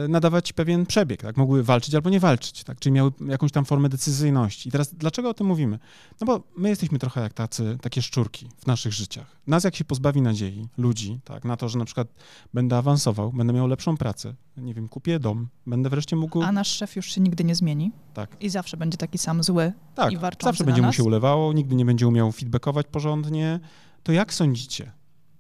nadawać 0.10 0.54
pewien 0.54 0.86
przebieg, 0.86 1.22
tak? 1.22 1.38
Mogły 1.38 1.64
walczyć 1.64 1.96
albo 1.96 2.10
nie 2.10 2.20
walczyć, 2.20 2.64
tak? 2.64 2.80
Czyli 2.80 2.94
miały 2.94 3.12
jakąś 3.28 3.52
tam 3.52 3.66
formę 3.66 3.90
decyzyjności. 3.90 4.70
I 4.70 4.72
teraz 4.72 4.96
dlaczego 4.96 5.30
o 5.30 5.34
tym 5.34 5.48
mówimy? 5.48 5.80
No 6.22 6.28
bo 6.28 6.44
my 6.58 6.70
jesteśmy 6.70 7.00
trochę 7.00 7.22
jak 7.22 7.34
tacy, 7.34 7.78
takie 7.82 8.02
szczurki 8.02 8.50
w 8.58 8.68
naszych 8.68 8.94
życiach. 8.94 9.38
Nas 9.48 9.64
jak 9.64 9.76
się 9.76 9.86
pozbawi 9.86 10.22
nadziei, 10.22 10.68
ludzi, 10.78 11.20
tak? 11.24 11.46
Na 11.46 11.58
to, 11.58 11.70
że 11.70 11.80
na 11.80 11.86
przykład 11.86 12.08
będę 12.54 12.78
awansował, 12.78 13.32
będę 13.32 13.54
miał 13.54 13.68
lepszą 13.68 13.98
pracę, 13.98 14.34
nie 14.58 14.74
wiem, 14.74 14.90
kupię 14.90 15.20
dom, 15.20 15.48
będę 15.68 15.90
wreszcie 15.90 16.16
mógł... 16.16 16.42
A 16.42 16.52
nasz 16.52 16.68
szef 16.68 16.96
już 16.96 17.12
się 17.12 17.22
nigdy 17.22 17.44
nie 17.44 17.56
zmieni. 17.56 17.92
Tak. 18.14 18.38
I 18.40 18.50
zawsze 18.50 18.78
będzie 18.78 18.98
taki 18.98 19.18
sam 19.18 19.44
zły 19.44 19.74
tak, 19.96 20.12
i 20.12 20.18
warczący 20.18 20.46
zawsze 20.46 20.64
będzie 20.64 20.82
mu 20.82 20.94
się 20.94 21.04
ulewało, 21.04 21.54
nigdy 21.54 21.76
nie 21.76 21.86
będzie 21.86 22.08
umiał 22.08 22.32
feedbackować 22.32 22.88
porządnie. 22.92 23.60
To 24.04 24.12
jak 24.12 24.34
sądzicie, 24.34 24.92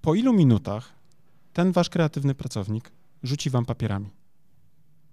po 0.02 0.16
ilu 0.16 0.34
minutach 0.34 0.94
ten 1.54 1.72
wasz 1.72 1.90
kreatywny 1.90 2.36
pracownik 2.36 2.92
rzuci 3.24 3.50
wam 3.50 3.66
papierami? 3.66 4.10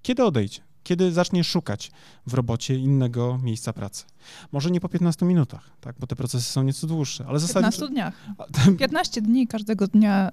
Kiedy 0.05 0.25
odejdzie? 0.25 0.61
Kiedy 0.83 1.13
zacznie 1.13 1.45
szukać 1.45 1.91
w 2.27 2.35
robocie 2.35 2.77
innego 2.77 3.39
miejsca 3.43 3.73
pracy? 3.73 4.05
Może 4.53 4.71
nie 4.71 4.81
po 4.81 4.89
15 4.89 5.27
minutach, 5.27 5.71
tak? 5.81 5.97
bo 5.99 6.07
te 6.07 6.17
procesy 6.17 6.53
są 6.53 6.63
nieco 6.63 6.87
dłuższe, 6.87 7.25
ale 7.29 7.39
zasadniczo... 7.39 7.89
15 7.89 7.89
dniach. 7.89 8.15
15 8.79 9.23
dni 9.23 9.47
każdego 9.47 9.87
dnia 9.87 10.29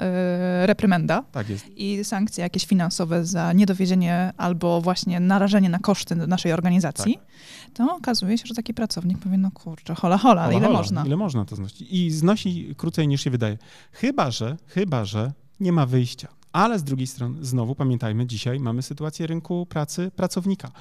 y, 0.64 0.68
reprymenda 0.68 1.24
tak 1.32 1.50
jest. 1.50 1.68
i 1.78 2.04
sankcje 2.04 2.42
jakieś 2.42 2.66
finansowe 2.66 3.26
za 3.26 3.54
niedowiezienie 3.54 4.34
albo 4.38 4.82
właśnie 4.82 5.20
narażenie 5.20 5.70
na 5.70 5.80
koszty 5.80 6.16
naszej 6.16 6.54
organizacji, 6.54 7.14
tak. 7.14 7.74
to 7.74 7.96
okazuje 7.96 8.38
się, 8.38 8.44
że 8.46 8.54
taki 8.54 8.74
pracownik 8.74 9.18
powie, 9.18 9.38
no 9.38 9.52
kurczę, 9.52 9.96
hola, 9.96 10.18
hola, 10.18 10.42
hola 10.42 10.58
ile 10.58 10.68
hola, 10.68 10.80
można? 10.80 11.06
Ile 11.06 11.18
można 11.18 11.46
to 11.46 11.56
znosić? 11.56 11.88
I 11.92 12.12
znosi 12.12 12.76
krócej 12.78 13.08
niż 13.08 13.22
się 13.22 13.30
wydaje. 13.30 13.58
Chyba, 13.92 14.32
że, 14.32 14.58
chyba, 14.68 15.06
że 15.06 15.32
nie 15.60 15.72
ma 15.72 15.86
wyjścia 15.86 16.41
Ale 16.54 16.80
z 16.80 16.84
drugiej 16.84 17.08
strony, 17.08 17.46
znowu 17.46 17.76
pamiętajmy, 17.76 18.26
dzisiaj 18.26 18.60
mamy 18.60 18.82
sytuację 18.82 19.28
rynku 19.28 19.66
pracy 19.66 20.12
pracownika. 20.16 20.72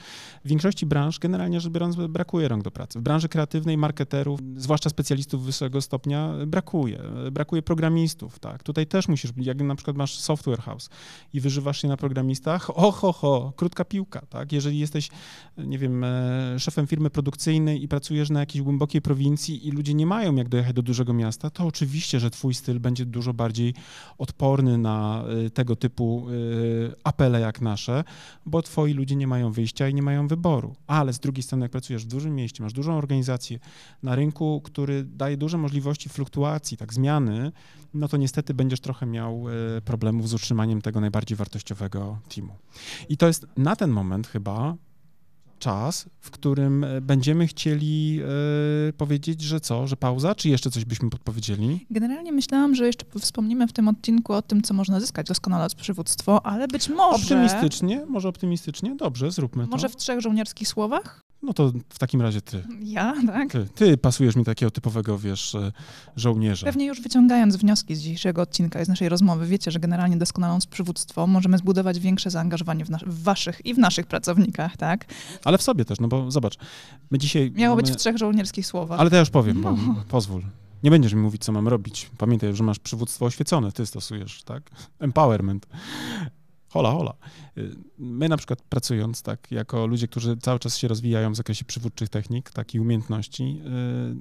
W 0.45 0.49
większości 0.49 0.87
branż, 0.87 1.19
generalnie 1.19 1.61
rzecz 1.61 1.73
biorąc, 1.73 1.97
brakuje 1.97 2.49
rąk 2.49 2.63
do 2.63 2.71
pracy. 2.71 2.99
W 2.99 3.03
branży 3.03 3.29
kreatywnej, 3.29 3.79
marketerów, 3.79 4.41
zwłaszcza 4.57 4.91
specjalistów 4.91 5.45
wysokiego 5.45 5.81
stopnia, 5.81 6.33
brakuje. 6.47 7.03
Brakuje 7.33 7.63
programistów, 7.63 8.39
tak. 8.39 8.63
Tutaj 8.63 8.87
też 8.87 9.09
musisz, 9.09 9.31
jak 9.37 9.61
na 9.63 9.75
przykład 9.75 9.97
masz 9.97 10.19
software 10.19 10.61
house 10.61 10.91
i 11.33 11.41
wyżywasz 11.41 11.83
się 11.83 11.89
na 11.89 11.97
programistach, 11.97 12.71
oho, 12.79 13.13
ho, 13.13 13.53
krótka 13.57 13.85
piłka, 13.85 14.21
tak. 14.31 14.53
Jeżeli 14.53 14.79
jesteś, 14.79 15.09
nie 15.59 15.79
wiem, 15.79 16.05
e, 16.05 16.59
szefem 16.59 16.87
firmy 16.87 17.11
produkcyjnej 17.11 17.83
i 17.83 17.89
pracujesz 17.89 18.31
na 18.31 18.41
jakiejś 18.41 18.63
głębokiej 18.63 19.03
prowincji 19.03 19.69
i 19.69 19.71
ludzie 19.71 19.95
nie 19.95 20.07
mają 20.07 20.35
jak 20.35 20.49
dojechać 20.49 20.75
do 20.75 20.83
dużego 20.83 21.13
miasta, 21.13 21.51
to 21.51 21.67
oczywiście, 21.67 22.21
że 22.21 22.31
twój 22.31 22.55
styl 22.55 22.81
będzie 22.81 23.07
dużo 23.07 23.35
bardziej 23.35 23.75
odporny 24.19 24.79
na 24.79 25.25
e, 25.47 25.51
tego 25.61 25.77
typu 25.77 26.27
y, 26.31 26.95
apele 27.05 27.41
jak 27.41 27.61
nasze, 27.61 28.05
bo 28.47 28.63
twoi 28.63 28.93
ludzie 28.93 29.17
nie 29.17 29.27
mają 29.27 29.53
wyjścia 29.53 29.89
i 29.89 29.95
nie 29.95 30.03
mają 30.03 30.29
wyboru. 30.29 30.75
Ale 30.87 31.13
z 31.13 31.19
drugiej 31.19 31.43
strony, 31.43 31.65
jak 31.65 31.73
pracujesz 31.73 32.05
w 32.05 32.09
dużym 32.09 32.35
mieście, 32.35 32.63
masz 32.63 32.73
dużą 32.73 32.97
organizację 32.97 33.59
na 34.03 34.15
rynku, 34.15 34.61
który 34.65 35.05
daje 35.05 35.37
duże 35.37 35.59
możliwości 35.59 36.09
fluktuacji, 36.09 36.77
tak, 36.77 36.95
zmiany, 36.95 37.53
no 37.95 38.09
to 38.09 38.17
niestety 38.17 38.55
będziesz 38.55 38.81
trochę 38.81 39.07
miał 39.07 39.49
y, 39.49 39.81
problemów 39.81 40.29
z 40.29 40.35
utrzymaniem 40.35 40.83
tego 40.83 41.01
najbardziej 41.01 41.37
wartościowego 41.37 42.19
teamu. 42.35 42.53
I 43.09 43.17
to 43.17 43.27
jest 43.27 43.47
na 43.57 43.77
ten 43.77 43.91
moment 43.91 44.27
chyba 44.27 44.77
czas, 45.61 46.07
w 46.21 46.31
którym 46.31 46.85
e, 46.85 47.01
będziemy 47.01 47.47
chcieli 47.47 48.21
e, 48.89 48.93
powiedzieć, 48.93 49.43
że 49.43 49.61
co, 49.61 49.87
że 49.87 49.97
pauza, 49.97 50.35
czy 50.35 50.49
jeszcze 50.49 50.71
coś 50.71 50.85
byśmy 50.85 51.11
podpowiedzieli? 51.11 51.87
Generalnie 51.91 52.33
myślałam, 52.33 52.75
że 52.75 52.87
jeszcze 52.87 53.07
wspomnimy 53.21 53.69
w 53.69 53.73
tym 53.73 53.89
odcinku 53.89 54.33
o 54.33 54.43
tym, 54.43 54.63
co 54.63 54.75
można 54.75 55.01
zyskać 55.01 55.27
doskonale 55.27 55.71
z 55.71 55.75
przywództwo, 55.75 56.47
ale 56.47 56.69
być 56.69 56.89
może... 56.89 57.23
Optymistycznie, 57.23 58.07
może 58.07 58.29
optymistycznie, 58.29 58.97
dobrze, 58.97 59.31
zróbmy 59.31 59.65
to. 59.65 59.71
Może 59.71 59.89
w 59.89 59.97
trzech 59.97 60.21
żołnierskich 60.21 60.69
słowach? 60.69 61.21
No 61.43 61.53
to 61.53 61.73
w 61.89 61.99
takim 61.99 62.23
razie 62.23 62.41
ty. 62.41 62.63
Ja, 62.83 63.15
tak? 63.27 63.53
Ty, 63.53 63.69
ty 63.75 63.97
pasujesz 63.97 64.37
mi 64.37 64.45
takiego 64.45 64.71
typowego, 64.71 65.19
wiesz, 65.19 65.55
e, 65.55 65.73
żołnierza. 66.17 66.67
Pewnie 66.67 66.87
już 66.87 67.01
wyciągając 67.03 67.57
wnioski 67.57 67.97
z 67.97 68.01
dzisiejszego 68.01 68.43
odcinka 68.43 68.81
i 68.81 68.85
z 68.85 68.89
naszej 68.89 69.09
rozmowy, 69.09 69.47
wiecie, 69.47 69.71
że 69.71 69.81
generalnie 69.81 70.17
doskonaląc 70.17 70.67
przywództwo 70.67 71.27
możemy 71.27 71.59
zbudować 71.59 72.01
większe 72.01 72.31
zaangażowanie 72.31 72.85
w, 72.85 72.89
w, 72.89 73.23
waszych 73.23 73.67
i 73.67 73.75
w 73.75 73.79
naszych 73.79 74.07
pracownikach, 74.07 74.77
tak? 74.77 75.05
Ale 75.45 75.59
w 75.59 75.63
sobie 75.63 75.85
też, 75.85 76.01
no 76.01 76.09
bo 76.09 76.31
zobacz, 76.31 76.59
my 77.11 77.19
dzisiaj... 77.19 77.53
Miało 77.55 77.77
mamy... 77.77 77.83
być 77.83 77.93
w 77.93 77.97
trzech 77.97 78.19
żołnierskich 78.19 78.67
słowach. 78.67 79.01
Ale 79.01 79.11
to 79.11 79.17
ja 79.17 79.21
już 79.21 79.31
powiem, 79.31 79.63
bo 79.63 79.73
no. 79.73 80.05
pozwól. 80.09 80.43
Nie 80.83 80.91
będziesz 80.91 81.15
mi 81.15 81.21
mówić, 81.21 81.45
co 81.45 81.53
mam 81.53 81.69
robić. 81.69 82.11
Pamiętaj, 82.19 82.55
że 82.55 82.65
masz 82.65 82.79
przywództwo 82.79 83.27
oświecone, 83.27 83.73
ty 83.73 83.87
stosujesz, 83.87 84.43
tak? 84.43 84.71
Empowerment. 84.99 85.67
Hola, 86.73 86.91
hola. 86.91 87.15
Y, 87.59 87.77
my 87.99 88.29
na 88.29 88.37
przykład 88.37 88.63
pracując 88.63 89.23
tak, 89.23 89.51
jako 89.51 89.87
ludzie, 89.87 90.09
którzy 90.09 90.37
cały 90.37 90.59
czas 90.59 90.79
się 90.79 90.89
rozwijają 90.89 91.33
w 91.33 91.37
zakresie 91.37 91.65
przywódczych 91.65 92.09
technik, 92.09 92.51
takich 92.51 92.81
umiejętności, 92.81 93.61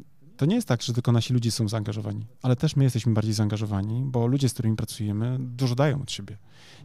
y, 0.01 0.18
to 0.39 0.45
nie 0.45 0.55
jest 0.55 0.67
tak, 0.67 0.81
że 0.81 0.93
tylko 0.93 1.11
nasi 1.11 1.33
ludzie 1.33 1.51
są 1.51 1.67
zaangażowani, 1.67 2.25
ale 2.41 2.55
też 2.55 2.75
my 2.75 2.83
jesteśmy 2.83 3.13
bardziej 3.13 3.33
zaangażowani, 3.33 4.03
bo 4.05 4.27
ludzie, 4.27 4.49
z 4.49 4.53
którymi 4.53 4.75
pracujemy, 4.75 5.37
dużo 5.39 5.75
dają 5.75 6.01
od 6.01 6.11
siebie. 6.11 6.37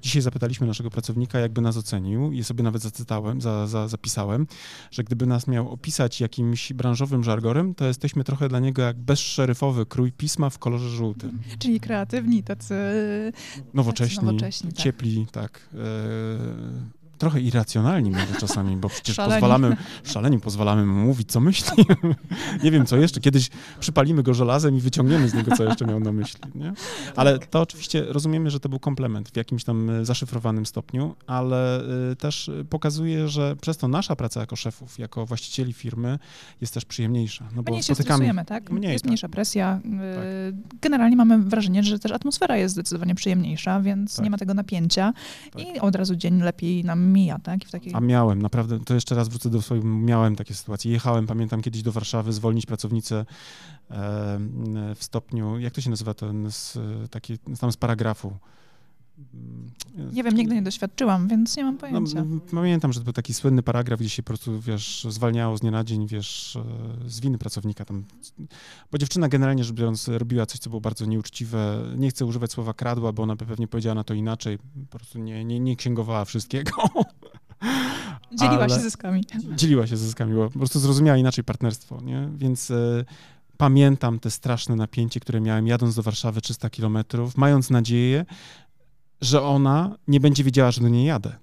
Dzisiaj 0.02 0.22
zapytaliśmy 0.22 0.66
naszego 0.66 0.90
pracownika, 0.90 1.38
jakby 1.38 1.60
nas 1.60 1.76
ocenił 1.76 2.32
i 2.32 2.44
sobie 2.44 2.64
nawet 2.64 2.82
zacytałem, 2.82 3.40
za, 3.40 3.66
za, 3.66 3.88
zapisałem, 3.88 4.46
że 4.90 5.04
gdyby 5.04 5.26
nas 5.26 5.46
miał 5.46 5.70
opisać 5.70 6.20
jakimś 6.20 6.72
branżowym 6.72 7.24
żargorem, 7.24 7.74
to 7.74 7.84
jesteśmy 7.84 8.24
trochę 8.24 8.48
dla 8.48 8.60
niego 8.60 8.82
jak 8.82 8.98
bezszeryfowy 8.98 9.86
krój 9.86 10.12
pisma 10.12 10.50
w 10.50 10.58
kolorze 10.58 10.88
żółtym. 10.88 11.38
Czyli 11.58 11.80
kreatywni, 11.80 12.42
tacy 12.42 12.74
nowocześni, 13.74 14.16
tacy 14.16 14.26
nowocześni 14.26 14.72
tak. 14.72 14.78
ciepli, 14.78 15.26
tak. 15.32 15.68
E, 15.74 17.03
trochę 17.24 17.40
irracjonalni 17.40 18.10
może 18.10 18.40
czasami, 18.40 18.76
bo 18.76 18.88
przecież 18.88 19.16
szaleni. 19.16 19.40
pozwalamy, 19.40 19.76
szaleni 20.04 20.40
pozwalamy 20.40 20.86
mu 20.86 21.06
mówić, 21.06 21.32
co 21.32 21.40
myśli. 21.40 21.84
nie 22.64 22.70
wiem, 22.70 22.86
co 22.86 22.96
jeszcze. 22.96 23.20
Kiedyś 23.20 23.50
przypalimy 23.80 24.22
go 24.22 24.34
żelazem 24.34 24.76
i 24.76 24.80
wyciągniemy 24.80 25.28
z 25.28 25.34
niego, 25.34 25.56
co 25.56 25.64
jeszcze 25.64 25.86
miał 25.86 26.00
na 26.00 26.12
myśli. 26.12 26.40
Nie? 26.54 26.72
Ale 27.16 27.38
to 27.38 27.60
oczywiście 27.60 28.04
rozumiemy, 28.08 28.50
że 28.50 28.60
to 28.60 28.68
był 28.68 28.78
komplement 28.78 29.28
w 29.28 29.36
jakimś 29.36 29.64
tam 29.64 29.90
e, 29.90 30.04
zaszyfrowanym 30.04 30.66
stopniu, 30.66 31.14
ale 31.26 31.80
e, 32.10 32.16
też 32.16 32.50
pokazuje, 32.70 33.28
że 33.28 33.56
przez 33.56 33.76
to 33.76 33.88
nasza 33.88 34.16
praca 34.16 34.40
jako 34.40 34.56
szefów, 34.56 34.98
jako 34.98 35.26
właścicieli 35.26 35.72
firmy 35.72 36.18
jest 36.60 36.74
też 36.74 36.84
przyjemniejsza. 36.84 37.48
No 37.56 37.62
bo 37.62 37.72
Mniej 37.72 37.82
się 37.82 37.94
spotykamy... 37.94 38.44
tak? 38.44 38.70
Mniej, 38.70 38.92
jest 38.92 39.04
tak. 39.04 39.08
mniejsza 39.08 39.28
presja. 39.28 39.80
E, 39.84 40.52
tak. 40.52 40.80
Generalnie 40.80 41.16
mamy 41.16 41.38
wrażenie, 41.38 41.82
że 41.82 41.98
też 41.98 42.12
atmosfera 42.12 42.56
jest 42.56 42.74
zdecydowanie 42.74 43.14
przyjemniejsza, 43.14 43.80
więc 43.80 44.16
tak. 44.16 44.24
nie 44.24 44.30
ma 44.30 44.38
tego 44.38 44.54
napięcia 44.54 45.12
tak. 45.52 45.62
i 45.62 45.80
od 45.80 45.96
razu 45.96 46.16
dzień 46.16 46.42
lepiej 46.42 46.84
nam 46.84 47.13
mija, 47.14 47.38
tak? 47.38 47.64
W 47.64 47.70
takiej... 47.70 47.92
A 47.94 48.00
miałem, 48.00 48.42
naprawdę, 48.42 48.80
to 48.80 48.94
jeszcze 48.94 49.14
raz 49.14 49.28
wrócę 49.28 49.50
do 49.50 49.62
swojego, 49.62 49.88
miałem 49.88 50.36
takie 50.36 50.54
sytuacje. 50.54 50.92
Jechałem, 50.92 51.26
pamiętam, 51.26 51.62
kiedyś 51.62 51.82
do 51.82 51.92
Warszawy 51.92 52.32
zwolnić 52.32 52.66
pracownicę 52.66 53.24
w 54.94 54.98
stopniu, 55.04 55.58
jak 55.58 55.72
to 55.72 55.80
się 55.80 55.90
nazywa 55.90 56.14
ten, 56.14 56.50
z, 56.50 56.78
taki, 57.10 57.38
tam 57.38 57.72
z 57.72 57.76
paragrafu. 57.76 58.36
Nie 60.12 60.22
wiem, 60.22 60.34
nigdy 60.34 60.54
nie 60.54 60.62
doświadczyłam, 60.62 61.28
więc 61.28 61.56
nie 61.56 61.64
mam 61.64 61.78
pojęcia. 61.78 62.24
No, 62.24 62.40
pamiętam, 62.50 62.92
że 62.92 63.00
to 63.00 63.04
był 63.04 63.12
taki 63.12 63.34
słynny 63.34 63.62
paragraf, 63.62 64.00
gdzie 64.00 64.08
się 64.08 64.22
po 64.22 64.26
prostu, 64.26 64.60
wiesz, 64.60 65.06
zwalniało 65.10 65.56
z 65.56 65.60
dnia 65.60 65.70
na 65.70 65.84
dzień, 65.84 66.06
wiesz, 66.06 66.56
e, 66.56 67.10
z 67.10 67.20
winy 67.20 67.38
pracownika 67.38 67.84
tam. 67.84 68.04
Bo 68.92 68.98
dziewczyna 68.98 69.28
generalnie 69.28 69.64
rzecz 69.64 69.76
biorąc 69.76 70.08
robiła 70.08 70.46
coś, 70.46 70.60
co 70.60 70.70
było 70.70 70.80
bardzo 70.80 71.04
nieuczciwe. 71.04 71.82
Nie 71.96 72.10
chcę 72.10 72.26
używać 72.26 72.52
słowa 72.52 72.74
kradła, 72.74 73.12
bo 73.12 73.22
ona 73.22 73.36
by 73.36 73.46
pewnie 73.46 73.68
powiedziała 73.68 73.94
na 73.94 74.04
to 74.04 74.14
inaczej. 74.14 74.58
Po 74.90 74.98
prostu 74.98 75.18
nie, 75.18 75.44
nie, 75.44 75.60
nie 75.60 75.76
księgowała 75.76 76.24
wszystkiego. 76.24 76.72
Dzieliła 78.40 78.68
się 78.68 78.80
zyskami. 78.80 79.24
Dzieliła 79.56 79.86
się 79.86 79.96
zyskami, 79.96 80.34
bo 80.34 80.50
po 80.50 80.58
prostu 80.58 80.80
zrozumiała 80.80 81.18
inaczej 81.18 81.44
partnerstwo, 81.44 82.00
nie? 82.00 82.28
Więc 82.36 82.70
e, 82.70 83.04
pamiętam 83.56 84.18
te 84.18 84.30
straszne 84.30 84.76
napięcie, 84.76 85.20
które 85.20 85.40
miałem 85.40 85.66
jadąc 85.66 85.94
do 85.94 86.02
Warszawy 86.02 86.40
300 86.40 86.70
kilometrów, 86.70 87.36
mając 87.36 87.70
nadzieję, 87.70 88.24
że 89.24 89.42
ona 89.42 89.96
nie 90.08 90.20
będzie 90.20 90.44
wiedziała, 90.44 90.70
że 90.70 90.80
do 90.80 90.88
niej 90.88 91.06
jadę. 91.06 91.36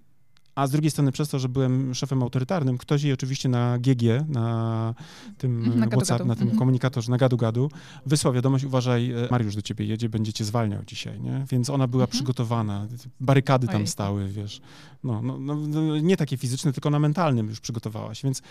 A 0.56 0.68
z 0.68 0.72
drugiej 0.72 0.92
strony 0.92 1.12
przez 1.12 1.30
to, 1.30 1.40
że 1.40 1.50
byłem 1.50 1.96
szefem 1.96 2.24
autorytarnym, 2.24 2.78
ktoś 2.78 3.04
jej 3.04 3.14
oczywiście 3.14 3.50
na 3.50 3.80
GG, 3.80 4.04
na 4.28 4.96
tym 5.38 5.58
mhm, 5.58 5.80
na 5.80 5.88
WhatsApp, 5.88 6.20
gadu, 6.20 6.28
na 6.28 6.36
tym 6.36 6.48
mm 6.48 6.60
komunikatorze, 6.60 7.12
na 7.12 7.18
gadu-gadu, 7.18 7.70
wysłał 8.06 8.34
wiadomość, 8.34 8.64
uważaj, 8.64 9.12
e, 9.12 9.28
Mariusz 9.32 9.56
do 9.56 9.62
ciebie 9.62 9.86
jedzie, 9.86 10.10
będzie 10.10 10.34
cię 10.34 10.46
zwalniał 10.46 10.84
dzisiaj, 10.86 11.22
nie? 11.22 11.46
Więc 11.52 11.70
ona 11.70 11.88
była 11.88 12.04
mhm. 12.04 12.12
przygotowana, 12.12 12.88
barykady 13.20 13.68
tam 13.68 13.76
Ojej. 13.76 13.88
stały, 13.88 14.28
wiesz. 14.28 14.62
No, 15.04 15.22
no, 15.22 15.38
no, 15.40 15.56
no, 15.56 16.00
nie 16.00 16.18
takie 16.18 16.38
fizyczne, 16.38 16.74
tylko 16.74 16.90
na 16.90 17.00
mentalnym 17.00 17.48
już 17.48 17.60
przygotowałaś, 17.60 18.24
więc 18.24 18.42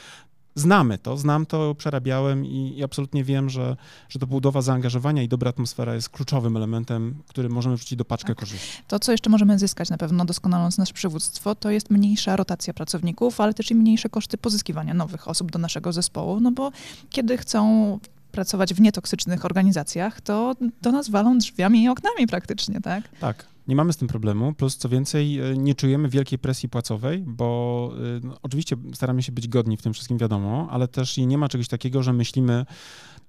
znamy 0.54 0.98
to, 0.98 1.16
znam 1.16 1.46
to, 1.46 1.74
przerabiałem 1.74 2.46
i, 2.46 2.78
i, 2.78 2.84
absolutnie 2.84 3.24
wiem, 3.24 3.50
że, 3.50 3.76
że 4.08 4.18
to 4.18 4.26
budowa 4.26 4.62
zaangażowania 4.62 5.22
i 5.22 5.28
dobra 5.28 5.50
atmosfera 5.50 5.94
jest 5.94 6.08
kluczowym 6.08 6.56
elementem, 6.56 7.22
który 7.28 7.48
możemy 7.48 7.76
wrzucić 7.76 7.98
do 7.98 8.04
paczkę 8.04 8.28
tak. 8.28 8.38
korzyści. 8.38 8.82
To, 8.88 8.98
co 8.98 9.12
jeszcze 9.12 9.30
możemy 9.30 9.58
zyskać 9.58 9.90
na 9.90 9.98
pewno 9.98 10.24
doskonaląc 10.24 10.78
nasze 10.78 10.94
przywództwo, 10.94 11.54
to 11.54 11.70
jest 11.70 11.90
mniejsza 11.90 12.36
rotacja 12.36 12.74
pracowników, 12.74 13.40
ale 13.40 13.54
też 13.54 13.70
i 13.70 13.74
mniejsze 13.74 14.08
koszty 14.08 14.38
pozyskiwania 14.38 14.94
nowych 14.94 15.28
osób 15.28 15.50
do 15.50 15.58
naszego 15.58 15.92
zespołu, 15.92 16.40
no 16.40 16.52
bo 16.52 16.72
kiedy 17.10 17.38
chcą 17.38 17.98
pracować 18.32 18.74
w 18.74 18.80
nietoksycznych 18.80 19.44
organizacjach, 19.44 20.20
to 20.20 20.54
do 20.82 20.92
nas 20.92 21.10
walą 21.10 21.38
drzwiami 21.38 21.82
i 21.82 21.88
oknami 21.88 22.26
praktycznie, 22.26 22.80
tak? 22.80 23.08
Tak. 23.20 23.46
Nie 23.70 23.76
mamy 23.76 23.92
z 23.92 23.96
tym 23.96 24.08
problemu, 24.08 24.54
plus 24.54 24.76
co 24.76 24.88
więcej, 24.88 25.40
e, 25.40 25.56
nie 25.56 25.74
czujemy 25.74 26.08
wielkiej 26.08 26.38
presji 26.38 26.68
płacowej, 26.68 27.24
bo 27.26 27.90
e, 27.96 28.20
no, 28.26 28.36
oczywiście 28.42 28.76
staramy 28.94 29.22
się 29.22 29.32
być 29.32 29.48
godni 29.48 29.76
w 29.76 29.82
tym 29.82 29.92
wszystkim, 29.92 30.18
wiadomo, 30.18 30.68
ale 30.70 30.88
też 30.88 31.16
nie 31.16 31.38
ma 31.38 31.48
czegoś 31.48 31.68
takiego, 31.68 32.02
że 32.02 32.12
myślimy, 32.12 32.66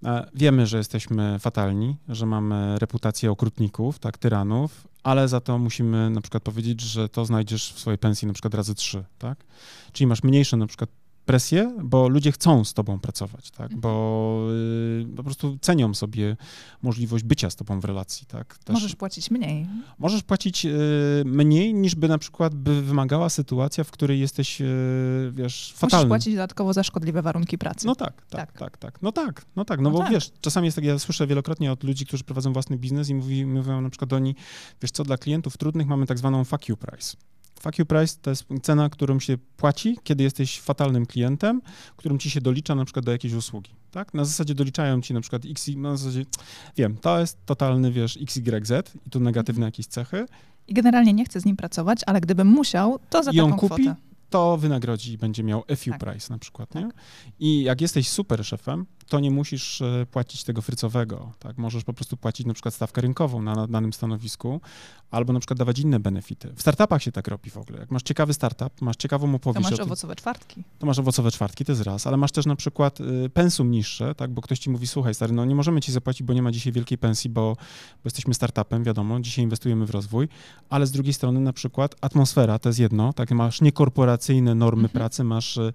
e, 0.06 0.30
wiemy, 0.36 0.68
że 0.68 0.78
jesteśmy 0.78 1.40
fatalni, 1.40 1.98
że 2.08 2.26
mamy 2.26 2.80
reputację 2.80 3.32
okrutników, 3.32 4.00
tak, 4.00 4.18
tyranów, 4.18 4.88
ale 5.04 5.28
za 5.28 5.40
to 5.40 5.58
musimy 5.58 6.10
na 6.10 6.22
przykład 6.22 6.44
powiedzieć, 6.44 6.82
że 6.82 7.10
to 7.10 7.26
znajdziesz 7.26 7.74
w 7.74 7.80
swojej 7.80 7.98
pensji 7.98 8.28
na 8.28 8.34
przykład 8.34 8.54
razy 8.54 8.76
trzy, 8.76 9.04
tak? 9.18 9.44
Czyli 9.92 10.08
masz 10.08 10.24
mniejsze 10.24 10.58
na 10.58 10.68
przykład 10.68 10.90
presję, 11.26 11.78
bo 11.84 12.10
ludzie 12.10 12.32
chcą 12.32 12.66
z 12.66 12.74
tobą 12.74 13.00
pracować, 13.00 13.52
tak? 13.52 13.76
Bo 13.76 14.48
y, 15.02 15.16
po 15.16 15.24
prostu 15.24 15.58
cenią 15.62 15.94
sobie 15.94 16.38
możliwość 16.82 17.24
bycia 17.24 17.50
z 17.50 17.56
tobą 17.56 17.80
w 17.80 17.86
relacji, 17.86 18.28
tak? 18.28 18.58
Też 18.58 18.74
możesz 18.74 18.96
płacić 18.96 19.32
mniej. 19.32 19.68
Możesz 20.00 20.24
płacić 20.24 20.66
y, 20.66 20.70
mniej, 21.26 21.74
niż 21.74 21.96
by 21.96 22.08
na 22.08 22.18
przykład 22.18 22.56
by 22.56 22.82
wymagała 22.82 23.30
sytuacja, 23.30 23.84
w 23.84 23.92
której 23.92 24.20
jesteś, 24.20 24.62
y, 24.62 24.66
wiesz, 25.32 25.74
fatalny. 25.76 26.06
Możesz 26.06 26.10
płacić 26.10 26.34
dodatkowo 26.34 26.74
za 26.74 26.84
szkodliwe 26.84 27.22
warunki 27.22 27.58
pracy. 27.58 27.88
No 27.88 27.96
tak, 27.96 28.26
tak, 28.30 28.52
tak, 28.52 28.58
tak. 28.58 28.78
tak. 28.78 29.02
No 29.02 29.12
tak, 29.12 29.46
no 29.56 29.66
tak, 29.66 29.80
no, 29.80 29.90
no 29.90 29.98
bo 29.98 30.04
tak. 30.04 30.12
wiesz, 30.12 30.32
czasami 30.42 30.66
jest 30.66 30.76
tak, 30.76 30.86
ja 30.86 31.00
słyszę 31.00 31.28
wielokrotnie 31.28 31.72
od 31.72 31.84
ludzi, 31.84 32.06
którzy 32.06 32.24
prowadzą 32.24 32.54
własny 32.54 32.78
biznes 32.78 33.10
i 33.10 33.16
mówi, 33.16 33.46
mówią 33.46 33.82
na 33.82 33.90
przykład 33.90 34.10
do 34.10 34.20
nich, 34.20 34.36
wiesz 34.82 34.92
co, 34.92 35.04
dla 35.04 35.18
klientów 35.18 35.58
trudnych 35.58 35.88
mamy 35.88 36.06
tak 36.06 36.18
zwaną 36.18 36.44
fuck 36.46 36.70
you 36.70 36.78
price. 36.78 37.18
Fuck 37.64 37.80
you 37.80 37.86
price 37.86 38.16
to 38.22 38.30
jest 38.30 38.46
cena, 38.62 38.90
którą 38.90 39.20
się 39.20 39.38
płaci, 39.58 39.98
kiedy 40.04 40.24
jesteś 40.24 40.60
fatalnym 40.60 41.06
klientem, 41.06 41.62
którym 41.98 42.20
ci 42.20 42.30
się 42.30 42.42
dolicza 42.42 42.76
na 42.76 42.86
przykład 42.86 43.06
do 43.06 43.12
jakiejś 43.12 43.34
usługi, 43.34 43.72
tak? 43.92 44.14
Na 44.14 44.26
zasadzie 44.26 44.56
doliczają 44.56 45.02
ci 45.02 45.14
na 45.14 45.22
przykład 45.22 45.42
x, 45.46 45.68
na 45.76 45.98
zasadzie, 45.98 46.26
wiem, 46.78 46.98
to 46.98 47.20
jest 47.20 47.38
totalny, 47.46 47.92
wiesz, 47.92 48.18
XYZ 48.22 48.72
i 49.08 49.10
tu 49.10 49.20
negatywne 49.20 49.66
jakieś 49.66 49.86
cechy 49.88 50.26
I 50.68 50.74
generalnie 50.74 51.14
nie 51.14 51.26
chce 51.26 51.40
z 51.42 51.46
nim 51.46 51.56
pracować, 51.58 52.00
ale 52.06 52.22
gdybym 52.22 52.48
musiał, 52.48 53.00
to 53.10 53.24
za 53.24 53.32
I 53.32 53.40
on 53.40 53.52
taką 53.52 53.68
kupi, 53.70 53.84
kwotę. 53.84 53.96
to 54.30 54.58
wynagrodzi 54.58 55.14
i 55.14 55.18
będzie 55.18 55.44
miał 55.44 55.64
few 55.78 55.90
Tak. 55.90 56.00
price 56.00 56.34
na 56.34 56.40
przykład, 56.40 56.76
nie? 56.76 56.82
Tak. 56.82 56.94
I 57.40 57.64
jak 57.64 57.82
jesteś 57.82 58.10
super 58.10 58.46
szefem, 58.46 58.86
to 59.12 59.20
nie 59.20 59.32
musisz 59.32 59.82
e, 59.82 60.06
płacić 60.12 60.44
tego 60.44 60.62
frycowego, 60.62 61.32
tak? 61.40 61.58
Możesz 61.58 61.84
po 61.84 61.94
prostu 61.94 62.18
płacić 62.18 62.46
na 62.48 62.54
przykład 62.54 62.74
stawkę 62.74 63.02
rynkową 63.02 63.42
na, 63.42 63.56
na 63.56 63.68
danym 63.68 63.94
stanowisku, 63.94 64.62
albo 65.12 65.34
na 65.34 65.40
przykład 65.40 65.60
dawać 65.60 65.80
inne 65.80 66.00
benefity. 66.00 66.54
W 66.56 66.62
startupach 66.62 67.04
się 67.04 67.12
tak 67.12 67.28
robi 67.28 67.50
w 67.50 67.58
ogóle. 67.58 67.80
Jak 67.80 67.92
masz 67.92 68.04
ciekawy 68.04 68.34
startup, 68.34 68.82
masz 68.82 68.96
ciekawą 68.96 69.30
To 69.30 69.36
opowieść 69.36 69.64
masz 69.64 69.74
o 69.74 69.78
tym, 69.78 69.86
owocowe 69.86 70.16
czwartki. 70.16 70.64
to 70.80 70.86
masz 70.86 71.00
owocowe 71.00 71.32
czwartki, 71.32 71.66
to 71.66 71.72
jest 71.72 71.82
raz, 71.84 72.08
ale 72.08 72.18
masz 72.18 72.32
też 72.32 72.46
na 72.46 72.56
przykład 72.56 73.00
y, 73.02 73.30
pensum 73.34 73.72
niższe, 73.72 74.16
tak, 74.16 74.32
bo 74.32 74.42
ktoś 74.42 74.60
ci 74.60 74.70
mówi, 74.70 74.88
słuchaj 74.88 75.14
stary, 75.14 75.34
no 75.34 75.46
nie 75.46 75.56
możemy 75.56 75.82
ci 75.82 75.92
zapłacić, 75.92 76.24
bo 76.28 76.34
nie 76.34 76.42
ma 76.42 76.52
dzisiaj 76.52 76.74
wielkiej 76.74 76.98
pensji, 76.98 77.30
bo, 77.30 77.56
bo 77.92 78.02
jesteśmy 78.06 78.34
startupem, 78.34 78.84
wiadomo, 78.84 79.20
dzisiaj 79.20 79.44
inwestujemy 79.44 79.86
w 79.86 79.90
rozwój, 79.90 80.28
ale 80.70 80.88
z 80.88 80.92
drugiej 80.92 81.14
strony 81.14 81.40
na 81.40 81.54
przykład 81.54 81.96
atmosfera, 82.02 82.60
to 82.60 82.70
jest 82.70 82.80
jedno, 82.80 83.14
tak, 83.14 83.32
masz 83.32 83.62
niekorporacyjne 83.62 84.56
normy 84.56 84.82
Mhm. 84.84 84.94
pracy, 84.94 85.24
masz 85.24 85.58
y, 85.58 85.74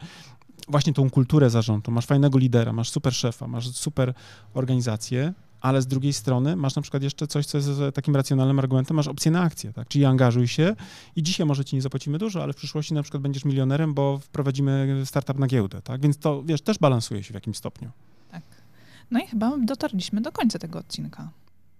właśnie 0.68 0.92
tą 0.92 1.10
kulturę 1.10 1.50
zarządu, 1.50 1.90
masz 1.90 2.06
fajnego 2.06 2.38
lidera, 2.38 2.72
masz 2.72 2.90
super 2.90 3.14
szefa, 3.14 3.46
masz 3.46 3.70
super 3.70 4.14
organizację, 4.54 5.32
ale 5.60 5.82
z 5.82 5.86
drugiej 5.86 6.12
strony 6.12 6.56
masz 6.56 6.76
na 6.76 6.82
przykład 6.82 7.02
jeszcze 7.02 7.26
coś, 7.26 7.46
co 7.46 7.58
jest 7.58 7.70
takim 7.94 8.16
racjonalnym 8.16 8.58
argumentem, 8.58 8.96
masz 8.96 9.08
opcję 9.08 9.30
na 9.30 9.40
akcję, 9.42 9.72
tak? 9.72 9.88
Czyli 9.88 10.04
angażuj 10.04 10.48
się 10.48 10.76
i 11.16 11.22
dzisiaj 11.22 11.46
może 11.46 11.64
ci 11.64 11.76
nie 11.76 11.82
zapłacimy 11.82 12.18
dużo, 12.18 12.42
ale 12.42 12.52
w 12.52 12.56
przyszłości 12.56 12.94
na 12.94 13.02
przykład 13.02 13.22
będziesz 13.22 13.44
milionerem, 13.44 13.94
bo 13.94 14.18
wprowadzimy 14.18 15.02
startup 15.04 15.38
na 15.38 15.46
giełdę, 15.46 15.82
tak? 15.82 16.00
Więc 16.00 16.18
to, 16.18 16.42
wiesz, 16.42 16.60
też 16.62 16.78
balansuje 16.78 17.22
się 17.22 17.30
w 17.30 17.34
jakimś 17.34 17.56
stopniu. 17.56 17.90
No 19.10 19.20
i 19.20 19.26
chyba 19.26 19.52
dotarliśmy 19.58 20.20
do 20.20 20.32
końca 20.32 20.58
tego 20.58 20.78
odcinka. 20.78 21.30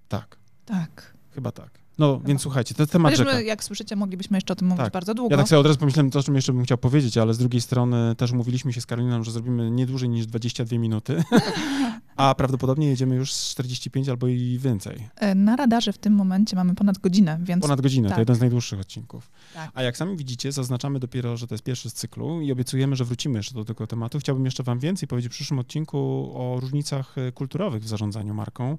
Tak, 0.09 0.37
Tak. 0.67 1.15
chyba 1.35 1.53
tak. 1.53 1.71
No, 1.99 2.21
więc 2.25 2.43
słuchajcie, 2.43 2.75
to 2.75 2.83
jest 2.83 2.93
temat 2.93 3.17
rzeka. 3.17 3.41
jak 3.41 3.65
słyszycie, 3.65 3.97
moglibyśmy 3.97 4.37
jeszcze 4.37 4.53
o 4.53 4.57
tym 4.57 4.69
mówić 4.69 4.85
Tak. 4.85 4.93
bardzo 4.93 5.15
długo. 5.15 5.33
Ja 5.35 5.39
tak 5.39 5.49
sobie 5.49 5.61
od 5.61 5.67
razu 5.67 5.79
pomyślałem 5.79 6.11
to, 6.11 6.19
o 6.19 6.23
czym 6.23 6.35
jeszcze 6.35 6.53
bym 6.53 6.65
chciał 6.65 6.79
powiedzieć, 6.79 7.19
ale 7.19 7.35
z 7.35 7.39
drugiej 7.39 7.61
strony 7.61 8.15
też 8.17 8.33
umówiliśmy 8.33 8.73
się 8.73 8.81
z 8.81 8.87
Karoliną, 8.87 9.23
że 9.25 9.31
zrobimy 9.33 9.71
nie 9.71 9.87
dłużej 9.87 10.09
niż 10.09 10.27
22 10.27 10.79
minuty, 10.79 11.23
a 12.17 12.35
prawdopodobnie 12.35 12.87
jedziemy 12.89 13.15
już 13.15 13.33
z 13.33 13.51
45 13.51 14.09
albo 14.09 14.27
i 14.29 14.59
więcej. 14.63 15.09
E, 15.17 15.35
Na 15.35 15.57
radarze 15.57 15.93
w 15.93 15.99
tym 15.99 16.13
momencie 16.13 16.57
mamy 16.57 16.75
ponad 16.75 16.99
godzinę, 16.99 17.39
więc 17.43 17.63
Ponad 17.63 17.81
godzinę, 17.81 18.09
to 18.09 18.13
tak. 18.15 18.19
jeden 18.19 18.37
z 18.37 18.41
najdłuższych 18.41 18.81
odcinków. 18.81 19.31
Tak. 19.55 19.71
A 19.75 19.83
jak 19.83 19.97
sami 19.97 20.17
widzicie, 20.17 20.53
zaznaczamy 20.53 20.99
dopiero, 20.99 21.37
że 21.37 21.47
to 21.47 21.55
jest 21.55 21.65
pierwszy 21.65 21.91
z 21.91 21.93
cyklu 21.95 22.41
i 22.41 22.53
obiecujemy, 22.53 22.97
że 22.97 23.05
wrócimy 23.05 23.39
jeszcze 23.39 23.55
do 23.55 23.65
tego 23.65 23.87
tematu. 23.87 24.19
Chciałbym 24.19 24.45
jeszcze 24.45 24.63
wam 24.63 24.79
więcej 24.79 25.09
powiedzieć 25.09 25.33
w 25.33 25.35
przyszłym 25.35 25.59
odcinku 25.61 25.99
o 26.35 26.61
różnicach 26.61 27.19
e, 27.19 27.33
kulturowych 27.33 27.83
w 27.83 27.89
zarządzaniu 27.89 28.35
marką, 28.35 28.79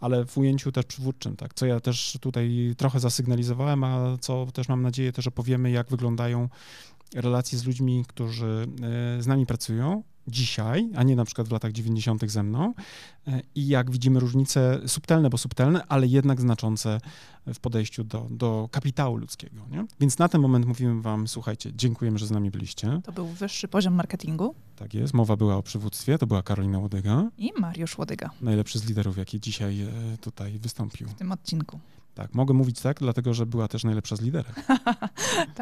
ale 0.00 0.24
w 0.24 0.38
ujęciu 0.38 0.72
też 0.72 0.84
przywódczym, 0.84 1.36
tak, 1.36 1.54
co 1.54 1.66
ja 1.66 1.80
też 1.80 2.18
tutaj 2.20 2.57
trochę 2.76 3.00
zasygnalizowałem, 3.00 3.84
a 3.84 4.16
co 4.20 4.46
też 4.46 4.68
mam 4.68 4.82
nadzieję 4.82 5.12
też 5.12 5.26
opowiemy, 5.26 5.70
jak 5.70 5.90
wyglądają 5.90 6.48
relacje 7.14 7.58
z 7.58 7.64
ludźmi, 7.64 8.04
którzy 8.08 8.66
e, 9.18 9.22
z 9.22 9.26
nami 9.26 9.46
pracują 9.46 10.02
dzisiaj, 10.28 10.90
a 10.96 11.02
nie 11.02 11.16
na 11.16 11.24
przykład 11.24 11.48
w 11.48 11.52
latach 11.52 11.72
90. 11.72 12.30
ze 12.30 12.42
mną 12.42 12.74
e, 13.26 13.40
i 13.54 13.68
jak 13.68 13.90
widzimy 13.90 14.20
różnice 14.20 14.80
subtelne, 14.86 15.30
bo 15.30 15.38
subtelne, 15.38 15.84
ale 15.88 16.06
jednak 16.06 16.40
znaczące 16.40 17.00
w 17.46 17.60
podejściu 17.60 18.04
do, 18.04 18.26
do 18.30 18.68
kapitału 18.72 19.16
ludzkiego. 19.16 19.66
Nie? 19.70 19.84
Więc 20.00 20.18
na 20.18 20.28
ten 20.28 20.40
moment 20.40 20.66
mówimy 20.66 21.02
wam, 21.02 21.28
słuchajcie, 21.28 21.70
dziękujemy, 21.74 22.18
że 22.18 22.26
z 22.26 22.30
nami 22.30 22.50
byliście. 22.50 23.00
To 23.04 23.12
był 23.12 23.26
wyższy 23.26 23.68
poziom 23.68 23.94
marketingu 23.94 24.54
Tak 24.76 24.94
jest, 24.94 25.14
mowa 25.14 25.36
była 25.36 25.56
o 25.56 25.62
przywództwie, 25.62 26.18
to 26.18 26.26
była 26.26 26.42
Karolina 26.42 26.78
Łodyga, 26.78 27.30
i 27.38 27.52
Mariusz 27.60 27.98
Łodyga 27.98 28.30
najlepszy 28.40 28.78
z 28.78 28.84
liderów, 28.88 29.18
jaki 29.18 29.40
dzisiaj 29.40 29.80
e, 29.80 29.88
tutaj 30.20 30.58
wystąpił. 30.58 31.08
w 31.08 31.14
tym 31.14 31.32
odcinku. 31.32 31.80
Tak, 32.18 32.34
mogę 32.34 32.54
mówić 32.54 32.80
tak, 32.80 32.98
dlatego 33.00 33.34
że 33.34 33.46
była 33.46 33.68
też 33.68 33.84
najlepsza 33.84 34.16
z 34.16 34.20
liderów. 34.20 34.54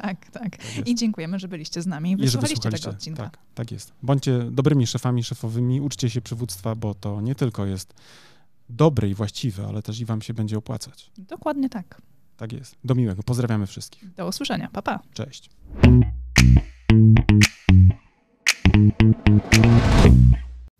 tak, 0.02 0.30
tak. 0.30 0.30
Tak. 0.32 0.86
I 0.86 0.94
dziękujemy, 0.94 1.38
że 1.38 1.48
byliście 1.48 1.82
z 1.82 1.86
nami 1.86 2.12
i 2.12 2.16
wysłuchaliście 2.16 2.70
tego 2.70 2.90
odcinka. 2.90 3.22
Tak, 3.22 3.38
tak 3.54 3.72
jest. 3.72 3.92
Bądźcie 4.02 4.38
dobrymi 4.50 4.86
szefami, 4.86 5.24
szefowymi, 5.24 5.80
uczcie 5.80 6.10
się 6.10 6.20
przywództwa, 6.20 6.74
bo 6.74 6.94
to 6.94 7.20
nie 7.20 7.34
tylko 7.34 7.66
jest 7.66 7.94
dobre 8.68 9.08
i 9.08 9.14
właściwe, 9.14 9.66
ale 9.66 9.82
też 9.82 10.00
i 10.00 10.04
wam 10.04 10.22
się 10.22 10.34
będzie 10.34 10.58
opłacać. 10.58 11.10
Dokładnie 11.18 11.68
tak. 11.68 12.02
Tak 12.36 12.52
jest. 12.52 12.76
Do 12.84 12.94
miłego. 12.94 13.22
Pozdrawiamy 13.22 13.66
wszystkich. 13.66 14.14
Do 14.14 14.28
usłyszenia. 14.28 14.68
Pa, 14.72 14.82
pa. 14.82 15.00
Cześć. 15.14 15.50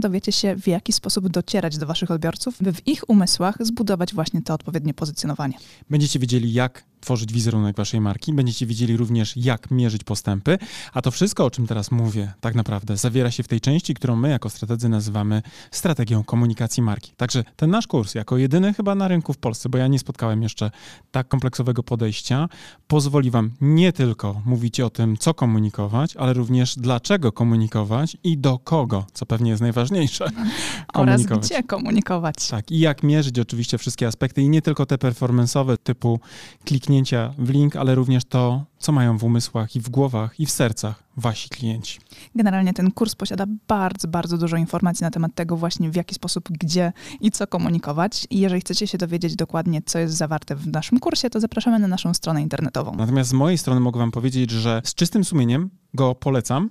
dowiecie 0.00 0.32
się, 0.32 0.56
w 0.56 0.66
jaki 0.66 0.92
sposób 0.92 1.28
docierać 1.28 1.78
do 1.78 1.86
waszych 1.86 2.10
odbiorców, 2.10 2.54
by 2.60 2.72
w 2.72 2.86
ich 2.86 3.10
umysłach 3.10 3.56
zbudować 3.60 4.14
właśnie 4.14 4.42
to 4.42 4.54
odpowiednie 4.54 4.94
pozycjonowanie. 4.94 5.54
Będziecie 5.90 6.18
wiedzieli, 6.18 6.52
jak 6.52 6.84
tworzyć 7.02 7.32
wizerunek 7.32 7.76
waszej 7.76 8.00
marki, 8.00 8.32
będziecie 8.32 8.66
wiedzieli 8.66 8.96
również, 8.96 9.36
jak 9.36 9.70
mierzyć 9.70 10.04
postępy, 10.04 10.58
a 10.92 11.02
to 11.02 11.10
wszystko, 11.10 11.44
o 11.44 11.50
czym 11.50 11.66
teraz 11.66 11.90
mówię, 11.90 12.32
tak 12.40 12.54
naprawdę 12.54 12.96
zawiera 12.96 13.30
się 13.30 13.42
w 13.42 13.48
tej 13.48 13.60
części, 13.60 13.94
którą 13.94 14.16
my 14.16 14.28
jako 14.28 14.50
strategzy 14.50 14.88
nazywamy 14.88 15.42
strategią 15.70 16.24
komunikacji 16.24 16.82
marki. 16.82 17.12
Także 17.16 17.44
ten 17.56 17.70
nasz 17.70 17.86
kurs, 17.86 18.14
jako 18.14 18.36
jedyny 18.36 18.74
chyba 18.74 18.94
na 18.94 19.08
rynku 19.08 19.32
w 19.32 19.38
Polsce, 19.38 19.68
bo 19.68 19.78
ja 19.78 19.86
nie 19.86 19.98
spotkałem 19.98 20.42
jeszcze 20.42 20.70
tak 21.10 21.28
kompleksowego 21.28 21.82
podejścia, 21.82 22.48
pozwoli 22.86 23.30
wam 23.30 23.50
nie 23.60 23.92
tylko 23.92 24.42
mówić 24.44 24.80
o 24.80 24.90
tym, 24.90 25.16
co 25.16 25.34
komunikować, 25.34 26.16
ale 26.16 26.32
również 26.32 26.76
dlaczego 26.76 27.32
komunikować 27.32 28.16
i 28.24 28.38
do 28.38 28.58
kogo, 28.58 29.06
co 29.12 29.26
pewnie 29.26 29.50
jest 29.50 29.61
najważniejsze, 29.62 30.28
Oraz 30.94 31.22
gdzie 31.22 31.62
komunikować. 31.62 32.48
Tak, 32.48 32.70
i 32.70 32.78
jak 32.78 33.02
mierzyć 33.02 33.38
oczywiście 33.38 33.78
wszystkie 33.78 34.06
aspekty 34.06 34.42
i 34.42 34.48
nie 34.48 34.62
tylko 34.62 34.86
te 34.86 34.96
performance'owe 34.96 35.76
typu 35.76 36.20
kliknięcia 36.64 37.34
w 37.38 37.50
link, 37.50 37.76
ale 37.76 37.94
również 37.94 38.24
to, 38.24 38.64
co 38.78 38.92
mają 38.92 39.18
w 39.18 39.24
umysłach 39.24 39.76
i 39.76 39.80
w 39.80 39.88
głowach 39.88 40.40
i 40.40 40.46
w 40.46 40.50
sercach 40.50 41.02
wasi 41.16 41.48
klienci. 41.48 42.00
Generalnie 42.34 42.74
ten 42.74 42.90
kurs 42.90 43.14
posiada 43.14 43.44
bardzo, 43.68 44.08
bardzo 44.08 44.38
dużo 44.38 44.56
informacji 44.56 45.04
na 45.04 45.10
temat 45.10 45.34
tego 45.34 45.56
właśnie, 45.56 45.90
w 45.90 45.96
jaki 45.96 46.14
sposób, 46.14 46.48
gdzie 46.50 46.92
i 47.20 47.30
co 47.30 47.46
komunikować. 47.46 48.26
I 48.30 48.40
jeżeli 48.40 48.60
chcecie 48.60 48.86
się 48.86 48.98
dowiedzieć 48.98 49.36
dokładnie, 49.36 49.82
co 49.86 49.98
jest 49.98 50.14
zawarte 50.14 50.56
w 50.56 50.66
naszym 50.66 51.00
kursie, 51.00 51.30
to 51.30 51.40
zapraszamy 51.40 51.78
na 51.78 51.88
naszą 51.88 52.14
stronę 52.14 52.42
internetową. 52.42 52.94
Natomiast 52.96 53.30
z 53.30 53.32
mojej 53.32 53.58
strony 53.58 53.80
mogę 53.80 53.98
wam 53.98 54.10
powiedzieć, 54.10 54.50
że 54.50 54.82
z 54.84 54.94
czystym 54.94 55.24
sumieniem 55.24 55.70
go 55.94 56.14
polecam 56.14 56.70